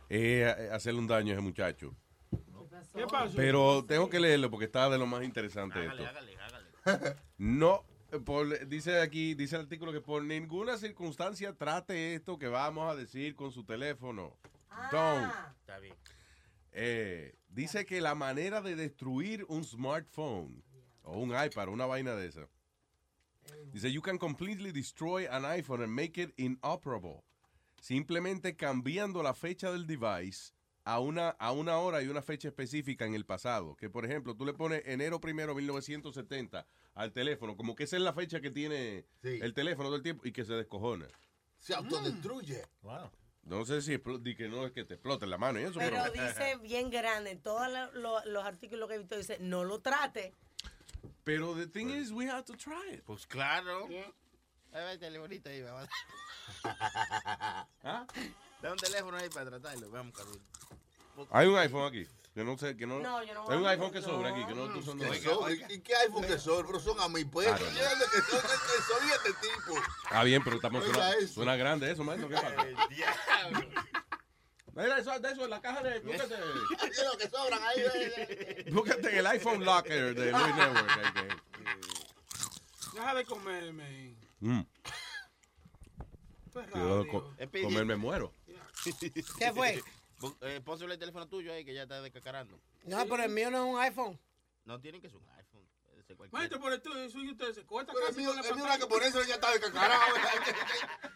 [0.09, 1.93] es eh, hacerle un daño a ese muchacho.
[2.95, 3.35] ¿Qué pasó?
[3.35, 6.03] Pero tengo que leerlo porque está de lo más interesante esto.
[7.37, 12.47] No, eh, por- dice aquí, dice el artículo que por ninguna circunstancia trate esto que
[12.47, 14.35] vamos a decir con su teléfono.
[14.91, 15.31] Don't.
[15.59, 15.95] Está bien.
[16.71, 20.63] Eh, dice que la manera de destruir un smartphone
[21.03, 22.47] o un iPad, una vaina de esa.
[23.73, 27.23] Dice, you can completely destroy an iPhone and make it inoperable.
[27.81, 30.53] Simplemente cambiando la fecha del device
[30.85, 33.75] a una, a una hora y una fecha específica en el pasado.
[33.75, 36.65] Que, por ejemplo, tú le pones enero primero 1970
[36.95, 40.25] al teléfono, como que esa es la fecha que tiene el teléfono todo el tiempo
[40.25, 41.07] y que se descojona.
[41.59, 42.63] Se autodestruye.
[43.43, 45.97] No sé si di que no es que te explote la mano y eso, Pero
[46.11, 46.27] pero...
[46.27, 49.81] dice bien grande, en todos lo- lo- los artículos que he visto dice, no lo
[49.81, 50.33] trate.
[51.25, 53.03] Pero the thing is, we have to try it.
[53.05, 53.87] Pues claro.
[54.71, 55.89] Ahí va el telefonito ahí, vamos.
[57.83, 58.05] ¿Ah?
[58.61, 59.89] Da un teléfono ahí para tratarlo.
[59.89, 60.37] Vamos, Carlos.
[61.31, 62.07] Hay un iPhone aquí.
[62.35, 62.99] Que no sé, que no.
[62.99, 64.99] No, yo no hay un iPhone que sobra aquí, que no tú son.
[65.69, 66.65] ¿Y qué iPhone que son?
[66.67, 67.47] Pero son a mi pues.
[67.47, 69.81] Claro, que son que este tipo.
[70.11, 72.29] Ah, bien, pero estamos suena, suena grande eso, maestro.
[72.29, 72.55] ¿Qué pasa?
[74.75, 75.99] Mira, eso, de eso en la caja de.
[76.01, 76.35] Búscate,
[77.05, 78.71] lo que sobran ahí.
[78.71, 81.41] búscate en el iPhone Locker de Luis Network.
[82.93, 84.15] Deja de comerme.
[84.41, 84.61] Mm.
[86.51, 88.33] Pues Yo co- Es comer me muero.
[89.39, 89.81] ¿Qué fue?
[90.41, 92.59] Eh, pónsele el teléfono tuyo ahí que ya está descacarando.
[92.85, 94.19] No, pero el mío no es un iPhone.
[94.65, 95.27] No tienen que ser un
[96.15, 96.39] cualquiera.
[96.39, 99.03] Maestro, por esto eso y usted se corta Pero el mío, el era que por
[99.03, 100.01] eso ya está descacarado.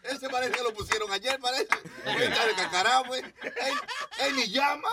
[0.04, 1.68] Él se parece que lo pusieron ayer, parece.
[2.04, 3.22] Está descacarado, pues.
[3.22, 3.74] Él,
[4.20, 4.88] él ni llama.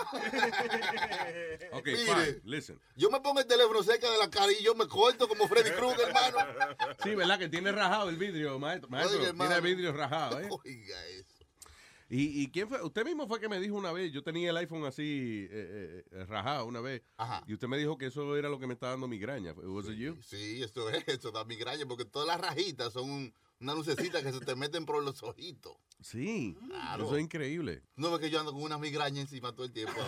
[1.72, 2.80] Ok, Mire, fine, listen.
[2.96, 5.70] Yo me pongo el teléfono cerca de la cara y yo me corto como Freddy
[5.70, 6.38] Krueger, hermano.
[7.02, 7.38] Sí, ¿verdad?
[7.38, 8.88] Que tiene rajado el vidrio, maestro.
[8.90, 9.56] maestro Oiga, tiene hermano.
[9.56, 10.48] el vidrio rajado, ¿eh?
[10.64, 11.37] Oiga eso.
[12.10, 12.82] ¿Y, y quién fue?
[12.82, 16.24] Usted mismo fue que me dijo una vez, yo tenía el iPhone así eh, eh,
[16.24, 17.02] rajado una vez,
[17.46, 19.52] y usted me dijo que eso era lo que me estaba dando migraña.
[19.52, 20.16] ¿Was it you?
[20.22, 24.32] Sí, esto es, esto da migraña porque todas las rajitas son un- una lucecita que
[24.32, 25.76] se te meten por los ojitos.
[26.00, 27.06] Sí, Claro.
[27.06, 27.82] eso es increíble.
[27.96, 29.94] No ves que yo ando con una migraña encima todo el tiempo.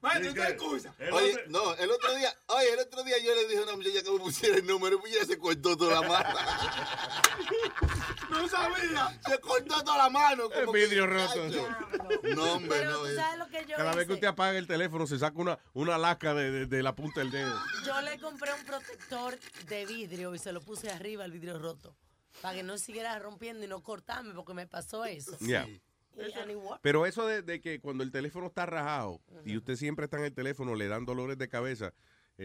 [0.00, 0.94] Maestro, usted excusa.
[1.12, 4.02] Oye, no, el otro día, oye, el otro día yo le dije a una muchacha
[4.02, 6.30] que me pusiera el número y ella se cortó toda la mano.
[8.30, 9.20] No sabía.
[9.26, 10.44] Se cortó toda la mano.
[10.52, 11.48] El que, vidrio roto.
[11.50, 11.68] "Chacho".
[12.34, 12.98] No, hombre, Pero no.
[13.00, 15.38] tú es- sabes lo que yo Cada vez que usted apaga el teléfono se saca
[15.38, 17.54] una, una lasca de, de- de la punta del dedo.
[17.86, 21.96] Yo le compré un protector de vidrio y se lo puse arriba al vidrio roto.
[22.42, 25.36] Para que no siguiera rompiendo y no cortarme porque me pasó eso.
[25.38, 25.66] Yeah.
[25.68, 25.80] Y-
[26.40, 26.80] and it worked.
[26.82, 30.24] Pero eso de, de que cuando el teléfono está rajado y usted siempre está en
[30.24, 31.92] el teléfono, le dan dolores de cabeza,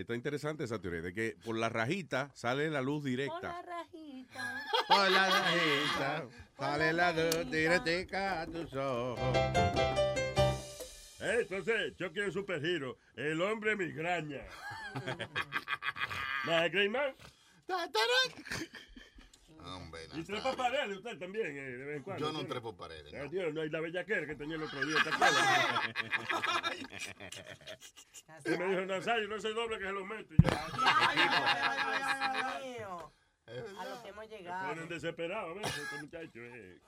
[0.02, 3.62] está interesante esa teoría, de que por la rajita sale la luz directa.
[3.62, 4.64] rajita.
[4.88, 9.38] Por la rajita sale la luz directa a tus ojos.
[11.20, 12.98] Entonces, yo quiero un supergiro.
[13.16, 14.42] El hombre migraña.
[16.46, 17.16] ¿Nada, Greyman?
[19.66, 22.26] Hombre, Y trepa paredes usted también, eh, de vez en cuando.
[22.26, 22.46] Yo no ¿sí?
[22.48, 23.14] trepo paredes.
[23.14, 24.98] Ah, Dios, no hay la bellaquera que tenía el otro día.
[28.46, 30.34] Y me dijo, Nazario, no se doble que se lo meto.
[33.48, 34.70] A lo que hemos llegado.
[34.70, 34.90] ponen
[35.34, 36.36] a veces, estos muchachos.
[36.36, 36.80] eh.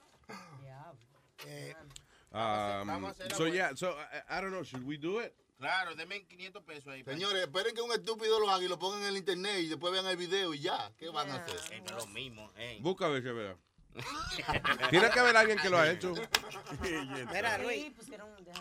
[3.35, 5.33] So yeah, so I, I don't know, should we do it?
[5.57, 7.03] Claro, denme 500 pesos ahí.
[7.03, 9.93] Señores, esperen que un estúpido lo haga y lo pongan en el internet y después
[9.93, 10.91] vean el video y ya.
[10.97, 11.81] ¿Qué van a hacer?
[11.83, 12.79] No es lo mismo, eh.
[12.81, 13.57] Busca a ver si es verdad.
[14.89, 16.13] Tiene que haber alguien que lo ha hecho.
[16.81, 17.93] Mira, Luis,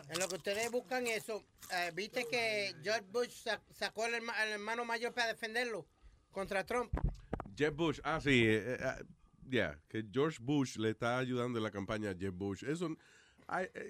[0.09, 4.35] en lo que ustedes buscan eso, eh, viste que George Bush sa- sacó al herma-
[4.37, 5.87] al hermano mayor para defenderlo
[6.31, 6.93] contra Trump.
[7.57, 9.05] Jeb Bush, ah, sí, eh, eh,
[9.51, 12.63] yeah, que George Bush le está ayudando en la campaña a Jeb Bush.
[12.65, 12.89] Eso,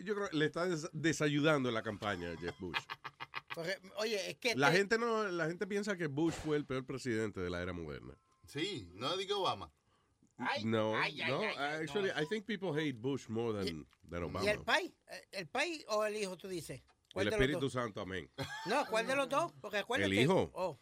[0.04, 2.76] yo creo que le está des- desayudando en la campaña a Jeb Bush.
[3.54, 6.84] Porque, oye, es que La gente no, la gente piensa que Bush fue el peor
[6.84, 8.14] presidente de la era moderna.
[8.46, 9.72] Sí, no diga Obama.
[10.64, 12.20] no, ay, no, ay, ay, actually, no.
[12.20, 14.44] I think people hate Bush more than, than Obama.
[14.44, 14.92] ¿Y el país?
[15.06, 16.82] ¿El- ¿El país o el hijo, tú dices?
[17.12, 17.70] ¿Cuál El Espíritu?
[17.70, 18.28] Santo, amén.
[18.66, 19.52] No, ¿cuál de los dos?
[19.60, 20.10] Porque acuérdate.
[20.12, 20.50] El hijo.
[20.54, 20.78] Oh,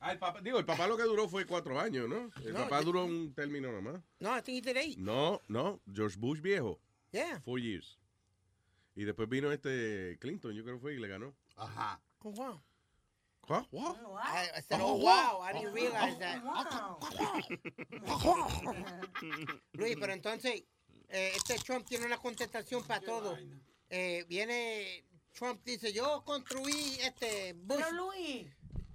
[0.00, 2.30] Ah, el papá, digo, el papá lo que duró fue cuatro años, ¿no?
[2.44, 4.02] El No, papá yo- duró un término nomás.
[4.18, 4.98] no, I think he did eight.
[4.98, 6.78] No, no, George Bush viejo.
[7.14, 7.40] Yeah.
[7.44, 7.96] Four years.
[8.96, 11.32] Y después vino este Clinton, yo creo que fue, y le ganó.
[11.56, 12.00] Ajá.
[12.18, 12.60] Con Juan.
[13.46, 13.66] ¿What?
[13.70, 13.96] What?
[14.20, 16.42] I, I said, Oh, oh, wow, I didn't realize that.
[19.74, 20.64] Luis, pero entonces,
[21.08, 23.38] eh, este Trump tiene una contestación para todo.
[23.90, 27.78] Eh, viene, Trump dice, yo construí este Bush.
[27.78, 28.46] Pero Luis.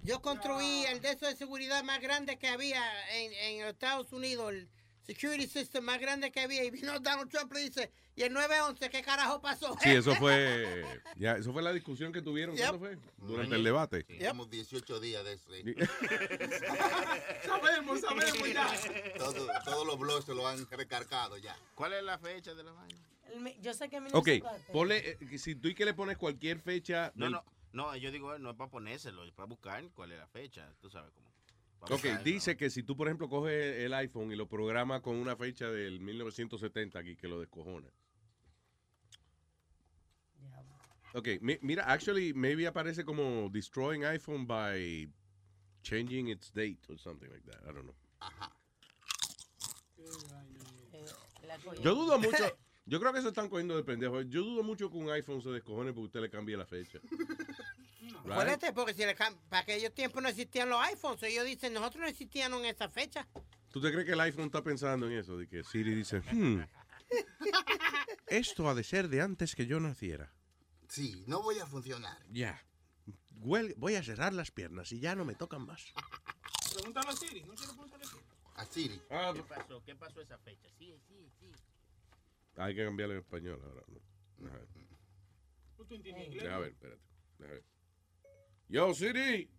[0.02, 2.82] Yo construí el de esos de seguridad más grande que había
[3.14, 4.68] en, en los Estados Unidos, el
[5.10, 6.62] security system más grande que había.
[6.64, 9.76] Y vino Donald Trump y dice, ¿y el 911 qué carajo pasó?
[9.82, 10.84] Sí, eso fue,
[11.16, 12.68] ya, eso fue la discusión que tuvieron, Yep.
[12.68, 12.98] ¿cuándo fue?
[13.26, 14.06] Durante el debate.
[14.08, 15.52] Llevamos 18 días de eso.
[15.54, 15.64] ¿eh?
[17.44, 18.72] Sabemos, sabemos ya.
[19.18, 21.56] Todo- todos los blogs se lo han recargado ya.
[21.74, 22.98] ¿Cuál es la fecha de la vaina?
[23.60, 24.72] Yo sé que Ok, 1904.
[24.72, 27.12] ponle, eh, si tú y que le pones cualquier fecha.
[27.14, 30.18] No, del- no, no, yo digo, no es para ponérselo, es para buscar cuál es
[30.18, 31.29] la fecha, tú sabes cómo.
[31.82, 35.36] Ok, dice que si tú, por ejemplo, coges el iPhone y lo programas con una
[35.36, 37.88] fecha del 1970 aquí, que lo descojona.
[41.14, 45.10] Ok, mi- mira, actually, maybe aparece como destroying iPhone by
[45.82, 47.60] changing its date or something like that.
[47.64, 47.94] I don't know.
[50.92, 51.04] Eh.
[51.82, 52.56] Yo dudo mucho.
[52.86, 54.20] Yo creo que se están cogiendo de pendejo.
[54.22, 56.98] Yo dudo mucho que un iPhone se descojone porque usted le cambie la fecha.
[58.18, 58.32] Right?
[58.32, 61.22] Acuérdate, porque si le cam- para aquellos tiempos no existían los iPhones.
[61.22, 63.26] Ellos dicen, nosotros no existíamos en esa fecha.
[63.70, 65.36] ¿Tú te crees que el iPhone está pensando en eso?
[65.36, 66.60] De que Siri dice, "Hmm,
[68.26, 70.32] esto ha de ser de antes que yo naciera.
[70.88, 72.18] Sí, no voy a funcionar.
[72.30, 72.60] Ya.
[73.40, 75.84] Huel- voy a cerrar las piernas y ya no me tocan más.
[76.74, 77.42] Pregúntalo a Siri.
[77.44, 78.22] ¿No quiero preguntarle a Siri?
[78.56, 79.02] A Siri.
[79.10, 79.82] Ah, ¿Qué pasó?
[79.84, 80.68] ¿Qué pasó esa fecha?
[80.78, 81.46] Sí, sí, sí.
[82.56, 83.82] Hay que cambiarle en español ahora.
[83.88, 84.00] ¿no?
[84.44, 84.68] Deja ver.
[85.88, 86.42] ¿Tú entiendes inglés?
[86.44, 87.02] Deja ver, espérate.
[87.38, 87.64] Deja ver.
[88.70, 89.50] Yo, Siri.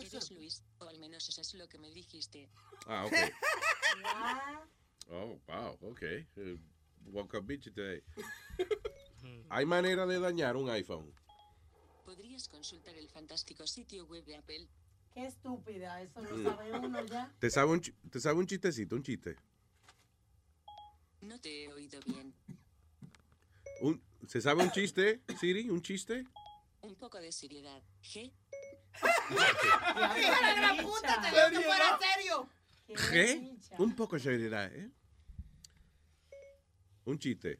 [0.00, 2.48] Eres Luis, o al menos eso es lo que me dijiste.
[2.86, 3.12] Ah, ok.
[5.10, 6.02] Oh, wow, ok.
[6.02, 6.58] Eh,
[7.06, 8.02] woke up bitchy today.
[9.50, 11.14] Hay manera de dañar un iPhone.
[12.04, 14.68] ¿Podrías consultar el fantástico sitio web de Apple?
[15.14, 16.44] Qué estúpida, eso lo Mm.
[16.44, 17.34] sabe uno ya.
[17.40, 19.36] ¿Te sabe, un, ¿Te sabe un chistecito, un chiste?
[21.22, 22.34] No te he oído bien.
[23.80, 25.70] Un, ¿Se sabe un chiste, Siri?
[25.70, 26.26] ¿Un chiste?
[26.82, 27.82] Un poco de seriedad.
[28.02, 28.30] ¿G?
[29.30, 31.18] ¡Hija de la puta!
[31.22, 32.48] ¡Te digo que fuera serio!
[33.10, 33.56] ¿Qué?
[33.78, 34.90] Un poco de seriedad, ¿eh?
[37.06, 37.58] Un chiste.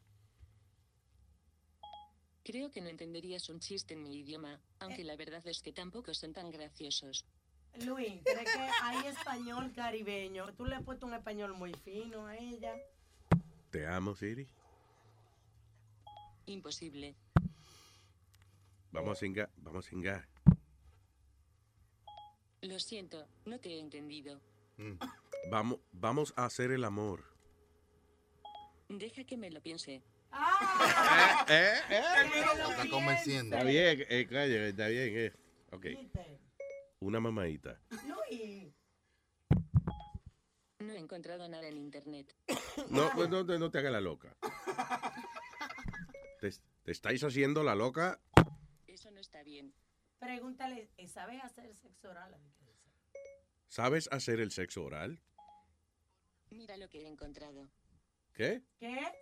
[2.44, 6.12] Creo que no entenderías un chiste en mi idioma, aunque la verdad es que tampoco
[6.12, 7.24] son tan graciosos.
[7.82, 10.52] Luis, ¿crees que hay español caribeño?
[10.52, 12.74] Tú le has puesto un español muy fino a ella.
[13.70, 14.46] Te amo, Siri.
[16.48, 17.14] Imposible.
[18.90, 20.28] Vamos a singar, vamos a singar.
[22.62, 24.40] Lo siento, no te he entendido.
[25.50, 27.24] Vamos, vamos a hacer el amor.
[28.88, 29.96] Deja que me lo piense.
[31.48, 31.74] ¿Eh?
[31.90, 32.02] ¿Eh?
[32.70, 33.56] Está convenciendo.
[33.56, 35.08] Está bien, eh, calla, está bien.
[35.16, 35.32] Eh.
[35.72, 35.86] Ok.
[37.00, 37.78] Una mamadita.
[37.90, 38.72] Luis.
[40.78, 42.34] No he encontrado nada en internet.
[42.88, 44.34] No, pues no, te- no te hagas la loca.
[46.40, 46.50] Te,
[46.84, 48.20] te estáis haciendo la loca.
[48.86, 49.74] Eso no está bien.
[50.18, 52.36] Pregúntale, ¿sabes hacer sexo oral?
[53.68, 55.20] ¿Sabes hacer el sexo oral?
[56.50, 57.68] Mira lo que he encontrado.
[58.32, 58.62] ¿Qué?
[58.78, 59.12] ¿Qué?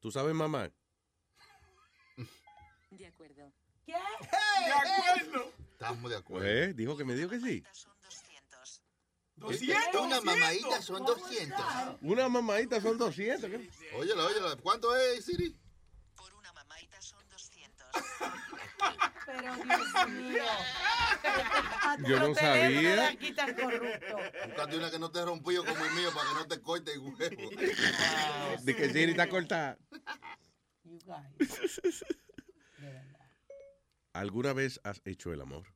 [0.00, 0.70] ¿Tú sabes mamá?
[2.90, 3.52] De acuerdo.
[3.84, 3.92] ¿Qué?
[3.92, 5.52] De acuerdo.
[5.72, 6.46] Estamos de acuerdo.
[6.46, 7.64] Pues, dijo que me dijo que sí.
[9.36, 10.00] 200.
[10.02, 11.60] Una mamadita son 200.
[12.02, 13.50] Una mamadita son 200.
[13.50, 13.70] ¿qué?
[13.94, 14.56] Óyelo, óyelo.
[14.62, 15.54] ¿Cuánto es, Siri?
[19.48, 20.44] Pero Dios mío.
[22.06, 23.08] Yo no sabía.
[23.08, 24.20] aquí tan corruptos.
[24.46, 26.98] Buscate una que no te rompió como el mío para que no te corte el
[27.00, 27.50] huevo.
[28.62, 29.78] De que Siri está cortada.
[30.84, 32.04] You guys.
[34.12, 35.66] ¿Alguna vez has hecho el amor?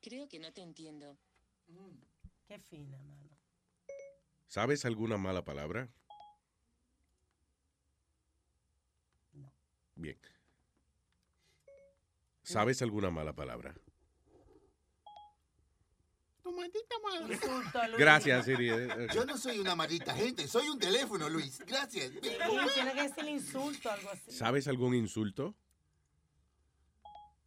[0.00, 1.16] Creo que no te entiendo.
[2.46, 3.38] Qué fina, mano.
[4.48, 5.88] ¿Sabes alguna mala palabra?
[9.94, 10.18] Bien.
[12.52, 13.74] ¿Sabes alguna mala palabra?
[16.42, 17.38] Tu maldita madre.
[17.96, 18.68] Gracias, Siri.
[18.68, 21.58] Eh, Yo no soy una maldita gente, soy un teléfono, Luis.
[21.60, 22.10] Gracias.
[22.10, 22.20] Sí,
[22.74, 24.30] tiene que decir insulto algo así.
[24.30, 25.54] ¿Sabes algún insulto?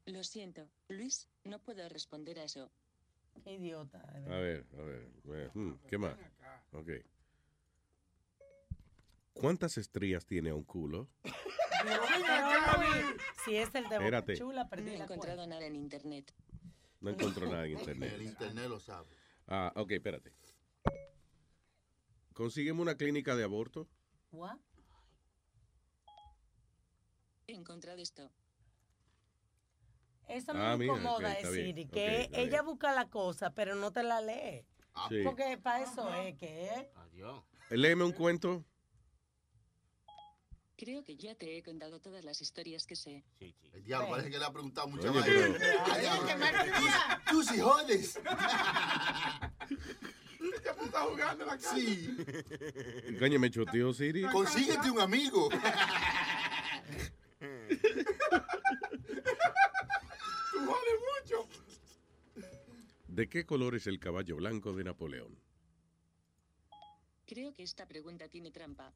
[0.06, 2.72] Lo siento, Luis, no puedo responder a eso.
[3.44, 4.00] Qué idiota.
[4.00, 5.12] A ver, a ver.
[5.26, 6.16] a ver, hmm, ¿Qué más?
[6.72, 6.90] Ok.
[9.36, 11.10] ¿Cuántas estrías tiene un culo?
[13.46, 14.36] Si es el de Espérate.
[14.36, 15.54] Chula, No perdí he la encontrado cuenta.
[15.56, 16.34] nada en internet.
[17.00, 18.20] No encontró nada en El internet.
[18.22, 19.16] internet lo sabe.
[19.48, 20.34] Ah, ok, espérate.
[22.34, 23.88] Consígueme una clínica de aborto.
[24.32, 24.58] What?
[27.46, 28.32] He encontrado esto.
[30.28, 31.52] Eso me Ah, mira, incomoda ok, está
[31.94, 34.66] que está ella busca la cosa, pero no te la lee.
[35.10, 35.22] Sí.
[35.24, 37.44] Porque para eso es que Adiós.
[37.70, 38.66] Léeme un cuento.
[40.78, 43.24] Creo que ya te he contado todas las historias que sé.
[43.40, 46.38] El diablo parece que le ha preguntado Ay, diablo,
[47.30, 48.20] tú- sí jodes.
[50.64, 51.76] Ya tú estás jugando la cara.
[51.76, 52.16] Sí.
[53.20, 54.24] Coño, me choteó Siri.
[54.24, 55.50] Consíguete un amigo.
[60.52, 61.48] Tú jodes mucho.
[63.08, 65.38] ¿De qué color es el caballo blanco de Napoleón?
[67.26, 68.94] Creo que esta pregunta tiene trampa.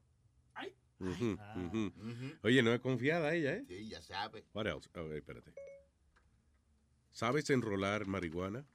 [1.00, 2.38] Ujú, ujú.
[2.44, 3.64] Oye, no es confiada ella, ¿eh?
[3.68, 4.44] Sí, ya sabe.
[4.54, 4.90] What else?
[4.94, 5.54] Ver, espérate.
[7.12, 8.66] ¿Sabes enrolar marihuana?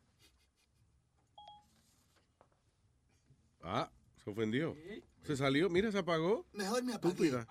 [3.62, 3.91] Ah,
[4.23, 4.77] se ofendió.
[5.23, 6.47] Se salió, mira, se apagó.
[6.53, 7.12] Mejor me apagué.
[7.12, 7.47] Estúpida.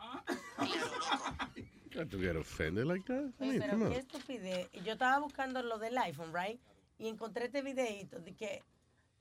[1.94, 3.32] Got to get offended like that?
[3.40, 4.70] I mean, pero qué estupidez.
[4.84, 6.60] Yo estaba buscando lo del iPhone, right?
[6.98, 8.64] Y encontré este videito de que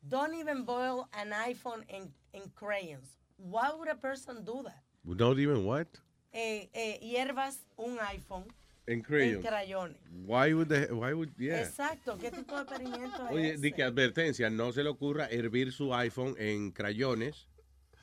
[0.01, 3.19] don't even boil an iPhone in, in crayons.
[3.37, 4.83] Why would a person do that?
[5.05, 5.87] Not even what?
[6.33, 8.45] Eh, eh, hierbas un iPhone
[8.87, 9.43] En en crayon.
[9.43, 9.97] crayones.
[10.27, 11.61] Why would the, why would, yeah.
[11.63, 12.17] Exacto.
[12.19, 13.63] ¿Qué tipo de experimento es Oye, ese?
[13.63, 17.47] di que advertencia, no se le ocurra hervir su iPhone en crayones,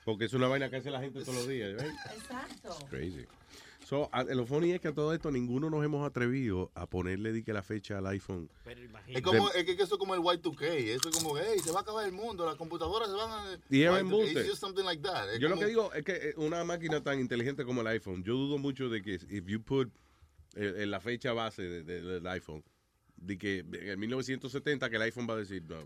[0.06, 1.94] porque es una vaina que hace la gente todos los días, right?
[2.16, 2.78] Exacto.
[2.90, 3.26] Crazy.
[3.90, 7.32] So, a- lo funny es que a todo esto ninguno nos hemos atrevido a ponerle
[7.34, 8.48] di que la fecha al iPhone.
[9.08, 10.64] Es como, es que eso es como el Y2K.
[10.94, 13.60] Eso es como, hey, se va a acabar el mundo, las computadoras se van a.
[13.68, 14.32] Y es Y2K, embuste.
[14.34, 15.34] it's just something like that.
[15.34, 18.24] Es Yo lo que digo es que eh, una máquina tan inteligente como el iPhone,
[18.24, 19.90] yo dudo mucho de que if you put
[20.56, 22.64] eh, eh, la fecha base de- de- del iPhone,
[23.18, 25.78] de que en 1970 que el iPhone va a decir, no,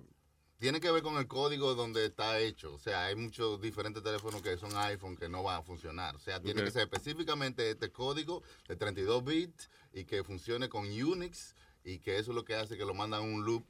[0.59, 2.73] Tiene que ver con el código donde está hecho.
[2.73, 6.15] O sea, hay muchos diferentes teléfonos que son iPhone que no van a funcionar.
[6.15, 10.85] O sea, tiene que ser específicamente este código de 32 bits y que funcione con
[10.85, 13.65] Unix y que eso es lo que hace que lo mandan a un loop.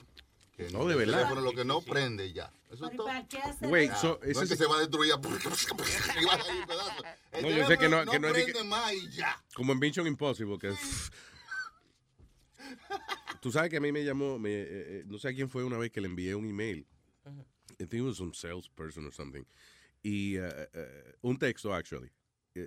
[0.55, 1.17] Que No, de verdad.
[1.17, 2.53] teléfono lo que no prende ya.
[2.69, 3.07] Eso es Pero ¿y todo.
[3.07, 4.01] para qué hacer Wait, eso?
[4.01, 5.13] so, no ese es que se va a destruir.
[6.21, 7.03] y va a salir un pedazo.
[7.31, 9.43] El No, yo sé que no- que no es de que- prende más y ya.
[9.55, 11.11] como en Mission Impossible, que es...
[13.43, 15.65] Tú sabes que a mí me llamó, me, eh, eh, no sé a quién fue
[15.65, 16.87] una vez que le envié un email.
[17.77, 19.43] I think it was some salesperson or something.
[20.01, 22.09] Y eh, un texto, actually.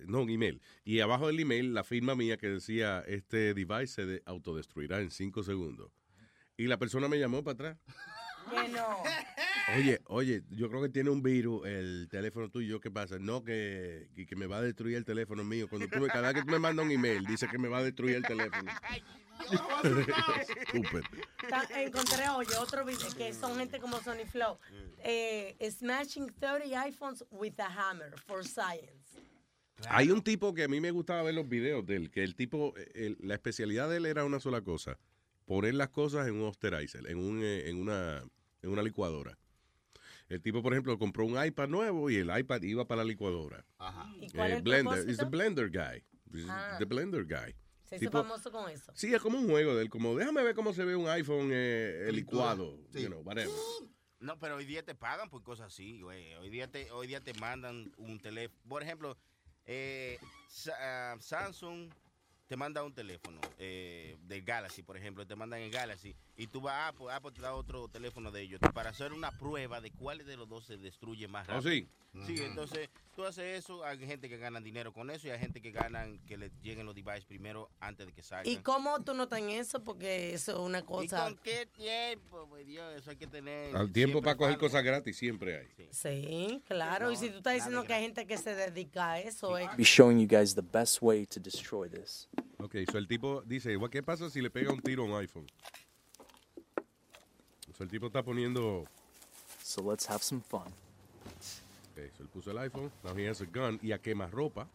[0.06, 0.60] No, un email.
[0.84, 5.10] Y abajo del email, la firma mía que decía, este device se de- autodestruirá en
[5.10, 5.90] cinco segundos.
[6.58, 7.78] Y la persona me llamó para atrás.
[8.50, 8.86] Que no.
[9.78, 12.80] Oye, oye, yo creo que tiene un virus el teléfono tuyo.
[12.82, 13.18] ¿Qué pasa?
[13.18, 15.68] No, que, que, que me va a destruir el teléfono mío.
[15.68, 17.78] Cuando tú me, cada vez que tú me mandas un email, dice que me va
[17.78, 18.70] a destruir el teléfono.
[21.76, 24.58] Encontré, oye, otro video que son gente como Sony Flow.
[25.04, 28.92] Eh, smashing 30 iPhones with a hammer for science.
[29.88, 32.34] Hay un tipo que a mí me gustaba ver los videos de él, que el
[32.34, 34.98] tipo, el- la especialidad de él era una sola cosa,
[35.44, 38.22] poner las cosas en un osterizer, en, un, eh, en, una,
[38.62, 39.36] en una licuadora.
[40.28, 43.64] El tipo, por ejemplo, compró un iPad nuevo y el iPad iba para la licuadora.
[44.20, 45.30] ¿Y cuál Eh, es el blender, propósito?
[45.30, 46.02] blender guy.
[46.48, 46.76] Ah.
[46.78, 47.54] the blender guy.
[47.88, 48.92] Se hizo Tipo- famoso con eso.
[48.94, 51.50] Sí, es como un juego de él, como déjame ver cómo se ve un iPhone
[51.52, 53.50] eh, licuado, you know, whatever.
[54.18, 56.34] No, pero hoy día te pagan por cosas así, güey.
[56.34, 58.58] Hoy día te, hoy día te mandan un teléfono.
[58.68, 59.16] Por ejemplo,
[59.66, 60.18] eh,
[60.80, 61.90] ah, Samsung
[62.46, 66.60] te manda un teléfono eh, del Galaxy, por ejemplo, te mandan el Galaxy y tú
[66.60, 69.90] vas a Apple, Apple te da otro teléfono de ellos para hacer una prueba de
[69.90, 71.70] cuál de los dos se destruye más ¿Oh, rápido.
[71.72, 71.88] sí?
[72.24, 75.60] Sí, entonces tú haces eso, hay gente que gana dinero con eso y hay gente
[75.60, 78.46] que ganan que le lleguen los devices primero antes de que salgan.
[78.46, 79.82] ¿Y cómo tú notas en eso?
[79.82, 81.24] Porque eso es una ¿Y cosa...
[81.24, 82.46] con qué tiempo?
[82.48, 83.74] Pues Dios, eso hay que tener.
[83.76, 85.88] Al tiempo para coger cosas gratis siempre hay.
[85.90, 87.10] Sí, claro.
[87.10, 89.74] y si tú estás diciendo que hay gente que se dedica a eso, es...
[89.76, 92.28] Be showing you guys the best way to destroy this.
[92.58, 95.14] Ok, so el tipo dice, "Bueno, ¿qué pasa si le pega un tiro a un
[95.14, 95.46] iPhone?
[97.76, 98.84] So el tipo está poniendo...
[99.62, 100.72] So let's have some fun.
[101.96, 104.68] Ok, so él puso el iPhone, now he has a gun, y a quemarropa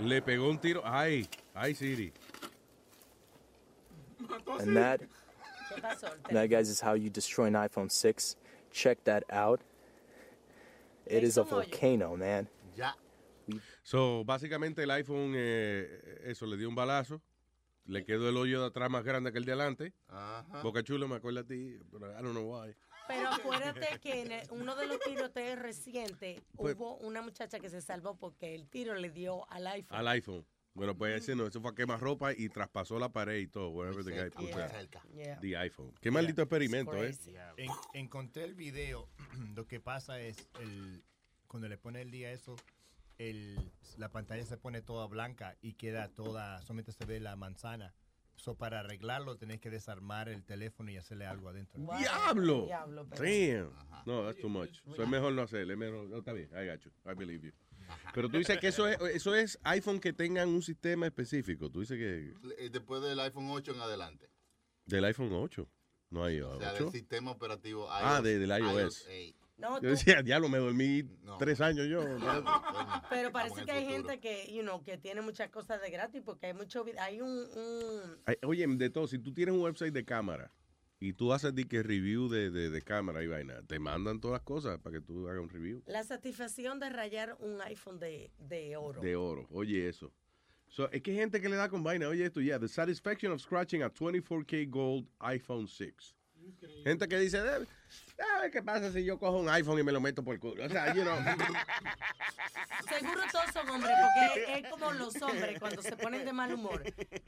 [0.00, 0.82] le pegó un tiro.
[0.84, 2.12] Ay, ay, Siri.
[4.58, 5.00] And that,
[6.30, 8.36] that, guys, is how you destroy an iPhone 6.
[8.72, 9.60] Check that out.
[11.06, 12.48] It is a volcano, man.
[12.76, 12.92] Ya.
[13.82, 17.20] So, básicamente el iPhone, eh, eso, le dio un balazo.
[17.86, 19.92] Le quedó el hoyo de atrás más grande que el de adelante.
[20.08, 20.62] Ajá.
[20.62, 22.74] Boca Chulo, me acuerda a ti, pero I don't know why.
[23.16, 27.68] Pero acuérdate que en el- uno de los tiroteos recientes Pues- hubo una muchacha que
[27.70, 29.98] se salvó porque el tiro le dio al iPhone.
[29.98, 30.46] Al iPhone.
[30.72, 33.70] Bueno, pues ese no, eso fue a quemar ropa y traspasó la pared y todo.
[33.70, 34.50] Wherever the guy put
[35.12, 35.38] Yeah.
[35.40, 35.92] The iPhone.
[36.00, 37.14] Qué maldito experimento, ¿eh?
[37.56, 39.08] En- encontré el video.
[39.56, 41.02] Lo que pasa es, el,
[41.48, 42.54] cuando le pone el día eso,
[43.18, 43.58] el,
[43.96, 47.92] la pantalla se pone toda blanca y queda toda, solamente se ve la manzana.
[48.40, 51.78] So, para arreglarlo tenés que desarmar el teléfono y hacerle algo adentro.
[51.98, 52.64] ¡Diablo!
[52.64, 54.04] Diablo, pero- Damn.
[54.06, 54.80] No, that's too much.
[54.96, 55.76] So es mejor no hacerle.
[55.76, 56.90] mejor- no, está bien, I got you.
[57.04, 57.52] I believe you.
[58.14, 61.70] Pero tú dices que eso es, eso es iPhone que tengan un sistema específico.
[61.70, 64.30] Tú dices que Eh, Después del iPhone 8 en adelante.
[64.86, 65.68] del iPhone 8.
[66.08, 66.84] No hay O sea, 8.
[66.84, 68.00] del sistema operativo iOS.
[68.02, 69.06] Ah, de- del iOS.
[69.06, 69.36] 8.
[69.60, 71.04] No, Yo tú- decía, diablo, me dormí
[71.38, 72.00] tres años yo.
[73.10, 76.46] pero parece que hay gente que, you know, que tiene muchas cosas de gratis porque
[76.46, 77.46] hay mucho hay un,
[78.44, 80.52] Oye, de todo, si tú tienes un website de cámara
[80.98, 84.36] y tú haces de que review de, de, de cámara y vaina, te mandan todas
[84.40, 88.30] las cosas para que tú hagas un review la satisfacción de rayar un iPhone de,
[88.38, 89.00] de oro.
[89.00, 89.46] de oro.
[89.50, 90.12] Oye, eso.
[90.68, 92.06] So, es que hay gente que le da con vaina.
[92.06, 92.58] Oye, esto ya.
[92.60, 96.14] The satisfaction of scratching a 24K gold iPhone 6.
[96.84, 97.66] Gente que dice, "Eh,
[98.36, 100.40] a ver qué pasa si yo cojo un iPhone y me lo meto por el
[100.40, 100.64] culo.
[100.64, 101.16] O sea, you know.
[102.88, 106.82] Seguro todos son hombres, porque es como los hombres cuando se ponen de mal humor,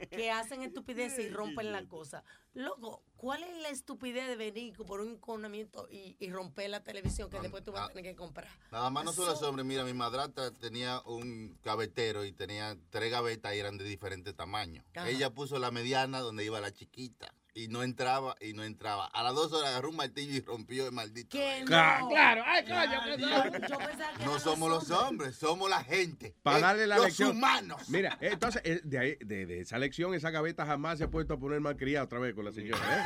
[0.09, 2.23] que hacen estupideces y rompen la cosa.
[2.53, 7.29] Loco, ¿cuál es la estupidez de venir por un enconamiento y, y romper la televisión
[7.29, 8.47] que después tú vas a tener que comprar?
[8.71, 9.65] Nada más no son los hombres.
[9.65, 14.85] Mira, mi madrastra tenía un gavetero y tenía tres gavetas y eran de diferentes tamaños.
[14.95, 15.09] Ajá.
[15.09, 17.33] Ella puso la mediana donde iba la chiquita.
[17.55, 19.05] Y no entraba y no entraba.
[19.05, 21.37] A las dos horas agarró un martillo y rompió el maldito.
[21.37, 22.09] No.
[22.09, 26.35] Claro, ay, coño, yo, que No somos los hombres, somos la gente.
[26.41, 27.29] Para Eh, darle la los lección.
[27.37, 27.89] humanos.
[27.89, 31.35] Mira, entonces, eh, de, ahí- de, de esa lección, esa gaveta jamás se ha puesto
[31.35, 32.79] a poner malcriada otra vez con la señora.
[32.89, 33.03] ¿eh?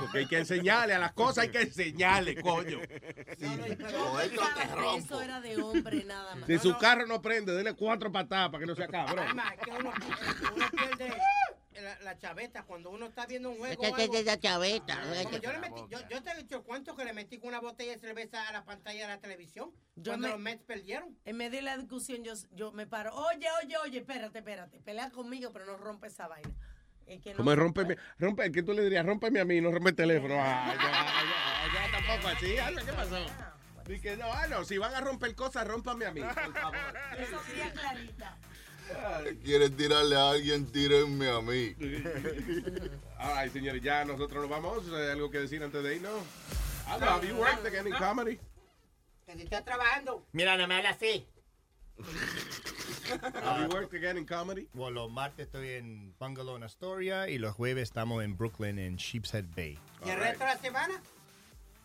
[0.00, 2.80] Porque hay que enseñarle a las cosas, hay que enseñarle, coño.
[3.38, 4.20] Yo pensaba
[4.92, 6.46] que eso era de hombre nada más.
[6.48, 9.20] Si su carro no prende, denle cuatro patadas para que no sea cabrón.
[9.20, 9.92] Además, que uno,
[10.56, 11.14] uno pierde
[11.82, 13.72] la, la chaveta cuando uno está viendo un juego.
[13.82, 14.14] Es o que- algo.
[14.14, 17.12] que- la chaveta, Como yo, le metí, yo, yo te he dicho cuánto que le
[17.12, 20.32] metí con una botella de cerveza a la pantalla de la televisión Yo cuando me-
[20.32, 21.16] los Mets perdieron.
[21.24, 25.10] En medio de la discusión yo, yo me paro, oye, oye, oye, espérate, espérate, pelea
[25.10, 26.50] conmigo, pero no rompe esa vaina.
[27.06, 29.06] Es que no Como se rompe, rompe, ¿qué tú le dirías?
[29.06, 30.34] Rómpeme a mí, no rompe el teléfono.
[30.40, 32.58] Ah, ya, ya, ya, tampoco así.
[32.58, 33.16] ah, ¿Qué pasó?
[33.86, 36.76] Dice que no, ah, no, si van a romper cosas, rómpame a mí, por favor.
[37.16, 38.36] Eso es clarita.
[39.44, 41.74] Quieren tirarle a alguien, tírenme a mí.
[43.18, 44.84] Ay, señores, ya nosotros nos vamos.
[44.92, 46.22] ¿Hay algo que decir antes de irnos?
[46.86, 48.38] Have you worked again in comedy?
[49.26, 50.24] Que si trabajando.
[50.32, 51.26] Mira, no me así.
[53.42, 54.68] Have you worked again in comedy?
[54.72, 58.96] Bueno, los martes estoy en Bungalow en Astoria y los jueves estamos en Brooklyn en
[58.96, 59.78] Sheepshead Bay.
[60.04, 61.02] ¿Y el resto de la semana?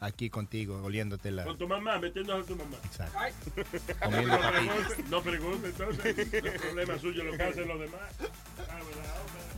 [0.04, 1.44] Aquí contigo, oliéndote la...
[1.44, 2.76] Con tu mamá, metiéndose a tu mamá.
[2.84, 3.52] Exacto.
[3.56, 6.34] No Comiendo pregunte, no pregunte, entonces.
[6.34, 8.02] El problema suyo lo que hacen los demás.
[8.68, 8.80] Ah.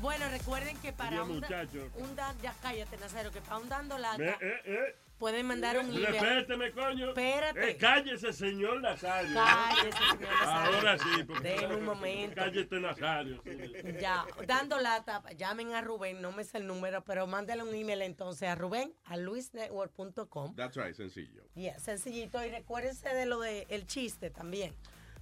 [0.02, 1.90] Bueno, recuerden que para un, muchacho.
[1.96, 4.96] un ya cállate, Nazaro, que para un dando lata Me- eh, eh.
[5.24, 6.06] Pueden mandar un email.
[6.08, 7.08] Respéteme, coño.
[7.08, 7.70] Espérate.
[7.70, 9.34] Eh, cállese, señor Nazario.
[9.34, 10.76] Cállese, señor Nazario.
[10.76, 11.24] Ahora sí.
[11.26, 12.36] Porque Denme un momento.
[12.36, 13.42] Cállate, Nazario.
[13.46, 13.58] sí.
[14.02, 18.02] Ya, dando lata, llamen a Rubén, no me sé el número, pero mándale un email
[18.02, 20.56] entonces a Rubén a luisnetwork.com.
[20.58, 21.42] That's right, sencillo.
[21.56, 22.44] Yeah, sencillito.
[22.46, 24.76] Y recuérdense de lo del el chiste también.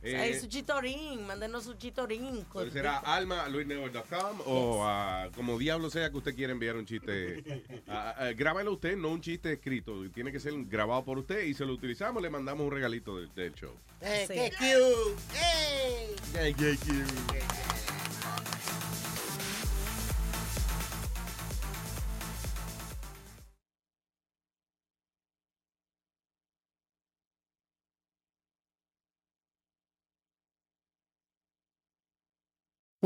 [0.04, 2.26] O sea, Eh, su chitorín, mándenos su chitorín.
[2.38, 7.44] Entonces será alma luisnetwork.com o a como diablo sea que usted quiera enviar un chiste.
[7.88, 9.94] a- a- grábalo usted, no un chiste escrito.
[10.14, 13.34] Tiene que ser grabado por usted y se lo utilizamos, le mandamos un regalito del,
[13.36, 13.74] del show.
[14.02, 14.34] Eh, Sí.
[14.34, 15.40] ¡Qué cute!
[15.40, 16.16] ¡Ey!
[16.34, 17.81] Qué- qué cute.